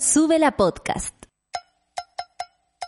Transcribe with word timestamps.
Sube 0.00 0.38
la 0.38 0.52
podcast. 0.52 1.12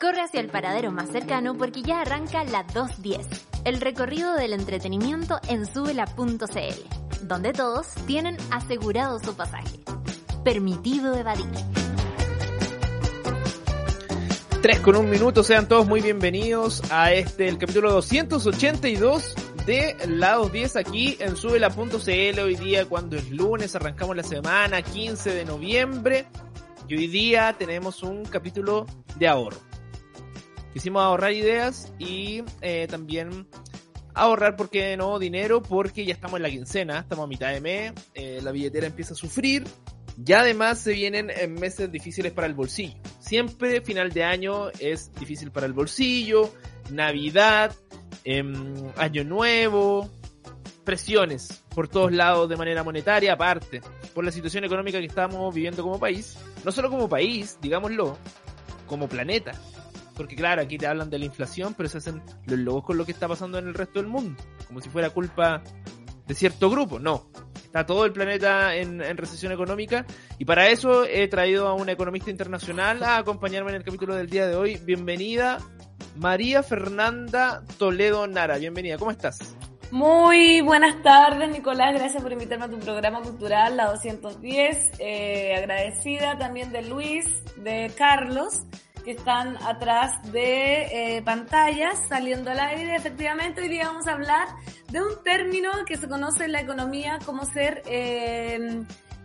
Corre 0.00 0.20
hacia 0.20 0.38
el 0.38 0.48
paradero 0.48 0.92
más 0.92 1.08
cercano 1.10 1.58
porque 1.58 1.82
ya 1.82 2.02
arranca 2.02 2.44
la 2.44 2.62
210, 2.62 3.26
el 3.64 3.80
recorrido 3.80 4.34
del 4.34 4.52
entretenimiento 4.52 5.40
en 5.48 5.66
subela.cl, 5.66 7.26
donde 7.26 7.52
todos 7.52 7.88
tienen 8.06 8.36
asegurado 8.52 9.18
su 9.18 9.34
pasaje. 9.34 9.80
Permitido 10.44 11.16
evadir. 11.16 11.50
3 14.62 14.78
con 14.78 14.94
un 14.94 15.10
minuto, 15.10 15.42
sean 15.42 15.66
todos 15.66 15.88
muy 15.88 16.00
bienvenidos 16.02 16.80
a 16.92 17.12
este, 17.12 17.48
el 17.48 17.58
capítulo 17.58 17.90
282 17.90 19.34
de 19.66 19.96
Lados 20.06 20.52
10 20.52 20.76
aquí 20.76 21.16
en 21.18 21.34
subela.cl 21.34 22.40
hoy 22.40 22.54
día 22.54 22.84
cuando 22.84 23.16
es 23.16 23.28
lunes, 23.32 23.74
arrancamos 23.74 24.14
la 24.14 24.22
semana 24.22 24.80
15 24.80 25.34
de 25.34 25.44
noviembre 25.44 26.26
y 26.90 26.96
hoy 26.96 27.06
día 27.06 27.54
tenemos 27.56 28.02
un 28.02 28.24
capítulo 28.24 28.84
de 29.16 29.28
ahorro. 29.28 29.58
Quisimos 30.72 31.00
ahorrar 31.02 31.32
ideas 31.32 31.92
y 32.00 32.42
eh, 32.62 32.88
también 32.90 33.46
ahorrar, 34.12 34.56
¿por 34.56 34.70
qué 34.70 34.96
no? 34.96 35.20
Dinero, 35.20 35.62
porque 35.62 36.04
ya 36.04 36.12
estamos 36.12 36.38
en 36.38 36.42
la 36.42 36.50
quincena, 36.50 36.98
estamos 36.98 37.26
a 37.26 37.28
mitad 37.28 37.52
de 37.52 37.60
mes, 37.60 37.92
eh, 38.14 38.40
la 38.42 38.50
billetera 38.50 38.88
empieza 38.88 39.14
a 39.14 39.16
sufrir 39.16 39.62
y 40.26 40.32
además 40.32 40.80
se 40.80 40.92
vienen 40.92 41.30
en 41.30 41.54
meses 41.54 41.92
difíciles 41.92 42.32
para 42.32 42.48
el 42.48 42.54
bolsillo. 42.54 42.96
Siempre 43.20 43.82
final 43.82 44.10
de 44.10 44.24
año 44.24 44.70
es 44.80 45.12
difícil 45.14 45.52
para 45.52 45.66
el 45.66 45.72
bolsillo, 45.72 46.52
Navidad, 46.90 47.72
em, 48.24 48.74
Año 48.96 49.22
Nuevo, 49.22 50.10
presiones 50.84 51.64
por 51.74 51.88
todos 51.88 52.12
lados 52.12 52.48
de 52.48 52.56
manera 52.56 52.82
monetaria, 52.82 53.34
aparte, 53.34 53.80
por 54.14 54.24
la 54.24 54.32
situación 54.32 54.64
económica 54.64 54.98
que 54.98 55.06
estamos 55.06 55.54
viviendo 55.54 55.82
como 55.82 55.98
país. 55.98 56.36
No 56.64 56.72
solo 56.72 56.90
como 56.90 57.08
país, 57.08 57.58
digámoslo, 57.60 58.16
como 58.86 59.08
planeta. 59.08 59.52
Porque 60.16 60.36
claro, 60.36 60.62
aquí 60.62 60.76
te 60.76 60.86
hablan 60.86 61.10
de 61.10 61.18
la 61.18 61.24
inflación, 61.24 61.74
pero 61.74 61.88
se 61.88 61.98
hacen 61.98 62.22
los 62.46 62.58
logos 62.58 62.84
con 62.84 62.98
lo 62.98 63.06
que 63.06 63.12
está 63.12 63.26
pasando 63.26 63.58
en 63.58 63.68
el 63.68 63.74
resto 63.74 64.00
del 64.00 64.08
mundo. 64.08 64.42
Como 64.66 64.80
si 64.80 64.88
fuera 64.88 65.10
culpa 65.10 65.62
de 66.26 66.34
cierto 66.34 66.68
grupo. 66.68 66.98
No, 66.98 67.30
Está 67.70 67.86
todo 67.86 68.04
el 68.04 68.12
planeta 68.12 68.74
en, 68.74 68.98
recesión 69.16 69.52
económica 69.52 70.04
y 70.40 70.44
para 70.44 70.70
eso 70.70 71.04
he 71.04 71.28
traído 71.28 71.68
a 71.68 71.74
una 71.74 71.92
economista 71.92 72.28
internacional 72.28 73.00
a 73.04 73.18
acompañarme 73.18 73.70
en 73.70 73.76
el 73.76 73.84
capítulo 73.84 74.16
del 74.16 74.28
día 74.28 74.48
de 74.48 74.56
hoy. 74.56 74.80
Bienvenida, 74.84 75.58
María 76.16 76.64
Fernanda 76.64 77.62
Toledo 77.78 78.26
Nara. 78.26 78.58
Bienvenida, 78.58 78.98
¿cómo 78.98 79.12
estás? 79.12 79.54
Muy 79.90 80.60
buenas 80.60 81.02
tardes, 81.02 81.50
Nicolás. 81.50 81.94
Gracias 81.94 82.22
por 82.22 82.32
invitarme 82.32 82.66
a 82.66 82.70
tu 82.70 82.78
programa 82.78 83.20
cultural, 83.22 83.76
la 83.76 83.86
210. 83.86 84.92
Eh, 85.00 85.54
agradecida 85.56 86.38
también 86.38 86.70
de 86.70 86.82
Luis, 86.82 87.26
de 87.56 87.90
Carlos 87.96 88.62
que 89.04 89.12
están 89.12 89.56
atrás 89.66 90.12
de 90.30 91.16
eh, 91.16 91.22
pantallas 91.22 91.98
saliendo 92.08 92.50
al 92.50 92.60
aire. 92.60 92.94
Efectivamente, 92.94 93.62
hoy 93.62 93.68
día 93.68 93.86
vamos 93.86 94.06
a 94.06 94.12
hablar 94.12 94.48
de 94.90 95.00
un 95.02 95.22
término 95.24 95.70
que 95.86 95.96
se 95.96 96.08
conoce 96.08 96.44
en 96.44 96.52
la 96.52 96.60
economía 96.60 97.18
como 97.24 97.44
ser 97.44 97.82
eh, 97.86 98.82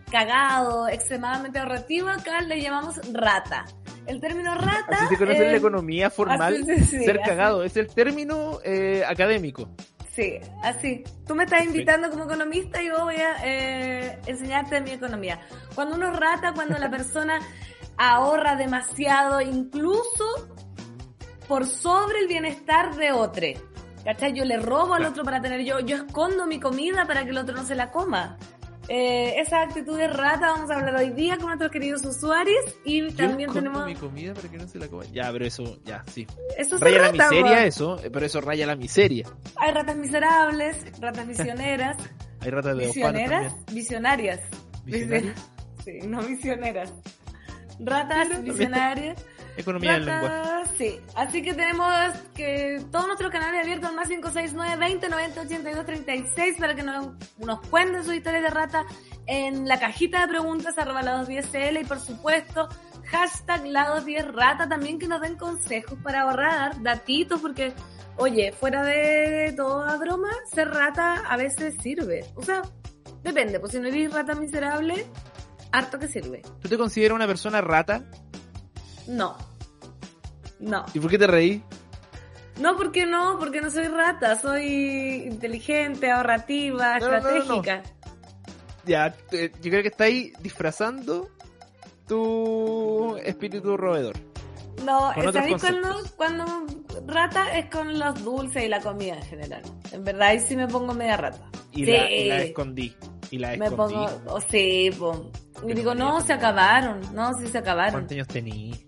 cagado, 0.09 0.87
extremadamente 0.87 1.59
ahorrativo. 1.59 2.09
Acá 2.09 2.41
le 2.41 2.61
llamamos 2.61 2.99
rata. 3.13 3.65
El 4.07 4.21
término 4.21 4.55
rata. 4.55 4.97
Así 4.97 5.15
se 5.15 5.17
conoce 5.17 5.45
en 5.45 5.51
la 5.51 5.57
economía 5.57 6.09
formal, 6.09 6.61
así, 6.61 6.85
sí, 6.85 7.03
ser 7.03 7.19
así. 7.19 7.29
cagado. 7.29 7.63
Es 7.63 7.75
el 7.75 7.87
término 7.87 8.59
eh, 8.63 9.03
académico. 9.05 9.67
Sí, 10.15 10.39
así. 10.63 11.03
Tú 11.27 11.35
me 11.35 11.43
estás 11.43 11.65
invitando 11.65 12.09
como 12.09 12.23
economista 12.23 12.81
y 12.81 12.87
yo 12.87 13.03
voy 13.03 13.17
a 13.17 13.35
eh, 13.43 14.17
enseñarte 14.25 14.79
mi 14.79 14.91
economía. 14.91 15.41
Cuando 15.73 15.95
uno 15.95 16.11
rata, 16.11 16.53
cuando 16.53 16.77
la 16.77 16.89
persona 16.89 17.39
ahorra 17.97 18.55
demasiado, 18.55 19.41
incluso 19.41 20.23
por 21.49 21.65
sobre 21.67 22.19
el 22.19 22.27
bienestar 22.27 22.95
de 22.95 23.11
otro. 23.11 23.47
¿Cachai? 24.05 24.33
Yo 24.33 24.45
le 24.45 24.57
robo 24.57 24.93
al 24.93 25.03
otro 25.05 25.23
para 25.23 25.41
tener 25.41 25.61
yo, 25.65 25.79
yo 25.79 25.97
escondo 25.97 26.45
mi 26.45 26.59
comida 26.59 27.05
para 27.05 27.25
que 27.25 27.31
el 27.31 27.37
otro 27.37 27.55
no 27.55 27.65
se 27.65 27.75
la 27.75 27.91
coma. 27.91 28.37
Eh, 28.87 29.39
esa 29.39 29.61
actitud 29.63 29.97
de 29.97 30.07
rata 30.07 30.47
vamos 30.47 30.69
a 30.69 30.75
hablar 30.75 30.95
hoy 30.95 31.09
día 31.11 31.37
con 31.37 31.47
nuestros 31.47 31.71
queridos 31.71 32.05
usuarios 32.05 32.63
y 32.83 33.01
yo 33.01 33.15
también 33.15 33.51
tenemos 33.51 33.85
mi 33.85 33.95
comida 33.95 34.33
para 34.33 34.49
que 34.49 34.57
no 34.57 34.67
se 34.67 34.77
la 34.77 34.87
coma. 34.87 35.05
Ya, 35.11 35.31
pero 35.31 35.45
eso, 35.45 35.79
ya, 35.83 36.03
sí. 36.11 36.27
Eso 36.57 36.77
raya 36.77 36.99
rata, 36.99 37.13
la 37.13 37.29
miseria, 37.29 37.65
eso, 37.65 37.99
eh, 38.03 38.11
pero 38.11 38.25
eso 38.25 38.41
raya 38.41 38.67
la 38.67 38.75
miseria. 38.75 39.27
Hay 39.55 39.71
ratas 39.71 39.95
miserables, 39.95 40.77
ratas 40.99 41.25
misioneras. 41.25 41.97
Hay 42.41 42.51
ratas 42.51 42.77
de 42.77 42.85
Visioneras, 42.85 43.55
visionarias. 43.71 44.39
¿Visionarias? 44.85 45.35
Sí, 45.85 45.99
no 46.07 46.19
misioneras. 46.23 46.91
Ratas 47.79 48.41
visionarias. 48.43 49.23
Economía 49.57 49.93
del 49.93 50.05
lenguaje. 50.05 50.27
Ratas, 50.27 50.71
sí. 50.77 50.99
Así 51.15 51.41
que 51.41 51.53
tenemos 51.53 51.93
que 52.33 52.83
todos 52.91 53.07
nuestros 53.07 53.31
canales 53.31 53.61
abiertos 53.63 53.93
más 53.93 54.07
569 54.07 54.77
20 54.77 55.09
90 55.09 55.41
82 55.41 55.85
36 55.85 56.57
para 56.59 56.75
que 56.75 56.83
nos, 56.83 57.07
nos 57.37 57.61
cuenten 57.67 58.03
sus 58.03 58.15
historias 58.15 58.43
de 58.43 58.49
rata 58.49 58.85
en 59.27 59.67
la 59.67 59.79
cajita 59.79 60.21
de 60.21 60.27
preguntas 60.27 60.77
arroba 60.77 61.01
lados 61.01 61.27
10cl 61.27 61.81
y 61.81 61.85
por 61.85 61.99
supuesto 61.99 62.69
hashtag 63.05 63.65
lados 63.67 64.05
10 64.05 64.33
rata 64.33 64.67
también 64.67 64.99
que 64.99 65.07
nos 65.07 65.21
den 65.21 65.35
consejos 65.35 65.97
para 66.03 66.21
ahorrar, 66.21 66.81
datitos 66.81 67.41
porque 67.41 67.73
oye, 68.17 68.51
fuera 68.51 68.83
de 68.83 69.53
toda 69.55 69.97
broma, 69.97 70.29
ser 70.53 70.69
rata 70.69 71.23
a 71.27 71.37
veces 71.37 71.75
sirve. 71.81 72.25
O 72.35 72.43
sea, 72.43 72.61
depende, 73.23 73.59
pues 73.59 73.73
si 73.73 73.79
no 73.79 73.87
eres 73.87 74.13
rata 74.13 74.35
miserable, 74.35 75.05
harto 75.77 75.99
que 75.99 76.07
sirve. 76.07 76.41
¿Tú 76.61 76.69
te 76.69 76.77
consideras 76.77 77.15
una 77.15 77.27
persona 77.27 77.61
rata? 77.61 78.03
No. 79.07 79.35
No. 80.59 80.85
¿Y 80.93 80.99
por 80.99 81.09
qué 81.11 81.17
te 81.17 81.27
reí? 81.27 81.63
No, 82.59 82.77
porque 82.77 83.05
no, 83.05 83.37
porque 83.37 83.59
no 83.61 83.69
soy 83.69 83.87
rata, 83.87 84.39
soy 84.39 85.23
inteligente, 85.29 86.09
ahorrativa, 86.09 86.99
No, 86.99 87.07
no, 87.09 87.11
no, 87.11 87.21
no, 87.21 87.21
no. 87.21 87.37
estratégica. 87.61 87.83
Ya, 88.85 89.15
yo 89.31 89.49
creo 89.71 89.81
que 89.81 89.87
está 89.89 90.05
ahí 90.05 90.31
disfrazando 90.41 91.29
tu 92.07 93.17
espíritu 93.17 93.75
roedor. 93.77 94.15
No, 94.85 95.11
¿sabéis 95.31 95.57
cuando, 95.61 96.03
cuando 96.15 96.45
rata 97.07 97.57
es 97.57 97.69
con 97.69 97.97
los 97.97 98.23
dulces 98.23 98.63
y 98.63 98.67
la 98.67 98.79
comida 98.81 99.15
en 99.15 99.23
general? 99.23 99.61
En 99.91 100.03
verdad 100.03 100.29
ahí 100.29 100.39
sí 100.39 100.55
me 100.55 100.67
pongo 100.67 100.93
media 100.93 101.17
rata. 101.17 101.49
Y, 101.71 101.85
Sí. 101.85 101.91
la, 101.91 102.11
y 102.11 102.27
la 102.29 102.41
escondí. 102.43 102.95
Y 103.31 103.37
la 103.39 103.55
Me 103.57 103.65
escondí. 103.65 103.93
pongo, 103.95 104.21
oh, 104.27 104.41
sí, 104.41 104.89
po. 104.97 105.31
Y 105.67 105.73
digo, 105.73 105.95
no, 105.95 106.21
se 106.21 106.33
acabaron, 106.33 107.01
no, 107.13 107.33
sí 107.37 107.47
se 107.47 107.57
acabaron. 107.59 107.93
¿Cuántos 107.93 108.11
años 108.13 108.27
tení? 108.27 108.85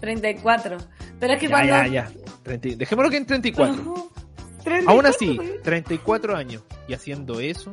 34. 0.00 0.78
Pero 1.20 1.32
es 1.34 1.38
que 1.40 1.46
Ya, 1.48 1.50
cuando... 1.52 1.72
ya, 1.72 1.86
ya. 1.86 2.10
30 2.42 2.68
Dejémoslo 2.76 3.10
que 3.10 3.16
en 3.16 3.26
34. 3.26 3.74
34, 4.62 4.90
Aún 4.90 5.06
así, 5.06 5.36
güey. 5.36 5.62
34 5.62 6.36
años. 6.36 6.62
Y 6.88 6.94
haciendo 6.94 7.40
eso, 7.40 7.72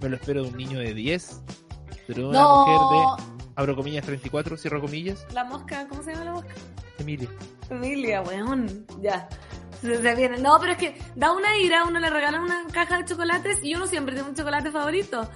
me 0.00 0.08
lo 0.08 0.16
espero 0.16 0.42
de 0.42 0.48
un 0.50 0.56
niño 0.56 0.78
de 0.78 0.94
10. 0.94 1.42
Pero 2.06 2.22
de 2.22 2.28
una 2.28 2.40
No, 2.40 2.66
mujer 2.66 2.78
de, 3.26 3.42
abro 3.56 3.74
comillas, 3.76 4.04
34, 4.06 4.56
cierro 4.56 4.80
comillas, 4.80 5.26
la 5.32 5.42
mosca, 5.44 5.88
¿cómo 5.88 6.02
se 6.04 6.12
llama 6.12 6.24
la 6.26 6.32
mosca? 6.32 6.54
Emilia. 6.98 7.28
Emilia, 7.68 8.22
weón. 8.22 8.86
Ya. 9.02 9.28
Se. 9.80 10.28
No, 10.38 10.58
pero 10.60 10.72
es 10.72 10.78
que 10.78 10.98
da 11.14 11.32
una 11.32 11.56
ira, 11.58 11.84
uno 11.84 11.98
le 12.00 12.10
regalan 12.10 12.42
una 12.42 12.64
caja 12.72 12.98
de 12.98 13.04
chocolates 13.04 13.58
y 13.62 13.74
uno 13.74 13.86
siempre 13.86 14.14
tiene 14.14 14.28
un 14.28 14.34
chocolate 14.34 14.70
favorito. 14.70 15.28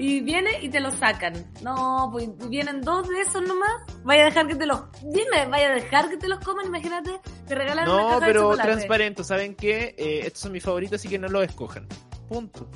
Y 0.00 0.20
viene 0.20 0.50
y 0.62 0.68
te 0.68 0.78
lo 0.78 0.92
sacan. 0.92 1.50
No, 1.60 2.08
pues 2.12 2.28
vienen 2.48 2.82
dos 2.82 3.08
de 3.08 3.20
esos 3.20 3.42
nomás. 3.42 3.82
Vaya 4.04 4.22
a 4.22 4.24
dejar 4.26 4.46
que 4.46 4.54
te 4.54 4.64
los. 4.64 4.80
Dime, 5.02 5.46
vaya 5.50 5.70
a 5.72 5.74
dejar 5.74 6.08
que 6.08 6.16
te 6.16 6.28
los 6.28 6.38
coman. 6.38 6.66
Imagínate, 6.66 7.18
te 7.48 7.54
regalan 7.56 7.88
una 7.88 8.02
No, 8.02 8.08
caja 8.10 8.20
de 8.20 8.26
pero 8.26 8.40
chocolate. 8.42 8.68
transparente. 8.70 9.24
¿Saben 9.24 9.54
qué? 9.56 9.96
Eh, 9.98 10.20
estos 10.26 10.42
son 10.42 10.52
mis 10.52 10.62
favoritos, 10.62 11.00
así 11.00 11.08
que 11.08 11.18
no 11.18 11.26
los 11.28 11.44
escojan. 11.44 11.88
Punto. 12.28 12.70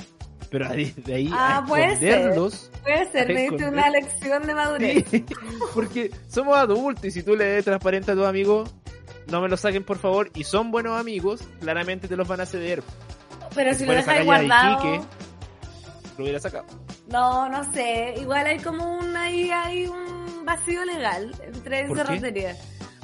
Pero 0.53 0.69
de, 0.69 0.93
de 0.99 1.15
ahí 1.15 1.31
Ah, 1.33 1.59
a 1.59 1.65
puede 1.67 1.97
ser. 1.97 2.35
Puede 2.83 3.11
ser, 3.11 3.29
me 3.29 3.49
diste 3.49 3.67
una 3.69 3.89
lección 3.91 4.47
de 4.47 4.55
madurez. 4.55 5.05
Sí, 5.11 5.25
porque 5.75 6.11
somos 6.29 6.56
adultos 6.56 7.06
y 7.06 7.11
si 7.11 7.23
tú 7.23 7.35
le 7.35 7.44
des 7.47 7.65
transparente 7.65 8.12
a 8.12 8.15
tus 8.15 8.26
amigos, 8.26 8.73
no 9.29 9.41
me 9.41 9.49
lo 9.49 9.56
saquen 9.56 9.82
por 9.82 9.99
favor. 9.99 10.31
Y 10.35 10.44
son 10.44 10.71
buenos 10.71 11.00
amigos, 11.00 11.41
claramente 11.61 12.06
te 12.06 12.17
los 12.17 12.29
van 12.29 12.43
a 12.43 12.47
ceder. 12.47 12.82
Pero 13.55 13.75
si 13.75 13.87
lo 13.87 13.94
dejas 13.94 14.19
de 14.19 14.25
guardado. 14.25 14.79
Iquique, 14.79 15.05
lo 16.19 16.25
hubiera 16.25 16.38
sacado. 16.38 16.67
No, 17.09 17.49
no 17.49 17.73
sé. 17.73 18.15
Igual 18.19 18.47
hay 18.47 18.59
como 18.59 18.99
un 18.99 19.17
ahí 19.17 19.50
hay 19.50 19.87
un 19.87 20.44
vacío 20.44 20.85
legal 20.85 21.35
entre 21.43 21.87
cerraterías. 21.88 22.59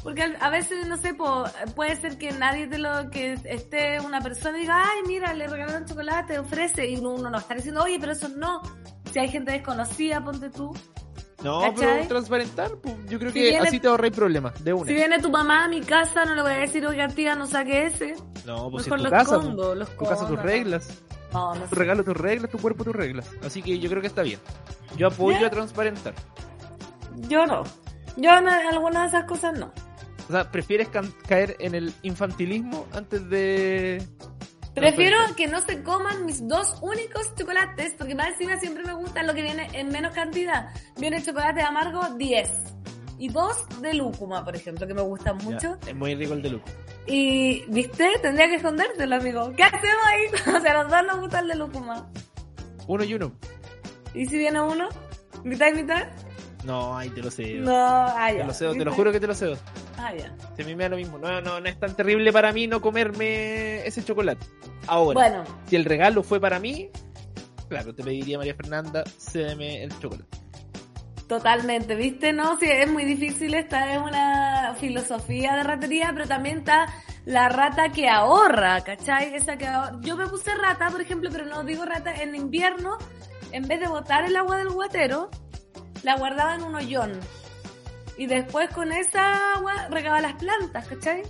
Porque 0.08 0.22
a 0.40 0.48
veces, 0.48 0.86
no 0.86 0.96
sé, 0.96 1.12
po, 1.12 1.44
puede 1.76 1.94
ser 1.96 2.16
que 2.16 2.32
nadie 2.32 2.66
te 2.66 2.78
lo, 2.78 3.10
que 3.10 3.34
esté 3.44 4.00
una 4.00 4.22
persona 4.22 4.56
y 4.56 4.62
diga, 4.62 4.82
ay, 4.82 5.02
mira, 5.06 5.34
le 5.34 5.46
regalaron 5.46 5.84
chocolate, 5.84 6.38
ofrece, 6.38 6.88
y 6.88 6.96
uno, 6.96 7.10
uno 7.10 7.28
no 7.28 7.36
está 7.36 7.54
diciendo, 7.56 7.82
oye, 7.82 7.98
pero 8.00 8.12
eso 8.12 8.30
no. 8.30 8.62
Si 9.12 9.18
hay 9.18 9.28
gente 9.28 9.52
desconocida, 9.52 10.24
ponte 10.24 10.48
tú. 10.48 10.74
No, 11.44 11.60
¿Cachai? 11.60 11.74
pero 11.98 12.08
transparentar, 12.08 12.70
pues, 12.82 12.94
yo 13.06 13.18
creo 13.18 13.32
Si 13.32 13.38
que 13.38 13.50
viene- 13.50 13.68
así 13.68 13.80
te 13.80 13.88
ahorráis 13.88 14.14
problemas, 14.16 14.64
de 14.64 14.72
una. 14.72 14.86
Si 14.86 14.94
viene 14.94 15.18
tu 15.18 15.28
mamá 15.28 15.64
a 15.64 15.68
mi 15.68 15.82
casa, 15.82 16.24
no 16.24 16.34
le 16.34 16.40
voy 16.40 16.52
a 16.52 16.56
decir, 16.56 16.86
oiga, 16.86 17.06
tía, 17.08 17.34
no 17.34 17.46
saque 17.46 17.84
ese. 17.84 18.14
no, 18.46 18.70
pues 18.70 18.86
Mejor 18.86 19.00
en 19.00 19.04
tu 19.04 19.10
lo 19.10 19.10
casa, 19.10 19.36
escondo, 19.36 19.66
pues, 19.66 19.78
lo 19.78 19.86
tu 19.88 20.04
casa, 20.06 20.26
tus 20.26 20.40
reglas. 20.40 20.88
No, 21.34 21.54
no 21.54 21.66
Tu 21.66 21.74
regalo, 21.74 22.02
tus 22.02 22.16
reglas, 22.16 22.50
tu 22.50 22.56
cuerpo, 22.56 22.82
tus 22.82 22.96
reglas. 22.96 23.28
Así 23.44 23.60
que 23.60 23.78
yo 23.78 23.90
creo 23.90 24.00
que 24.00 24.06
está 24.08 24.22
bien. 24.22 24.40
Yo 24.96 25.08
apoyo 25.08 25.46
a 25.46 25.50
transparentar. 25.50 26.14
Yo 27.28 27.44
no. 27.44 27.62
Yo 28.16 28.30
en 28.36 28.48
algunas 28.48 29.12
de 29.12 29.18
esas 29.18 29.28
cosas 29.28 29.56
no. 29.58 29.70
O 30.28 30.32
sea, 30.32 30.50
¿prefieres 30.50 30.88
caer 31.26 31.56
en 31.58 31.74
el 31.74 31.92
infantilismo 32.02 32.86
antes 32.92 33.28
de...? 33.30 34.02
Prefiero 34.74 35.16
que 35.36 35.48
no 35.48 35.60
se 35.60 35.82
coman 35.82 36.24
mis 36.24 36.46
dos 36.46 36.76
únicos 36.82 37.34
chocolates, 37.34 37.94
porque 37.98 38.14
más 38.14 38.28
encima 38.28 38.56
siempre 38.58 38.84
me 38.84 38.92
gusta 38.92 39.22
lo 39.24 39.34
que 39.34 39.42
viene 39.42 39.68
en 39.72 39.88
menos 39.88 40.14
cantidad. 40.14 40.68
Viene 40.98 41.20
chocolate 41.22 41.62
amargo 41.62 42.00
10 42.16 42.48
y 43.18 43.28
dos 43.30 43.56
de 43.80 43.94
lúcuma, 43.94 44.44
por 44.44 44.54
ejemplo, 44.54 44.86
que 44.86 44.94
me 44.94 45.02
gustan 45.02 45.38
Ya, 45.40 45.44
mucho. 45.44 45.78
es 45.84 45.94
muy 45.96 46.14
rico 46.14 46.34
el 46.34 46.42
de 46.42 46.50
Luco. 46.50 46.68
Y, 47.08 47.64
¿viste? 47.68 48.08
Tendría 48.22 48.48
que 48.48 48.56
escondértelo, 48.56 49.16
amigo. 49.16 49.52
¿Qué 49.56 49.64
hacemos 49.64 50.04
ahí? 50.06 50.54
O 50.56 50.60
sea, 50.60 50.82
los 50.82 50.90
dos 50.92 51.02
nos 51.06 51.20
gusta 51.20 51.40
el 51.40 51.48
de 51.48 51.54
lúcuma. 51.56 52.08
Uno 52.86 53.02
y 53.02 53.14
uno. 53.14 53.32
¿Y 54.14 54.26
si 54.26 54.36
viene 54.38 54.60
uno? 54.60 54.88
¿Mitad 55.42 55.68
y 55.68 55.72
mitad? 55.82 56.06
No, 56.64 56.96
ay, 56.96 57.08
te 57.10 57.22
lo 57.22 57.30
cedo. 57.30 57.64
No, 57.64 57.74
ah, 57.76 58.30
ya. 58.30 58.38
Te 58.40 58.44
lo 58.46 58.52
cedo, 58.54 58.72
te 58.74 58.84
lo 58.84 58.92
juro 58.92 59.10
que 59.10 59.20
te 59.20 59.26
lo 59.26 59.34
cedo. 59.34 59.56
Ah, 59.98 60.14
ya. 60.14 60.32
Si 60.56 60.62
a 60.62 60.64
mí 60.64 60.74
me 60.76 60.84
da 60.84 60.90
lo 60.90 60.96
mismo. 60.96 61.18
No, 61.18 61.40
no, 61.40 61.60
no 61.60 61.68
es 61.68 61.78
tan 61.78 61.94
terrible 61.96 62.32
para 62.32 62.52
mí 62.52 62.66
no 62.66 62.80
comerme 62.80 63.84
ese 63.86 64.04
chocolate. 64.04 64.46
Ahora, 64.86 65.14
Bueno, 65.14 65.44
si 65.66 65.76
el 65.76 65.84
regalo 65.84 66.22
fue 66.22 66.40
para 66.40 66.58
mí, 66.60 66.88
claro, 67.68 67.94
te 67.94 68.02
pediría 68.04 68.38
María 68.38 68.54
Fernanda, 68.54 69.02
cédeme 69.18 69.82
el 69.82 69.90
chocolate. 69.98 70.38
Totalmente, 71.26 71.94
¿viste? 71.94 72.32
No, 72.32 72.58
sí, 72.58 72.66
es 72.70 72.90
muy 72.90 73.04
difícil, 73.04 73.52
esta 73.54 73.92
es 73.92 73.98
una 73.98 74.74
filosofía 74.80 75.56
de 75.56 75.62
ratería, 75.62 76.10
pero 76.14 76.26
también 76.26 76.58
está 76.58 76.86
la 77.26 77.50
rata 77.50 77.90
que 77.90 78.08
ahorra, 78.08 78.80
¿cachai? 78.82 79.34
Esa 79.34 79.58
que 79.58 79.66
ahor- 79.66 80.00
Yo 80.00 80.16
me 80.16 80.26
puse 80.26 80.54
rata, 80.54 80.88
por 80.88 81.02
ejemplo, 81.02 81.28
pero 81.30 81.44
no 81.44 81.64
digo 81.64 81.84
rata, 81.84 82.14
en 82.14 82.34
invierno, 82.34 82.96
en 83.52 83.68
vez 83.68 83.78
de 83.80 83.88
botar 83.88 84.24
el 84.24 84.36
agua 84.36 84.56
del 84.56 84.70
guatero, 84.70 85.28
la 86.02 86.16
guardaba 86.16 86.54
en 86.54 86.62
un 86.62 86.74
hoyón. 86.76 87.20
Y 88.18 88.26
después 88.26 88.68
con 88.70 88.92
esa 88.92 89.54
agua 89.54 89.88
regaba 89.90 90.20
las 90.20 90.34
plantas, 90.34 90.86
¿cachai? 90.88 91.22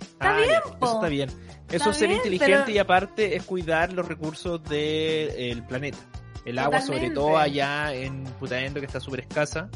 Está 0.00 0.36
bien, 0.36 0.60
po. 0.80 0.86
Eso 0.86 0.94
está 0.96 1.08
bien. 1.08 1.28
Eso 1.28 1.44
Está 1.76 1.90
es 1.90 1.96
ser 1.96 2.08
bien, 2.08 2.18
inteligente 2.18 2.62
pero- 2.64 2.70
y 2.70 2.78
aparte 2.78 3.36
es 3.36 3.42
cuidar 3.44 3.92
los 3.92 4.06
recursos 4.08 4.62
del 4.64 5.62
planeta. 5.64 5.98
El 6.44 6.58
agua, 6.58 6.80
sobre 6.80 7.10
todo 7.10 7.38
allá 7.38 7.94
en 7.94 8.24
Putaendo, 8.40 8.80
que 8.80 8.86
está 8.86 8.98
súper 8.98 9.20
escasa. 9.20 9.68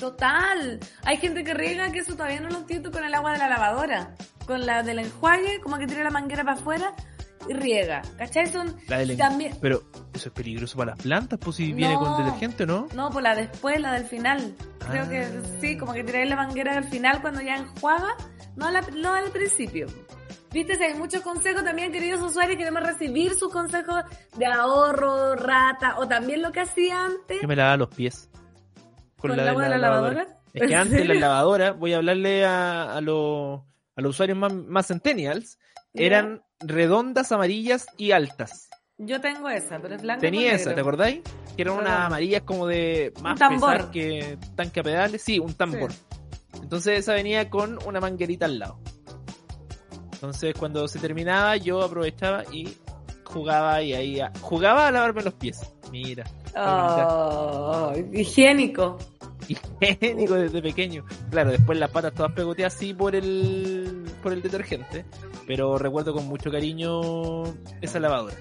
Total. 0.00 0.80
Hay 1.04 1.16
gente 1.18 1.44
que 1.44 1.52
riega 1.54 1.92
que 1.92 1.98
eso 2.00 2.14
todavía 2.14 2.40
no 2.40 2.48
lo 2.48 2.58
entiendo 2.58 2.90
con 2.90 3.04
el 3.04 3.12
agua 3.14 3.32
de 3.32 3.38
la 3.38 3.48
lavadora. 3.48 4.14
Con 4.46 4.64
la 4.66 4.82
del 4.82 4.98
enjuague, 5.00 5.60
como 5.62 5.78
que 5.78 5.86
tira 5.86 6.02
la 6.02 6.10
manguera 6.10 6.42
para 6.44 6.56
afuera 6.58 6.92
y 7.48 7.52
riega. 7.54 8.02
¿Cachai? 8.18 8.46
Son 8.46 8.74
La 8.88 9.04
también... 9.16 9.56
Pero 9.60 9.82
eso 10.12 10.28
es 10.28 10.34
peligroso 10.34 10.76
para 10.78 10.92
las 10.92 11.00
plantas, 11.02 11.38
pues 11.38 11.56
si 11.56 11.72
viene 11.72 11.94
con 11.96 12.16
detergente, 12.24 12.66
¿no? 12.66 12.88
No, 12.94 13.10
por 13.10 13.22
la 13.22 13.34
después, 13.34 13.80
la 13.80 13.92
del 13.92 14.04
final. 14.04 14.54
Creo 14.90 15.04
Ah. 15.04 15.08
que 15.08 15.28
sí, 15.60 15.76
como 15.76 15.92
que 15.92 16.04
tiráis 16.04 16.28
la 16.28 16.36
manguera 16.36 16.76
al 16.76 16.84
final 16.84 17.20
cuando 17.20 17.40
ya 17.40 17.56
enjuaga, 17.56 18.14
no, 18.56 18.70
la- 18.70 18.80
no 18.94 19.12
al 19.14 19.30
principio. 19.30 19.86
Viste, 20.52 20.76
Si 20.76 20.84
hay 20.84 20.94
muchos 20.94 21.20
consejos 21.22 21.64
también, 21.64 21.90
queridos 21.90 22.20
usuarios, 22.22 22.56
queremos 22.56 22.82
recibir 22.82 23.34
sus 23.34 23.52
consejos 23.52 24.04
de 24.36 24.46
ahorro, 24.46 25.34
rata, 25.34 25.98
o 25.98 26.06
también 26.06 26.42
lo 26.42 26.52
que 26.52 26.60
hacía 26.60 27.04
antes 27.06 27.42
Yo 27.42 27.48
me 27.48 27.56
lavaba 27.56 27.76
los 27.78 27.88
pies. 27.88 28.30
con, 29.18 29.36
la 29.36 29.42
el 29.42 29.48
agua 29.48 29.62
de 29.64 29.68
la 29.70 29.78
lavadora. 29.78 30.26
Es 30.52 30.62
que 30.68 30.72
¿En 30.72 30.78
antes 30.78 30.98
serio? 30.98 31.14
las 31.14 31.20
lavadoras, 31.22 31.76
voy 31.78 31.92
a 31.94 31.96
hablarle 31.96 32.44
a, 32.44 32.94
a, 32.96 33.00
los, 33.00 33.62
a 33.96 34.00
los 34.00 34.10
usuarios 34.10 34.38
más, 34.38 34.52
más 34.54 34.86
centennials, 34.86 35.58
eran 35.92 36.42
redondas, 36.66 37.32
amarillas 37.32 37.86
y 37.96 38.12
altas. 38.12 38.68
Yo 38.98 39.20
tengo 39.20 39.48
esa, 39.48 39.80
pero 39.80 39.96
es 39.96 40.02
blanca. 40.02 40.20
Tenía 40.20 40.50
con 40.50 40.54
esa, 40.54 40.70
negro. 40.70 40.74
¿te 40.74 40.80
acordáis? 40.80 41.20
Que 41.56 41.62
eran 41.62 41.78
unas 41.78 42.00
amarillas 42.00 42.42
como 42.42 42.66
de 42.66 43.12
más 43.22 43.38
tambor. 43.38 43.72
pesar 43.72 43.90
que 43.90 44.38
tanque 44.54 44.80
a 44.80 44.82
pedales. 44.82 45.22
Sí, 45.22 45.38
un 45.38 45.54
tambor. 45.54 45.90
Entonces 46.62 47.00
esa 47.00 47.14
venía 47.14 47.50
con 47.50 47.78
una 47.86 48.00
manguerita 48.00 48.46
al 48.46 48.58
lado. 48.58 48.78
Entonces 50.12 50.54
cuando 50.58 50.86
se 50.88 50.98
terminaba 50.98 51.56
yo 51.56 51.82
aprovechaba 51.82 52.44
y 52.52 52.76
jugaba 53.24 53.82
y 53.82 53.92
ahí 53.92 54.20
jugaba 54.40 54.86
a 54.86 54.90
lavarme 54.90 55.22
los 55.22 55.34
pies. 55.34 55.60
Mira, 55.90 56.24
Higiénico. 58.12 58.98
higiénico 59.80 60.34
desde 60.34 60.62
pequeño. 60.62 61.04
Claro, 61.30 61.50
después 61.50 61.78
las 61.78 61.90
patas 61.90 62.14
todas 62.14 62.32
pegoteadas 62.32 62.74
así 62.74 62.94
por 62.94 63.14
el 63.14 64.04
por 64.22 64.32
el 64.32 64.40
detergente, 64.40 65.04
pero 65.46 65.76
recuerdo 65.76 66.14
con 66.14 66.26
mucho 66.26 66.50
cariño 66.50 67.44
esa 67.82 68.00
lavadora. 68.00 68.36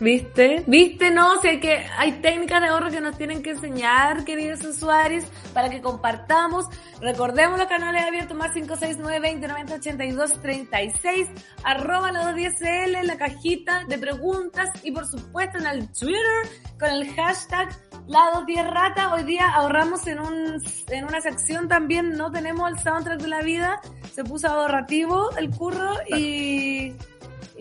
¿Viste? 0.00 0.64
¿Viste? 0.66 1.10
No, 1.10 1.40
si 1.40 1.48
hay 1.48 1.60
que, 1.60 1.86
hay 1.96 2.12
técnicas 2.20 2.60
de 2.60 2.68
ahorro 2.68 2.90
que 2.90 3.00
nos 3.00 3.16
tienen 3.16 3.42
que 3.42 3.50
enseñar, 3.50 4.24
queridos 4.24 4.64
usuarios, 4.64 5.24
para 5.52 5.70
que 5.70 5.80
compartamos. 5.80 6.66
Recordemos 7.00 7.58
los 7.58 7.68
canales 7.68 8.02
abiertos 8.04 8.36
más 8.36 8.50
569 8.52 9.20
20 9.20 9.48
90 9.48 9.74
82 9.74 10.40
36, 10.40 11.28
arroba 11.62 12.10
la 12.10 12.32
210L, 12.32 13.02
la 13.02 13.16
cajita 13.16 13.84
de 13.88 13.98
preguntas 13.98 14.68
y 14.82 14.90
por 14.90 15.06
supuesto 15.06 15.58
en 15.58 15.66
el 15.66 15.88
Twitter 15.92 16.48
con 16.78 16.88
el 16.90 17.14
hashtag 17.14 17.68
la 18.06 18.30
210 18.34 18.66
rata. 18.70 19.14
Hoy 19.14 19.22
día 19.22 19.48
ahorramos 19.50 20.06
en 20.06 20.20
un, 20.20 20.62
en 20.88 21.04
una 21.04 21.20
sección 21.20 21.68
también, 21.68 22.10
no 22.10 22.30
tenemos 22.30 22.68
el 22.70 22.78
soundtrack 22.78 23.20
de 23.20 23.28
la 23.28 23.42
vida, 23.42 23.80
se 24.12 24.24
puso 24.24 24.48
ahorrativo 24.48 25.30
el 25.36 25.50
curro 25.50 25.92
y, 26.08 26.63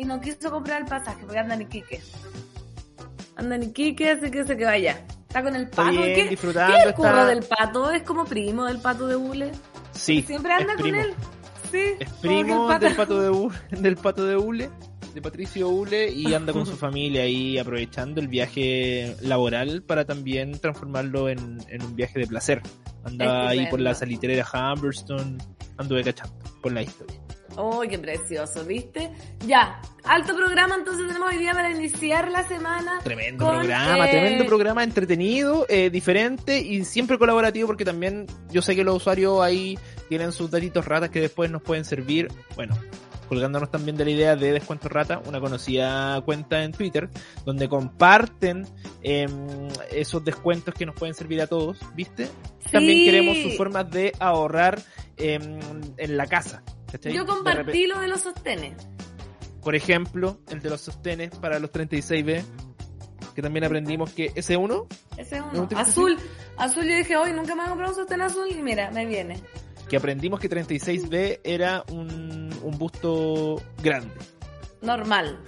y 0.03 0.05
no 0.05 0.21
quiso 0.21 0.51
comprar 0.51 0.81
el 0.81 0.87
pasaje 0.87 1.21
porque 1.23 1.39
anda 1.39 1.55
en 1.55 1.61
Iquique. 1.63 2.01
Anda 3.35 3.55
en 3.55 3.63
Iquique, 3.63 4.11
así 4.11 4.29
que 4.29 4.45
se 4.45 4.55
que 4.57 4.65
vaya. 4.65 5.03
Está 5.27 5.41
con 5.43 5.55
el 5.55 5.63
Está 5.63 5.77
pato. 5.85 5.91
bien, 5.91 6.13
¿Qué, 6.15 6.29
disfrutando, 6.29 6.73
¿qué 6.73 6.77
es 6.79 6.83
el 6.83 6.89
está- 6.91 7.01
curro 7.11 7.25
del 7.25 7.43
pato? 7.43 7.91
Es 7.91 8.03
como 8.03 8.25
primo 8.25 8.65
del 8.65 8.77
pato 8.79 9.07
de 9.07 9.15
Hule. 9.15 9.51
Sí, 9.93 10.21
Siempre 10.21 10.53
anda 10.53 10.73
es 10.73 10.81
con 10.81 10.83
primo. 10.91 11.01
él. 11.01 11.13
Sí. 11.71 11.83
Es 11.99 12.09
primo 12.21 12.67
pato- 12.67 12.85
del 12.85 12.95
pato 12.95 13.19
de 13.21 13.29
Ule, 13.31 13.55
del 13.71 13.95
pato 13.97 14.25
de 14.27 14.37
Ule, 14.37 14.69
de 15.15 15.21
Patricio 15.23 15.69
Ule, 15.69 16.11
y 16.11 16.33
anda 16.35 16.53
con 16.53 16.67
su 16.67 16.75
familia 16.77 17.23
ahí 17.23 17.57
aprovechando 17.57 18.21
el 18.21 18.27
viaje 18.27 19.15
laboral 19.21 19.81
para 19.81 20.05
también 20.05 20.59
transformarlo 20.59 21.29
en, 21.29 21.59
en 21.69 21.81
un 21.83 21.95
viaje 21.95 22.19
de 22.19 22.27
placer. 22.27 22.61
Anda 23.03 23.49
ahí 23.49 23.65
por 23.67 23.79
la 23.79 23.95
salitrera 23.95 24.45
Humberston, 24.53 25.37
anduve 25.77 26.03
cachando 26.03 26.35
con 26.61 26.75
la 26.75 26.83
historia. 26.83 27.19
¡Uy, 27.57 27.87
qué 27.87 27.99
precioso! 27.99 28.65
¿Viste? 28.65 29.11
Ya. 29.45 29.81
Alto 30.05 30.35
programa, 30.35 30.75
entonces 30.75 31.07
tenemos 31.07 31.29
hoy 31.31 31.37
día 31.37 31.53
para 31.53 31.71
iniciar 31.71 32.29
la 32.29 32.45
semana. 32.47 32.99
Tremendo 33.03 33.45
Con, 33.45 33.59
programa, 33.59 34.07
eh, 34.07 34.11
tremendo 34.11 34.45
programa 34.45 34.83
entretenido, 34.83 35.65
eh, 35.69 35.89
diferente 35.89 36.59
y 36.59 36.83
siempre 36.83 37.17
colaborativo 37.17 37.67
porque 37.67 37.85
también 37.85 38.25
yo 38.51 38.61
sé 38.61 38.75
que 38.75 38.83
los 38.83 38.97
usuarios 38.97 39.41
ahí 39.41 39.79
tienen 40.09 40.33
sus 40.33 40.51
datitos 40.51 40.85
ratas 40.85 41.09
que 41.09 41.21
después 41.21 41.49
nos 41.49 41.61
pueden 41.61 41.85
servir, 41.85 42.27
bueno, 42.55 42.77
colgándonos 43.29 43.71
también 43.71 43.95
de 43.95 44.03
la 44.05 44.11
idea 44.11 44.35
de 44.35 44.51
Descuento 44.51 44.89
Rata, 44.89 45.21
una 45.25 45.39
conocida 45.39 46.19
cuenta 46.21 46.63
en 46.63 46.73
Twitter, 46.73 47.09
donde 47.45 47.69
comparten 47.69 48.67
em, 49.01 49.69
esos 49.91 50.23
descuentos 50.23 50.73
que 50.73 50.85
nos 50.85 50.95
pueden 50.95 51.15
servir 51.15 51.41
a 51.41 51.47
todos, 51.47 51.79
¿viste? 51.95 52.27
También 52.71 52.99
Sí. 52.99 53.05
queremos 53.05 53.37
sus 53.37 53.55
formas 53.55 53.89
de 53.89 54.11
ahorrar 54.19 54.81
em, 55.15 55.59
en 55.97 56.17
la 56.17 56.27
casa. 56.27 56.63
¿Cachai? 56.93 57.13
Yo 57.13 57.21
De 57.25 57.27
compartí 57.27 57.87
lo 57.87 57.99
de 57.99 58.07
los 58.07 58.21
sostenes. 58.21 58.75
por 59.61 59.75
ejemplo, 59.75 60.39
el 60.49 60.61
de 60.61 60.69
los 60.69 60.79
sostenes 60.81 61.31
para 61.35 61.59
los 61.59 61.71
36B, 61.71 62.43
que 63.35 63.41
también 63.41 63.65
aprendimos 63.65 64.11
que 64.13 64.31
ese 64.35 64.55
uno, 64.57 64.87
Ese 65.17 65.37
es 65.37 65.41
¿No 65.53 65.63
uno. 65.63 65.67
Azul. 65.77 66.17
Azul 66.57 66.83
yo 66.87 66.95
dije, 66.95 67.17
hoy 67.17 67.33
nunca 67.33 67.55
me 67.55 67.63
a 67.63 67.67
comprar 67.67 67.89
un 67.89 67.95
sostén 67.95 68.21
azul 68.21 68.47
y 68.49 68.61
mira, 68.61 68.91
me 68.91 69.05
viene. 69.05 69.41
que 69.89 69.97
aprendimos 69.97 70.39
que 70.39 70.49
36B 70.49 71.41
era 71.43 71.83
un, 71.91 72.49
un 72.63 72.77
busto 72.77 73.61
grande, 73.81 74.13
Normal. 74.81 75.39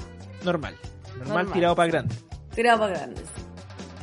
normal, 0.43 0.75
normal, 1.17 1.27
Normal. 1.27 1.51
tirado 1.53 1.75
para 1.75 1.87
grande. 1.89 2.15
Tirado 2.53 2.79
para 2.79 2.93
grandes. 2.97 3.23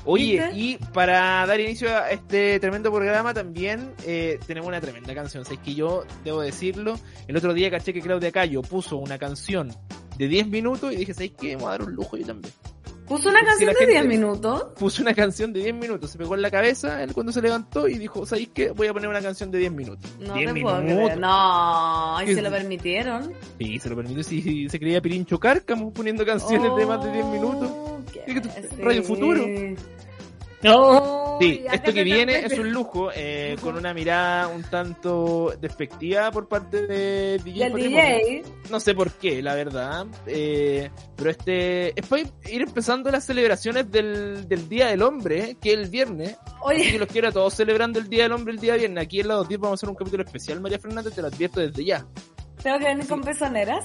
Oye, 0.04 0.40
¿Viste? 0.52 0.58
y 0.58 0.76
para 0.92 1.46
dar 1.46 1.60
inicio 1.60 1.88
a 1.96 2.10
este 2.10 2.58
tremendo 2.58 2.90
programa 2.92 3.32
también 3.32 3.92
eh, 4.04 4.38
tenemos 4.46 4.68
una 4.68 4.80
tremenda 4.80 5.14
canción. 5.14 5.44
Es 5.48 5.58
que 5.58 5.74
yo 5.74 6.04
debo 6.24 6.40
decirlo, 6.40 6.98
el 7.28 7.36
otro 7.36 7.54
día 7.54 7.70
caché 7.70 7.92
que 7.92 8.00
Claudia 8.00 8.32
Cayo 8.32 8.62
puso 8.62 8.96
una 8.96 9.16
canción 9.18 9.72
de 10.18 10.28
10 10.28 10.48
minutos 10.48 10.92
y 10.92 10.96
dije, 10.96 11.14
¿sabes 11.14 11.32
qué? 11.38 11.54
Vamos 11.54 11.68
a 11.68 11.72
dar 11.72 11.82
un 11.82 11.92
lujo 11.94 12.16
yo 12.16 12.26
también. 12.26 12.52
Puso 13.06 13.28
una 13.28 13.40
canción 13.44 13.68
de 13.70 13.74
gente- 13.76 13.92
10 13.92 14.06
minutos. 14.06 14.64
Puso 14.78 15.02
una 15.02 15.12
canción 15.14 15.52
de 15.52 15.60
10 15.60 15.74
minutos, 15.74 16.10
se 16.10 16.18
pegó 16.18 16.34
en 16.34 16.42
la 16.42 16.50
cabeza 16.50 17.02
él 17.02 17.12
cuando 17.12 17.30
se 17.32 17.42
levantó 17.42 17.86
y 17.86 17.98
dijo, 17.98 18.24
¿sabéis 18.24 18.50
qué? 18.54 18.70
Voy 18.70 18.86
a 18.86 18.92
poner 18.92 19.08
una 19.08 19.20
canción 19.20 19.50
de 19.50 19.58
10 19.58 19.72
minutos. 19.72 20.10
No 20.18 20.34
10 20.34 20.54
te 20.54 20.60
puedo 20.62 20.76
minutos. 20.78 21.04
creer. 21.04 21.18
No, 21.20 22.22
y 22.22 22.26
¿Qué 22.26 22.34
se 22.34 22.42
lo 22.42 22.50
permitieron. 22.50 23.32
Sí, 23.58 23.78
se 23.78 23.88
lo 23.90 23.96
permitió. 23.96 24.22
Si 24.22 24.68
se 24.68 24.78
creía 24.80 25.00
Pirincho 25.02 25.38
Cárcamo 25.38 25.92
poniendo 25.92 26.24
canciones 26.24 26.74
de 26.76 26.86
más 26.86 27.04
de 27.04 27.12
10 27.12 27.26
minutos. 27.26 27.70
Oh, 28.20 28.24
qué- 28.26 28.34
¿Qué 28.34 28.34
que 28.34 28.40
tú- 28.40 28.82
Radio 28.82 29.02
Futuro? 29.02 29.44
No. 30.62 31.38
Sí, 31.40 31.64
esto 31.72 31.92
que 31.92 32.04
viene 32.04 32.38
es 32.46 32.56
un 32.56 32.70
lujo, 32.70 33.10
eh, 33.12 33.56
con 33.60 33.76
una 33.76 33.92
mirada 33.92 34.46
un 34.46 34.62
tanto 34.62 35.52
despectiva 35.60 36.30
por 36.30 36.46
parte 36.46 36.86
de 36.86 37.38
DJ. 37.42 37.64
Del. 37.70 37.74
DJ. 37.74 38.42
No 38.70 38.78
sé 38.78 38.94
por 38.94 39.10
qué, 39.10 39.42
la 39.42 39.54
verdad. 39.56 40.06
Eh, 40.26 40.88
pero 41.16 41.30
este 41.30 41.98
es 41.98 42.06
para 42.06 42.22
ir 42.22 42.62
empezando 42.62 43.10
las 43.10 43.24
celebraciones 43.24 43.90
del, 43.90 44.46
del 44.46 44.68
Día 44.68 44.86
del 44.86 45.02
Hombre, 45.02 45.56
que 45.60 45.72
es 45.72 45.78
el 45.80 45.88
viernes. 45.88 46.36
Así 46.44 46.54
Oye, 46.62 46.92
que 46.92 46.98
los 47.00 47.08
quiero 47.08 47.28
a 47.28 47.32
todos 47.32 47.54
celebrando 47.54 47.98
el 47.98 48.08
Día 48.08 48.22
del 48.24 48.32
Hombre 48.32 48.54
el 48.54 48.60
día 48.60 48.76
viernes. 48.76 49.02
Aquí 49.02 49.18
en 49.18 49.26
la 49.28 49.34
210 49.34 49.60
vamos 49.60 49.72
a 49.72 49.78
hacer 49.80 49.88
un 49.88 49.96
capítulo 49.96 50.22
especial, 50.22 50.60
María 50.60 50.78
Fernández, 50.78 51.12
te 51.12 51.22
lo 51.22 51.26
advierto 51.28 51.58
desde 51.58 51.84
ya. 51.84 52.06
tengo 52.62 52.78
que 52.78 52.84
venir 52.84 53.06
con 53.08 53.20
pezoneras. 53.22 53.84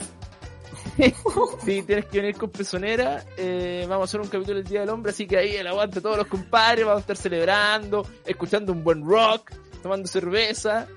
Si 1.63 1.81
tienes 1.83 2.05
que 2.05 2.19
venir 2.21 2.35
con 2.37 2.49
pezonera, 2.49 3.23
eh, 3.37 3.85
vamos 3.87 4.03
a 4.03 4.05
hacer 4.05 4.21
un 4.21 4.27
capítulo 4.27 4.55
del 4.57 4.63
Día 4.67 4.79
del 4.81 4.89
Hombre, 4.89 5.11
así 5.11 5.27
que 5.27 5.37
ahí 5.37 5.55
el 5.55 5.67
aguante 5.67 6.01
todos 6.01 6.17
los 6.17 6.27
compadres, 6.27 6.85
vamos 6.85 6.99
a 6.99 7.01
estar 7.01 7.17
celebrando, 7.17 8.05
escuchando 8.25 8.71
un 8.71 8.83
buen 8.83 9.05
rock, 9.05 9.51
tomando 9.83 10.07
cerveza. 10.07 10.87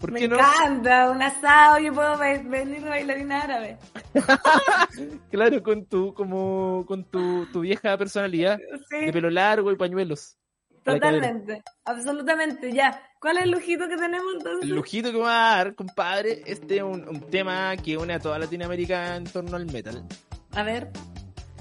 ¿Por 0.00 0.12
Me 0.12 0.20
qué 0.20 0.28
no? 0.28 0.36
encanta, 0.38 1.10
un 1.10 1.22
asado, 1.22 1.78
yo 1.78 1.92
puedo 1.94 2.18
ve- 2.18 2.42
venir 2.44 2.82
de 2.82 2.88
bailarina 2.90 3.40
árabe. 3.42 3.78
Claro, 5.30 5.62
con 5.62 5.84
tu, 5.86 6.12
como, 6.14 6.84
con 6.86 7.04
tu, 7.04 7.46
tu 7.52 7.60
vieja 7.60 7.96
personalidad 7.96 8.58
de 8.58 9.06
Sí, 9.06 9.12
pelo 9.12 9.30
largo 9.30 9.70
y 9.72 9.76
pañuelos. 9.76 10.36
Totalmente, 10.94 11.62
absolutamente, 11.84 12.72
ya. 12.72 13.00
¿Cuál 13.20 13.38
es 13.38 13.44
el 13.44 13.50
lujito 13.50 13.88
que 13.88 13.96
tenemos 13.96 14.34
entonces? 14.36 14.62
El 14.70 14.76
lujito 14.76 15.10
que 15.12 15.18
va 15.18 15.52
a 15.52 15.56
dar, 15.56 15.74
compadre, 15.74 16.42
este 16.46 16.76
es 16.76 16.82
un, 16.82 17.08
un 17.08 17.20
tema 17.30 17.76
que 17.76 17.96
une 17.96 18.14
a 18.14 18.18
toda 18.20 18.38
Latinoamérica 18.38 19.16
en 19.16 19.24
torno 19.24 19.56
al 19.56 19.66
metal. 19.66 20.04
A 20.54 20.62
ver. 20.62 20.90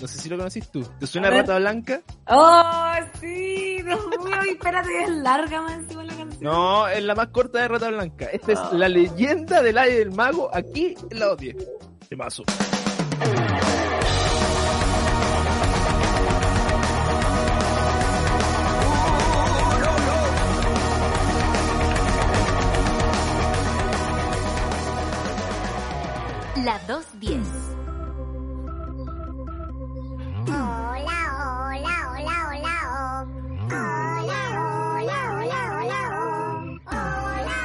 No 0.01 0.07
sé 0.07 0.19
si 0.19 0.27
lo 0.27 0.35
conocís 0.37 0.69
tú. 0.69 0.83
¿Te 0.99 1.07
suena 1.07 1.29
A. 1.29 1.31
Rata 1.31 1.57
Blanca? 1.57 2.01
Oh, 2.27 2.91
sí, 3.21 3.81
Dios 3.81 3.99
mío, 4.25 4.35
espérate, 4.51 5.03
es 5.03 5.09
larga 5.09 5.61
más 5.61 5.73
encima 5.75 6.03
la 6.03 6.13
canción. 6.15 6.43
No, 6.43 6.87
es 6.89 7.01
la 7.01 7.15
más 7.15 7.27
corta 7.29 7.61
de 7.61 7.67
Rata 7.69 7.89
Blanca. 7.89 8.25
Esta 8.25 8.51
es 8.51 8.59
Ah. 8.59 8.69
la 8.73 8.89
leyenda 8.89 9.61
del 9.61 9.77
aire 9.77 9.99
del 9.99 10.11
mago 10.11 10.49
aquí 10.53 10.95
en 11.09 11.19
la 11.19 11.33
10. 11.35 11.55
Temazo. 12.09 12.43
La 26.65 26.79
210. 26.87 27.45
Hola, 30.47 31.19
hola, 31.37 31.95
hola, 32.09 32.37
hola, 32.49 32.75
oh. 32.89 33.21
Hola, 33.69 34.41
hola, 34.95 35.19
hola, 35.37 35.61
hola, 35.77 36.01
oh. 36.09 36.73
Hola, 36.89 37.59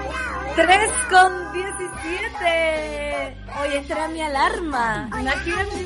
hola, 0.00 0.22
hola. 0.40 0.56
3 0.56 0.90
con 1.10 1.30
17. 1.52 3.36
Oye, 3.60 3.76
esta 3.80 3.92
era 3.94 4.08
mi 4.08 4.22
alarma. 4.22 5.10
Imagínate. 5.20 5.78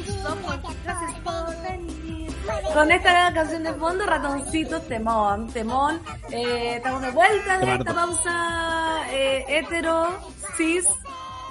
Con 2.72 2.92
esta 2.92 3.32
canción 3.34 3.64
de 3.64 3.72
fondo, 3.74 4.06
ratoncitos, 4.06 4.86
temón, 4.86 5.48
temón. 5.52 6.00
Eh, 6.30 6.76
estamos 6.76 7.02
de 7.02 7.10
vuelta 7.10 7.58
de 7.58 7.74
esta 7.74 7.92
pausa 7.92 9.02
eh, 9.10 9.44
hetero, 9.48 10.16
cis, 10.56 10.86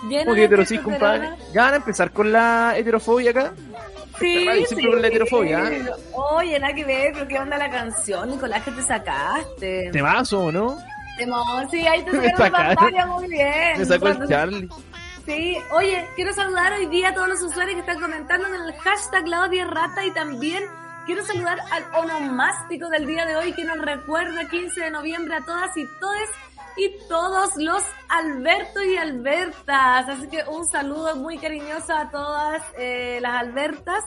¿Cómo 0.02 0.34
que 0.34 0.42
de 0.42 0.44
heterosis, 0.46 0.80
compadre? 0.82 1.30
¿Ya 1.54 1.64
van 1.64 1.74
a 1.74 1.78
empezar 1.78 2.12
con 2.12 2.32
la 2.32 2.74
heterofobia 2.78 3.32
acá? 3.32 3.54
Sí, 4.20 4.46
radio 4.46 4.66
siempre 4.66 4.90
con 4.92 5.02
la 5.02 5.08
heterofobia, 5.08 5.72
¿eh? 5.72 5.86
Oye, 6.14 6.60
nada 6.60 6.74
que 6.74 6.86
ver, 6.86 7.12
pero 7.14 7.28
qué 7.28 7.40
onda 7.40 7.58
la 7.58 7.70
canción, 7.70 8.30
Nicolás, 8.30 8.64
que 8.64 8.72
te 8.72 8.82
sacaste. 8.84 9.90
Temazo, 9.92 10.52
¿no? 10.52 10.78
Temón, 11.18 11.70
sí, 11.70 11.86
ahí 11.88 12.04
te 12.04 12.12
sacaron 12.32 12.52
la 12.52 12.76
pantalla 12.76 13.06
muy 13.08 13.28
bien. 13.28 13.78
Me 13.78 13.86
sacó 13.86 14.08
el 14.08 14.28
Charlie. 14.28 14.70
Sí, 15.26 15.58
oye, 15.72 16.06
quiero 16.16 16.34
saludar 16.34 16.74
hoy 16.74 16.88
día 16.88 17.10
a 17.10 17.14
todos 17.14 17.30
los 17.30 17.42
usuarios 17.44 17.76
que 17.76 17.82
están 17.82 18.00
comentando 18.00 18.48
en 18.48 18.56
el 18.56 18.74
hashtag 18.74 19.28
la 19.28 19.44
odia 19.44 19.66
rata 19.66 20.04
y 20.04 20.12
también 20.12 20.64
quiero 21.06 21.24
saludar 21.24 21.60
al 21.72 21.86
onomástico 22.04 22.90
del 22.90 23.06
día 23.06 23.26
de 23.26 23.36
hoy 23.36 23.54
que 23.54 23.64
nos 23.64 23.78
recuerda 23.78 24.50
15 24.50 24.82
de 24.82 24.92
noviembre 24.92 25.36
a 25.36 25.46
todas 25.46 25.76
y 25.78 25.86
todes 26.00 26.30
y 26.82 27.08
todos 27.08 27.52
los 27.58 27.84
Alberto 28.10 28.82
y 28.84 28.98
Albertas. 28.98 30.10
Así 30.10 30.28
que 30.28 30.44
un 30.50 30.66
saludo 30.68 31.16
muy 31.16 31.38
cariñoso 31.38 31.94
a 31.94 32.10
todas 32.10 32.64
eh, 32.78 33.20
las 33.22 33.40
Albertas, 33.40 34.04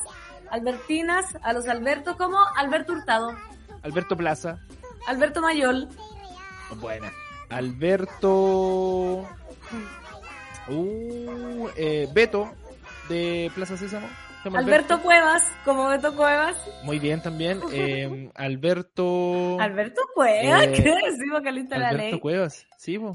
Albertinas, 0.50 1.24
a 1.42 1.52
los 1.52 1.68
Albertos 1.68 2.16
como 2.16 2.38
Alberto 2.56 2.94
Hurtado, 2.94 3.34
Alberto 3.82 4.16
Plaza. 4.16 4.58
Alberto 5.06 5.40
Mayol, 5.42 5.88
Buena. 6.80 7.12
Alberto. 7.50 9.28
Uh, 10.66 11.68
eh, 11.76 12.08
Beto 12.12 12.50
de 13.08 13.52
Plaza 13.54 13.76
Sésamo. 13.76 14.08
Llama 14.44 14.58
Alberto 14.58 15.00
Cuevas 15.02 15.42
como 15.64 15.88
Beto 15.88 16.14
Cuevas, 16.14 16.56
Muy 16.82 16.98
bien 16.98 17.22
también. 17.22 17.60
Eh, 17.72 18.30
Alberto. 18.34 19.58
Alberto 19.60 20.02
Cuevas, 20.14 20.64
Eh, 20.64 20.72
¿qué 20.76 20.82
decir 20.82 21.30
vocalista 21.32 21.76
de 21.76 21.80
la 21.80 21.88
Alberto? 21.88 22.20
Cuevas. 22.20 22.66
Sí, 22.78 22.98
po. 22.98 23.12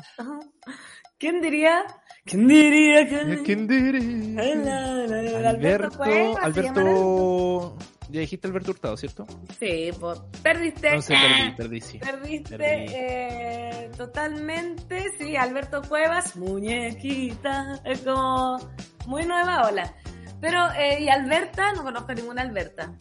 ¿Quién 1.18 1.42
diría? 1.42 1.86
¿Quién 2.26 2.48
diría. 2.48 3.08
¿Quién 3.44 3.68
diría? 3.68 4.42
Alberto 4.42 5.48
Alberto. 5.48 5.98
Cuevas, 5.98 6.36
¿se 6.38 6.46
Alberto. 6.46 7.78
Ya 8.12 8.22
dijiste 8.22 8.48
Alberto 8.48 8.72
Hurtado, 8.72 8.98
¿cierto? 8.98 9.28
Sí, 9.60 9.92
pues 10.00 10.20
perdiste. 10.42 10.88
Entonces 10.88 11.16
perdí, 11.20 11.52
perdí, 11.56 11.82
sí. 11.82 12.00
Perdiste 12.00 12.58
Perdí. 12.58 12.86
eh, 12.96 13.92
totalmente, 13.98 15.06
sí, 15.20 15.36
Alberto 15.36 15.84
Cuevas, 15.88 16.36
muñequita, 16.36 17.80
es 17.86 18.00
como 18.00 18.58
muy 19.06 19.26
nueva 19.26 19.68
ola. 19.68 19.94
Pero, 20.42 20.72
eh, 20.74 21.02
y 21.02 21.10
Alberta, 21.10 21.74
no 21.74 21.84
conozco 21.84 22.14
ninguna 22.14 22.42
Alberta. 22.42 22.92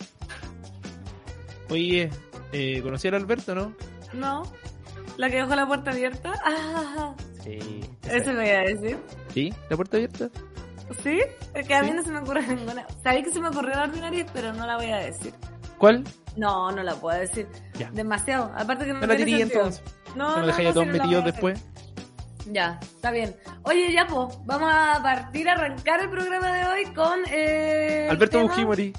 Oye, 1.70 2.10
eh, 2.52 2.80
¿conocí 2.82 3.08
al 3.08 3.14
Alberto, 3.14 3.54
no? 3.54 3.72
¿No? 4.12 4.42
¿La 5.16 5.28
que 5.30 5.36
dejó 5.36 5.54
la 5.54 5.66
puerta 5.66 5.90
abierta? 5.90 6.32
Ah, 6.44 7.14
Sí. 7.44 7.80
eso 8.10 8.32
me 8.32 8.40
voy 8.40 8.48
a 8.50 8.60
decir. 8.62 8.98
¿Sí? 9.32 9.54
¿La 9.70 9.76
puerta 9.76 9.96
abierta? 9.96 10.28
¿Sí? 11.02 11.20
Es 11.54 11.66
que 11.66 11.74
a 11.74 11.82
mí 11.82 11.90
Sí. 11.90 11.94
no 11.94 12.02
se 12.02 12.10
me 12.10 12.18
ocurre 12.18 12.46
ninguna. 12.46 12.86
Sabéis 13.02 13.26
que 13.26 13.32
se 13.32 13.40
me 13.40 13.48
ocurrió 13.48 13.74
la 13.76 13.84
ordinaria, 13.84 14.26
pero 14.32 14.52
no 14.52 14.66
la 14.66 14.76
voy 14.76 14.90
a 14.90 14.98
decir. 14.98 15.32
¿Cuál? 15.78 16.04
No, 16.36 16.70
no 16.72 16.82
la 16.82 16.94
puedo 16.94 17.18
decir. 17.18 17.46
Ya. 17.78 17.90
Demasiado. 17.90 18.52
Aparte 18.56 18.84
que 18.86 18.92
no, 18.92 19.00
No 19.00 19.06
la 19.06 19.16
tiene 19.16 19.40
entonces. 19.42 19.82
No, 20.16 20.30
¿Se 20.30 20.36
no, 20.36 20.40
lo 20.40 20.46
dejáis 20.48 20.64
no, 20.66 20.70
a 20.70 20.74
todos 20.74 20.86
no 20.88 20.92
la 20.94 21.02
metidos 21.04 21.22
a 21.22 21.26
después? 21.26 21.64
Ya, 22.50 22.78
está 22.82 23.10
bien. 23.10 23.36
Oye, 23.64 23.92
ya, 23.92 24.06
pues, 24.06 24.38
vamos 24.46 24.70
a 24.72 25.00
partir 25.02 25.48
a 25.48 25.52
arrancar 25.52 26.00
el 26.00 26.10
programa 26.10 26.52
de 26.52 26.64
hoy 26.64 26.84
con. 26.94 27.18
Eh, 27.30 28.08
Alberto 28.10 28.38
tema- 28.38 28.50
Fujimori. 28.50 28.92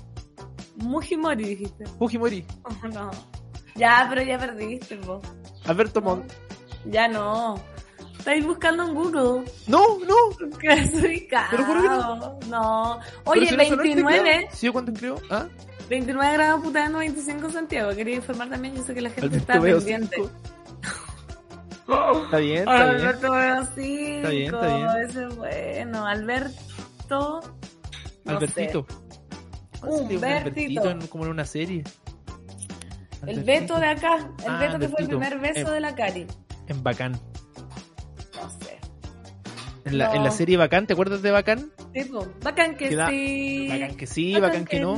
Mujimori, 0.76 1.44
dijiste. 1.44 1.86
Fujimori. 1.98 2.46
Oh, 2.64 2.88
no. 2.88 3.12
Ya, 3.76 4.06
pero 4.10 4.22
ya 4.22 4.38
perdiste, 4.38 4.98
po. 4.98 5.22
Alberto 5.66 6.02
Montt. 6.02 6.32
Ya 6.86 7.08
no. 7.08 7.56
Estáis 8.18 8.46
buscando 8.46 8.84
en 8.84 8.94
Google. 8.94 9.46
No, 9.68 9.82
no. 10.00 10.50
Clasificado. 10.60 11.50
Te 11.52 11.58
lo 11.58 11.66
juro 11.66 11.82
que 11.82 11.88
no. 11.88 12.40
No. 12.50 13.00
Pero 13.26 13.32
Oye, 13.32 13.48
si 13.48 13.56
no 13.58 13.64
sonó 13.66 13.82
el 13.82 13.88
29. 13.88 14.24
teclado. 14.30 14.56
¿Sí 14.56 14.68
o 14.68 14.74
cuánto 14.74 14.94
creo? 14.94 15.16
¿Ah? 15.30 15.46
29 15.90 16.34
grados 16.34 16.62
putando 16.64 17.00
25 17.00 17.48
en 17.48 17.54
Santiago. 17.54 17.96
Quería 17.96 18.16
informar 18.16 18.50
también, 18.50 18.76
yo 18.76 18.84
sé 18.84 18.94
que 18.94 19.02
la 19.02 19.10
gente 19.10 19.26
Alberto 19.28 19.54
está 19.54 19.62
pendiente. 19.62 20.18
Está 22.24 22.38
bien, 22.38 22.58
está 22.60 22.84
bien. 22.86 22.96
Alberto 23.02 23.32
veo 23.32 23.66
cinco. 23.76 24.16
Está 24.18 24.30
bien, 24.30 24.54
está 24.56 24.76
bien. 24.76 24.88
Ese 25.10 25.26
es 25.26 25.36
bueno. 25.36 26.06
Alberto. 26.06 27.42
no 28.26 28.32
Albertito. 28.32 28.86
¿Cuándo 29.80 29.98
salió 29.98 30.06
un 30.08 30.16
Humbertito. 30.16 30.82
Albertito 30.82 30.90
en- 30.92 31.08
como 31.08 31.26
en 31.26 31.32
una 31.32 31.46
serie? 31.46 31.84
El. 33.26 33.44
Beto 33.44 33.80
de 33.80 33.88
acá. 33.88 34.18
El 34.18 34.52
Ah, 34.52 34.60
Beto 34.60 34.80
que 34.80 34.88
fue 34.90 35.02
el 35.02 35.08
primer 35.08 35.40
beso 35.40 35.70
Eh. 35.72 35.74
de 35.74 35.80
la 35.80 35.96
Cari. 35.96 36.28
En 36.68 36.84
Bacán. 36.84 37.14
No 37.14 38.50
sé. 38.62 38.80
En 39.86 39.98
la, 39.98 40.08
No. 40.10 40.14
en 40.16 40.24
la 40.24 40.32
serie 40.32 40.58
Bacán, 40.58 40.86
¿te 40.86 40.94
acuerdas 40.94 41.22
de 41.22 41.32
Bacán? 41.32 41.72
Tipo, 41.94 42.28
bacán 42.44 42.76
que 42.78 42.90
sí. 42.90 43.68
Bacán 43.70 43.98
que 43.98 44.06
sí, 44.08 44.40
bacán, 44.40 44.66
que, 44.66 44.80
no. 44.80 44.96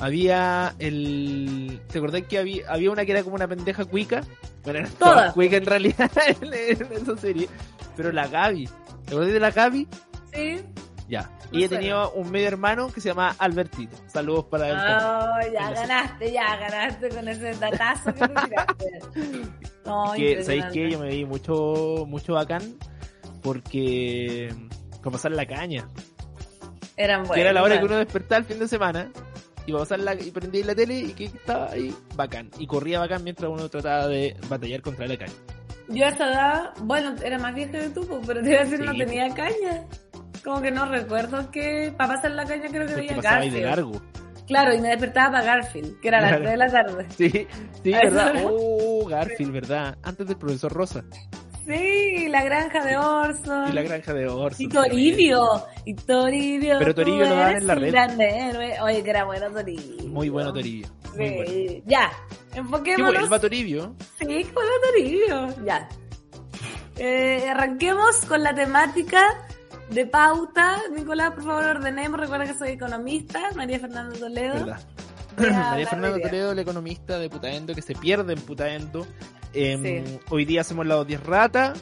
Había 0.00 0.74
el... 0.78 1.80
¿Te 1.88 1.98
acordás 1.98 2.22
que 2.22 2.38
había, 2.38 2.70
había 2.70 2.90
una 2.90 3.04
que 3.04 3.12
era 3.12 3.22
como 3.22 3.36
una 3.36 3.46
pendeja 3.46 3.84
cuica? 3.84 4.22
Bueno, 4.64 4.80
era 4.80 4.88
Todas. 4.88 5.14
toda 5.14 5.32
cuica 5.32 5.56
en 5.56 5.66
realidad 5.66 6.10
en, 6.40 6.54
en 6.54 6.92
esa 6.92 7.16
serie. 7.16 7.48
Pero 7.96 8.10
la 8.10 8.26
Gaby. 8.26 8.68
¿Te 9.04 9.10
acordás 9.12 9.32
de 9.32 9.40
la 9.40 9.50
Gaby? 9.50 9.88
Sí. 10.32 10.60
Ya. 11.08 11.30
No 11.52 11.58
y 11.58 11.64
ella 11.64 11.68
tenía 11.68 12.06
un 12.06 12.30
medio 12.30 12.48
hermano 12.48 12.90
que 12.92 13.00
se 13.00 13.08
llama 13.08 13.34
Albertito. 13.38 13.96
Saludos 14.06 14.46
para 14.46 14.68
él. 14.68 14.76
Oh, 14.76 15.52
ya 15.52 15.70
ganaste, 15.72 16.32
ya 16.32 16.56
ganaste 16.56 17.08
con 17.08 17.28
ese 17.28 17.52
datazo 17.54 18.14
que 18.14 18.20
te 18.20 18.34
tiraste. 18.34 19.02
No, 19.84 20.12
que, 20.14 20.44
¿Sabéis 20.44 20.66
qué? 20.72 20.90
Yo 20.90 21.00
me 21.00 21.08
vi 21.08 21.24
mucho, 21.24 22.04
mucho 22.06 22.34
bacán 22.34 22.62
porque... 23.42 24.54
Como 25.02 25.12
pasar 25.12 25.32
la 25.32 25.46
caña. 25.46 25.88
Eran 26.96 27.20
buenos. 27.20 27.34
que 27.34 27.40
era 27.40 27.52
la 27.52 27.62
hora 27.62 27.78
que 27.78 27.86
uno 27.86 27.96
despertaba 27.96 28.38
el 28.40 28.44
fin 28.44 28.58
de 28.58 28.68
semana. 28.68 29.10
Iba 29.66 29.78
a 29.78 29.82
pasar 29.82 30.00
la, 30.00 30.14
y 30.14 30.30
prendí 30.30 30.62
la 30.62 30.74
tele 30.74 30.98
y 31.00 31.12
que 31.12 31.24
estaba 31.26 31.70
ahí 31.70 31.94
bacán. 32.14 32.50
Y 32.58 32.66
corría 32.66 33.00
bacán 33.00 33.22
mientras 33.24 33.50
uno 33.50 33.68
trataba 33.68 34.06
de 34.08 34.36
batallar 34.48 34.80
contra 34.82 35.06
la 35.06 35.16
caña. 35.16 35.32
Yo 35.88 36.04
a 36.06 36.08
esa 36.10 36.30
edad, 36.30 36.70
bueno, 36.82 37.14
era 37.24 37.38
más 37.38 37.54
vieja 37.54 37.72
que 37.72 37.88
tú, 37.90 38.06
pues, 38.06 38.20
pero 38.26 38.42
te 38.42 38.50
iba 38.50 38.60
a 38.60 38.64
decir, 38.64 38.80
no 38.84 38.92
Sí. 38.92 38.98
tenía 38.98 39.28
caña. 39.34 39.84
Como 40.44 40.62
que 40.62 40.70
no 40.70 40.86
recuerdo 40.86 41.50
que 41.50 41.92
para 41.96 42.14
pasar 42.14 42.30
la 42.30 42.44
caña 42.44 42.68
creo 42.70 42.86
que 42.86 42.94
veía 42.94 43.10
ahí 43.12 43.16
de 43.16 43.22
Garfield. 43.60 43.64
largo. 43.64 44.02
Claro, 44.46 44.74
y 44.74 44.80
me 44.80 44.88
despertaba 44.88 45.32
para 45.32 45.44
Garfield, 45.44 46.00
que 46.00 46.08
era 46.08 46.18
a 46.18 46.20
las 46.22 46.30
Claro. 46.30 46.44
3 46.44 46.52
de 46.52 46.56
la 46.56 46.70
tarde. 46.70 47.06
Sí, 47.16 47.46
sí, 47.84 47.92
verdad. 47.92 48.34
Oh, 48.46 49.06
Garfield, 49.06 49.52
verdad. 49.52 49.98
Antes 50.02 50.26
del 50.26 50.36
profesor 50.38 50.72
Rosa. 50.72 51.04
Sí, 51.70 52.28
la 52.28 52.42
granja 52.42 52.84
de 52.84 52.96
Orson. 52.96 53.68
Y 53.68 53.72
la 53.72 53.82
granja 53.82 54.12
de 54.14 54.26
Orson. 54.28 54.66
Y 54.66 54.68
Toribio. 54.68 55.66
Y 55.84 55.94
Toribio. 55.94 56.78
Pero 56.78 56.94
Toribio 56.94 57.26
lo 57.26 57.34
eres 57.46 57.60
en 57.62 57.66
la 57.66 57.74
red. 57.76 57.90
grande 57.92 58.28
héroe. 58.38 58.80
Oye, 58.82 59.02
que 59.04 59.10
era 59.10 59.24
bueno 59.24 59.50
Toribio. 59.50 60.08
Muy 60.08 60.28
bueno 60.28 60.52
Toribio. 60.52 60.88
Muy 61.16 61.28
Sí, 61.28 61.34
bueno. 61.36 61.82
ya. 61.86 62.10
Qué 62.52 62.58
Enfoquémonos. 62.58 63.14
vuelva 63.18 63.38
Toribio. 63.38 63.94
Sí, 64.18 64.26
que 64.26 64.44
vuelva 64.52 64.72
Toribio. 64.92 65.64
Ya. 65.64 65.88
Eh, 66.96 67.48
arranquemos 67.48 68.24
con 68.26 68.42
la 68.42 68.54
temática 68.54 69.22
de 69.90 70.06
pauta. 70.06 70.76
Nicolás, 70.94 71.30
por 71.32 71.44
favor, 71.44 71.64
ordenemos. 71.64 72.18
Recuerda 72.20 72.46
que 72.46 72.54
soy 72.54 72.70
economista. 72.70 73.40
María 73.54 73.78
Fernanda 73.78 74.18
Toledo. 74.18 74.66
María 75.36 75.86
Fernanda. 75.86 76.18
Toledo, 76.20 76.54
la 76.54 76.60
economista 76.62 77.18
de 77.18 77.30
Putaendo, 77.30 77.74
que 77.74 77.82
se 77.82 77.94
pierde 77.94 78.32
en 78.34 78.40
Putaendo. 78.40 79.06
Em, 79.52 79.82
Sí. 80.06 80.18
Hoy 80.30 80.44
día 80.44 80.60
hacemos 80.62 80.86
la 80.86 81.02
10 81.04 81.22
rata 81.24 81.74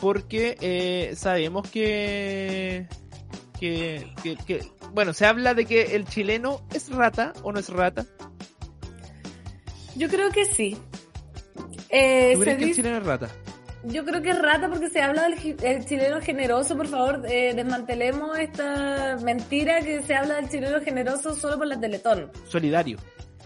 porque 0.00 0.56
eh, 0.60 1.14
sabemos 1.16 1.68
que, 1.70 2.86
que, 3.58 4.06
que, 4.22 4.36
que- 4.36 4.60
Bueno, 4.92 5.12
se 5.12 5.26
habla 5.26 5.54
de 5.54 5.64
que 5.66 5.96
el 5.96 6.06
chileno 6.06 6.60
es 6.74 6.90
rata 6.90 7.32
o 7.42 7.52
no 7.52 7.58
es 7.58 7.68
rata. 7.70 8.04
Yo 9.96 10.08
creo 10.08 10.30
que 10.30 10.44
sí. 10.44 10.76
Eh, 11.88 12.32
¿Tú 12.34 12.40
crees 12.40 12.58
que 12.58 12.64
el 12.64 12.74
chileno 12.74 12.98
es 12.98 13.04
rata? 13.06 13.28
Yo 13.84 14.04
creo 14.04 14.20
que 14.20 14.30
es 14.30 14.42
rata 14.42 14.68
porque 14.68 14.90
se 14.90 15.00
habla 15.00 15.28
del 15.28 15.56
el 15.62 15.84
chileno 15.86 16.20
generoso. 16.20 16.76
Por 16.76 16.88
favor, 16.88 17.22
eh, 17.28 17.52
desmantelemos 17.54 18.36
esta 18.38 19.16
mentira 19.22 19.80
que 19.80 20.02
se 20.02 20.14
habla 20.14 20.34
del 20.36 20.48
chileno 20.48 20.80
generoso 20.80 21.34
solo 21.34 21.56
por 21.56 21.66
la 21.68 21.78
Teletón. 21.78 22.30
Solidario. 22.48 22.98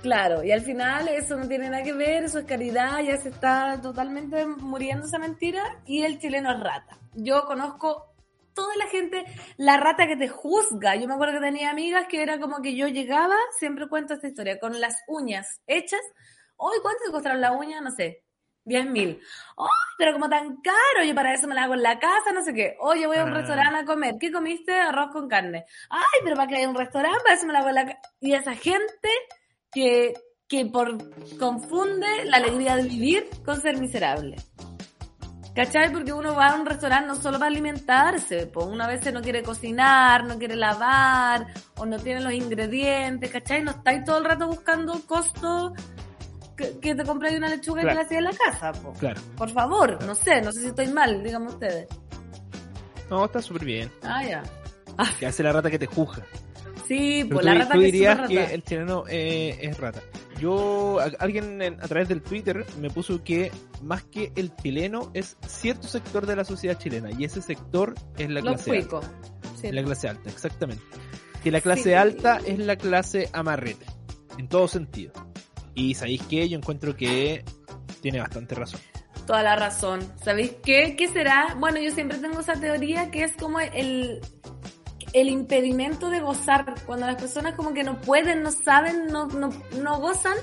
Claro, 0.02 0.42
y 0.42 0.50
al 0.50 0.62
final 0.62 1.09
eso 1.09 1.37
no 1.37 1.47
tiene 1.47 1.69
nada 1.69 1.83
que 1.83 1.92
ver, 1.92 2.25
eso 2.25 2.38
es 2.38 2.47
caridad, 2.47 3.00
ya 3.00 3.19
se 3.19 3.28
está 3.28 3.78
totalmente 3.83 4.47
muriendo 4.47 5.07
esa 5.07 5.19
mentira 5.19 5.62
y 5.85 6.04
el 6.04 6.19
chileno 6.19 6.52
es 6.52 6.61
rata. 6.61 6.97
Yo 7.14 7.45
conozco 7.45 8.07
toda 8.54 8.75
la 8.76 8.87
gente, 8.87 9.25
la 9.59 9.76
rata 9.76 10.07
que 10.07 10.16
te 10.16 10.28
juzga. 10.28 10.97
Yo 10.97 11.07
me 11.07 11.14
acuerdo 11.14 11.35
que 11.35 11.47
tenía 11.47 11.71
amigas 11.71 12.07
que 12.09 12.23
era 12.23 12.40
como 12.40 12.62
que 12.62 12.75
yo 12.75 12.88
llegaba, 12.88 13.37
siempre 13.59 13.88
cuento 13.88 14.14
esta 14.14 14.28
historia, 14.28 14.59
con 14.59 14.80
las 14.80 14.97
uñas 15.07 15.61
hechas. 15.66 16.00
Hoy, 16.57 16.78
¿cuánto 16.80 17.04
te 17.04 17.12
costaron 17.12 17.40
las 17.42 17.52
uñas? 17.52 17.83
No 17.83 17.90
sé. 17.90 18.25
10 18.64 18.87
mil. 18.87 19.21
¡Ay, 19.57 19.66
pero 19.99 20.12
como 20.12 20.28
tan 20.28 20.61
caro! 20.62 21.04
Yo 21.07 21.14
para 21.14 21.33
eso 21.35 21.47
me 21.49 21.54
la 21.54 21.64
hago 21.64 21.75
en 21.75 21.83
la 21.83 21.99
casa, 21.99 22.33
no 22.33 22.42
sé 22.42 22.52
qué. 22.54 22.76
Oye, 22.80 23.07
voy 23.07 23.16
a 23.16 23.25
un 23.25 23.33
Ah. 23.33 23.38
restaurante 23.38 23.78
a 23.80 23.85
comer. 23.85 24.14
¿Qué 24.21 24.30
comiste? 24.30 24.73
Arroz 24.78 25.11
con 25.12 25.28
carne. 25.28 25.64
¡Ay, 25.90 26.21
pero 26.25 26.37
para 26.37 26.49
que 26.49 26.57
haya 26.57 26.69
un 26.69 26.75
restaurante, 26.76 27.21
para 27.23 27.35
eso 27.35 27.47
me 27.47 27.52
la 27.52 27.61
hago 27.61 27.69
en 27.71 27.75
la 27.75 27.85
casa! 27.87 28.00
Y 28.21 28.35
esa 28.35 28.54
gente 28.54 29.09
que, 29.72 30.14
que 30.48 30.66
por 30.66 30.98
confunde 31.38 32.06
la 32.24 32.38
alegría 32.38 32.76
de 32.76 32.82
vivir 32.84 33.28
con 33.44 33.60
ser 33.60 33.78
miserable. 33.78 34.36
¿Cachai? 35.54 35.92
Porque 35.92 36.12
uno 36.12 36.34
va 36.34 36.50
a 36.50 36.54
un 36.54 36.64
restaurante 36.64 37.08
no 37.08 37.16
solo 37.16 37.38
para 37.38 37.50
alimentarse, 37.50 38.46
pues 38.46 38.66
una 38.66 38.86
vez 38.86 39.12
no 39.12 39.20
quiere 39.20 39.42
cocinar, 39.42 40.24
no 40.24 40.38
quiere 40.38 40.54
lavar, 40.54 41.44
o 41.76 41.84
no 41.86 41.98
tiene 41.98 42.20
los 42.20 42.32
ingredientes, 42.32 43.30
¿cachai? 43.30 43.62
No 43.62 43.72
estáis 43.72 44.04
todo 44.04 44.18
el 44.18 44.24
rato 44.24 44.46
buscando 44.46 45.00
costos 45.06 45.72
que, 46.56 46.78
que 46.78 46.94
te 46.94 47.04
compráis 47.04 47.36
una 47.36 47.48
lechuga 47.48 47.80
y 47.80 47.84
Claro. 47.84 47.96
te 47.98 48.02
la 48.02 48.06
hacías 48.06 48.18
en 48.18 48.24
la 48.24 48.52
casa, 48.52 48.72
po. 48.80 48.92
Claro. 48.92 49.20
Por 49.36 49.50
favor, 49.50 50.02
no 50.04 50.14
sé, 50.14 50.40
no 50.40 50.52
sé 50.52 50.60
si 50.60 50.66
estoy 50.68 50.86
mal, 50.88 51.22
díganme 51.22 51.48
ustedes. 51.48 51.88
No, 53.10 53.24
está 53.24 53.42
súper 53.42 53.64
bien. 53.64 53.92
Ah, 54.04 54.24
ya. 54.24 54.42
Que 55.18 55.26
hace 55.26 55.42
la 55.42 55.52
rata 55.52 55.68
que 55.68 55.80
te 55.80 55.86
juzga. 55.86 56.24
Sí, 56.90 57.25
pues 57.25 57.40
tú, 57.40 57.47
la 57.47 57.54
rata 57.54 57.75
tú 57.75 57.78
que 57.80 57.87
es 57.87 57.92
dirías 57.92 58.16
súper 58.16 58.28
que 58.30 58.40
rata. 58.40 58.52
el 58.54 58.62
chileno 58.64 59.04
eh, 59.09 59.59
es 59.62 59.78
rata. 59.78 60.00
Yo, 60.40 60.99
a- 60.99 61.04
alguien 61.20 61.62
en- 61.62 61.75
a 61.80 61.87
través 61.87 62.09
del 62.09 62.20
Twitter 62.20 62.66
me 62.80 62.90
puso 62.90 63.23
que 63.23 63.52
más 63.80 64.02
que 64.02 64.32
el 64.35 64.54
chileno 64.56 65.12
es 65.14 65.37
cierto 65.47 65.87
sector 65.87 66.26
de 66.26 66.35
la 66.35 66.44
sociedad 66.44 66.76
chilena 66.78 67.11
y 67.16 67.23
ese 67.25 67.42
sector 67.42 67.94
es 68.18 68.28
la 68.28 68.40
Los 68.40 68.62
clase 68.62 68.78
alta. 68.78 69.00
La 69.70 69.83
clase 69.85 70.09
alta, 70.09 70.31
exactamente. 70.31 70.83
Que 71.44 71.53
la 71.53 71.61
clase 71.61 71.83
Sí. 71.85 71.92
alta 71.92 72.40
es 72.44 72.59
la 72.59 72.74
clase 72.74 73.29
amarrete, 73.33 73.87
en 74.38 74.48
todo 74.48 74.66
sentido. 74.66 75.12
Y 75.76 75.94
sabéis 75.94 76.22
que 76.24 76.48
yo 76.48 76.59
encuentro 76.59 76.96
que 76.96 77.44
tiene 78.03 78.18
bastante 78.18 78.57
razón. 78.57 78.81
Toda 79.29 79.44
la 79.44 79.55
razón. 79.55 80.00
¿Sabéis 80.24 80.55
qué? 80.64 80.96
¿Qué 80.96 81.07
será? 81.07 81.55
Bueno, 81.61 81.79
yo 81.79 81.92
siempre 81.92 82.18
tengo 82.18 82.40
esa 82.40 82.55
teoría 82.59 83.12
que 83.12 83.22
es 83.22 83.37
como 83.37 83.61
el, 83.61 84.20
el 85.12 85.29
impedimento 85.29 86.11
de 86.11 86.20
gozar. 86.20 86.75
Cuando 86.87 87.07
las 87.07 87.16
personas 87.16 87.55
como 87.55 87.73
que 87.73 87.83
no 87.83 88.01
pueden, 88.01 88.42
no 88.42 88.51
saben, 88.53 89.07
no, 89.07 89.27
no, 89.27 89.51
no 89.83 90.01
gozan. 90.01 90.37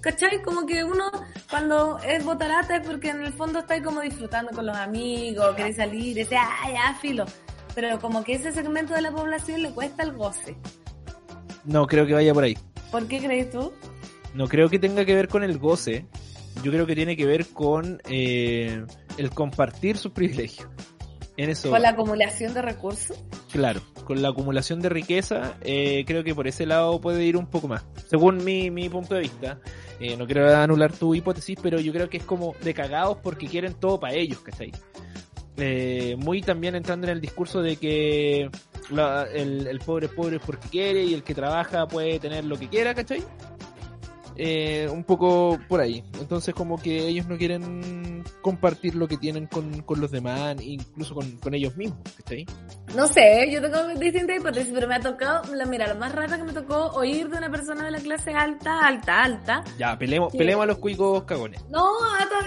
¿Cachai? 0.00 0.40
Como 0.42 0.64
que 0.64 0.82
uno 0.82 1.10
cuando 1.50 1.98
es 1.98 2.24
botarata 2.24 2.76
es 2.76 2.86
porque 2.86 3.10
en 3.10 3.22
el 3.22 3.34
fondo 3.34 3.58
está 3.58 3.74
ahí 3.74 3.82
como 3.82 4.00
disfrutando 4.00 4.50
con 4.52 4.64
los 4.64 4.76
amigos, 4.76 5.54
quiere 5.56 5.74
salir, 5.74 6.16
dice, 6.16 6.36
ah, 6.36 6.70
ya, 6.72 6.94
filo. 6.94 7.26
Pero 7.74 7.98
como 8.00 8.24
que 8.24 8.34
ese 8.34 8.50
segmento 8.50 8.94
de 8.94 9.02
la 9.02 9.12
población 9.12 9.62
le 9.62 9.70
cuesta 9.72 10.02
el 10.02 10.12
goce. 10.12 10.56
No 11.64 11.86
creo 11.86 12.06
que 12.06 12.14
vaya 12.14 12.32
por 12.32 12.44
ahí. 12.44 12.56
¿Por 12.90 13.06
qué 13.08 13.18
crees 13.18 13.50
tú? 13.50 13.72
No 14.34 14.48
creo 14.48 14.70
que 14.70 14.78
tenga 14.78 15.04
que 15.04 15.14
ver 15.14 15.28
con 15.28 15.44
el 15.44 15.58
goce. 15.58 16.06
Yo 16.62 16.72
creo 16.72 16.86
que 16.86 16.94
tiene 16.94 17.16
que 17.16 17.26
ver 17.26 17.48
con 17.48 18.00
eh, 18.08 18.84
el 19.18 19.30
compartir 19.30 19.98
sus 19.98 20.12
privilegios. 20.12 20.68
En 21.36 21.48
eso, 21.48 21.70
¿Con 21.70 21.80
la 21.82 21.90
acumulación 21.90 22.52
de 22.54 22.60
recursos? 22.62 23.16
claro, 23.52 23.80
con 24.04 24.20
la 24.20 24.28
acumulación 24.28 24.80
de 24.80 24.88
riqueza, 24.90 25.54
eh, 25.62 26.04
creo 26.06 26.22
que 26.24 26.34
por 26.34 26.46
ese 26.48 26.66
lado 26.66 27.00
puede 27.00 27.24
ir 27.24 27.36
un 27.36 27.46
poco 27.46 27.66
más. 27.68 27.84
Según 28.08 28.44
mi, 28.44 28.70
mi 28.70 28.88
punto 28.88 29.14
de 29.14 29.20
vista, 29.20 29.58
eh, 30.00 30.16
no 30.16 30.26
quiero 30.26 30.54
anular 30.56 30.92
tu 30.92 31.14
hipótesis, 31.14 31.58
pero 31.62 31.80
yo 31.80 31.92
creo 31.92 32.08
que 32.10 32.18
es 32.18 32.24
como 32.24 32.54
de 32.62 32.74
cagados 32.74 33.18
porque 33.22 33.46
quieren 33.46 33.74
todo 33.74 33.98
para 33.98 34.14
ellos, 34.14 34.40
¿cachai? 34.40 34.72
Eh, 35.56 36.16
muy 36.18 36.42
también 36.42 36.74
entrando 36.74 37.06
en 37.06 37.12
el 37.14 37.20
discurso 37.20 37.60
de 37.62 37.76
que 37.76 38.50
la- 38.90 39.24
el, 39.32 39.66
el 39.66 39.78
pobre 39.80 40.06
es 40.06 40.12
pobre 40.12 40.40
porque 40.40 40.68
quiere 40.68 41.04
y 41.04 41.14
el 41.14 41.22
que 41.22 41.34
trabaja 41.34 41.86
puede 41.86 42.18
tener 42.18 42.44
lo 42.44 42.58
que 42.58 42.68
quiera, 42.68 42.94
¿cachai? 42.94 43.22
Eh, 44.42 44.88
un 44.90 45.04
poco 45.04 45.58
por 45.68 45.80
ahí. 45.82 46.02
Entonces 46.18 46.54
como 46.54 46.80
que 46.80 47.06
ellos 47.06 47.26
no 47.26 47.36
quieren 47.36 48.24
compartir 48.40 48.94
lo 48.94 49.06
que 49.06 49.18
tienen 49.18 49.46
con, 49.46 49.82
con 49.82 50.00
los 50.00 50.10
demás, 50.10 50.56
incluso 50.62 51.14
con, 51.14 51.30
con 51.38 51.52
ellos 51.52 51.76
mismos, 51.76 51.98
¿cachai? 52.16 52.46
No 52.96 53.06
sé, 53.06 53.50
yo 53.52 53.60
tengo 53.60 53.86
distintas 53.98 54.38
hipótesis, 54.38 54.72
pero 54.72 54.88
me 54.88 54.94
ha 54.94 55.00
tocado, 55.00 55.42
la, 55.54 55.66
mira, 55.66 55.86
lo 55.92 55.96
más 56.00 56.12
raro 56.14 56.38
que 56.38 56.44
me 56.44 56.52
tocó 56.54 56.86
oír 56.94 57.28
de 57.28 57.36
una 57.36 57.50
persona 57.50 57.84
de 57.84 57.90
la 57.90 57.98
clase 57.98 58.32
alta, 58.32 58.80
alta, 58.86 59.22
alta. 59.24 59.62
Ya, 59.78 59.98
peleemos, 59.98 60.32
peleemos 60.34 60.62
a 60.64 60.66
los 60.68 60.78
cuicos 60.78 61.24
cagones. 61.24 61.62
No, 61.68 61.92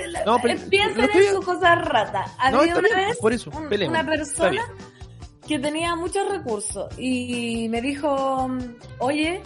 la- 0.09 0.25
No, 0.25 0.39
pero- 0.41 0.59
piensen 0.71 1.03
estoy- 1.05 1.25
en 1.27 1.33
sus 1.35 1.45
cosas 1.45 1.77
ratas. 1.85 2.31
Había 2.39 2.57
No, 2.57 2.63
está 2.63 2.79
una 2.79 2.87
bien, 2.95 3.07
vez 3.09 3.17
por 3.19 3.33
eso, 3.33 3.51
un- 3.55 3.69
peleemos. 3.69 3.91
una 3.91 3.99
Está 4.01 4.11
persona 4.11 4.61
que 5.47 5.59
tenía 5.59 5.95
muchos 5.95 6.27
recursos 6.27 6.87
y 6.97 7.67
me 7.69 7.81
dijo, 7.81 8.47
oye, 8.97 9.41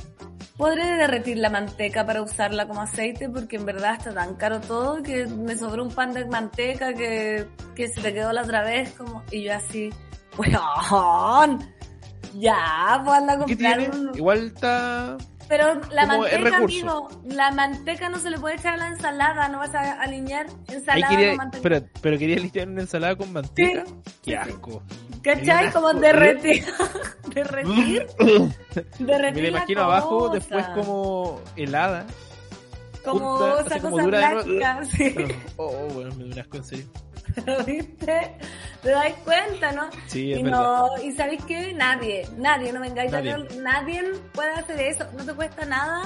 ¿podré 0.57 0.97
derretir 0.97 1.37
la 1.37 1.49
manteca 1.49 2.05
para 2.05 2.21
usarla 2.21 2.67
como 2.67 2.81
aceite? 2.81 3.29
Porque 3.29 3.57
en 3.57 3.65
verdad 3.65 3.95
está 3.95 4.13
tan 4.13 4.35
caro 4.35 4.59
todo 4.59 5.01
que 5.03 5.25
me 5.27 5.55
sobró 5.57 5.83
un 5.83 5.93
pan 5.93 6.13
de 6.13 6.25
manteca 6.25 6.93
que, 6.93 7.47
que 7.75 7.87
se 7.87 8.01
te 8.01 8.13
quedó 8.13 8.33
la 8.33 8.41
otra 8.43 8.63
vez 8.63 8.91
como... 8.93 9.23
Y 9.31 9.43
yo 9.43 9.53
así, 9.53 9.89
weón, 10.37 11.59
ya, 12.33 13.01
pues 13.05 13.17
anda 13.17 13.33
a 13.33 13.45
¿Qué 13.45 13.55
comprar 13.55 13.91
un... 13.91 14.11
Igual 14.15 14.47
está... 14.47 15.17
Pero 15.47 15.79
la 15.91 16.05
manteca, 16.05 16.57
amigo, 16.57 17.09
la 17.25 17.51
manteca 17.51 18.09
no 18.09 18.19
se 18.19 18.29
le 18.29 18.37
puede 18.37 18.55
echar 18.55 18.73
a 18.73 18.77
la 18.77 18.87
ensalada, 18.89 19.47
no 19.47 19.59
vas 19.59 19.73
a 19.73 20.01
alinear 20.01 20.47
ensalada 20.67 21.09
quería, 21.09 21.29
con 21.29 21.37
manteca. 21.37 21.63
pero, 21.63 21.85
pero 22.01 22.17
quería 22.17 22.35
limpiar 22.37 22.67
una 22.67 22.81
ensalada 22.81 23.15
con 23.15 23.31
manteca. 23.31 23.85
Sí, 23.85 23.93
Qué 24.23 24.37
asco. 24.37 24.83
¿Cachai? 25.23 25.71
Como 25.71 25.93
derretir. 25.93 26.65
derretir. 27.33 28.07
derretir 28.99 29.43
Me 29.43 29.51
la 29.51 29.57
imagino 29.57 29.81
abajo, 29.83 30.29
después 30.29 30.65
como 30.69 31.41
helada. 31.55 32.05
Como 33.05 33.37
junta, 33.37 33.79
como 33.79 33.99
dura 34.01 34.33
blanca, 34.33 34.83
sí. 34.85 35.15
Oh, 35.55 35.65
oh, 35.65 35.93
bueno, 35.93 36.13
me 36.15 36.25
da 36.25 36.33
un 36.33 36.39
asco 36.39 36.57
serio. 37.45 37.63
¿Viste? 37.65 38.35
Te 38.81 38.89
das 38.89 39.13
cuenta, 39.23 39.71
¿no? 39.71 39.89
Sí, 40.07 40.33
es 40.33 40.39
y 40.39 40.43
verdad. 40.43 40.59
no, 40.61 41.03
y 41.03 41.11
sabéis 41.13 41.43
qué, 41.45 41.73
nadie, 41.73 42.27
nadie, 42.37 42.71
no 42.71 42.79
vengáis 42.79 43.11
a 43.13 43.21
Nadie. 43.21 43.47
nadie 43.61 44.03
puede 44.33 44.51
hacer 44.51 44.79
eso, 44.81 45.05
no 45.17 45.25
te 45.25 45.33
cuesta 45.33 45.65
nada, 45.65 46.03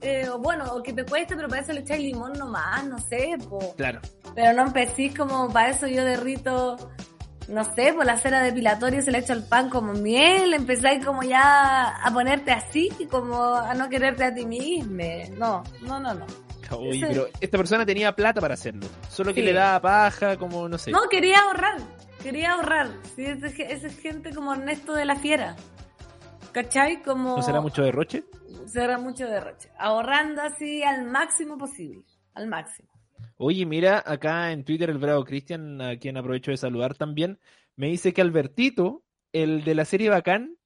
eh, 0.00 0.28
o 0.28 0.38
bueno, 0.38 0.64
o 0.72 0.82
que 0.82 0.92
te 0.92 1.04
cueste, 1.04 1.34
pero 1.36 1.48
para 1.48 1.62
eso 1.62 1.72
le 1.72 1.80
echáis 1.80 2.02
limón 2.02 2.34
nomás, 2.34 2.84
no 2.84 2.98
sé, 2.98 3.36
po. 3.48 3.74
Claro. 3.76 4.00
Pero 4.34 4.52
no 4.52 4.62
empecéis 4.62 5.16
como 5.16 5.48
para 5.52 5.70
eso 5.70 5.86
yo 5.86 6.04
derrito 6.04 6.76
no 7.48 7.64
sé, 7.64 7.92
por 7.92 8.06
la 8.06 8.16
cera 8.18 8.40
depilatoria 8.42 9.02
se 9.02 9.10
le 9.10 9.18
echa 9.18 9.32
el 9.32 9.42
pan 9.44 9.68
como 9.68 9.92
miel, 9.92 10.54
empezáis 10.54 11.04
como 11.04 11.22
ya 11.22 11.88
a 12.02 12.10
ponerte 12.12 12.52
así, 12.52 12.88
como 13.10 13.42
a 13.54 13.74
no 13.74 13.88
quererte 13.88 14.24
a 14.24 14.34
ti 14.34 14.46
mismo. 14.46 15.02
No, 15.36 15.62
no, 15.82 16.00
no, 16.00 16.14
no. 16.14 16.26
Uy, 16.80 17.00
pero 17.00 17.26
esta 17.40 17.58
persona 17.58 17.84
tenía 17.86 18.14
plata 18.14 18.40
para 18.40 18.54
hacerlo. 18.54 18.86
Solo 19.08 19.32
que 19.34 19.40
Sí. 19.40 19.46
le 19.46 19.52
daba 19.52 19.80
paja, 19.80 20.36
como 20.36 20.68
no 20.68 20.78
sé. 20.78 20.90
No, 20.90 21.08
quería 21.10 21.38
ahorrar, 21.40 21.76
quería 22.22 22.52
ahorrar. 22.52 22.88
Sí, 23.14 23.24
esa 23.24 23.46
es 23.46 23.58
esa 23.58 23.86
es 23.86 23.98
gente 24.00 24.34
como 24.34 24.52
Ernesto 24.54 24.92
de 24.94 25.04
la 25.04 25.16
Fiera. 25.16 25.56
¿Cachai? 26.52 27.02
Como... 27.02 27.36
¿No 27.36 27.42
será 27.42 27.60
mucho 27.60 27.82
derroche? 27.82 28.24
será 28.66 28.98
mucho 28.98 29.26
derroche. 29.26 29.70
Ahorrando 29.78 30.42
así 30.42 30.82
al 30.82 31.04
máximo 31.04 31.58
posible. 31.58 32.04
Al 32.34 32.46
máximo. 32.48 32.88
Oye, 33.36 33.66
mira, 33.66 34.02
acá 34.06 34.52
en 34.52 34.64
Twitter 34.64 34.88
el 34.90 34.98
Bravo 34.98 35.24
Cristian, 35.24 35.80
a 35.80 35.98
quien 35.98 36.16
aprovecho 36.16 36.50
de 36.50 36.56
saludar 36.56 36.94
también, 36.94 37.38
me 37.76 37.88
dice 37.88 38.12
que 38.12 38.20
Albertito, 38.22 39.02
el 39.32 39.64
de 39.64 39.74
la 39.74 39.84
serie 39.84 40.10
Bacán, 40.10 40.56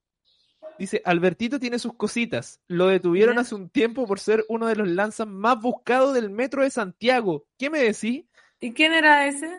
dice, 0.78 1.02
Albertito 1.04 1.58
tiene 1.58 1.78
sus 1.78 1.94
cositas. 1.94 2.60
Lo 2.68 2.86
detuvieron 2.88 3.38
hace 3.38 3.54
un 3.54 3.68
tiempo 3.68 4.06
por 4.06 4.20
ser 4.20 4.44
uno 4.48 4.66
de 4.66 4.76
los 4.76 4.88
lanzas 4.88 5.26
más 5.26 5.60
buscados 5.60 6.14
del 6.14 6.30
metro 6.30 6.62
de 6.62 6.70
Santiago. 6.70 7.44
¿Qué 7.58 7.70
me 7.70 7.78
decís? 7.80 8.24
¿Y 8.60 8.72
quién 8.72 8.92
era 8.92 9.26
ese? 9.26 9.50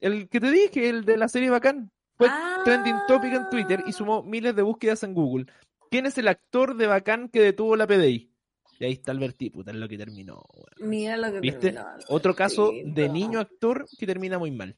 El 0.00 0.28
que 0.28 0.40
te 0.40 0.50
dije, 0.50 0.88
el 0.88 1.04
de 1.04 1.16
la 1.16 1.28
serie 1.28 1.50
Bacán. 1.50 1.90
Fue 2.16 2.28
Ah. 2.30 2.60
trending 2.64 2.94
topic 3.08 3.32
en 3.34 3.50
Twitter 3.50 3.82
y 3.86 3.92
sumó 3.92 4.22
miles 4.22 4.54
de 4.54 4.62
búsquedas 4.62 5.02
en 5.02 5.14
Google. 5.14 5.46
¿Quién 5.90 6.06
es 6.06 6.16
el 6.18 6.28
actor 6.28 6.76
de 6.76 6.86
Bacán 6.86 7.28
que 7.28 7.40
detuvo 7.40 7.74
la 7.76 7.86
PDI? 7.88 8.30
Y 8.78 8.84
ahí 8.84 8.92
está 8.92 9.10
Albertito, 9.12 9.54
puta, 9.54 9.70
es 9.72 9.76
lo 9.76 9.88
que 9.88 9.96
terminó. 9.98 10.44
weón. 10.54 10.90
Mira 10.90 11.16
lo 11.16 11.32
que 11.32 11.40
¿Viste? 11.40 11.72
terminó, 11.72 11.86
Otro 12.08 12.34
caso 12.34 12.70
de 12.84 13.08
niño 13.08 13.38
actor 13.40 13.86
que 13.98 14.06
termina 14.06 14.38
muy 14.38 14.50
mal. 14.50 14.76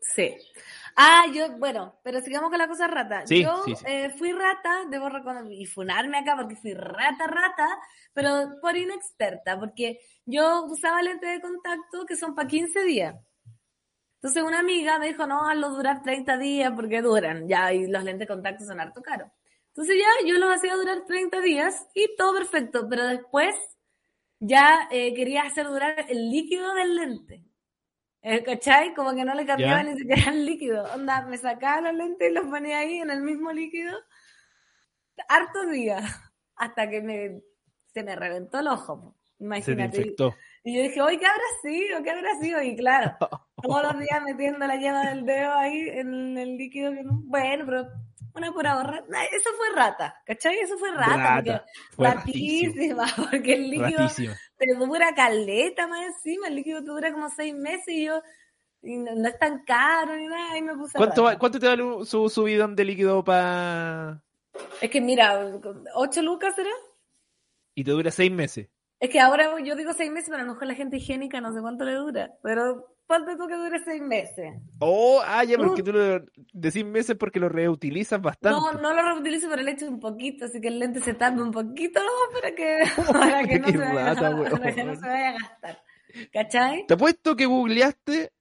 Sí. 0.00 0.34
Ah, 1.00 1.26
yo, 1.32 1.56
bueno, 1.58 2.00
pero 2.02 2.20
sigamos 2.20 2.50
con 2.50 2.58
la 2.58 2.66
cosa 2.66 2.88
rata. 2.88 3.24
Sí, 3.24 3.44
yo 3.44 3.62
sí, 3.64 3.76
sí. 3.76 3.84
eh, 3.86 4.10
fui 4.18 4.32
rata, 4.32 4.84
debo 4.90 5.08
reconocer, 5.08 5.52
y 5.52 5.64
funarme 5.64 6.18
acá 6.18 6.34
porque 6.36 6.56
fui 6.56 6.74
rata, 6.74 7.28
rata, 7.28 7.68
pero 8.12 8.58
por 8.60 8.76
inexperta, 8.76 9.56
porque 9.60 10.00
yo 10.26 10.64
usaba 10.64 11.00
lentes 11.02 11.30
de 11.30 11.40
contacto 11.40 12.04
que 12.04 12.16
son 12.16 12.34
para 12.34 12.48
15 12.48 12.82
días. 12.82 13.14
Entonces 14.16 14.42
una 14.42 14.58
amiga 14.58 14.98
me 14.98 15.06
dijo, 15.06 15.24
no, 15.28 15.48
hazlo 15.48 15.70
durar 15.70 16.02
30 16.02 16.36
días 16.36 16.72
porque 16.74 17.00
duran, 17.00 17.46
ya, 17.46 17.72
y 17.72 17.86
los 17.86 18.02
lentes 18.02 18.26
de 18.26 18.34
contacto 18.34 18.64
son 18.64 18.80
harto 18.80 19.00
caros. 19.00 19.30
Entonces 19.68 19.96
ya, 19.96 20.28
yo 20.28 20.34
los 20.38 20.52
hacía 20.52 20.74
durar 20.74 21.04
30 21.06 21.40
días 21.40 21.86
y 21.94 22.16
todo 22.16 22.34
perfecto, 22.34 22.88
pero 22.90 23.06
después 23.06 23.54
ya 24.40 24.88
eh, 24.90 25.14
quería 25.14 25.42
hacer 25.42 25.68
durar 25.68 26.06
el 26.08 26.28
líquido 26.28 26.74
del 26.74 26.96
lente. 26.96 27.44
Eh, 28.22 28.42
¿Cachai? 28.42 28.94
Como 28.94 29.14
que 29.14 29.24
no 29.24 29.34
le 29.34 29.46
cambiaba 29.46 29.82
ni 29.82 29.96
siquiera 29.96 30.32
el 30.32 30.44
líquido. 30.44 30.84
Onda, 30.94 31.22
me 31.26 31.36
sacaba 31.38 31.80
los 31.82 31.94
lentes 31.94 32.30
y 32.30 32.34
los 32.34 32.46
ponía 32.46 32.80
ahí 32.80 32.98
en 32.98 33.10
el 33.10 33.22
mismo 33.22 33.52
líquido 33.52 33.96
hartos 35.28 35.70
días. 35.70 36.04
Hasta 36.56 36.88
que 36.90 37.00
me, 37.00 37.40
se 37.86 38.02
me 38.02 38.16
reventó 38.16 38.58
el 38.60 38.68
ojo. 38.68 39.14
Se 39.38 39.44
Imagínate. 39.44 39.98
infectó. 39.98 40.34
Y 40.64 40.76
yo 40.76 40.82
dije, 40.82 41.00
oye, 41.00 41.18
¿qué 41.18 41.26
habrá 41.26 41.44
sido? 41.62 42.02
¿Qué 42.02 42.10
habrá 42.10 42.34
sido? 42.40 42.60
Y 42.62 42.76
claro, 42.76 43.16
todos 43.62 43.82
los 43.84 43.98
días 44.00 44.22
metiendo 44.24 44.66
la 44.66 44.76
yema 44.76 45.08
del 45.10 45.24
dedo 45.24 45.54
ahí 45.54 45.88
en 45.88 46.36
el 46.36 46.56
líquido. 46.56 46.92
que 46.92 47.04
no- 47.04 47.20
Bueno, 47.24 47.64
pero 47.66 47.88
una 48.34 48.52
pura 48.52 48.72
ahorra. 48.72 49.04
Nah, 49.08 49.22
Eso 49.32 49.50
fue 49.56 49.70
rata, 49.74 50.20
¿cachai? 50.26 50.58
Eso 50.58 50.78
fue 50.78 50.90
rata. 50.92 51.16
Rata, 51.16 51.34
porque 51.34 51.96
fue 51.96 52.10
ratísimo. 52.10 53.02
porque 53.30 53.54
el 53.54 53.70
líquido 53.70 53.98
Ratísima. 53.98 54.36
te 54.56 54.74
dura 54.74 55.14
caleta 55.14 55.86
más 55.86 56.06
encima. 56.06 56.48
El 56.48 56.54
líquido 56.56 56.80
te 56.80 56.86
dura 56.86 57.12
como 57.12 57.28
seis 57.30 57.54
meses 57.54 57.88
y 57.88 58.04
yo. 58.06 58.22
Y 58.82 58.96
no, 58.96 59.14
no 59.14 59.28
es 59.28 59.38
tan 59.38 59.64
caro 59.64 60.16
ni 60.16 60.26
nada. 60.26 60.56
Y 60.56 60.62
me 60.62 60.76
puse 60.76 60.96
¿Cuánto, 60.96 61.24
rata. 61.26 61.38
¿Cuánto 61.38 61.58
te 61.60 61.66
vale 61.66 61.82
un- 61.82 62.06
su 62.06 62.28
subidón 62.28 62.76
de 62.76 62.84
líquido 62.84 63.24
para... 63.24 64.22
Es 64.80 64.90
que 64.90 65.00
mira, 65.00 65.40
¿ocho 65.94 66.22
lucas 66.22 66.54
será? 66.54 66.70
y 67.74 67.84
te 67.84 67.92
dura 67.92 68.10
seis 68.10 68.30
meses? 68.32 68.68
Es 68.98 69.08
que 69.10 69.20
ahora 69.20 69.60
yo 69.60 69.76
digo 69.76 69.92
seis 69.92 70.10
meses, 70.10 70.28
pero 70.30 70.42
a 70.42 70.44
lo 70.46 70.52
mejor 70.54 70.66
la 70.66 70.74
gente 70.74 70.96
higiénica 70.96 71.40
no 71.40 71.52
sé 71.52 71.60
cuánto 71.60 71.84
le 71.84 71.92
dura. 71.92 72.32
Pero 72.42 72.96
ponte 73.08 73.36
tú 73.36 73.48
que 73.48 73.56
dure 73.56 73.82
seis 73.84 74.00
meses. 74.02 74.54
Oh, 74.78 75.20
ah, 75.24 75.42
ya, 75.42 75.56
porque 75.56 75.82
Uh. 75.82 75.84
tú 75.84 75.92
lo 75.92 76.20
decís 76.52 76.84
meses 76.84 77.16
porque 77.18 77.40
lo 77.40 77.48
reutilizas 77.48 78.20
bastante. 78.22 78.60
No, 78.60 78.72
no 78.74 78.94
lo 78.94 79.02
reutilizo 79.14 79.48
por 79.48 79.58
el 79.58 79.66
hecho 79.68 79.86
un 79.88 79.98
poquito, 79.98 80.44
así 80.44 80.60
que 80.60 80.68
el 80.68 80.78
lente 80.78 81.00
se 81.00 81.14
tape 81.14 81.40
un 81.40 81.50
poquito 81.50 82.00
para 82.32 82.54
que, 82.54 82.84
para 83.12 83.44
que, 83.44 83.58
no, 83.58 83.66
se 83.68 83.76
vaya, 83.78 84.14
rata, 84.14 84.30
para 84.52 84.74
que 84.74 84.84
no 84.84 84.94
se 84.94 85.00
vaya 85.00 85.28
a 85.30 85.32
gastar. 85.32 85.82
¿Cachai? 86.32 86.86
Te 86.86 86.94
apuesto 86.94 87.34
que 87.36 87.46
googleaste, 87.46 88.32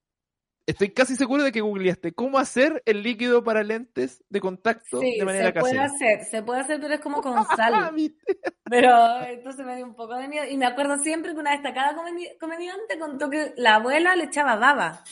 estoy 0.67 0.89
casi 0.91 1.15
seguro 1.15 1.43
de 1.43 1.51
que 1.51 1.62
googleaste 1.62 2.12
cómo 2.13 2.38
hacer 2.38 2.84
el 2.86 3.01
líquido 3.01 3.43
para 3.43 3.63
lentes 3.63 4.23
de 4.30 4.39
contacto 4.39 4.99
Sí, 4.99 5.17
de 5.17 5.25
manera 5.25 5.47
se 5.47 5.60
puede 5.60 5.75
casera. 5.77 5.86
hacer, 5.86 6.25
se 6.25 6.43
puede 6.43 6.60
hacer, 6.62 6.80
pero 6.80 6.93
es 6.93 6.99
como 6.99 7.21
con 7.21 7.36
Ah, 7.49 7.56
sal. 7.56 7.95
¿viste? 7.95 8.38
Pero 8.69 9.21
entonces 9.23 9.65
me 9.65 9.75
dio 9.77 9.86
un 9.86 9.95
poco 9.95 10.15
de 10.15 10.27
miedo. 10.27 10.45
Y 10.49 10.58
me 10.58 10.65
acuerdo 10.67 10.97
siempre 10.99 11.34
que 11.34 11.39
una 11.39 11.51
destacada 11.53 11.95
comedi- 11.95 12.38
comediante 12.39 12.99
contó 12.99 13.30
que 13.30 13.53
la 13.58 13.75
abuela 13.75 14.15
le 14.15 14.25
echaba 14.25 14.56
baba. 14.58 15.03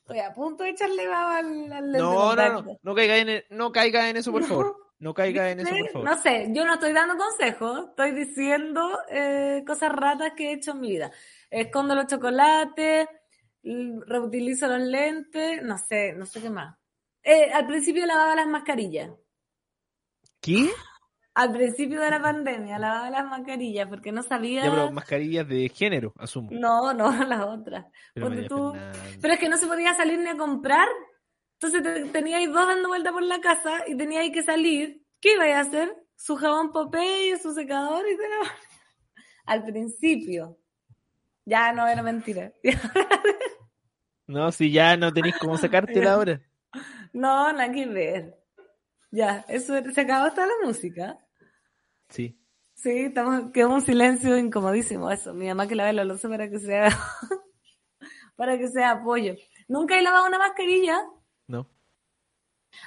Estoy 0.00 0.20
a 0.20 0.32
punto 0.32 0.64
de 0.64 0.70
echarle 0.70 1.06
baba 1.08 1.38
al, 1.38 1.72
al 1.72 1.92
lente 1.92 1.98
No, 1.98 2.12
no, 2.14 2.26
contacto. 2.28 2.62
no, 2.62 2.78
no 2.82 2.94
caiga 2.94 3.16
en, 3.18 3.44
no 3.50 3.72
caiga 3.72 4.08
en 4.08 4.16
eso, 4.16 4.32
por 4.32 4.44
favor. 4.44 4.76
No 4.98 5.12
caiga 5.12 5.50
en 5.50 5.60
eso, 5.60 5.74
por 5.76 5.90
favor. 5.90 6.08
No 6.08 6.16
sé, 6.22 6.46
yo 6.52 6.64
no 6.64 6.74
estoy 6.74 6.92
dando 6.94 7.16
consejos, 7.18 7.88
estoy 7.90 8.12
diciendo 8.12 8.98
eh, 9.10 9.62
cosas 9.66 9.92
ratas 9.92 10.32
que 10.34 10.48
he 10.48 10.52
hecho 10.54 10.70
en 10.70 10.80
mi 10.80 10.90
vida. 10.92 11.10
Escondo 11.50 11.94
los 11.94 12.06
chocolates, 12.06 13.06
reutilizo 14.06 14.66
los 14.68 14.80
lentes, 14.80 15.62
no 15.62 15.76
sé, 15.78 16.12
no 16.14 16.26
sé 16.26 16.40
qué 16.40 16.50
más. 16.50 16.76
Eh, 17.22 17.52
al 17.52 17.66
principio 17.66 18.06
lavaba 18.06 18.34
las 18.36 18.46
mascarillas. 18.46 19.10
¿Qué? 20.40 20.70
Al 21.34 21.52
principio 21.52 22.00
de 22.00 22.08
la 22.10 22.22
pandemia 22.22 22.78
lavaba 22.78 23.10
las 23.10 23.24
mascarillas 23.26 23.88
porque 23.88 24.12
no 24.12 24.22
sabía. 24.22 24.64
Ya, 24.64 24.70
pero 24.70 24.90
mascarillas 24.92 25.46
de 25.48 25.68
género, 25.68 26.12
asumo. 26.18 26.48
No, 26.52 26.94
no, 26.94 27.10
las 27.26 27.40
otras. 27.44 27.86
Pero 28.14 28.46
tú- 28.46 28.74
es 29.22 29.38
que 29.38 29.48
no 29.48 29.56
se 29.56 29.66
podía 29.66 29.92
salir 29.94 30.18
ni 30.18 30.28
a 30.28 30.36
comprar. 30.36 30.88
Entonces 31.60 31.82
te- 31.82 32.04
teníais 32.10 32.50
dos 32.52 32.66
dando 32.66 32.88
vuelta 32.88 33.12
por 33.12 33.22
la 33.22 33.40
casa 33.40 33.84
y 33.86 33.96
teníais 33.96 34.30
que 34.32 34.42
salir. 34.42 35.02
¿Qué 35.20 35.34
ibais 35.34 35.56
a 35.56 35.60
hacer? 35.60 35.94
Su 36.14 36.36
jabón 36.36 36.70
Popeye, 36.72 37.36
su 37.38 37.52
secador 37.52 38.04
y 38.08 38.16
la- 38.16 38.54
Al 39.46 39.64
principio. 39.64 40.58
Ya 41.44 41.72
no 41.72 41.86
era 41.86 42.02
mentira. 42.02 42.52
No, 44.26 44.50
si 44.52 44.70
ya 44.72 44.96
no 44.96 45.12
tenéis 45.12 45.36
cómo 45.38 45.56
sacártela 45.58 46.12
ahora. 46.14 46.40
No, 47.12 47.52
nada 47.52 47.70
que 47.72 47.86
ver. 47.86 48.38
Ya, 49.10 49.44
eso 49.48 49.74
se 49.92 50.00
acabó 50.00 50.26
hasta 50.26 50.46
la 50.46 50.52
música. 50.64 51.18
Sí. 52.08 52.38
Sí, 52.74 52.90
estamos, 53.06 53.50
quedó 53.52 53.70
un 53.70 53.80
silencio 53.80 54.36
incomodísimo 54.36 55.10
eso. 55.10 55.32
Mi 55.32 55.46
mamá 55.46 55.66
que 55.66 55.74
lave 55.76 55.92
la 55.94 56.04
loza 56.04 56.28
para 56.28 56.50
que 56.50 56.58
sea 56.58 56.88
para 58.36 58.58
que 58.58 58.68
sea 58.68 58.90
apoyo. 58.92 59.34
¿Nunca 59.68 59.98
he 59.98 60.02
lavado 60.02 60.26
una 60.26 60.38
mascarilla? 60.38 61.00
No. 61.46 61.70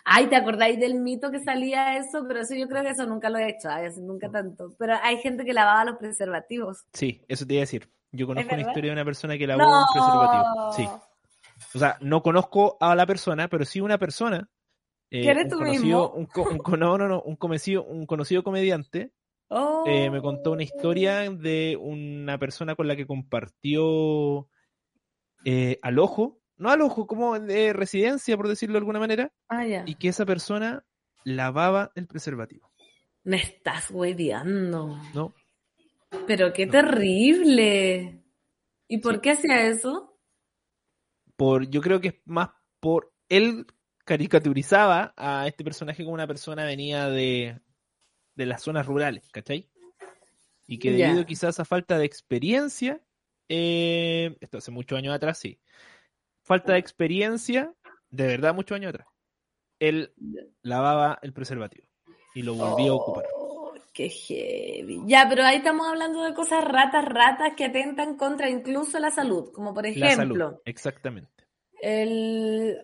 Ay, 0.05 0.27
¿te 0.27 0.35
acordáis 0.35 0.79
del 0.79 0.95
mito 0.95 1.31
que 1.31 1.39
salía 1.39 1.97
eso? 1.97 2.23
Pero 2.27 2.41
eso 2.41 2.53
yo 2.53 2.67
creo 2.67 2.83
que 2.83 2.91
eso 2.91 3.05
nunca 3.07 3.29
lo 3.29 3.39
he 3.39 3.49
hecho, 3.49 3.69
nunca 4.01 4.29
tanto. 4.29 4.75
Pero 4.77 4.93
hay 5.01 5.17
gente 5.17 5.43
que 5.43 5.53
lavaba 5.53 5.83
los 5.85 5.97
preservativos. 5.97 6.85
Sí, 6.93 7.25
eso 7.27 7.47
te 7.47 7.55
iba 7.55 7.61
a 7.61 7.63
decir. 7.63 7.89
Yo 8.11 8.27
conozco 8.27 8.53
una 8.53 8.61
historia 8.61 8.89
de 8.91 8.93
una 8.93 9.05
persona 9.05 9.37
que 9.37 9.47
lavó 9.47 9.61
No. 9.61 9.79
un 9.79 9.85
preservativo. 9.91 10.73
Sí. 10.73 10.87
O 11.75 11.79
sea, 11.79 11.97
no 12.01 12.21
conozco 12.21 12.77
a 12.79 12.95
la 12.95 13.05
persona, 13.05 13.47
pero 13.47 13.65
sí 13.65 13.81
una 13.81 13.97
persona. 13.97 14.49
eh, 15.11 15.21
¿Que 15.23 15.29
eres 15.31 15.45
un 15.45 15.49
tú 15.49 15.57
conocido, 15.57 15.83
mismo? 15.83 16.09
un, 16.13 16.25
co- 16.27 16.49
un 16.49 16.57
co- 16.59 16.77
no, 16.77 16.97
no, 16.97 17.07
no, 17.07 17.21
un 17.23 17.35
conocido, 17.35 17.83
un 17.83 18.05
conocido 18.05 18.43
comediante 18.43 19.11
Oh. 19.51 19.83
eh, 19.87 20.11
me 20.11 20.21
contó 20.21 20.51
una 20.51 20.61
historia 20.61 21.27
de 21.31 21.75
una 21.81 22.37
persona 22.37 22.75
con 22.75 22.87
la 22.87 22.95
que 22.95 23.07
compartió 23.07 24.47
eh, 25.45 25.79
al 25.81 25.97
ojo, 25.97 26.39
no 26.57 26.69
al 26.69 26.81
ojo, 26.81 27.07
como 27.07 27.39
de 27.39 27.73
residencia, 27.73 28.37
por 28.37 28.47
decirlo 28.47 28.73
de 28.73 28.79
alguna 28.79 28.99
manera, 28.99 29.31
Ah, 29.47 29.65
ya. 29.65 29.83
y 29.87 29.95
que 29.95 30.09
esa 30.09 30.25
persona 30.25 30.85
lavaba 31.23 31.91
el 31.95 32.05
preservativo, 32.05 32.71
Me 33.23 33.37
estás 33.37 33.89
hueveando. 33.89 34.97
¿no? 35.15 35.33
Pero 36.27 36.53
qué 36.53 36.65
No. 36.67 36.71
terrible. 36.73 38.23
¿Y 38.87 38.97
por 38.99 39.15
Sí. 39.15 39.21
qué 39.21 39.31
hacía 39.31 39.63
eso? 39.67 40.08
Por, 41.39 41.69
yo 41.69 41.79
creo 41.79 42.01
que 42.01 42.09
es 42.09 42.15
más 42.25 42.49
por 42.81 43.13
él 43.29 43.65
caricaturizaba 44.03 45.13
a 45.15 45.47
este 45.47 45.63
personaje 45.63 46.03
como 46.03 46.13
una 46.13 46.27
persona 46.27 46.65
venía 46.65 47.07
de, 47.07 47.61
de 48.35 48.45
las 48.45 48.61
zonas 48.61 48.85
rurales, 48.85 49.29
¿cachai? 49.31 49.69
Y 50.67 50.79
que 50.79 50.91
debido 50.91 51.25
quizás 51.25 51.57
a 51.61 51.63
falta 51.63 51.97
de 51.97 52.03
experiencia, 52.03 53.01
eh, 53.47 54.35
esto 54.41 54.57
hace 54.57 54.71
muchos 54.71 54.97
años 54.97 55.15
atrás, 55.15 55.37
sí, 55.37 55.61
falta 56.41 56.73
de 56.73 56.79
experiencia, 56.79 57.73
de 58.09 58.27
verdad 58.27 58.53
muchos 58.53 58.75
años 58.75 58.89
atrás, 58.89 59.07
él 59.79 60.13
lavaba 60.61 61.19
el 61.21 61.31
preservativo 61.31 61.87
y 62.35 62.41
lo 62.41 62.55
volvía 62.55 62.91
a 62.91 62.95
ocupar. 62.95 63.23
Qué 63.99 64.07
heavy. 64.09 65.01
Ya, 65.07 65.25
pero 65.27 65.43
ahí 65.43 65.57
estamos 65.57 65.85
hablando 65.85 66.23
de 66.23 66.33
cosas 66.33 66.63
ratas, 66.63 67.03
ratas 67.03 67.53
que 67.57 67.65
atentan 67.65 68.15
contra 68.15 68.49
incluso 68.49 68.97
la 68.97 69.11
salud, 69.11 69.51
como 69.51 69.73
por 69.73 69.85
La 69.85 70.07
ejemplo, 70.07 70.45
salud, 70.45 70.61
exactamente. 70.63 71.43
el, 71.81 72.77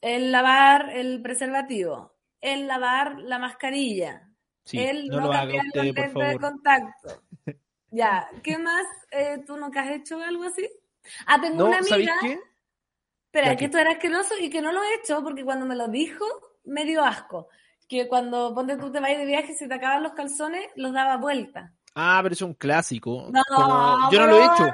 el 0.00 0.32
lavar 0.32 0.88
el 0.96 1.20
preservativo, 1.20 2.14
el 2.40 2.66
lavar 2.66 3.18
la 3.18 3.38
mascarilla, 3.38 4.30
Sí, 4.64 4.78
el 4.78 5.08
no 5.08 5.20
no, 5.20 5.30
cambiar 5.30 5.66
usted, 5.66 5.82
lentes 5.84 6.14
de 6.14 6.38
contacto. 6.38 7.22
Ya, 7.90 8.26
¿qué 8.42 8.56
más? 8.58 8.86
Eh, 9.10 9.42
¿Tú 9.46 9.58
nunca 9.58 9.82
has 9.82 9.90
hecho 9.90 10.20
algo 10.22 10.44
así? 10.44 10.66
Ah, 11.26 11.38
tengo 11.40 11.58
No, 11.58 11.66
una 11.66 11.82
¿sabéis 11.82 12.08
amiga, 12.08 12.14
qué? 12.20 12.40
espera, 13.26 13.56
que 13.56 13.66
esto 13.66 13.78
era 13.78 13.92
asqueroso 13.92 14.34
y 14.40 14.50
que 14.50 14.62
no 14.62 14.72
lo 14.72 14.82
he 14.82 14.94
hecho 14.96 15.22
porque 15.22 15.44
cuando 15.44 15.66
me 15.66 15.76
lo 15.76 15.88
dijo 15.88 16.24
me 16.64 16.84
dio 16.84 17.04
asco. 17.04 17.48
Que 17.88 18.08
cuando 18.08 18.52
ponte 18.54 18.76
tú 18.76 18.90
te 18.90 19.00
vas 19.00 19.16
de 19.16 19.24
viaje 19.26 19.54
se 19.54 19.68
te 19.68 19.74
acaban 19.74 20.02
los 20.02 20.12
calzones, 20.12 20.62
los 20.76 20.92
daba 20.92 21.16
vuelta. 21.18 21.72
Ah, 21.94 22.18
pero 22.22 22.32
es 22.34 22.42
un 22.42 22.52
clásico. 22.54 23.30
No, 23.32 23.42
Como- 23.54 24.10
yo 24.10 24.20
no 24.20 24.26
lo 24.26 24.36
he 24.38 24.44
hecho. 24.44 24.66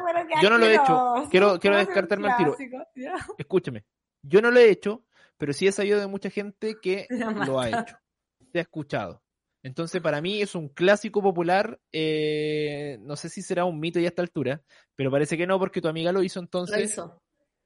Yo 0.43 0.51
no 0.51 0.59
lo 0.59 0.67
he 0.67 0.75
hecho. 0.75 1.15
Quiero, 1.31 1.31
quiero 1.31 1.59
¿Cómo 1.59 1.59
que 1.61 1.69
un 1.69 1.77
descartarme 1.77 2.31
al 2.31 2.37
tiro. 2.37 2.57
Ya. 2.97 3.15
Escúchame. 3.39 3.85
Yo 4.23 4.41
no 4.43 4.51
lo 4.51 4.59
he 4.59 4.71
hecho, 4.71 5.05
pero 5.37 5.53
sí 5.53 5.67
he 5.69 5.73
sabido 5.73 6.01
de 6.01 6.07
mucha 6.09 6.31
gente 6.31 6.77
que 6.83 7.07
lo 7.57 7.61
ha 7.61 7.69
hecho. 7.69 7.97
Se 8.51 8.59
ha 8.59 8.63
escuchado. 8.63 9.23
Entonces, 9.65 10.01
para 10.03 10.21
mí 10.21 10.43
es 10.43 10.55
un 10.57 10.69
clásico 10.69 11.23
popular. 11.23 11.79
eh, 11.93 12.99
no 13.03 13.15
sé 13.17 13.29
si 13.29 13.43
será 13.43 13.65
un 13.65 13.79
mito 13.79 14.01
ya 14.01 14.07
a 14.07 14.09
esta 14.09 14.23
altura, 14.23 14.61
pero 14.97 15.11
parece 15.11 15.37
que 15.37 15.47
no, 15.47 15.59
porque 15.59 15.81
tu 15.81 15.87
amiga 15.89 16.11
lo 16.13 16.23
hizo 16.25 16.41
Lo 16.41 16.45
entonces. 16.45 16.91
hizo. 16.91 17.23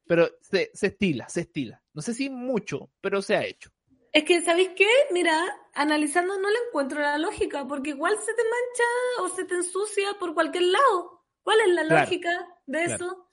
Pero 0.06 0.28
se, 0.42 0.70
se 0.74 0.88
estila, 0.88 1.28
se 1.28 1.40
estila. 1.42 1.82
No 1.94 2.02
sé 2.02 2.12
si 2.14 2.28
mucho, 2.28 2.90
pero 3.00 3.22
se 3.22 3.36
ha 3.36 3.44
hecho. 3.44 3.70
Es 4.16 4.24
que, 4.24 4.40
¿sabéis 4.40 4.70
qué? 4.74 4.88
Mira, 5.12 5.38
analizando 5.74 6.40
no 6.40 6.48
le 6.48 6.56
encuentro 6.68 6.98
la 7.00 7.18
lógica, 7.18 7.68
porque 7.68 7.90
igual 7.90 8.16
se 8.16 8.32
te 8.32 8.42
mancha 8.44 9.22
o 9.24 9.28
se 9.28 9.44
te 9.44 9.56
ensucia 9.56 10.08
por 10.18 10.32
cualquier 10.32 10.64
lado. 10.64 11.22
¿Cuál 11.42 11.60
es 11.60 11.74
la 11.74 11.84
Claro, 11.84 12.00
lógica 12.00 12.30
de 12.64 12.84
claro. 12.84 12.94
eso? 12.94 13.30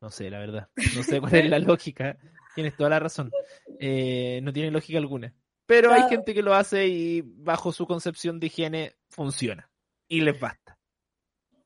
No 0.00 0.10
sé, 0.10 0.30
la 0.30 0.38
verdad. 0.38 0.68
No 0.94 1.02
sé 1.02 1.18
cuál 1.20 1.34
es 1.34 1.50
la 1.50 1.58
lógica. 1.58 2.16
Tienes 2.54 2.76
toda 2.76 2.90
la 2.90 3.00
razón. 3.00 3.32
Eh, 3.80 4.38
no 4.40 4.52
tiene 4.52 4.70
lógica 4.70 4.98
alguna. 4.98 5.34
Pero 5.66 5.92
hay 5.92 6.08
gente 6.08 6.32
que 6.32 6.42
lo 6.42 6.54
hace 6.54 6.86
y 6.86 7.22
bajo 7.22 7.72
su 7.72 7.88
concepción 7.88 8.38
de 8.38 8.46
higiene 8.46 8.94
funciona. 9.08 9.68
Y 10.06 10.20
les 10.20 10.38
basta. 10.38 10.78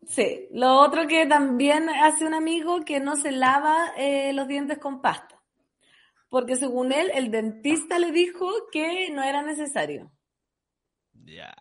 Sí. 0.06 0.48
Lo 0.52 0.80
otro 0.80 1.06
que 1.06 1.26
también 1.26 1.90
hace 1.90 2.24
un 2.24 2.32
amigo 2.32 2.82
que 2.82 2.98
no 2.98 3.14
se 3.16 3.30
lava 3.30 3.92
eh, 3.98 4.32
los 4.32 4.48
dientes 4.48 4.78
con 4.78 5.02
pasta. 5.02 5.37
Porque 6.28 6.56
según 6.56 6.92
él, 6.92 7.10
el 7.14 7.30
dentista 7.30 7.98
le 7.98 8.12
dijo 8.12 8.46
que 8.70 9.10
no 9.10 9.22
era 9.22 9.42
necesario. 9.42 10.12
Ya. 11.12 11.54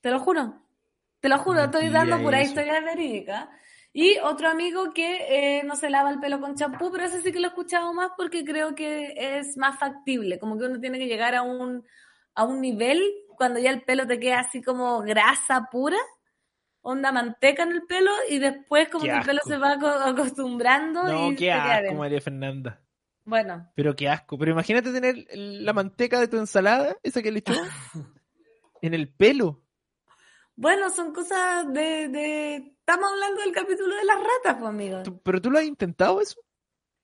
Te 0.00 0.10
lo 0.10 0.20
juro. 0.20 0.62
Te 1.20 1.28
lo 1.28 1.38
juro, 1.38 1.64
estoy 1.64 1.90
dando 1.90 2.18
pura 2.22 2.40
eso. 2.40 2.48
historia 2.50 2.80
verídica. 2.80 3.50
Y 3.92 4.18
otro 4.18 4.48
amigo 4.48 4.92
que 4.94 5.58
eh, 5.58 5.62
no 5.64 5.76
se 5.76 5.90
lava 5.90 6.10
el 6.10 6.20
pelo 6.20 6.40
con 6.40 6.54
champú, 6.54 6.90
pero 6.90 7.04
ese 7.04 7.20
sí 7.22 7.32
que 7.32 7.40
lo 7.40 7.46
he 7.46 7.50
escuchado 7.50 7.92
más 7.92 8.12
porque 8.16 8.44
creo 8.44 8.74
que 8.74 9.12
es 9.16 9.56
más 9.56 9.78
factible. 9.78 10.38
Como 10.38 10.56
que 10.56 10.64
uno 10.64 10.80
tiene 10.80 10.98
que 10.98 11.06
llegar 11.08 11.34
a 11.34 11.42
un, 11.42 11.84
a 12.34 12.44
un 12.44 12.60
nivel 12.60 13.02
cuando 13.36 13.58
ya 13.58 13.70
el 13.70 13.82
pelo 13.82 14.06
te 14.06 14.18
queda 14.20 14.40
así 14.40 14.62
como 14.62 15.00
grasa 15.00 15.68
pura, 15.72 15.98
onda 16.82 17.10
manteca 17.12 17.64
en 17.64 17.72
el 17.72 17.82
pelo, 17.82 18.12
y 18.28 18.38
después 18.38 18.88
como 18.88 19.04
Qué 19.04 19.10
que 19.10 19.16
el 19.18 19.24
pelo 19.24 19.40
se 19.44 19.56
va 19.58 19.72
aco- 19.72 19.88
acostumbrando 19.88 21.02
No, 21.04 21.32
y 21.32 21.36
qué 21.36 21.50
asco. 21.52 21.94
María 21.94 22.20
Fernanda. 22.20 22.80
Bueno, 23.24 23.70
Pero 23.74 23.94
qué 23.94 24.08
asco. 24.08 24.38
Pero 24.38 24.52
imagínate 24.52 24.92
tener 24.92 25.24
la 25.34 25.72
manteca 25.72 26.18
de 26.20 26.28
tu 26.28 26.36
ensalada, 26.38 26.96
esa 27.02 27.22
que 27.22 27.30
le 27.30 27.40
echó, 27.40 27.52
en 28.82 28.94
el 28.94 29.08
pelo. 29.12 29.62
bueno, 30.56 30.90
son 30.90 31.12
cosas 31.12 31.72
de, 31.72 32.08
de... 32.08 32.56
Estamos 32.56 33.12
hablando 33.12 33.40
del 33.42 33.52
capítulo 33.52 33.94
de 33.94 34.04
las 34.04 34.16
ratas, 34.16 34.56
pues, 34.58 34.68
amigo. 34.68 35.02
¿Pero 35.22 35.40
tú 35.40 35.50
lo 35.50 35.58
has 35.58 35.64
intentado 35.64 36.20
eso? 36.20 36.40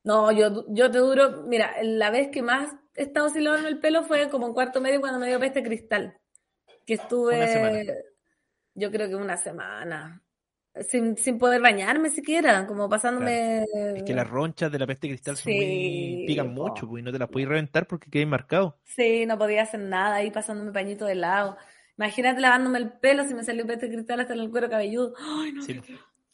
No, 0.02 0.30
yo, 0.32 0.64
yo 0.68 0.90
te 0.90 0.98
duro, 0.98 1.42
mira, 1.46 1.74
la 1.82 2.10
vez 2.10 2.28
que 2.30 2.42
más 2.42 2.72
he 2.94 3.02
estado 3.02 3.28
sin 3.28 3.44
lavarme 3.44 3.68
el 3.68 3.80
pelo 3.80 4.04
fue 4.04 4.28
como 4.30 4.46
en 4.46 4.54
cuarto 4.54 4.80
medio 4.80 5.00
cuando 5.00 5.18
me 5.18 5.26
dio 5.28 5.40
peste 5.40 5.62
cristal. 5.62 6.16
Que 6.86 6.94
estuve, 6.94 8.04
yo 8.74 8.90
creo 8.90 9.08
que 9.08 9.16
una 9.16 9.36
semana, 9.36 10.22
sin, 10.88 11.16
sin 11.16 11.38
poder 11.38 11.60
bañarme 11.60 12.10
siquiera, 12.10 12.66
como 12.66 12.88
pasándome... 12.88 13.64
Es 13.94 14.02
que 14.04 14.14
las 14.14 14.28
ronchas 14.28 14.70
de 14.70 14.78
la 14.78 14.86
peste 14.86 15.08
cristal 15.08 15.36
son 15.36 15.52
Sí, 15.52 15.54
muy... 15.56 16.22
pican 16.24 16.54
po. 16.54 16.54
mucho, 16.54 16.86
pues, 16.88 17.00
y 17.02 17.04
no 17.04 17.12
te 17.12 17.18
las 17.18 17.28
puedes 17.30 17.48
reventar 17.48 17.86
porque 17.86 18.10
quedan 18.10 18.28
marcados. 18.30 18.74
Sí, 18.84 19.26
no 19.26 19.36
podía 19.38 19.62
hacer 19.62 19.80
nada 19.80 20.16
ahí 20.16 20.30
pasándome 20.30 20.72
pañito 20.72 21.04
de 21.06 21.14
lado. 21.16 21.56
Imagínate 21.98 22.40
lavándome 22.40 22.78
el 22.78 22.92
pelo 22.98 23.24
si 23.26 23.34
me 23.34 23.44
salió 23.44 23.66
peste 23.66 23.88
cristal 23.90 24.20
hasta 24.20 24.34
en 24.34 24.40
el 24.40 24.50
cuero 24.50 24.70
cabelludo. 24.70 25.14
Ay, 25.18 25.52
no 25.52 25.62
Sí, 25.62 25.80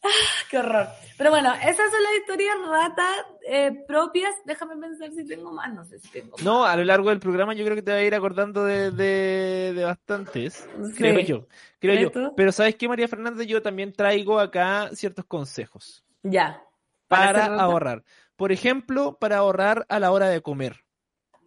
qué. 0.50 0.58
Horror. 0.58 0.88
Pero 1.16 1.30
bueno, 1.30 1.52
esas 1.54 1.90
son 1.90 2.02
las 2.02 2.12
historias 2.20 2.56
ratas 2.68 3.26
eh, 3.46 3.84
propias. 3.86 4.34
Déjame 4.44 4.76
pensar 4.76 5.10
si 5.12 5.24
tengo 5.26 5.52
más. 5.52 5.72
No 5.72 5.84
sé 5.84 5.98
si 6.00 6.08
tengo 6.08 6.32
más. 6.36 6.42
No, 6.44 6.64
a 6.64 6.76
lo 6.76 6.84
largo 6.84 7.10
del 7.10 7.20
programa 7.20 7.54
yo 7.54 7.64
creo 7.64 7.76
que 7.76 7.82
te 7.82 7.92
va 7.92 7.98
a 7.98 8.02
ir 8.02 8.14
acordando 8.14 8.64
de, 8.64 8.90
de, 8.90 9.72
de 9.74 9.84
bastantes, 9.84 10.54
Sí. 10.88 10.94
creo 10.96 11.20
yo, 11.20 11.46
creo 11.78 11.94
¿Crees 11.94 12.00
yo. 12.02 12.10
tú? 12.10 12.34
Pero 12.36 12.52
¿sabes 12.52 12.74
qué, 12.76 12.88
María 12.88 13.06
Fernández? 13.08 13.46
Yo 13.46 13.62
también 13.62 13.92
traigo 13.92 14.38
acá 14.40 14.90
ciertos 14.94 15.24
consejos 15.26 16.04
Ya. 16.22 16.62
para, 17.08 17.32
rata. 17.32 17.62
ahorrar. 17.62 18.04
Por 18.36 18.50
ejemplo, 18.50 19.18
para 19.20 19.36
ahorrar 19.38 19.86
a 19.88 20.00
la 20.00 20.10
hora 20.10 20.28
de 20.28 20.40
comer. 20.42 20.84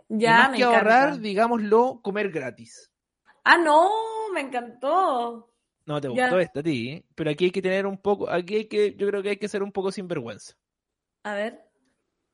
Y 0.08 0.20
Ya, 0.20 0.38
más 0.38 0.52
me 0.52 0.58
que 0.58 0.64
ahorrar, 0.64 1.20
digámoslo, 1.20 2.00
comer 2.02 2.30
gratis. 2.30 2.92
Ah, 3.44 3.58
no, 3.58 3.90
me 4.34 4.42
encantó. 4.42 5.52
No 5.86 6.02
te 6.02 6.08
Ya. 6.08 6.24
gustó 6.24 6.40
esta 6.40 6.60
a 6.62 6.64
ti, 6.64 7.04
pero 7.16 7.30
aquí 7.30 7.46
hay 7.46 7.52
que 7.52 7.62
tener 7.62 7.86
un 7.86 7.98
poco, 7.98 8.30
aquí 8.30 8.56
hay 8.56 8.66
que, 8.66 8.96
yo 8.96 9.08
creo 9.08 9.22
que 9.22 9.30
hay 9.30 9.38
que 9.38 9.48
ser 9.48 9.62
un 9.64 9.72
poco 9.72 9.92
sinvergüenza. 9.92 10.56
A 11.24 11.34
ver. 11.36 11.60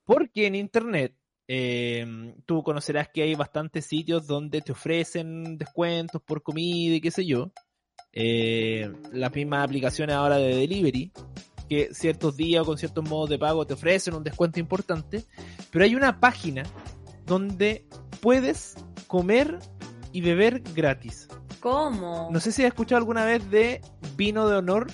Porque 0.05 0.47
en 0.47 0.55
internet 0.55 1.15
eh, 1.47 2.33
tú 2.45 2.63
conocerás 2.63 3.09
que 3.09 3.23
hay 3.23 3.35
bastantes 3.35 3.85
sitios 3.85 4.25
donde 4.25 4.61
te 4.61 4.71
ofrecen 4.71 5.57
descuentos 5.57 6.21
por 6.21 6.41
comida 6.43 6.95
y 6.95 7.01
qué 7.01 7.11
sé 7.11 7.25
yo. 7.25 7.51
Eh, 8.13 8.91
las 9.11 9.33
mismas 9.33 9.65
aplicaciones 9.65 10.15
ahora 10.15 10.37
de 10.37 10.55
delivery, 10.55 11.11
que 11.69 11.93
ciertos 11.93 12.35
días 12.37 12.61
o 12.63 12.65
con 12.65 12.77
ciertos 12.77 13.07
modos 13.09 13.29
de 13.29 13.39
pago 13.39 13.65
te 13.65 13.73
ofrecen 13.73 14.13
un 14.13 14.23
descuento 14.23 14.59
importante. 14.59 15.25
Pero 15.71 15.83
hay 15.85 15.95
una 15.95 16.19
página 16.19 16.63
donde 17.25 17.85
puedes 18.21 18.75
comer 19.07 19.59
y 20.13 20.21
beber 20.21 20.61
gratis. 20.73 21.27
¿Cómo? 21.61 22.27
No 22.31 22.39
sé 22.39 22.51
si 22.51 22.63
has 22.63 22.69
escuchado 22.69 22.97
alguna 22.97 23.23
vez 23.23 23.49
de 23.49 23.81
vino 24.17 24.47
de 24.49 24.57
honor. 24.57 24.87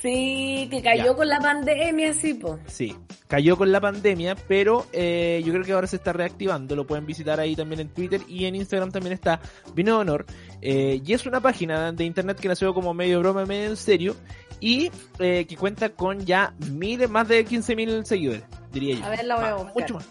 Sí, 0.00 0.66
que 0.70 0.80
cayó 0.82 1.04
Ya. 1.04 1.14
con 1.14 1.28
la 1.28 1.38
pandemia, 1.40 2.14
sí, 2.14 2.32
po. 2.32 2.58
Sí, 2.66 2.96
cayó 3.28 3.58
con 3.58 3.70
la 3.70 3.82
pandemia, 3.82 4.34
pero 4.48 4.86
eh, 4.92 5.42
yo 5.44 5.52
creo 5.52 5.62
que 5.64 5.72
ahora 5.72 5.86
se 5.86 5.96
está 5.96 6.14
reactivando. 6.14 6.74
Lo 6.74 6.86
pueden 6.86 7.04
visitar 7.04 7.38
ahí 7.38 7.54
también 7.54 7.80
en 7.82 7.88
Twitter 7.90 8.22
y 8.26 8.46
en 8.46 8.54
Instagram 8.54 8.90
también 8.92 9.12
está 9.12 9.40
Vino 9.74 9.96
de 9.96 10.00
Honor. 10.00 10.24
Eh, 10.62 11.02
y 11.04 11.12
es 11.12 11.26
una 11.26 11.40
página 11.40 11.92
de 11.92 12.04
internet 12.04 12.40
que 12.40 12.48
nació 12.48 12.72
como 12.72 12.94
medio 12.94 13.20
broma, 13.20 13.44
medio 13.44 13.68
en 13.68 13.76
serio. 13.76 14.16
Y 14.58 14.90
eh, 15.18 15.44
que 15.46 15.56
cuenta 15.56 15.90
con 15.90 16.24
ya 16.24 16.54
miles, 16.70 17.10
más 17.10 17.28
de 17.28 17.44
15.000 17.46 18.04
seguidores, 18.04 18.42
diría 18.72 18.96
yo. 18.96 19.04
A 19.04 19.10
ver, 19.10 19.24
la 19.26 19.36
voy 19.36 19.44
a 19.44 19.54
buscar. 19.56 19.74
Mucho 19.82 19.94
más. 19.96 20.08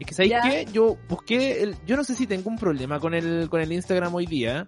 Es 0.00 0.06
que 0.06 0.14
¿sabéis 0.14 0.34
qué? 0.44 0.66
Yo 0.72 0.96
busqué, 1.08 1.62
el, 1.62 1.76
yo 1.86 1.96
no 1.96 2.04
sé 2.04 2.14
si 2.14 2.26
tengo 2.26 2.48
un 2.50 2.58
problema 2.58 3.00
con 3.00 3.14
el, 3.14 3.48
con 3.50 3.60
el 3.60 3.72
Instagram 3.72 4.14
hoy 4.14 4.26
día, 4.26 4.66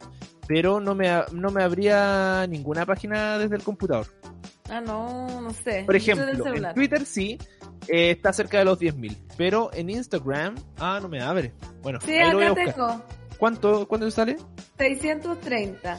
pero 0.48 0.80
no 0.80 0.94
me, 0.94 1.08
no 1.32 1.50
me 1.50 1.62
abría 1.62 2.46
ninguna 2.48 2.84
página 2.84 3.38
desde 3.38 3.56
el 3.56 3.62
computador. 3.62 4.06
Ah, 4.68 4.80
no, 4.80 5.40
no 5.40 5.50
sé. 5.52 5.84
Por 5.84 5.96
ejemplo, 5.96 6.46
en. 6.46 6.74
Twitter 6.74 7.04
sí, 7.04 7.38
eh, 7.88 8.10
está 8.12 8.32
cerca 8.32 8.58
de 8.58 8.64
los 8.64 8.78
10.000, 8.78 9.16
pero 9.36 9.70
en 9.72 9.90
Instagram, 9.90 10.54
ah, 10.78 10.98
no 11.02 11.08
me 11.08 11.20
abre. 11.20 11.52
Bueno, 11.82 11.98
Sí, 12.00 12.12
ahí 12.12 12.30
lo 12.30 12.36
voy 12.38 12.46
a 12.46 12.50
buscar. 12.52 12.74
tengo. 12.74 13.04
¿Cuánto, 13.38 13.88
¿Cuánto 13.88 14.10
sale? 14.10 14.36
630. 14.78 15.98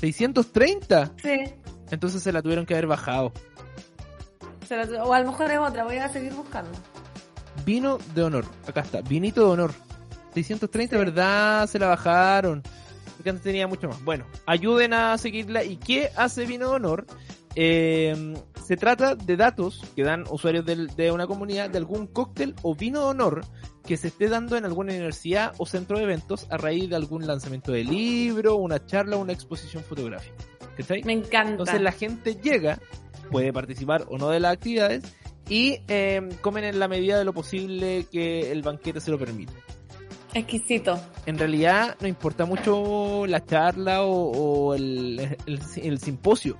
¿630? 0.00 1.12
Sí. 1.22 1.54
Entonces 1.90 2.22
se 2.22 2.32
la 2.32 2.42
tuvieron 2.42 2.66
que 2.66 2.74
haber 2.74 2.86
bajado. 2.86 3.32
Se 4.66 4.76
lo- 4.84 5.04
O 5.04 5.12
a 5.14 5.20
lo 5.20 5.30
mejor 5.30 5.50
es 5.50 5.58
otra, 5.58 5.84
voy 5.84 5.96
a 5.96 6.08
seguir 6.08 6.32
buscando. 6.34 6.70
Vino 7.64 7.98
de 8.14 8.22
honor, 8.22 8.44
acá 8.66 8.80
está, 8.80 9.00
vinito 9.02 9.44
de 9.44 9.50
honor. 9.52 9.72
630, 10.34 10.96
Sí. 10.96 10.98
¿verdad? 11.04 11.66
Se 11.68 11.78
la 11.78 11.88
bajaron. 11.88 12.62
Porque 13.16 13.30
antes 13.30 13.42
tenía 13.42 13.66
mucho 13.66 13.88
más. 13.88 14.02
Bueno, 14.04 14.24
ayuden 14.46 14.92
a 14.92 15.16
seguirla. 15.18 15.64
¿Y 15.64 15.76
qué 15.76 16.10
hace 16.16 16.46
vino 16.46 16.68
de 16.70 16.76
honor? 16.76 17.06
Eh, 17.56 18.34
se 18.64 18.76
trata 18.76 19.16
de 19.16 19.36
datos 19.36 19.82
que 19.96 20.04
dan 20.04 20.24
usuarios 20.30 20.64
del- 20.64 20.88
de 20.94 21.10
una 21.10 21.26
comunidad 21.26 21.70
de 21.70 21.78
algún 21.78 22.06
cóctel 22.06 22.54
o 22.62 22.74
vino 22.76 23.00
de 23.00 23.06
honor 23.06 23.40
que 23.84 23.96
se 23.96 24.08
esté 24.08 24.28
dando 24.28 24.56
en 24.56 24.64
alguna 24.66 24.92
universidad 24.92 25.54
o 25.58 25.66
centro 25.66 25.96
de 25.98 26.04
eventos 26.04 26.46
a 26.50 26.58
raíz 26.58 26.88
de 26.88 26.94
algún 26.96 27.26
lanzamiento 27.26 27.72
de 27.72 27.82
libro, 27.84 28.56
una 28.56 28.84
charla 28.86 29.16
o 29.16 29.20
una 29.20 29.32
exposición 29.32 29.82
fotográfica. 29.82 30.36
¿Cachai? 30.76 31.02
Me 31.02 31.14
encanta. 31.14 31.50
Entonces 31.52 31.80
la 31.80 31.90
gente 31.92 32.36
llega, 32.36 32.78
puede 33.32 33.52
participar 33.52 34.04
o 34.08 34.18
no 34.18 34.28
de 34.28 34.38
las 34.38 34.52
actividades 34.52 35.02
y 35.48 35.80
eh, 35.88 36.28
comen 36.40 36.64
en 36.64 36.78
la 36.78 36.88
medida 36.88 37.18
de 37.18 37.24
lo 37.24 37.32
posible 37.32 38.06
que 38.10 38.50
el 38.52 38.62
banquete 38.62 39.00
se 39.00 39.10
lo 39.10 39.18
permite. 39.18 39.52
Exquisito. 40.34 41.00
En 41.26 41.38
realidad 41.38 41.96
no 42.00 42.06
importa 42.08 42.44
mucho 42.44 43.26
la 43.26 43.44
charla 43.44 44.02
o, 44.04 44.12
o 44.30 44.74
el, 44.74 45.36
el- 45.46 45.60
el 45.82 45.98
simposio. 45.98 46.56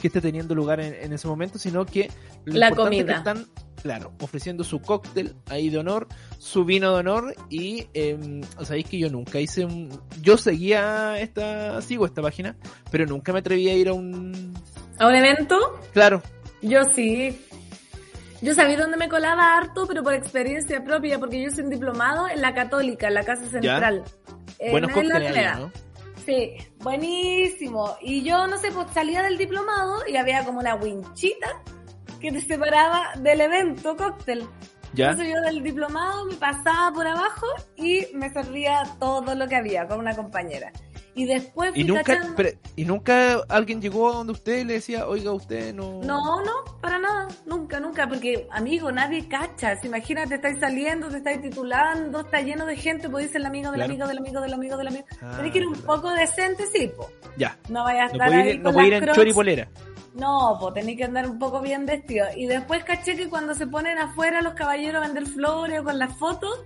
que 0.00 0.08
esté 0.08 0.20
teniendo 0.20 0.54
lugar 0.54 0.80
en, 0.80 0.94
en 0.94 1.12
ese 1.14 1.26
momento, 1.26 1.58
sino 1.58 1.84
que 1.86 2.10
lo 2.44 2.58
La 2.58 2.66
es 2.68 2.72
que 2.72 2.76
comida. 2.76 3.16
están, 3.16 3.46
claro, 3.82 4.12
ofreciendo 4.20 4.62
su 4.62 4.80
cóctel 4.82 5.34
ahí 5.48 5.70
de 5.70 5.78
honor, 5.78 6.06
su 6.38 6.64
vino 6.66 6.92
de 6.92 6.98
honor 7.00 7.34
y 7.48 7.86
eh, 7.94 8.40
sabéis 8.62 8.84
que 8.86 8.98
yo 8.98 9.08
nunca 9.08 9.40
hice 9.40 9.64
un, 9.64 9.88
yo 10.20 10.36
seguía 10.36 11.18
esta, 11.18 11.80
sigo 11.80 12.04
esta 12.04 12.20
página, 12.20 12.54
pero 12.90 13.06
nunca 13.06 13.32
me 13.32 13.38
atreví 13.38 13.68
a 13.70 13.74
ir 13.74 13.88
a 13.88 13.94
un, 13.94 14.52
¿A 15.00 15.06
un 15.08 15.14
evento? 15.14 15.56
claro, 15.94 16.22
Yo 16.60 16.80
sí. 16.94 17.40
Yo 18.44 18.52
sabía 18.52 18.76
dónde 18.76 18.98
me 18.98 19.08
colaba 19.08 19.56
harto, 19.56 19.86
pero 19.86 20.02
por 20.02 20.12
experiencia 20.12 20.84
propia, 20.84 21.18
porque 21.18 21.42
yo 21.42 21.50
soy 21.50 21.64
un 21.64 21.70
diplomado 21.70 22.28
en 22.28 22.42
la 22.42 22.52
Católica, 22.52 23.08
en 23.08 23.14
la 23.14 23.24
Casa 23.24 23.46
Central. 23.46 24.04
Eh, 24.58 24.70
buenos 24.70 24.92
cócteles 24.92 25.56
¿no? 25.56 25.72
Sí, 26.26 26.52
buenísimo. 26.80 27.96
Y 28.02 28.22
yo, 28.22 28.46
no 28.46 28.58
sé, 28.58 28.70
pues 28.70 28.90
salía 28.92 29.22
del 29.22 29.38
diplomado 29.38 30.06
y 30.06 30.16
había 30.16 30.44
como 30.44 30.58
una 30.58 30.74
winchita 30.74 31.62
que 32.20 32.32
te 32.32 32.40
separaba 32.42 33.14
del 33.18 33.40
evento 33.40 33.96
cóctel. 33.96 34.46
Ya. 34.92 35.12
Entonces 35.12 35.34
yo 35.34 35.40
del 35.40 35.62
diplomado 35.62 36.26
me 36.26 36.34
pasaba 36.34 36.92
por 36.92 37.06
abajo 37.06 37.46
y 37.76 38.06
me 38.12 38.30
servía 38.30 38.82
todo 39.00 39.34
lo 39.34 39.48
que 39.48 39.56
había 39.56 39.88
con 39.88 40.00
una 40.00 40.14
compañera. 40.14 40.70
Y 41.16 41.26
después 41.26 41.70
Y 41.76 41.84
nunca, 41.84 42.02
cachando- 42.02 42.34
pero- 42.36 42.50
y 42.74 42.84
nunca 42.84 43.34
alguien 43.48 43.80
llegó 43.80 44.10
a 44.10 44.14
donde 44.14 44.32
usted 44.32 44.58
y 44.58 44.64
le 44.64 44.72
decía, 44.74 45.06
oiga, 45.06 45.30
usted 45.32 45.72
no... 45.72 46.00
No, 46.02 46.42
no, 46.42 46.52
para 46.80 46.98
nada, 46.98 47.28
nunca, 47.46 47.78
nunca, 47.78 48.08
porque 48.08 48.48
amigo, 48.50 48.90
nadie 48.90 49.28
cacha. 49.28 49.78
Imagínate, 49.84 50.34
estáis 50.34 50.58
saliendo, 50.58 51.08
te 51.08 51.18
estáis 51.18 51.40
titulando, 51.40 52.20
está 52.20 52.40
lleno 52.40 52.66
de 52.66 52.76
gente, 52.76 53.08
podéis 53.08 53.30
ser 53.30 53.42
el 53.42 53.46
amigo 53.46 53.70
del 53.70 53.78
Claro. 53.78 53.92
amigo 53.92 54.08
del 54.08 54.18
amigo 54.18 54.40
del 54.40 54.54
amigo 54.54 54.76
del 54.76 54.88
amigo. 54.88 55.04
Ah, 55.22 55.34
Tenés 55.36 55.52
que 55.52 55.58
ir 55.58 55.66
un 55.68 55.74
poco 55.74 56.10
decente, 56.10 56.64
sí, 56.66 56.90
po. 56.96 57.08
Ya. 57.36 57.56
No 57.68 57.84
vayas 57.84 58.02
a 58.02 58.06
No 58.06 58.12
estar 58.14 58.28
puede 58.28 58.42
ahí 58.42 58.48
ir, 58.50 58.60
no 58.60 58.72
con 58.72 58.84
ir 58.84 58.90
las 58.92 58.98
en 59.02 59.04
crocs. 59.04 59.68
No, 60.14 60.56
pues 60.60 60.74
tenéis 60.74 60.98
que 60.98 61.04
andar 61.04 61.28
un 61.28 61.38
poco 61.38 61.60
bien 61.60 61.86
vestido. 61.86 62.26
Y 62.36 62.46
después 62.46 62.82
caché 62.84 63.16
que 63.16 63.28
cuando 63.28 63.54
se 63.54 63.66
ponen 63.68 63.98
afuera 63.98 64.42
los 64.42 64.54
caballeros 64.54 65.02
a 65.02 65.06
vender 65.06 65.26
flores 65.26 65.80
o 65.80 65.84
con 65.84 65.98
las 65.98 66.16
fotos, 66.16 66.64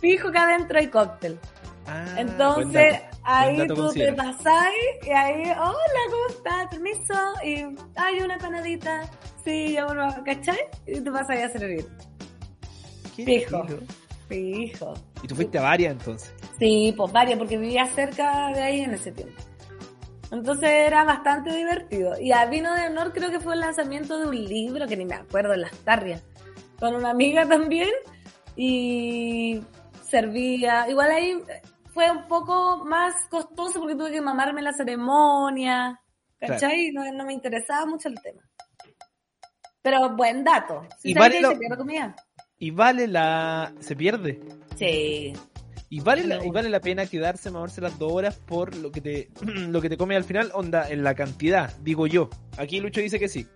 fijo 0.00 0.30
que 0.32 0.38
adentro 0.38 0.78
hay 0.78 0.88
cóctel. 0.88 1.38
Ah, 1.86 2.04
Entonces. 2.18 3.02
Ahí 3.24 3.66
tú 3.66 3.92
te 3.92 4.12
pasáis 4.12 4.74
y 5.02 5.10
ahí, 5.10 5.42
hola, 5.50 6.02
¿cómo 6.10 6.26
estás? 6.28 6.66
Permiso. 6.70 7.14
Y 7.44 7.64
hay 7.96 8.20
una 8.22 8.38
panadita. 8.38 9.10
Sí, 9.44 9.72
ya 9.72 9.86
bueno, 9.86 10.08
¿cachai? 10.24 10.58
Y 10.86 11.00
te 11.00 11.10
pasas 11.10 11.38
a 11.38 11.48
servir. 11.50 11.86
Fijo. 13.14 13.66
Fijo. 14.28 14.94
Y 15.22 15.26
tú 15.26 15.34
fuiste 15.34 15.58
a 15.58 15.62
varias 15.62 15.92
entonces. 15.92 16.32
Sí, 16.58 16.94
pues 16.96 17.12
varias, 17.12 17.38
porque 17.38 17.58
vivía 17.58 17.86
cerca 17.86 18.48
de 18.54 18.62
ahí 18.62 18.80
en 18.80 18.94
ese 18.94 19.12
tiempo. 19.12 19.40
Entonces 20.30 20.70
era 20.70 21.04
bastante 21.04 21.54
divertido. 21.54 22.18
Y 22.20 22.32
a 22.32 22.46
Vino 22.46 22.74
de 22.74 22.86
Honor 22.86 23.12
creo 23.12 23.30
que 23.30 23.40
fue 23.40 23.54
el 23.54 23.60
lanzamiento 23.60 24.18
de 24.18 24.26
un 24.26 24.44
libro 24.44 24.86
que 24.86 24.96
ni 24.96 25.04
me 25.04 25.14
acuerdo, 25.14 25.54
en 25.54 25.60
las 25.60 25.76
tarrias. 25.78 26.22
Con 26.80 26.94
una 26.94 27.10
amiga 27.10 27.46
también. 27.46 27.90
Y 28.56 29.60
servía. 30.08 30.88
Igual 30.88 31.10
ahí 31.10 31.42
fue 31.94 32.10
un 32.10 32.26
poco 32.26 32.84
más 32.84 33.14
costoso 33.30 33.78
porque 33.80 33.94
tuve 33.94 34.10
que 34.10 34.20
mamarme 34.20 34.60
la 34.60 34.72
ceremonia. 34.72 35.98
¿Cachai? 36.38 36.90
No, 36.92 37.10
no 37.12 37.24
me 37.24 37.32
interesaba 37.32 37.86
mucho 37.86 38.08
el 38.08 38.20
tema. 38.20 38.42
Pero 39.80 40.14
buen 40.16 40.44
dato. 40.44 40.86
Y 41.02 41.14
vale 41.14 41.40
lo- 41.40 41.50
se 41.50 41.56
pierde 41.56 41.76
comida. 41.76 42.16
Y 42.58 42.70
vale 42.70 43.06
la... 43.06 43.72
se 43.80 43.94
pierde. 43.96 44.40
Sí. 44.76 45.32
Y 45.90 46.00
vale, 46.00 46.24
la, 46.24 46.44
y 46.44 46.50
vale 46.50 46.68
la 46.70 46.80
pena 46.80 47.06
quedarse, 47.06 47.50
mamarse 47.50 47.80
las 47.80 47.96
dos 47.98 48.10
horas 48.10 48.36
por 48.38 48.74
lo 48.76 48.90
que 48.90 49.00
te 49.00 49.28
lo 49.44 49.80
que 49.80 49.88
te 49.88 49.96
come 49.96 50.16
al 50.16 50.24
final, 50.24 50.50
onda, 50.54 50.88
en 50.90 51.04
la 51.04 51.14
cantidad, 51.14 51.72
digo 51.78 52.06
yo. 52.08 52.30
Aquí 52.58 52.80
Lucho 52.80 53.00
dice 53.00 53.18
que 53.20 53.28
sí. 53.28 53.46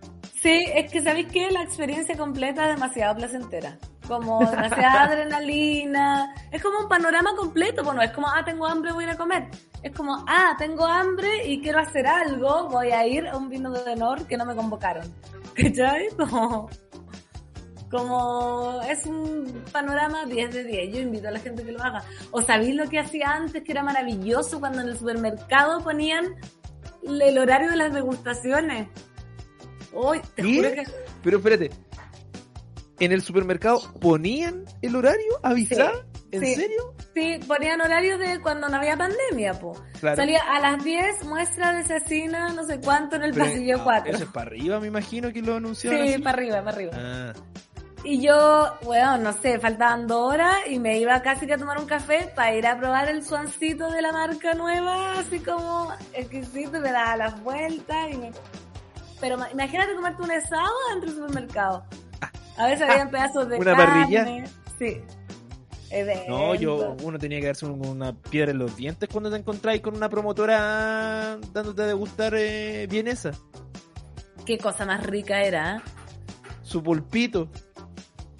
Sí, 0.40 0.64
es 0.72 0.92
que 0.92 1.02
sabéis 1.02 1.26
que 1.32 1.50
la 1.50 1.62
experiencia 1.62 2.16
completa 2.16 2.68
es 2.68 2.76
demasiado 2.76 3.16
placentera. 3.16 3.76
Como 4.08 4.40
demasiada 4.40 5.04
adrenalina. 5.04 6.34
Es 6.50 6.62
como 6.62 6.80
un 6.80 6.88
panorama 6.88 7.36
completo. 7.36 7.84
Bueno, 7.84 8.02
es 8.02 8.10
como, 8.10 8.26
ah, 8.26 8.42
tengo 8.44 8.66
hambre, 8.66 8.92
voy 8.92 9.04
a 9.04 9.08
ir 9.08 9.12
a 9.12 9.16
comer. 9.16 9.48
Es 9.82 9.94
como, 9.94 10.24
ah, 10.26 10.56
tengo 10.58 10.86
hambre 10.86 11.46
y 11.46 11.60
quiero 11.60 11.78
hacer 11.78 12.06
algo, 12.06 12.68
voy 12.68 12.90
a 12.90 13.06
ir 13.06 13.28
a 13.28 13.36
un 13.36 13.48
vino 13.48 13.70
de 13.70 13.92
honor 13.92 14.26
que 14.26 14.36
no 14.36 14.44
me 14.44 14.56
convocaron. 14.56 15.04
¿Cachai? 15.54 16.08
Como, 16.16 16.68
como 17.90 18.80
es 18.88 19.06
un 19.06 19.62
panorama 19.70 20.24
10 20.24 20.54
de 20.54 20.64
10. 20.64 20.94
Yo 20.94 21.00
invito 21.00 21.28
a 21.28 21.30
la 21.30 21.38
gente 21.38 21.64
que 21.64 21.72
lo 21.72 21.82
haga. 21.82 22.02
¿O 22.30 22.42
sabéis 22.42 22.74
lo 22.74 22.88
que 22.88 22.98
hacía 22.98 23.30
antes 23.30 23.62
que 23.62 23.72
era 23.72 23.82
maravilloso 23.82 24.58
cuando 24.58 24.80
en 24.80 24.88
el 24.88 24.98
supermercado 24.98 25.80
ponían 25.84 26.34
el 27.02 27.38
horario 27.38 27.70
de 27.70 27.76
las 27.76 27.92
degustaciones? 27.92 28.88
Uy, 29.92 30.20
te 30.34 30.42
que 30.42 30.84
Pero 31.22 31.38
espérate. 31.38 31.87
¿En 33.00 33.12
el 33.12 33.22
supermercado 33.22 33.80
ponían 34.00 34.64
el 34.82 34.96
horario? 34.96 35.38
¿Avisar? 35.42 35.92
¿En 36.32 36.40
sí. 36.44 36.54
serio? 36.56 36.94
sí, 37.14 37.38
ponían 37.46 37.80
horarios 37.80 38.18
de 38.18 38.40
cuando 38.40 38.68
no 38.68 38.76
había 38.76 38.96
pandemia, 38.96 39.54
po. 39.54 39.72
Claro. 40.00 40.16
Salía 40.16 40.40
a 40.42 40.60
las 40.60 40.82
10, 40.84 41.24
muestra 41.24 41.72
de 41.74 41.84
cecina, 41.84 42.52
no 42.52 42.64
sé 42.64 42.80
cuánto 42.80 43.16
en 43.16 43.22
el 43.24 43.32
Pero, 43.32 43.44
pasillo 43.46 43.76
ah, 43.80 43.84
4. 43.84 44.12
Eso 44.14 44.24
es 44.24 44.30
para 44.30 44.46
arriba, 44.46 44.80
me 44.80 44.88
imagino 44.88 45.32
que 45.32 45.40
lo 45.42 45.56
anunciaron 45.56 46.06
Sí, 46.06 46.14
así. 46.14 46.22
para 46.22 46.36
arriba, 46.38 46.56
para 46.64 46.70
arriba. 46.76 46.92
Ah, 46.96 47.32
Y 48.04 48.20
yo, 48.20 48.68
bueno, 48.82 49.16
no 49.18 49.32
sé, 49.32 49.58
faltaban 49.58 50.06
dos 50.06 50.32
horas 50.34 50.56
y 50.68 50.78
me 50.78 50.98
iba 50.98 51.20
casi 51.22 51.46
que 51.46 51.54
a 51.54 51.58
tomar 51.58 51.78
un 51.78 51.86
café 51.86 52.30
para 52.34 52.54
ir 52.54 52.66
a 52.66 52.78
probar 52.78 53.08
el 53.08 53.24
suancito 53.24 53.90
de 53.90 54.02
la 54.02 54.12
marca 54.12 54.54
nueva, 54.54 55.18
así 55.18 55.38
como 55.40 55.92
exquisito, 56.14 56.80
me 56.80 56.92
daba 56.92 57.16
las 57.16 57.42
vueltas 57.42 58.10
y 58.12 58.16
me... 58.16 58.32
Pero 59.20 59.36
ma- 59.38 59.50
imagínate 59.50 59.94
comerte 59.96 60.22
un 60.22 60.30
asado 60.30 60.72
dentro 60.92 61.10
del 61.10 61.18
supermercado. 61.20 61.84
A 62.58 62.66
veces 62.66 62.88
había 62.88 63.10
pedazos 63.10 63.48
de 63.48 63.56
¿Una 63.58 63.76
carne. 63.76 63.94
parrilla? 63.94 64.44
Sí. 64.78 65.00
Evento. 65.90 66.24
no, 66.28 66.54
yo, 66.54 66.96
uno 67.02 67.18
tenía 67.18 67.40
que 67.40 67.46
darse 67.46 67.64
un- 67.64 67.86
una 67.86 68.12
piedra 68.14 68.50
en 68.50 68.58
los 68.58 68.76
dientes 68.76 69.08
cuando 69.10 69.30
te 69.30 69.38
encontráis 69.38 69.80
con 69.80 69.96
una 69.96 70.10
promotora 70.10 71.38
dándote 71.52 71.82
a 71.82 71.86
degustar 71.86 72.34
eh, 72.36 72.86
vienesa. 72.90 73.30
Qué 74.44 74.58
cosa 74.58 74.84
más 74.84 75.02
rica 75.06 75.40
era, 75.42 75.76
¿eh? 75.76 75.80
Su 76.62 76.82
pulpito. 76.82 77.48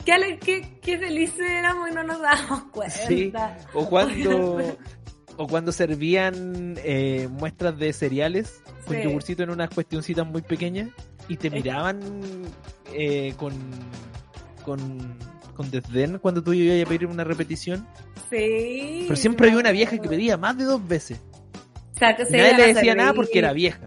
Qué, 0.04 0.38
qué, 0.42 0.78
qué 0.83 0.98
felices 0.98 1.40
éramos 1.40 1.90
y 1.90 1.94
no 1.94 2.02
nos 2.02 2.20
dábamos 2.20 2.64
cuenta. 2.70 2.94
Sí. 3.07 3.33
O 3.72 3.88
cuando, 3.88 4.59
o 5.38 5.46
cuando 5.46 5.72
servían 5.72 6.74
eh, 6.85 7.28
muestras 7.31 7.78
de 7.78 7.94
cereales 7.94 8.61
con 8.87 8.96
Sí. 8.96 9.02
yogurcito 9.04 9.42
en 9.42 9.50
unas 9.50 9.70
cuestioncitas 9.70 10.26
muy 10.26 10.42
pequeñas 10.42 10.88
y 11.28 11.36
te 11.36 11.50
miraban 11.50 12.00
eh, 12.92 13.34
con, 13.36 13.52
con, 14.64 14.78
con 15.54 15.70
desdén 15.70 16.18
cuando 16.18 16.42
tú 16.42 16.52
ibas 16.52 16.84
a 16.84 16.88
pedir 16.88 17.06
una 17.06 17.24
repetición. 17.24 17.86
Sí. 18.30 19.04
Pero 19.04 19.16
siempre 19.16 19.48
había 19.48 19.60
una 19.60 19.72
vieja 19.72 19.98
que 19.98 20.08
pedía 20.08 20.36
más 20.36 20.56
de 20.58 20.64
dos 20.64 20.86
veces. 20.86 21.20
O 21.94 21.98
sea, 21.98 22.16
que 22.16 22.24
se 22.24 22.36
Nadie 22.36 22.56
le 22.56 22.62
a 22.62 22.66
decía 22.74 22.94
nada 22.94 23.12
porque 23.12 23.38
era 23.38 23.52
vieja. 23.52 23.80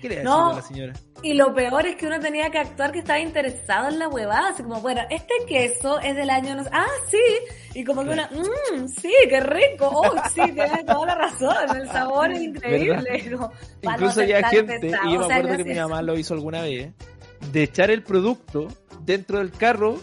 ¿Qué 0.00 0.08
le 0.08 0.16
decía 0.16 0.30
No. 0.30 0.52
a 0.52 0.56
la 0.56 0.62
señora? 0.62 0.92
Y 1.22 1.34
lo 1.34 1.52
peor 1.52 1.86
es 1.86 1.96
que 1.96 2.06
uno 2.06 2.20
tenía 2.20 2.50
que 2.50 2.58
actuar 2.58 2.92
que 2.92 3.00
estaba 3.00 3.18
interesado 3.18 3.88
en 3.88 3.98
la 3.98 4.08
huevada, 4.08 4.50
así 4.50 4.62
como, 4.62 4.80
bueno, 4.80 5.02
este 5.10 5.34
queso 5.48 5.98
es 6.00 6.14
del 6.14 6.30
año, 6.30 6.54
no 6.54 6.62
ah, 6.70 6.86
sí, 7.10 7.18
y 7.74 7.84
como 7.84 8.04
que 8.04 8.10
una, 8.10 8.28
mmm, 8.28 8.86
sí, 8.86 9.12
qué 9.28 9.40
rico, 9.40 9.90
oh, 9.92 10.14
sí, 10.32 10.42
tiene 10.52 10.84
toda 10.86 11.06
la 11.06 11.14
razón, 11.16 11.76
el 11.76 11.88
sabor 11.88 12.30
es 12.30 12.40
increíble. 12.42 13.30
Como, 13.36 13.52
Incluso 13.82 14.20
tan 14.20 14.44
gente, 14.44 14.78
pesado, 14.80 15.08
y 15.08 15.12
yo 15.12 15.18
me 15.18 15.24
o 15.24 15.28
sea, 15.28 15.36
acuerdo 15.38 15.56
que 15.56 15.64
mi 15.64 15.74
mamá 15.74 16.02
lo 16.02 16.16
hizo 16.18 16.34
alguna 16.34 16.62
vez, 16.62 16.92
de 17.52 17.62
echar 17.62 17.90
el 17.90 18.02
producto 18.02 18.68
dentro 19.04 19.38
del 19.38 19.50
carro 19.50 19.98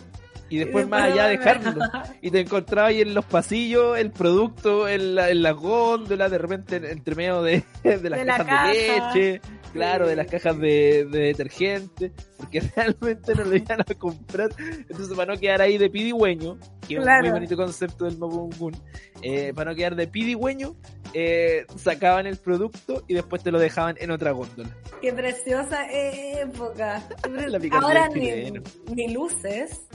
y 0.49 0.57
después 0.59 0.87
más 0.87 1.03
allá 1.11 1.27
dejarlo. 1.27 1.81
Y 2.21 2.31
te 2.31 2.39
encontrabas 2.41 2.89
ahí 2.91 3.01
en 3.01 3.13
los 3.13 3.25
pasillos 3.25 3.97
el 3.97 4.11
producto, 4.11 4.87
en 4.87 5.15
la, 5.15 5.29
en 5.29 5.41
la 5.41 5.51
góndola, 5.51 6.29
de 6.29 6.37
repente 6.37 6.75
en- 6.77 6.85
entre 6.85 7.15
medio 7.15 7.41
de, 7.41 7.63
de 7.83 8.09
las 8.09 8.19
De 8.19 8.25
la 8.25 8.37
cajas 8.37 8.67
de 8.67 8.73
leche, 9.13 9.41
claro, 9.73 10.07
de 10.07 10.15
las 10.15 10.27
cajas 10.27 10.57
de, 10.59 11.05
de 11.05 11.19
detergente, 11.19 12.11
porque 12.37 12.59
realmente 12.75 13.33
no 13.35 13.43
lo 13.43 13.55
iban 13.55 13.81
a 13.81 13.93
comprar. 13.95 14.49
Entonces, 14.59 15.15
para 15.15 15.33
no 15.33 15.39
quedar 15.39 15.61
ahí 15.61 15.77
de 15.77 15.89
pidigüeño, 15.89 16.57
que 16.87 16.95
es 16.95 16.99
un 16.99 17.05
muy 17.21 17.29
bonito 17.31 17.55
concepto 17.57 18.05
del 18.05 18.17
Mapungún, 18.17 18.75
eh, 19.21 19.51
para 19.55 19.71
no 19.71 19.75
quedar 19.75 19.95
de 19.95 20.07
pidigüeño, 20.07 20.75
eh, 21.17 21.65
sacaban 21.77 22.27
el 22.27 22.37
producto 22.37 23.03
y 23.07 23.13
después 23.13 23.41
te 23.41 23.49
lo 23.51 23.57
dejaban 23.57 23.95
en 23.99 24.11
otra 24.11 24.31
góndola. 24.31 24.69
Qué 25.01 25.11
preciosa 25.13 25.85
época. 25.91 27.01
Ahora 27.71 28.09
ni, 28.09 28.51
ni 28.93 29.13
luces, 29.13 29.87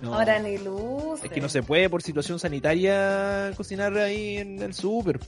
No. 0.00 0.14
ahora 0.14 0.38
ni 0.40 0.58
luces. 0.58 1.24
Es 1.26 1.30
que 1.30 1.40
no 1.40 1.48
se 1.48 1.62
puede 1.62 1.88
por 1.88 2.02
situación 2.02 2.38
sanitaria 2.40 3.52
cocinar 3.56 3.96
ahí 3.98 4.38
en 4.38 4.60
el 4.60 4.74
súper. 4.74 5.20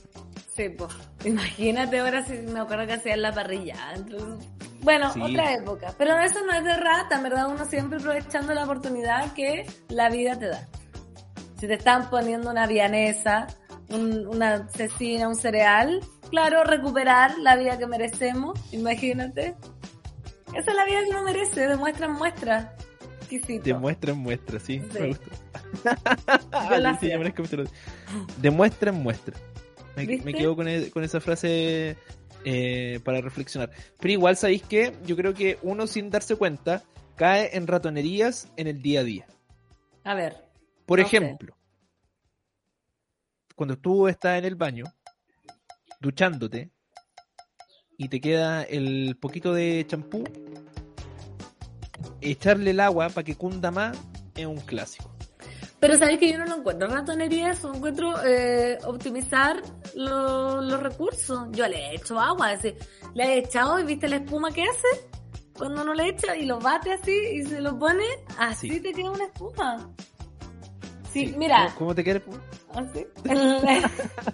Sí, 0.53 0.69
pues. 0.69 0.91
Imagínate 1.23 1.99
ahora 1.99 2.25
si 2.25 2.33
me 2.33 2.59
acuerdo 2.59 2.85
que 2.85 2.93
hacían 2.93 3.21
la 3.21 3.33
parrilla. 3.33 3.75
Entonces, 3.95 4.45
bueno, 4.81 5.11
Sí. 5.13 5.21
otra 5.21 5.53
época. 5.53 5.93
Pero 5.97 6.19
eso 6.19 6.39
no 6.45 6.53
es 6.53 6.63
de 6.65 6.75
rata, 6.77 7.21
verdad, 7.21 7.47
uno 7.49 7.65
siempre 7.65 7.99
aprovechando 7.99 8.53
la 8.53 8.65
oportunidad 8.65 9.31
que 9.33 9.65
la 9.89 10.09
vida 10.09 10.37
te 10.37 10.47
da. 10.47 10.67
Si 11.59 11.67
te 11.67 11.73
están 11.75 12.09
poniendo 12.09 12.49
una 12.51 12.67
vianesa, 12.67 13.47
un- 13.89 14.27
una 14.27 14.67
cecina, 14.69 15.27
un 15.29 15.35
cereal, 15.35 16.01
claro, 16.29 16.63
recuperar 16.65 17.37
la 17.39 17.55
vida 17.55 17.77
que 17.77 17.87
merecemos, 17.87 18.59
imagínate. 18.73 19.55
Esa 20.53 20.71
es 20.71 20.75
la 20.77 20.85
vida 20.85 20.99
que 21.03 21.09
uno 21.11 21.23
merece, 21.23 21.67
demuestra 21.67 22.05
en 22.07 22.11
muestra. 22.13 22.75
Exquisito. 23.29 23.63
Demuestra 23.63 24.11
en 24.11 24.17
muestra, 24.19 24.59
sí. 24.59 24.81
Sí. 24.91 24.99
Me 24.99 25.07
gusta. 25.07 25.25
El 27.01 27.33
capítulo. 27.33 27.63
Demuestra 28.37 28.91
en 28.91 28.97
muestra. 29.03 29.35
Me, 29.95 30.33
quedo 30.33 30.55
con, 30.55 30.67
e- 30.67 30.89
con 30.91 31.03
esa 31.03 31.19
frase 31.21 31.95
eh, 32.43 32.99
para 33.03 33.21
reflexionar. 33.21 33.71
Pero 33.99 34.11
igual, 34.11 34.35
¿sabéis 34.37 34.63
que 34.63 34.93
Yo 35.05 35.15
creo 35.15 35.33
que 35.33 35.57
uno 35.61 35.87
sin 35.87 36.09
darse 36.09 36.35
cuenta 36.35 36.83
cae 37.15 37.55
en 37.55 37.65
ratonerías 37.65 38.51
en 38.57 38.67
el 38.67 38.81
día 38.81 38.99
a 38.99 39.03
día. 39.03 39.25
A 40.03 40.13
ver. 40.15 40.45
Por 40.85 40.99
No 40.99 41.07
sé. 41.07 41.17
ejemplo, 41.17 41.55
cuando 43.55 43.77
tú 43.77 44.07
estás 44.07 44.37
en 44.37 44.45
el 44.45 44.55
baño, 44.55 44.85
duchándote, 46.01 46.69
y 47.97 48.09
te 48.09 48.19
queda 48.19 48.63
el 48.63 49.17
poquito 49.19 49.53
de 49.53 49.85
champú, 49.87 50.23
echarle 52.31 52.71
el 52.71 52.79
agua 52.79 53.09
para 53.09 53.23
que 53.23 53.35
cunda 53.35 53.71
más 53.71 53.97
es 54.35 54.45
un 54.45 54.57
clásico. 54.61 55.09
Pero 55.79 55.97
sabes 55.97 56.17
que 56.19 56.31
yo 56.31 56.37
no 56.39 56.45
lo 56.45 56.55
encuentro 56.57 56.87
ratonería, 56.87 57.51
eso 57.51 57.73
encuentro 57.73 58.15
eh, 58.25 58.77
optimizar 58.85 59.61
lo- 59.95 60.61
los 60.61 60.79
recursos. 60.81 61.47
Yo 61.51 61.67
le 61.67 61.77
he 61.77 61.95
hecho 61.95 62.19
agua, 62.19 62.53
es 62.53 62.63
decir, 62.63 62.79
le 63.13 63.23
he 63.25 63.37
echado 63.39 63.79
y 63.79 63.83
viste 63.83 64.07
la 64.07 64.15
espuma 64.17 64.51
que 64.51 64.63
hace 64.63 65.07
cuando 65.57 65.83
uno 65.83 65.93
le 65.93 66.09
echa 66.09 66.35
y 66.35 66.45
lo 66.45 66.59
bate 66.59 66.91
así 66.93 67.11
y 67.33 67.43
se 67.43 67.61
lo 67.61 67.77
pone, 67.77 68.03
así 68.37 68.69
Sí. 68.71 68.79
te 68.81 68.93
queda 68.93 69.11
una 69.11 69.25
espuma. 69.25 69.89
Sí, 71.13 71.27
Sí. 71.27 71.35
mira, 71.37 71.65
¿Cómo, 71.67 71.75
cómo 71.77 71.95
te 71.95 72.03
quieres? 72.03 72.23
así. 72.73 73.05
El- 73.25 73.83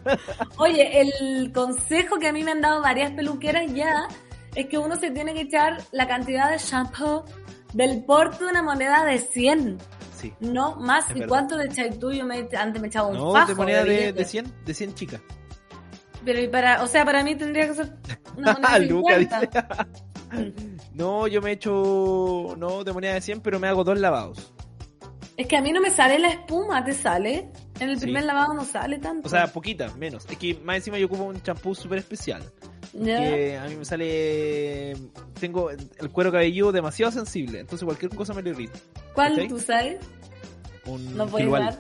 Oye, 0.58 1.02
el 1.02 1.52
consejo 1.54 2.18
que 2.18 2.28
a 2.28 2.34
mí 2.34 2.44
me 2.44 2.52
han 2.52 2.62
dado 2.62 2.82
varias 2.82 3.12
peluqueras 3.12 3.72
ya 3.74 4.08
es 4.56 4.66
que 4.68 4.78
uno 4.78 4.96
se 4.96 5.12
tiene 5.12 5.34
que 5.34 5.42
echar 5.42 5.78
la 5.92 6.08
cantidad 6.08 6.50
de 6.52 6.58
shampoo 6.58 7.24
del 7.74 8.04
porte 8.04 8.44
de 8.44 8.52
una 8.52 8.64
moneda 8.64 9.06
de 9.06 9.20
100. 9.20 9.78
Sí. 10.18 10.34
No 10.40 10.76
más. 10.76 11.06
¿Y 11.16 11.22
cuánto 11.24 11.58
le 11.58 11.66
echáis 11.66 11.98
tú? 11.98 12.12
Yo 12.12 12.26
me, 12.26 12.48
antes 12.58 12.82
me 12.82 12.88
echaba 12.88 13.08
un 13.08 13.18
No, 13.18 13.34
fajo 13.34 13.48
de 13.50 13.56
moneda 13.56 13.84
de, 13.84 14.14
de 14.14 14.26
100, 14.26 14.54
de 14.66 14.74
100 14.74 14.94
chicas. 14.94 15.22
Pero 16.26 16.40
y 16.40 16.48
para, 16.48 16.84
o 16.84 16.88
sea, 16.88 17.04
para 17.04 17.24
mí 17.24 17.36
tendría 17.36 17.68
que 17.68 17.74
ser 17.74 17.96
una 18.38 18.54
moneda 18.54 18.80
de 18.80 18.86
Luca 18.88 19.20
50. 19.20 19.88
No, 20.94 21.28
yo 21.28 21.42
me 21.42 21.52
echo, 21.52 22.56
no, 22.58 22.84
de 22.86 22.94
moneda 22.94 23.16
de 23.16 23.22
100, 23.22 23.42
pero 23.42 23.60
me 23.60 23.68
hago 23.68 23.84
dos 23.84 24.00
lavados. 24.00 24.54
Es 25.42 25.48
que 25.48 25.58
a 25.58 25.62
mí 25.62 25.72
no 25.72 25.82
me 25.82 25.90
sale 25.90 26.20
la 26.20 26.30
espuma, 26.30 26.86
¿te 26.86 26.94
sale? 26.94 27.50
En 27.80 27.90
el 27.90 27.96
Sí. 27.98 28.04
primer 28.04 28.26
lavado 28.26 28.54
no 28.54 28.64
sale 28.64 29.00
tanto. 29.00 29.28
O 29.28 29.32
sea, 29.32 29.48
poquita, 29.48 29.92
menos. 29.96 30.24
Es 30.30 30.38
que 30.38 30.54
más 30.64 30.76
encima 30.76 31.00
yo 31.00 31.08
ocupo 31.08 31.24
un 31.24 31.42
champú 31.42 31.74
súper 31.74 31.98
especial. 31.98 32.44
¿Ya? 32.94 33.20
Que 33.20 33.58
a 33.58 33.66
mí 33.66 33.76
me 33.76 33.84
sale. 33.84 34.96
Tengo 35.40 35.72
el 35.72 36.10
cuero 36.12 36.32
cabelludo 36.32 36.72
demasiado 36.72 37.12
sensible, 37.12 37.60
entonces 37.62 37.84
cualquier 37.86 38.14
cosa 38.14 38.36
me 38.36 38.44
lo 38.44 38.50
irrita. 38.52 38.78
¿Cuál 39.16 39.30
¿cachai? 39.30 39.48
tú 39.48 39.60
sabes? 39.60 39.98
Un 40.86 41.18
No 41.18 41.26
puedes 41.26 41.50
dar. 41.50 41.80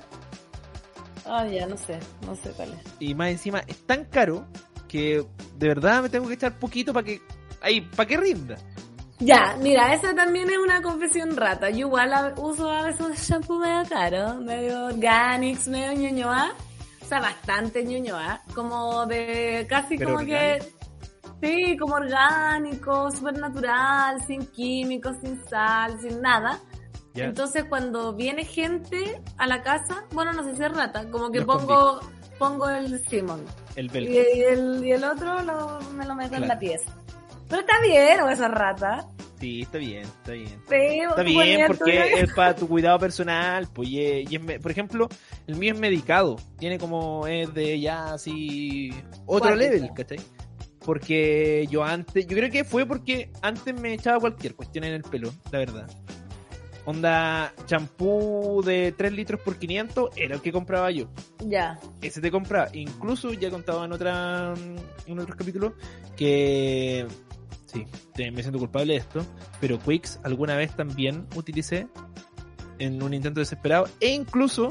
Ah, 1.25 1.45
ya, 1.45 1.67
no 1.67 1.77
sé, 1.77 1.99
no 2.25 2.35
sé 2.35 2.49
cuál 2.55 2.69
es. 2.73 2.79
Y 2.99 3.13
más 3.13 3.29
encima 3.29 3.59
es 3.67 3.77
tan 3.85 4.05
caro 4.05 4.47
que 4.87 5.23
de 5.57 5.67
verdad 5.67 6.01
me 6.01 6.09
tengo 6.09 6.27
que 6.27 6.33
echar 6.33 6.57
poquito 6.57 6.93
para 6.93 7.05
que. 7.05 7.21
Ahí, 7.61 7.81
para 7.81 8.07
que 8.07 8.17
rinda. 8.17 8.57
Ya, 9.21 9.55
mira, 9.61 9.93
esa 9.93 10.13
también 10.15 10.49
es 10.49 10.57
una 10.57 10.81
confesión 10.81 11.35
rata. 11.37 11.69
Yo 11.69 11.87
igual 11.87 12.33
uso 12.37 12.69
a 12.69 12.83
veces 12.83 13.01
un 13.01 13.13
shampoo 13.13 13.59
medio 13.59 13.87
caro, 13.89 14.35
medio 14.41 14.85
organics, 14.85 15.67
medio 15.67 15.93
ñoñoa. 15.93 16.51
O 17.01 17.05
sea, 17.05 17.19
bastante 17.19 17.83
ñoñoa. 17.83 18.41
Como 18.55 19.05
de 19.05 19.65
casi 19.69 19.97
Pero 19.97 20.13
como 20.15 20.25
que... 20.25 20.59
Sí, 21.41 21.75
como 21.77 21.95
orgánico, 21.95 23.09
súper 23.11 23.39
natural, 23.39 24.21
sin 24.27 24.45
químicos, 24.47 25.17
sin 25.23 25.43
sal, 25.47 25.99
sin 25.99 26.21
nada. 26.21 26.59
Entonces 27.25 27.65
cuando 27.65 28.13
viene 28.13 28.45
gente 28.45 29.21
a 29.37 29.47
la 29.47 29.61
casa, 29.63 30.05
bueno, 30.13 30.33
no 30.33 30.43
sé 30.43 30.55
si 30.55 30.63
es 30.63 30.71
rata, 30.71 31.09
como 31.11 31.31
que 31.31 31.39
pongo 31.45 31.99
pongo 32.39 32.69
el 32.69 32.99
Simon. 33.07 33.43
El 33.75 33.89
Y, 34.11 34.13
y 34.37 34.43
el, 34.43 34.85
y 34.85 34.91
el 34.93 35.03
otro 35.03 35.41
lo- 35.41 35.79
me 35.95 36.05
lo 36.05 36.15
meto 36.15 36.35
en 36.35 36.47
la 36.47 36.57
pieza. 36.59 36.91
Pero 37.51 37.61
está 37.61 37.73
bien, 37.83 38.19
o 38.21 38.29
esa 38.29 38.47
rata. 38.47 39.05
Sí, 39.39 39.61
está 39.61 39.77
bien, 39.77 40.01
está 40.03 40.31
bien. 40.33 40.47
Sí, 40.47 40.75
Está 41.09 41.23
bien, 41.23 41.67
porque 41.67 42.13
es 42.21 42.33
para 42.33 42.55
tu 42.55 42.67
cuidado 42.67 42.97
personal. 42.99 43.67
Pues, 43.73 43.89
y 43.89 43.99
es- 44.03 44.31
y 44.31 44.35
es 44.37 44.41
me- 44.43 44.59
por 44.59 44.71
ejemplo, 44.71 45.07
el 45.47 45.55
mío 45.55 45.73
es 45.73 45.79
medicado. 45.79 46.37
Tiene 46.57 46.77
como, 46.79 47.27
es 47.27 47.53
de 47.53 47.79
ya 47.79 48.13
así, 48.13 48.91
otro 49.25 49.55
level, 49.55 49.89
¿cachai? 49.95 50.19
Porque 50.85 51.67
yo 51.69 51.83
antes, 51.83 52.25
yo 52.25 52.35
creo 52.37 52.49
que 52.49 52.63
fue 52.63 52.85
porque 52.87 53.31
antes 53.41 53.73
me 53.79 53.93
echaba 53.93 54.19
cualquier 54.19 54.55
cuestión 54.55 54.83
en 54.85 54.93
el 54.93 55.03
pelo, 55.03 55.31
la 55.51 55.59
verdad. 55.59 55.87
Onda, 56.85 57.53
champú 57.67 58.63
de 58.65 58.91
3 58.97 59.11
litros 59.13 59.39
por 59.41 59.57
500 59.57 60.09
era 60.15 60.35
el 60.35 60.41
que 60.41 60.51
compraba 60.51 60.89
yo. 60.89 61.05
Ya. 61.45 61.79
Ese 62.01 62.21
te 62.21 62.31
compraba. 62.31 62.69
Incluso 62.73 63.31
ya 63.33 63.51
contaba 63.51 63.85
en 63.85 63.91
otra 63.91 64.53
en 65.05 65.19
otros 65.19 65.35
capítulos 65.37 65.73
que 66.15 67.05
sí, 67.71 67.85
te- 68.13 68.31
me 68.31 68.41
siento 68.41 68.59
culpable 68.59 68.93
de 68.93 68.99
esto, 68.99 69.25
pero 69.59 69.79
Quicks 69.79 70.19
alguna 70.23 70.55
vez 70.55 70.75
también 70.75 71.27
utilicé 71.35 71.87
en 72.79 73.01
un 73.03 73.13
intento 73.13 73.39
desesperado 73.39 73.87
e 73.99 74.09
incluso 74.09 74.69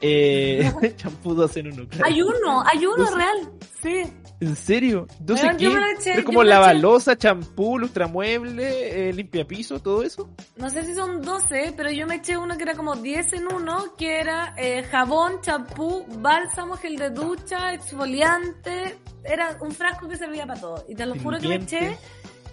eh, 0.00 0.72
champú 0.96 1.34
2 1.34 1.56
en 1.58 1.72
1. 1.72 1.88
Hay 2.04 2.22
uno, 2.22 2.62
hay 2.64 2.86
uno 2.86 3.04
real. 3.14 3.50
Sí. 3.82 4.04
¿En 4.40 4.56
serio? 4.56 5.06
Entonces, 5.18 5.44
Weón, 5.44 5.56
¿qué? 5.58 5.64
yo 5.64 5.72
me 5.72 5.92
eché, 5.92 6.12
¿Es 6.18 6.24
como 6.24 6.42
lavalosa, 6.42 7.16
champú, 7.16 7.78
lustramueble, 7.78 9.08
eh, 9.08 9.12
limpiapiso, 9.12 9.80
todo 9.80 10.02
eso? 10.02 10.30
No 10.56 10.70
sé 10.70 10.84
si 10.84 10.94
son 10.94 11.20
12, 11.20 11.74
pero 11.76 11.90
yo 11.90 12.06
me 12.06 12.16
eché 12.16 12.38
uno 12.38 12.56
que 12.56 12.62
era 12.62 12.74
como 12.74 12.96
10 12.96 13.34
en 13.34 13.52
uno, 13.52 13.94
que 13.98 14.18
era 14.18 14.54
eh, 14.56 14.82
jabón, 14.84 15.42
champú, 15.42 16.06
bálsamo, 16.20 16.76
gel 16.76 16.96
de 16.96 17.10
ducha, 17.10 17.74
exfoliante. 17.74 18.98
Era 19.24 19.58
un 19.60 19.72
frasco 19.72 20.08
que 20.08 20.16
servía 20.16 20.46
para 20.46 20.58
todo. 20.58 20.86
Y 20.88 20.94
te 20.94 21.04
lo 21.04 21.16
juro 21.16 21.38
que 21.38 21.48
me 21.48 21.56
eché 21.56 21.98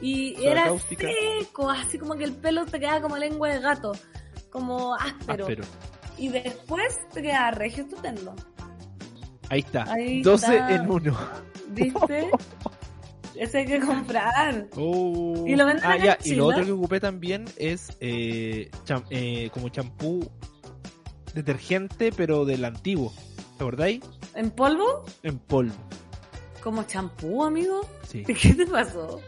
y 0.02 0.36
era 0.44 0.66
cáustica. 0.66 1.08
seco, 1.08 1.70
así 1.70 1.98
como 1.98 2.16
que 2.16 2.26
el 2.26 2.34
pelo 2.34 2.66
te 2.66 2.82
quedaba 2.82 3.02
como 3.02 3.16
lengua 3.16 3.48
de 3.50 3.60
gato, 3.62 3.94
como 4.50 4.94
áspero. 4.94 5.46
Áspero. 5.46 5.64
Y 6.18 6.28
después 6.28 6.98
te 7.14 7.22
quedaba 7.22 7.52
regio 7.52 7.84
estupendo. 7.84 8.36
Ahí 9.50 9.60
está. 9.60 9.84
Ahí 9.90 10.22
12 10.22 10.46
está. 10.58 10.76
en 10.76 10.90
1. 10.90 11.18
¿Viste? 11.70 12.30
Ese 13.36 13.60
hay 13.60 13.66
que 13.68 13.80
comprar. 13.80 14.68
Oh. 14.76 15.44
Y 15.46 15.56
lo 15.56 15.66
venden 15.68 15.86
ah, 15.86 15.98
ya, 15.98 16.18
y 16.24 16.34
lo 16.34 16.48
otro 16.48 16.66
que 16.66 16.72
ocupé 16.72 17.00
también 17.00 17.46
es 17.58 17.90
eh, 18.00 18.72
cham- 18.86 19.06
eh, 19.12 19.50
como 19.54 19.70
champú 19.70 20.28
detergente, 21.34 22.12
pero 22.12 22.46
del 22.46 22.66
antiguo. 22.66 23.14
¿Te 23.58 23.64
acordáis? 23.64 24.02
¿En 24.34 24.50
polvo? 24.52 25.04
En 25.24 25.38
polvo. 25.40 25.76
¿Como 26.64 26.84
champú, 26.84 27.44
amigo? 27.44 27.82
Sí. 28.08 28.24
¿Qué 28.42 28.54
te 28.56 28.66
pasó? 28.66 29.22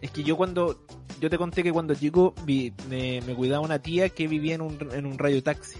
Es 0.00 0.10
que 0.10 0.22
yo 0.22 0.36
cuando. 0.36 0.84
Yo 1.20 1.28
te 1.30 1.36
conté 1.38 1.64
que 1.64 1.72
cuando 1.72 1.94
chico 1.96 2.32
vi- 2.44 2.72
me, 2.88 3.20
me 3.22 3.34
cuidaba 3.34 3.64
una 3.64 3.80
tía 3.80 4.08
que 4.08 4.28
vivía 4.28 4.54
en 4.54 4.60
un, 4.60 4.78
en 4.92 5.04
un 5.04 5.18
radio 5.18 5.42
taxi. 5.42 5.78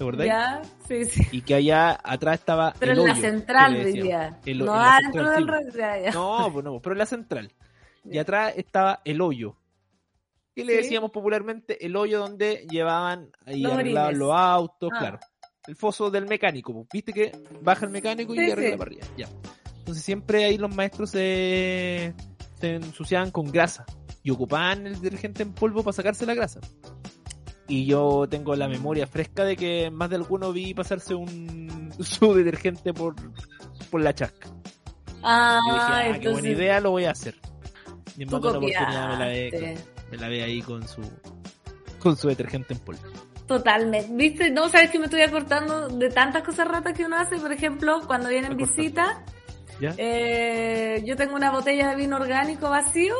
¿Te? 0.00 0.26
Ya, 0.26 0.62
sí, 0.88 1.04
sí. 1.04 1.22
Y 1.30 1.42
que 1.42 1.54
allá 1.54 1.98
atrás 2.02 2.38
estaba. 2.40 2.74
Pero 2.78 2.92
el 2.92 2.98
en 3.00 3.04
la 3.06 3.12
hoyo, 3.12 3.20
central, 3.22 3.76
que 3.76 3.84
diría. 3.84 4.40
El- 4.46 4.58
no 4.58 4.64
en 4.64 4.66
la 4.80 4.96
adentro 4.96 5.30
del 5.30 5.72
sí. 5.72 5.78
ya, 5.78 5.98
ya. 5.98 6.10
No, 6.12 6.50
pues 6.52 6.64
no, 6.64 6.80
pero 6.80 6.92
en 6.94 6.98
la 6.98 7.06
central. 7.06 7.52
Y 8.04 8.18
atrás 8.18 8.54
estaba 8.56 9.00
el 9.04 9.20
hoyo. 9.20 9.56
Y 10.54 10.64
le 10.64 10.76
decíamos 10.76 11.10
popularmente 11.10 11.84
el 11.86 11.94
hoyo 11.96 12.18
donde 12.18 12.66
llevaban 12.70 13.30
ahí 13.46 13.60
Los 13.62 13.72
arreglaban 13.74 14.18
los 14.18 14.32
autos, 14.34 14.90
Ah. 14.94 14.98
claro. 14.98 15.18
El 15.66 15.76
foso 15.76 16.10
del 16.10 16.26
mecánico, 16.26 16.72
pues, 16.72 16.86
viste 16.92 17.12
que 17.12 17.32
baja 17.60 17.84
el 17.84 17.92
mecánico 17.92 18.34
y 18.34 18.50
arregla 18.50 18.78
para 18.78 18.88
arriba. 18.90 19.06
Ya. 19.16 19.28
Entonces 19.78 20.02
siempre 20.04 20.44
ahí 20.44 20.56
los 20.58 20.74
maestros 20.74 21.10
se, 21.10 22.14
se 22.58 22.74
ensuciaban 22.76 23.30
con 23.30 23.50
grasa 23.52 23.84
y 24.22 24.30
ocupaban 24.30 24.86
el 24.86 25.00
detergente 25.00 25.42
en 25.42 25.52
polvo 25.52 25.82
para 25.82 25.92
sacarse 25.92 26.24
la 26.26 26.34
grasa. 26.34 26.60
Y 27.70 27.86
yo 27.86 28.26
tengo 28.28 28.56
la 28.56 28.66
memoria 28.66 29.06
fresca 29.06 29.44
de 29.44 29.56
que 29.56 29.92
más 29.92 30.10
de 30.10 30.16
alguno 30.16 30.52
vi 30.52 30.74
pasarse 30.74 31.14
un 31.14 31.92
su 32.00 32.34
detergente 32.34 32.92
por, 32.92 33.14
por 33.90 34.00
la 34.00 34.12
chasca. 34.12 34.48
Ah, 35.22 35.60
Yo 35.66 35.74
dije, 35.74 35.84
ah, 35.86 36.02
qué 36.02 36.08
buena 36.08 36.16
entonces 36.16 36.50
idea, 36.50 36.80
lo 36.80 36.90
voy 36.90 37.04
a 37.04 37.12
hacer. 37.12 37.36
Y 38.18 38.24
en 38.24 38.34
oportunidad 38.34 39.08
me 39.10 39.18
la, 39.18 39.26
ve, 39.26 39.78
me 40.10 40.16
la 40.16 40.28
ve 40.28 40.42
ahí 40.42 40.62
con 40.62 40.86
su 40.88 41.00
con 42.00 42.16
su 42.16 42.26
detergente 42.26 42.74
en 42.74 42.80
polvo. 42.80 43.02
Totalmente. 43.46 44.12
¿Viste? 44.14 44.50
No, 44.50 44.68
sabes 44.68 44.90
que 44.90 44.98
me 44.98 45.04
estoy 45.04 45.20
acortando 45.20 45.88
de 45.88 46.08
tantas 46.08 46.42
cosas 46.42 46.66
ratas 46.66 46.94
que 46.94 47.04
uno 47.04 47.16
hace. 47.16 47.36
Por 47.36 47.52
ejemplo, 47.52 48.00
cuando 48.06 48.30
vienen 48.30 48.56
visitas, 48.56 49.18
eh, 49.80 51.02
yo 51.04 51.14
tengo 51.14 51.36
una 51.36 51.52
botella 51.52 51.90
de 51.90 51.96
vino 51.96 52.16
orgánico 52.16 52.68
vacío 52.68 53.14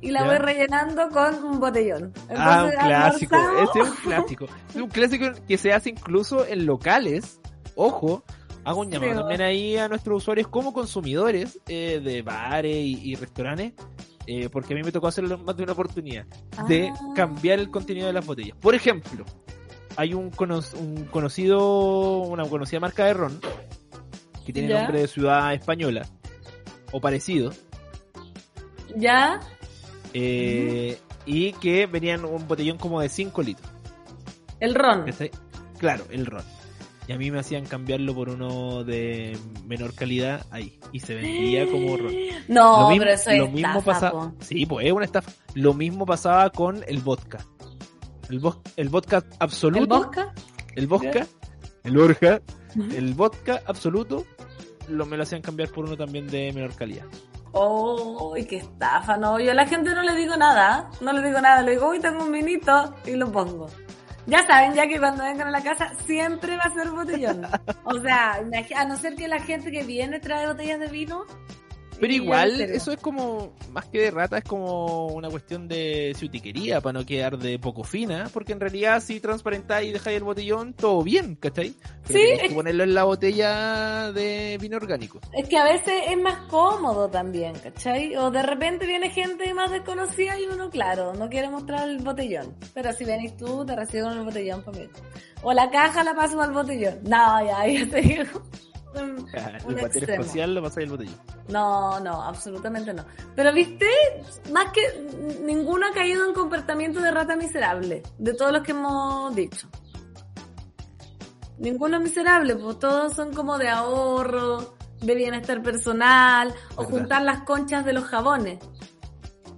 y 0.00 0.10
la 0.10 0.20
¿Ya? 0.20 0.26
voy 0.26 0.36
rellenando 0.38 1.08
con 1.08 1.44
un 1.44 1.60
botellón. 1.60 2.12
ah, 2.36 2.64
un 2.64 2.70
clásico. 2.70 3.36
Ese 3.62 3.80
es 3.80 3.88
un 3.90 3.96
clásico. 3.96 4.46
Es 4.70 4.76
un 4.76 4.88
clásico 4.88 5.26
que 5.46 5.56
se 5.58 5.72
hace 5.72 5.90
incluso 5.90 6.46
en 6.46 6.66
locales. 6.66 7.40
Ojo, 7.76 8.22
hago 8.64 8.80
un 8.80 8.90
llamado 8.90 9.12
Sí, 9.12 9.18
también 9.18 9.42
ahí 9.42 9.76
a 9.76 9.88
nuestros 9.88 10.22
usuarios 10.22 10.48
como 10.48 10.72
consumidores 10.72 11.58
eh, 11.68 12.00
de 12.02 12.22
bares 12.22 12.76
y, 12.76 13.00
y 13.10 13.14
restaurantes 13.14 13.72
eh, 14.26 14.48
porque 14.48 14.72
a 14.72 14.76
mí 14.76 14.82
me 14.82 14.90
tocó 14.92 15.06
hacerlo 15.08 15.36
más 15.38 15.54
de 15.56 15.64
una 15.64 15.72
oportunidad, 15.72 16.24
de 16.66 16.88
Ah. 16.88 17.12
cambiar 17.14 17.58
el 17.58 17.70
contenido 17.70 18.06
de 18.06 18.12
las 18.14 18.24
botellas. 18.24 18.56
Por 18.58 18.74
ejemplo, 18.74 19.24
hay 19.96 20.14
un, 20.14 20.30
cono- 20.30 20.60
un 20.80 21.04
conocido, 21.10 22.18
una 22.20 22.44
conocida 22.48 22.80
marca 22.80 23.04
de 23.04 23.12
ron, 23.14 23.38
que 24.46 24.52
tiene 24.54 24.68
Ya. 24.70 24.78
nombre 24.82 25.00
de 25.02 25.08
ciudad 25.08 25.52
española, 25.52 26.06
o 26.90 27.00
parecido, 27.02 27.50
¿Ya? 28.96 29.40
Eh, 30.14 30.98
y 31.26 31.52
que 31.54 31.86
venían 31.86 32.24
un 32.24 32.46
botellón 32.48 32.78
como 32.78 33.00
de 33.00 33.08
5 33.08 33.42
litros. 33.42 33.68
El 34.60 34.74
ron. 34.74 35.04
Claro, 35.78 36.04
el 36.10 36.24
ron. 36.26 36.42
Y 37.06 37.12
a 37.12 37.18
mí 37.18 37.30
me 37.30 37.38
hacían 37.40 37.66
cambiarlo 37.66 38.14
por 38.14 38.30
uno 38.30 38.82
de 38.84 39.36
menor 39.66 39.94
calidad 39.94 40.46
ahí. 40.50 40.78
Y 40.92 41.00
se 41.00 41.14
vendía 41.14 41.66
como 41.70 41.96
ron. 41.98 42.12
No, 42.48 42.82
lo 42.82 42.88
mismo, 42.90 43.02
pero 43.04 43.14
eso 43.14 43.30
es 43.30 43.38
lo 43.38 43.48
mismo 43.48 43.78
estafa, 43.78 43.84
pasaba. 43.92 44.30
po. 44.30 44.34
Sí, 44.44 44.64
pues 44.66 44.86
es 44.86 44.92
una 44.92 45.04
estafa. 45.04 45.30
Lo 45.54 45.74
mismo 45.74 46.06
pasaba 46.06 46.48
con 46.50 46.82
el 46.86 46.98
vodka. 47.00 47.44
El, 48.30 48.40
vo- 48.40 48.60
el 48.76 48.88
vodka 48.88 49.24
absoluto. 49.38 49.82
¿El 49.96 50.00
vodka? 50.00 50.34
El 50.76 50.86
vodka. 50.86 51.26
El 51.84 51.92
Borja. 51.98 52.40
El 52.96 53.12
vodka 53.14 53.62
absoluto. 53.66 54.24
Lo, 54.88 55.04
me 55.06 55.16
lo 55.18 55.22
hacían 55.22 55.42
cambiar 55.42 55.68
por 55.70 55.84
uno 55.84 55.96
también 55.98 56.26
de 56.28 56.50
menor 56.52 56.74
calidad. 56.74 57.04
¡Oh, 57.54 58.34
qué 58.48 58.56
estafa! 58.56 59.16
No, 59.16 59.38
yo 59.38 59.52
a 59.52 59.54
la 59.54 59.66
gente 59.66 59.94
no 59.94 60.02
le 60.02 60.14
digo 60.16 60.36
nada. 60.36 60.90
No 61.00 61.12
le 61.12 61.26
digo 61.26 61.40
nada. 61.40 61.62
Le 61.62 61.72
digo, 61.72 61.88
uy, 61.88 62.00
tengo 62.00 62.24
un 62.24 62.32
vinito 62.32 62.94
y 63.06 63.12
lo 63.12 63.30
pongo. 63.30 63.68
Ya 64.26 64.44
saben, 64.46 64.74
ya 64.74 64.88
que 64.88 64.98
cuando 64.98 65.22
vengan 65.22 65.48
a 65.48 65.50
la 65.50 65.62
casa 65.62 65.92
siempre 66.06 66.56
va 66.56 66.64
a 66.64 66.74
ser 66.74 66.90
botellón. 66.90 67.46
O 67.84 68.00
sea, 68.00 68.40
a 68.76 68.84
no 68.86 68.96
ser 68.96 69.14
que 69.14 69.28
la 69.28 69.38
gente 69.38 69.70
que 69.70 69.84
viene 69.84 70.18
trae 70.18 70.46
botellas 70.46 70.80
de 70.80 70.88
vino. 70.88 71.24
Pero 72.00 72.12
igual, 72.12 72.60
eso 72.60 72.92
es 72.92 73.00
como, 73.00 73.54
más 73.70 73.86
que 73.86 74.00
de 74.00 74.10
rata, 74.10 74.38
es 74.38 74.44
como 74.44 75.06
una 75.08 75.28
cuestión 75.28 75.68
de 75.68 76.12
ciutiquería 76.16 76.80
para 76.80 77.00
no 77.00 77.06
quedar 77.06 77.38
de 77.38 77.58
poco 77.58 77.84
fina, 77.84 78.28
porque 78.32 78.52
en 78.52 78.60
realidad 78.60 79.02
si 79.02 79.20
transparentáis 79.20 79.88
y 79.88 79.92
dejáis 79.92 80.16
el 80.18 80.24
botellón, 80.24 80.74
todo 80.74 81.02
bien, 81.02 81.36
¿cachai? 81.36 81.74
Pero 82.06 82.18
Sí, 82.18 82.48
que 82.48 82.54
ponerlo 82.54 82.84
en 82.84 82.94
la 82.94 83.04
botella 83.04 84.12
de 84.12 84.58
vino 84.60 84.76
orgánico. 84.76 85.20
Es 85.32 85.48
que 85.48 85.56
a 85.56 85.64
veces 85.64 86.02
es 86.08 86.18
más 86.18 86.38
cómodo 86.48 87.08
también, 87.08 87.54
¿cachai? 87.54 88.16
O 88.16 88.30
de 88.30 88.42
repente 88.42 88.86
viene 88.86 89.10
gente 89.10 89.52
más 89.54 89.70
desconocida 89.70 90.38
y 90.38 90.46
uno, 90.46 90.70
claro, 90.70 91.14
no 91.14 91.28
quiere 91.28 91.48
mostrar 91.48 91.88
el 91.88 91.98
botellón. 91.98 92.54
Pero 92.74 92.92
si 92.92 93.04
venís 93.04 93.36
tú, 93.36 93.64
te 93.64 93.76
recibo 93.76 94.08
con 94.08 94.18
el 94.18 94.24
botellón 94.24 94.62
para 94.62 94.78
mí. 94.78 94.88
O 95.42 95.52
la 95.52 95.70
caja 95.70 96.02
la 96.02 96.14
paso 96.14 96.40
al 96.40 96.52
botellón. 96.52 97.00
No, 97.04 97.44
ya, 97.44 97.66
ya 97.66 97.88
te 97.88 98.00
digo. 98.00 98.42
Un- 99.02 99.28
el 99.34 99.66
un 99.66 99.78
espacial 99.78 100.54
lo 100.54 100.62
pasáis 100.62 100.84
el 100.84 100.90
botellón. 100.92 101.16
No, 101.48 101.98
no, 102.00 102.22
absolutamente 102.22 102.92
no. 102.94 103.04
Pero 103.34 103.52
viste, 103.52 103.86
más 104.52 104.70
que 104.72 104.80
ninguno 105.42 105.86
ha 105.88 105.92
caído 105.92 106.26
en 106.26 106.34
comportamiento 106.34 107.00
de 107.00 107.10
rata 107.10 107.36
miserable, 107.36 108.02
de 108.18 108.34
todos 108.34 108.52
los 108.52 108.62
que 108.62 108.72
hemos 108.72 109.34
dicho. 109.34 109.68
Ninguno 111.58 111.98
es 111.98 112.02
miserable, 112.02 112.56
pues 112.56 112.78
todos 112.78 113.14
son 113.14 113.32
como 113.32 113.58
de 113.58 113.68
ahorro, 113.68 114.74
de 115.00 115.14
bienestar 115.14 115.62
personal, 115.62 116.52
o 116.76 116.82
¿Verdad? 116.82 116.90
juntar 116.98 117.22
las 117.22 117.40
conchas 117.44 117.84
de 117.84 117.92
los 117.92 118.04
jabones. 118.04 118.58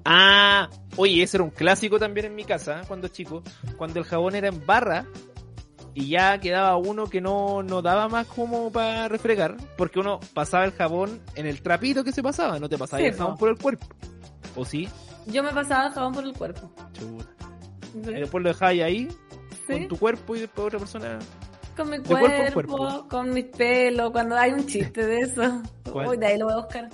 Ah, 0.04 0.68
oye, 0.96 1.22
ese 1.22 1.38
era 1.38 1.44
un 1.44 1.50
clásico 1.50 1.98
también 1.98 2.26
en 2.26 2.34
mi 2.34 2.44
casa, 2.44 2.82
cuando 2.86 3.08
chico, 3.08 3.42
cuando 3.76 3.98
el 3.98 4.04
jabón 4.04 4.34
era 4.34 4.48
en 4.48 4.64
barra 4.64 5.06
y 5.96 6.08
ya 6.10 6.38
quedaba 6.38 6.76
uno 6.76 7.06
que 7.06 7.22
no, 7.22 7.62
no 7.62 7.80
daba 7.80 8.06
más 8.06 8.26
como 8.26 8.70
para 8.70 9.08
refregar, 9.08 9.56
porque 9.78 9.98
uno 9.98 10.20
pasaba 10.34 10.66
el 10.66 10.72
jabón 10.72 11.22
en 11.36 11.46
el 11.46 11.62
trapito 11.62 12.04
que 12.04 12.12
se 12.12 12.22
pasaba, 12.22 12.58
no 12.58 12.68
te 12.68 12.76
pasaba 12.76 13.00
Sí, 13.00 13.06
el 13.08 13.14
jabón 13.14 13.32
po. 13.32 13.38
por 13.40 13.48
el 13.48 13.56
cuerpo. 13.56 13.86
¿O 14.54 14.64
sí? 14.66 14.90
Yo 15.26 15.42
me 15.42 15.52
pasaba 15.52 15.86
el 15.86 15.92
jabón 15.94 16.12
por 16.12 16.24
el 16.24 16.34
cuerpo. 16.34 16.70
Chuta. 16.92 17.24
Y 17.94 18.04
¿Sí? 18.04 18.12
después 18.12 18.44
lo 18.44 18.50
dejabas 18.50 18.74
ahí 18.74 19.08
¿Sí? 19.66 19.72
con 19.72 19.88
tu 19.88 19.96
cuerpo 19.96 20.36
y 20.36 20.40
después 20.40 20.66
otra 20.66 20.78
persona. 20.78 21.18
Con 21.74 21.88
mi 21.90 21.98
cuerpo 21.98 22.26
en 22.26 22.52
cuerpo, 22.52 22.76
cuerpo. 22.76 23.08
con 23.08 23.30
mis 23.32 23.44
pelos, 23.46 24.10
cuando 24.10 24.36
hay 24.36 24.52
un 24.52 24.66
chiste 24.66 25.06
de 25.06 25.20
eso. 25.20 25.62
Uy, 25.94 26.18
de 26.18 26.26
ahí 26.26 26.38
lo 26.38 26.44
voy 26.44 26.54
a 26.54 26.58
buscar. 26.58 26.90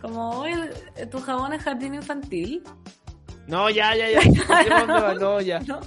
Como, 0.00 0.30
oye, 0.40 0.70
tu 1.10 1.20
jabón 1.20 1.52
es 1.52 1.62
jardín 1.62 1.94
infantil. 1.96 2.62
No, 3.46 3.68
ya, 3.68 3.94
ya, 3.94 4.06
ya. 4.10 4.20
No, 5.20 5.40
ya. 5.42 5.60
¿No? 5.60 5.80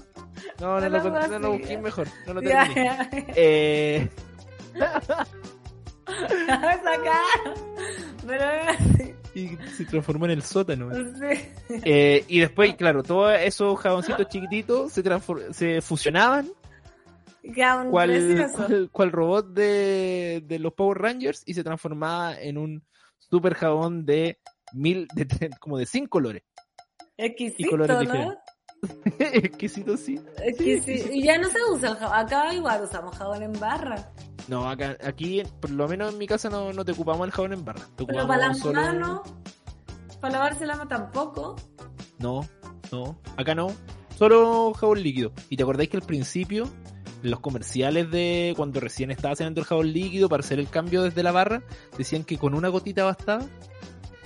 No, 0.59 0.79
no, 0.79 0.89
No 0.89 0.89
lo 0.89 1.09
no, 1.09 1.27
no, 1.27 1.39
lo 1.39 1.51
busqué 1.53 1.77
mejor. 1.77 2.07
No 2.27 2.33
lo 2.35 2.41
Ya, 2.41 2.65
terminé. 2.65 2.85
ya. 2.85 3.09
Eh, 3.35 4.09
Saca. 6.83 7.21
Pero 8.27 8.51
es 8.51 8.67
así. 8.79 9.15
y 9.33 9.57
se 9.75 9.85
transformó 9.85 10.25
en 10.25 10.31
el 10.31 10.43
sótano. 10.43 10.89
Sí. 10.93 11.79
Eh, 11.83 12.23
y 12.27 12.39
después, 12.39 12.75
claro, 12.75 13.03
todos 13.03 13.37
esos 13.39 13.79
jaboncitos 13.79 14.27
chiquititos 14.27 14.91
se, 14.91 15.03
se 15.53 15.81
fusionaban 15.81 16.49
cual, 17.89 18.49
cual, 18.55 18.89
cual 18.91 19.11
robot 19.11 19.47
de, 19.53 20.43
de 20.45 20.59
los 20.59 20.73
Power 20.73 20.97
Rangers 20.97 21.43
y 21.45 21.53
se 21.53 21.63
transformaba 21.63 22.39
en 22.39 22.57
un 22.57 22.83
super 23.19 23.53
jabón 23.53 24.05
de 24.05 24.39
mil, 24.73 25.07
de, 25.13 25.49
como 25.59 25.77
de 25.77 25.85
cinco 25.85 26.09
colores. 26.11 26.43
Exquisito, 27.17 27.69
colores 27.69 27.95
¿no? 27.95 28.01
diferentes. 28.01 28.37
Exquisito, 29.19 29.97
sí. 29.97 30.19
Exquisito. 30.43 31.11
Y 31.11 31.23
ya 31.23 31.37
no 31.37 31.47
se 31.49 31.57
usa 31.71 31.89
el 31.89 31.95
jabón. 31.97 32.17
Acá 32.17 32.53
igual 32.53 32.83
usamos 32.83 33.15
jabón 33.17 33.43
en 33.43 33.53
barra. 33.59 34.11
No, 34.47 34.69
acá, 34.69 34.95
aquí, 35.03 35.41
por 35.59 35.71
lo 35.71 35.87
menos 35.87 36.13
en 36.13 36.19
mi 36.19 36.27
casa, 36.27 36.49
no, 36.49 36.71
no 36.71 36.85
te 36.85 36.91
ocupamos 36.91 37.25
el 37.25 37.31
jabón 37.31 37.53
en 37.53 37.65
barra. 37.65 37.81
Te 37.95 38.05
Pero 38.05 38.27
para 38.27 38.47
las 38.47 38.59
solo- 38.59 38.79
manos, 38.81 39.21
para 40.21 40.33
lavarse 40.33 40.65
la 40.65 40.75
mano 40.75 40.87
tampoco. 40.87 41.55
No, 42.19 42.47
no, 42.91 43.17
acá 43.37 43.55
no. 43.55 43.67
Solo 44.17 44.73
jabón 44.73 45.01
líquido. 45.01 45.31
Y 45.49 45.57
te 45.57 45.63
acordáis 45.63 45.89
que 45.89 45.97
al 45.97 46.03
principio, 46.03 46.69
en 47.23 47.31
los 47.31 47.39
comerciales 47.39 48.09
de 48.11 48.53
cuando 48.55 48.79
recién 48.79 49.09
estaba 49.11 49.33
haciendo 49.33 49.61
el 49.61 49.65
jabón 49.67 49.91
líquido 49.91 50.29
para 50.29 50.41
hacer 50.41 50.59
el 50.59 50.69
cambio 50.69 51.01
desde 51.03 51.23
la 51.23 51.31
barra, 51.31 51.63
decían 51.97 52.23
que 52.23 52.37
con 52.37 52.53
una 52.53 52.69
gotita 52.69 53.03
bastaba. 53.03 53.43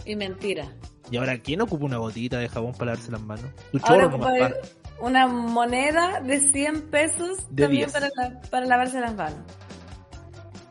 Y 0.05 0.15
mentira. 0.15 0.67
Y 1.11 1.17
ahora, 1.17 1.37
¿quién 1.39 1.61
ocupa 1.61 1.85
una 1.85 1.97
gotita 1.97 2.37
de 2.37 2.49
jabón 2.49 2.73
para 2.73 2.91
lavarse 2.91 3.11
las 3.11 3.21
manos? 3.21 3.45
Tu 3.71 3.79
chorro 3.79 4.09
nomás. 4.09 4.53
una 5.01 5.27
moneda 5.27 6.19
de 6.21 6.39
100 6.39 6.89
pesos 6.89 7.37
De 7.49 7.63
también 7.63 7.89
10. 7.89 7.93
para, 7.93 8.09
la- 8.15 8.41
para 8.49 8.65
lavarse 8.65 8.99
las 8.99 9.15
manos. 9.15 9.39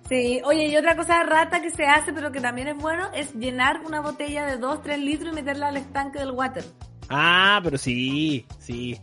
Sí, 0.08 0.40
oye, 0.44 0.68
y 0.68 0.76
otra 0.76 0.96
cosa 0.96 1.22
rata 1.22 1.60
que 1.60 1.70
se 1.70 1.84
hace, 1.84 2.12
pero 2.14 2.32
que 2.32 2.40
también 2.40 2.68
es 2.68 2.76
bueno, 2.76 3.10
es 3.12 3.34
llenar 3.34 3.80
una 3.84 4.00
botella 4.00 4.46
de 4.46 4.56
2, 4.56 4.82
3 4.82 4.98
litros 4.98 5.32
y 5.32 5.34
meterla 5.34 5.68
al 5.68 5.76
estanque 5.76 6.18
del 6.18 6.30
water. 6.30 6.64
Ah, 7.10 7.60
pero 7.62 7.76
sí, 7.76 8.46
sí. 8.58 8.98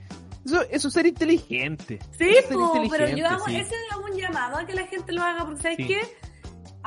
Eso, 0.45 0.61
eso 0.69 0.87
es 0.87 0.93
ser 0.93 1.05
inteligente. 1.07 1.99
Sí, 2.17 2.23
Eso 2.29 2.39
es 2.39 2.45
ser 2.47 2.55
po, 2.57 2.83
pero 2.89 3.07
yo 3.15 3.27
hago, 3.27 3.45
sí. 3.45 3.55
ese 3.55 3.75
hago 3.91 4.05
un 4.05 4.17
llamado 4.17 4.57
a 4.57 4.65
que 4.65 4.73
la 4.73 4.85
gente 4.87 5.11
lo 5.11 5.21
haga, 5.21 5.45
porque 5.45 5.61
¿sabes 5.61 5.77
Sí. 5.77 5.87
qué? 5.87 6.01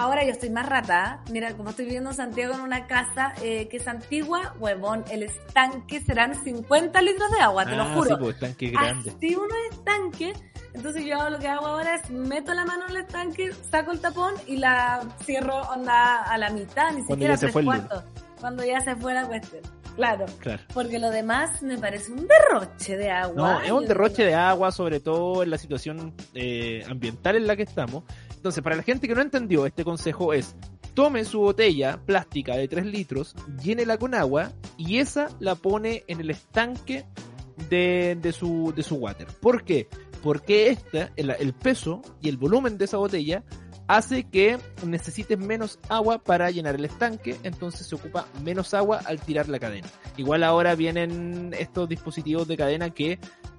Ahora 0.01 0.25
yo 0.25 0.31
estoy 0.31 0.51
más 0.51 0.65
rata. 0.69 1.21
Mira, 1.33 1.53
como 1.57 1.71
estoy 1.71 1.87
viviendo 1.87 2.11
en 2.11 2.17
Santiago 2.17 2.55
en 2.55 2.61
una 2.61 2.87
casa 2.87 3.35
eh, 3.43 3.67
que 3.69 3.79
es 3.79 3.89
antigua, 3.89 4.55
huevón, 4.61 5.05
el 5.11 5.25
estanque 5.25 6.01
serán 6.01 6.37
50 6.41 7.03
litros 7.03 7.29
de 7.33 7.41
agua, 7.41 7.65
te 7.65 7.75
lo 7.75 7.83
Ah, 7.83 7.95
juro. 7.95 8.11
Sí, 8.11 8.15
pues 8.21 8.35
estanque 8.37 8.71
grande. 8.71 9.11
Así 9.11 9.35
uno 9.35 9.49
estanque. 9.73 10.33
Entonces 10.73 11.05
yo 11.05 11.29
lo 11.29 11.41
que 11.41 11.49
hago 11.49 11.67
ahora 11.67 11.97
es 11.97 12.09
meto 12.11 12.55
la 12.55 12.65
mano 12.65 12.85
en 12.85 12.93
el 12.93 12.97
estanque, 12.99 13.51
saco 13.71 13.91
el 13.91 13.99
tapón 13.99 14.35
y 14.47 14.59
la 14.59 15.01
cierro 15.25 15.63
onda 15.63 16.23
a 16.23 16.39
la 16.39 16.51
mitad, 16.51 16.93
ni 16.93 17.03
Cuando 17.05 17.15
siquiera 17.15 17.35
ya 17.35 17.41
tres 17.41 17.65
cuartos. 17.65 18.05
Cuando 18.41 18.65
ya 18.65 18.81
se 18.81 18.95
fue 18.95 19.15
la 19.15 19.27
cuestión. 19.27 19.63
Claro. 19.97 20.27
Claro. 20.39 20.63
Porque 20.73 21.01
lo 21.01 21.11
demás 21.11 21.61
me 21.61 21.77
parece 21.77 22.13
un 22.13 22.25
derroche 22.29 22.97
de 22.97 23.11
agua. 23.11 23.35
No, 23.55 23.61
es 23.63 23.71
un 23.73 23.85
derroche 23.85 24.23
de 24.25 24.35
agua, 24.37 24.71
sobre 24.71 25.01
todo 25.01 25.43
en 25.43 25.51
la 25.51 25.59
situación 25.59 26.15
eh, 26.35 26.85
ambiental 26.89 27.35
en 27.35 27.49
la 27.49 27.57
que 27.57 27.65
estamos. 27.65 28.05
Entonces, 28.39 28.63
para 28.63 28.77
la 28.77 28.85
gente 28.85 29.09
que 29.09 29.17
no 29.17 29.21
entendió, 29.21 29.67
este 29.67 29.83
consejo 29.83 30.33
es, 30.33 30.55
tome 30.95 31.25
su 31.25 31.41
botella 31.41 32.01
plástica 32.07 32.55
de 32.55 32.69
3 32.69 32.87
litros, 32.87 33.35
llénela 33.61 33.99
con 33.99 34.15
agua 34.15 34.53
y 34.77 34.99
esa 34.99 35.29
la 35.41 35.57
pone 35.57 36.05
en 36.07 36.21
el 36.21 36.31
estanque 36.31 37.05
de, 37.69 38.17
de 38.23 38.33
su, 38.33 38.73
de 38.77 38.85
su 38.85 38.95
water. 38.95 39.27
¿Por 39.41 39.65
qué? 39.65 39.89
Porque 40.23 40.69
esta, 40.69 41.11
el, 41.17 41.31
el 41.31 41.53
peso 41.53 42.01
y 42.23 42.29
el 42.29 42.37
volumen 42.37 42.79
de 42.79 42.85
esa 42.85 42.99
botella 42.99 43.43
hace 43.89 44.23
que 44.23 44.57
necesites 44.87 45.37
menos 45.37 45.81
agua 45.89 46.19
para 46.19 46.49
llenar 46.53 46.77
el 46.77 46.85
estanque, 46.85 47.37
entonces 47.43 47.89
se 47.89 47.97
ocupa 47.97 48.29
menos 48.45 48.73
agua 48.73 49.01
al 49.05 49.19
tirar 49.19 49.49
la 49.49 49.59
cadena. 49.59 49.89
Igual 50.17 50.45
ahora 50.45 50.77
vienen 50.77 51.53
estos 51.59 51.89
dispositivos 51.89 52.47
de 52.47 52.57
cadena 52.57 52.91
que 52.91 53.19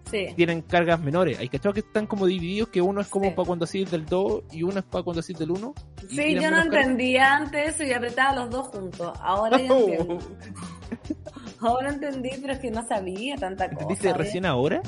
Sí. 0.10 0.28
tienen 0.36 0.62
cargas 0.62 0.99
menores. 0.99 1.38
Hay 1.39 1.49
cachado 1.49 1.74
que 1.74 1.82
están 1.82 2.07
como 2.07 2.26
divididos, 2.26 2.70
que 2.70 2.82
uno 2.82 3.01
es 3.01 3.07
como 3.07 3.26
Sí. 3.26 3.32
para 3.36 3.45
cuando 3.45 3.66
así 3.66 3.86
del 3.86 4.05
2 4.05 4.43
y 4.51 4.64
uno 4.64 4.80
es 4.80 4.86
para 4.86 5.03
cuando 5.03 5.20
así 5.20 5.34
del 5.34 5.51
1. 5.51 5.74
Sí, 6.10 6.34
yo 6.36 6.49
no 6.51 6.62
entendía 6.62 7.36
antes 7.36 7.76
eso 7.76 7.84
y 7.84 7.93
apretaba 7.93 8.36
los 8.36 8.49
dos 8.49 8.68
juntos. 8.70 9.12
Ahora 9.22 9.57
ya 9.60 9.66
entiendo. 9.76 10.18
Ahora 11.62 11.89
entendí, 11.89 12.30
pero 12.41 12.53
es 12.53 12.60
que 12.60 12.72
no 12.72 12.88
sabía 12.88 13.36
tanta 13.36 13.66
cosa. 13.68 13.82
¿Entendiste 13.82 14.07
¿ves? 14.07 14.18
recién 14.18 14.45
ahora? 14.45 14.82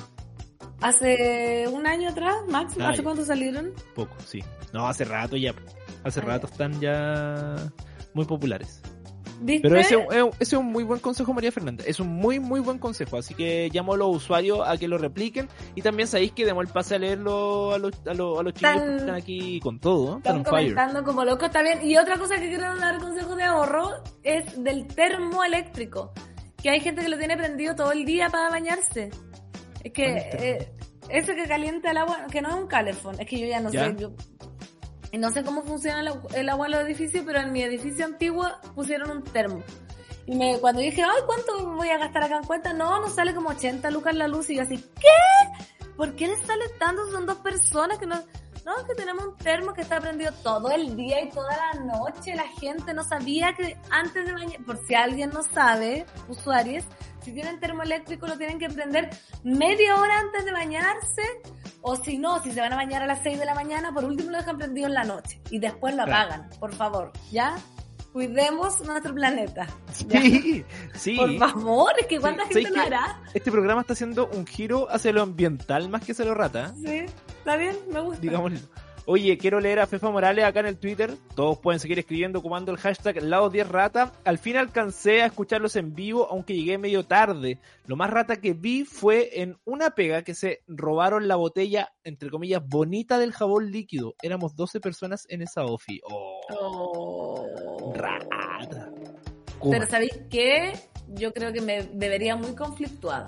Hace 0.81 1.67
un 1.71 1.85
año 1.85 2.09
atrás, 2.09 2.35
Max, 2.49 2.75
Ah, 2.79 2.89
¿hace 2.89 2.97
ya. 2.99 3.03
cuánto 3.03 3.23
salieron? 3.25 3.71
Poco, 3.93 4.15
sí. 4.25 4.43
No, 4.73 4.87
hace 4.87 5.05
rato 5.05 5.37
ya. 5.37 5.53
Hace 6.03 6.21
Ah, 6.21 6.23
rato 6.23 6.47
ya. 6.47 6.51
están 6.51 6.79
ya 6.81 7.55
muy 8.13 8.25
populares. 8.25 8.81
¿Viste? 9.43 9.67
Pero 9.67 9.79
ese, 9.81 9.95
es 9.95 10.21
un- 10.23 10.29
ese 10.29 10.35
es 10.39 10.53
un 10.53 10.67
muy 10.67 10.83
buen 10.83 10.99
consejo, 10.99 11.33
María 11.33 11.51
Fernanda. 11.51 11.83
Es 11.87 11.99
un 11.99 12.07
muy, 12.09 12.39
muy 12.39 12.59
buen 12.59 12.77
consejo. 12.77 13.17
Así 13.17 13.33
que 13.33 13.69
llamo 13.73 13.93
a 13.93 13.97
los 13.97 14.15
usuarios 14.15 14.59
a 14.65 14.77
que 14.77 14.87
lo 14.87 14.97
repliquen. 14.99 15.49
Y 15.75 15.81
también 15.81 16.07
sabéis 16.07 16.31
que 16.33 16.45
demos 16.45 16.63
el 16.65 16.71
pase 16.71 16.95
a 16.95 16.99
leerlo 16.99 17.73
a 17.73 17.77
los, 17.79 17.91
a 18.05 18.13
los, 18.13 18.39
a 18.39 18.43
los 18.43 18.53
Están- 18.53 18.79
que 18.79 18.95
están 18.97 19.15
aquí 19.15 19.59
con 19.59 19.79
todo. 19.79 20.11
¿no? 20.11 20.17
Están 20.17 20.37
Están 20.37 20.53
on 20.53 20.59
fire. 20.59 20.73
comentando 20.75 21.03
como 21.03 21.25
locos 21.25 21.49
también. 21.51 21.79
Y 21.83 21.97
otra 21.97 22.17
cosa 22.17 22.35
que 22.39 22.49
quiero 22.49 22.75
dar 22.77 22.99
consejo 22.99 23.35
de 23.35 23.43
ahorro 23.43 23.89
es 24.23 24.63
del 24.63 24.85
termo 24.87 25.43
eléctrico. 25.43 26.11
Que 26.61 26.69
hay 26.69 26.79
gente 26.79 27.01
que 27.01 27.09
lo 27.09 27.17
tiene 27.17 27.35
prendido 27.35 27.75
todo 27.75 27.91
el 27.91 28.05
día 28.05 28.29
para 28.29 28.49
bañarse. 28.51 29.09
Es 29.83 29.91
que 29.91 30.05
eh, 30.15 30.71
ese 31.09 31.33
que 31.35 31.47
calienta 31.47 31.89
el 31.89 31.97
agua, 31.97 32.27
que 32.31 32.41
no 32.43 32.49
es 32.49 32.55
un 32.55 32.67
calefón, 32.67 33.19
es 33.19 33.25
que 33.27 33.39
yo 33.39 33.47
ya 33.47 33.59
no 33.59 33.71
¿Ya? 33.71 33.85
sé. 33.85 33.95
Yo, 33.97 34.11
no 35.17 35.31
sé 35.31 35.43
cómo 35.43 35.61
funciona 35.63 35.99
el, 36.01 36.07
agu- 36.07 36.33
el 36.35 36.49
agua 36.49 36.67
en 36.67 36.71
los 36.73 36.81
edificios, 36.81 37.23
pero 37.25 37.39
en 37.39 37.51
mi 37.51 37.61
edificio 37.63 38.05
antiguo 38.05 38.47
pusieron 38.75 39.11
un 39.11 39.23
termo. 39.23 39.63
Y 40.27 40.35
me, 40.35 40.57
cuando 40.59 40.81
dije, 40.81 41.03
ay, 41.03 41.21
¿cuánto 41.25 41.65
voy 41.75 41.89
a 41.89 41.97
gastar 41.97 42.23
acá 42.23 42.37
en 42.37 42.43
cuenta? 42.43 42.73
No, 42.73 42.99
nos 43.01 43.15
sale 43.15 43.33
como 43.33 43.49
80 43.49 43.89
lucas 43.91 44.15
la 44.15 44.27
luz. 44.27 44.49
Y 44.49 44.55
yo 44.57 44.61
así, 44.61 44.77
¿qué? 44.77 45.87
¿Por 45.97 46.15
qué 46.15 46.27
le 46.27 46.37
sale 46.45 46.65
tanto? 46.79 47.09
Son 47.11 47.25
dos 47.25 47.37
personas 47.37 47.97
que 47.97 48.05
no... 48.05 48.15
No, 48.63 48.77
es 48.77 48.83
que 48.85 48.93
tenemos 48.93 49.25
un 49.25 49.35
termo 49.37 49.73
que 49.73 49.81
está 49.81 49.99
prendido 49.99 50.31
todo 50.43 50.69
el 50.69 50.95
día 50.95 51.19
y 51.23 51.29
toda 51.29 51.49
la 51.57 51.79
noche. 51.83 52.35
La 52.35 52.47
gente 52.47 52.93
no 52.93 53.03
sabía 53.03 53.53
que 53.53 53.75
antes 53.89 54.23
de 54.23 54.31
bañar, 54.33 54.63
por 54.63 54.77
si 54.85 54.93
alguien 54.93 55.31
no 55.31 55.41
sabe, 55.41 56.05
usuarios, 56.29 56.85
si 57.23 57.31
tienen 57.33 57.59
termoeléctrico 57.59 58.27
lo 58.27 58.37
tienen 58.37 58.59
que 58.59 58.69
prender 58.69 59.09
media 59.43 59.95
hora 59.95 60.19
antes 60.19 60.45
de 60.45 60.51
bañarse. 60.51 61.21
O 61.83 61.95
si 61.95 62.17
no, 62.19 62.41
si 62.43 62.51
se 62.51 62.61
van 62.61 62.73
a 62.73 62.75
bañar 62.75 63.01
a 63.01 63.07
las 63.07 63.23
6 63.23 63.39
de 63.39 63.45
la 63.45 63.55
mañana, 63.55 63.91
por 63.91 64.05
último 64.05 64.29
lo 64.29 64.37
dejan 64.37 64.57
prendido 64.57 64.85
en 64.87 64.93
la 64.93 65.03
noche. 65.03 65.41
Y 65.49 65.57
después 65.59 65.95
lo 65.95 66.03
Claro. 66.05 66.31
apagan, 66.33 66.49
por 66.59 66.73
favor. 66.75 67.11
¿Ya? 67.31 67.55
Cuidemos 68.13 68.79
nuestro 68.81 69.15
planeta. 69.15 69.65
¿ya? 70.07 70.21
Sí, 70.21 70.65
sí. 70.93 71.15
Por 71.15 71.37
favor, 71.37 71.93
es 71.99 72.05
que 72.07 72.19
cuánta 72.19 72.45
Sí, 72.47 72.55
gente 72.55 72.71
¿sabes 72.73 72.89
lo 72.91 72.97
hará. 72.97 73.21
Este 73.33 73.49
programa 73.51 73.81
está 73.81 73.93
haciendo 73.93 74.27
un 74.27 74.45
giro 74.45 74.87
hacia 74.91 75.11
lo 75.13 75.21
ambiental 75.23 75.89
más 75.89 76.03
que 76.05 76.11
hacia 76.11 76.25
lo 76.25 76.33
rata. 76.35 76.73
¿eh? 76.85 77.07
Sí, 77.07 77.13
está 77.37 77.55
bien, 77.55 77.75
me 77.91 78.01
gusta. 78.01 78.21
digámoslo. 78.21 78.59
Oye, 79.13 79.37
quiero 79.37 79.59
leer 79.59 79.81
a 79.81 79.87
Fefa 79.87 80.09
Morales 80.09 80.45
acá 80.45 80.61
en 80.61 80.67
el 80.67 80.77
Twitter. 80.77 81.13
Todos 81.35 81.59
pueden 81.59 81.81
seguir 81.81 81.99
escribiendo 81.99 82.41
comando 82.41 82.71
el 82.71 82.77
hashtag 82.77 83.21
lado 83.21 83.49
10 83.49 83.67
rata. 83.67 84.13
Al 84.23 84.37
fin 84.37 84.55
alcancé 84.55 85.21
a 85.21 85.25
escucharlos 85.25 85.75
en 85.75 85.93
vivo, 85.93 86.29
aunque 86.31 86.55
llegué 86.55 86.77
medio 86.77 87.03
tarde. 87.03 87.59
Lo 87.87 87.97
más 87.97 88.09
rata 88.09 88.37
que 88.37 88.53
vi 88.53 88.85
fue 88.85 89.41
en 89.41 89.57
una 89.65 89.89
pega 89.95 90.21
que 90.21 90.33
se 90.33 90.61
robaron 90.65 91.27
la 91.27 91.35
botella, 91.35 91.91
entre 92.05 92.29
comillas, 92.29 92.65
bonita 92.65 93.19
del 93.19 93.33
jabón 93.33 93.69
líquido. 93.69 94.15
Éramos 94.21 94.55
12 94.55 94.79
personas 94.79 95.25
en 95.27 95.41
esa 95.41 95.65
ofi. 95.65 95.99
Oh, 96.05 96.39
Oh. 96.57 97.93
rata. 97.93 98.93
Pero 99.69 99.87
¿sabéis 99.87 100.21
qué? 100.29 100.71
Yo 101.09 101.33
creo 101.33 101.51
que 101.51 101.59
me 101.59 101.83
debería 101.83 102.37
muy 102.37 102.55
conflictuada. 102.55 103.25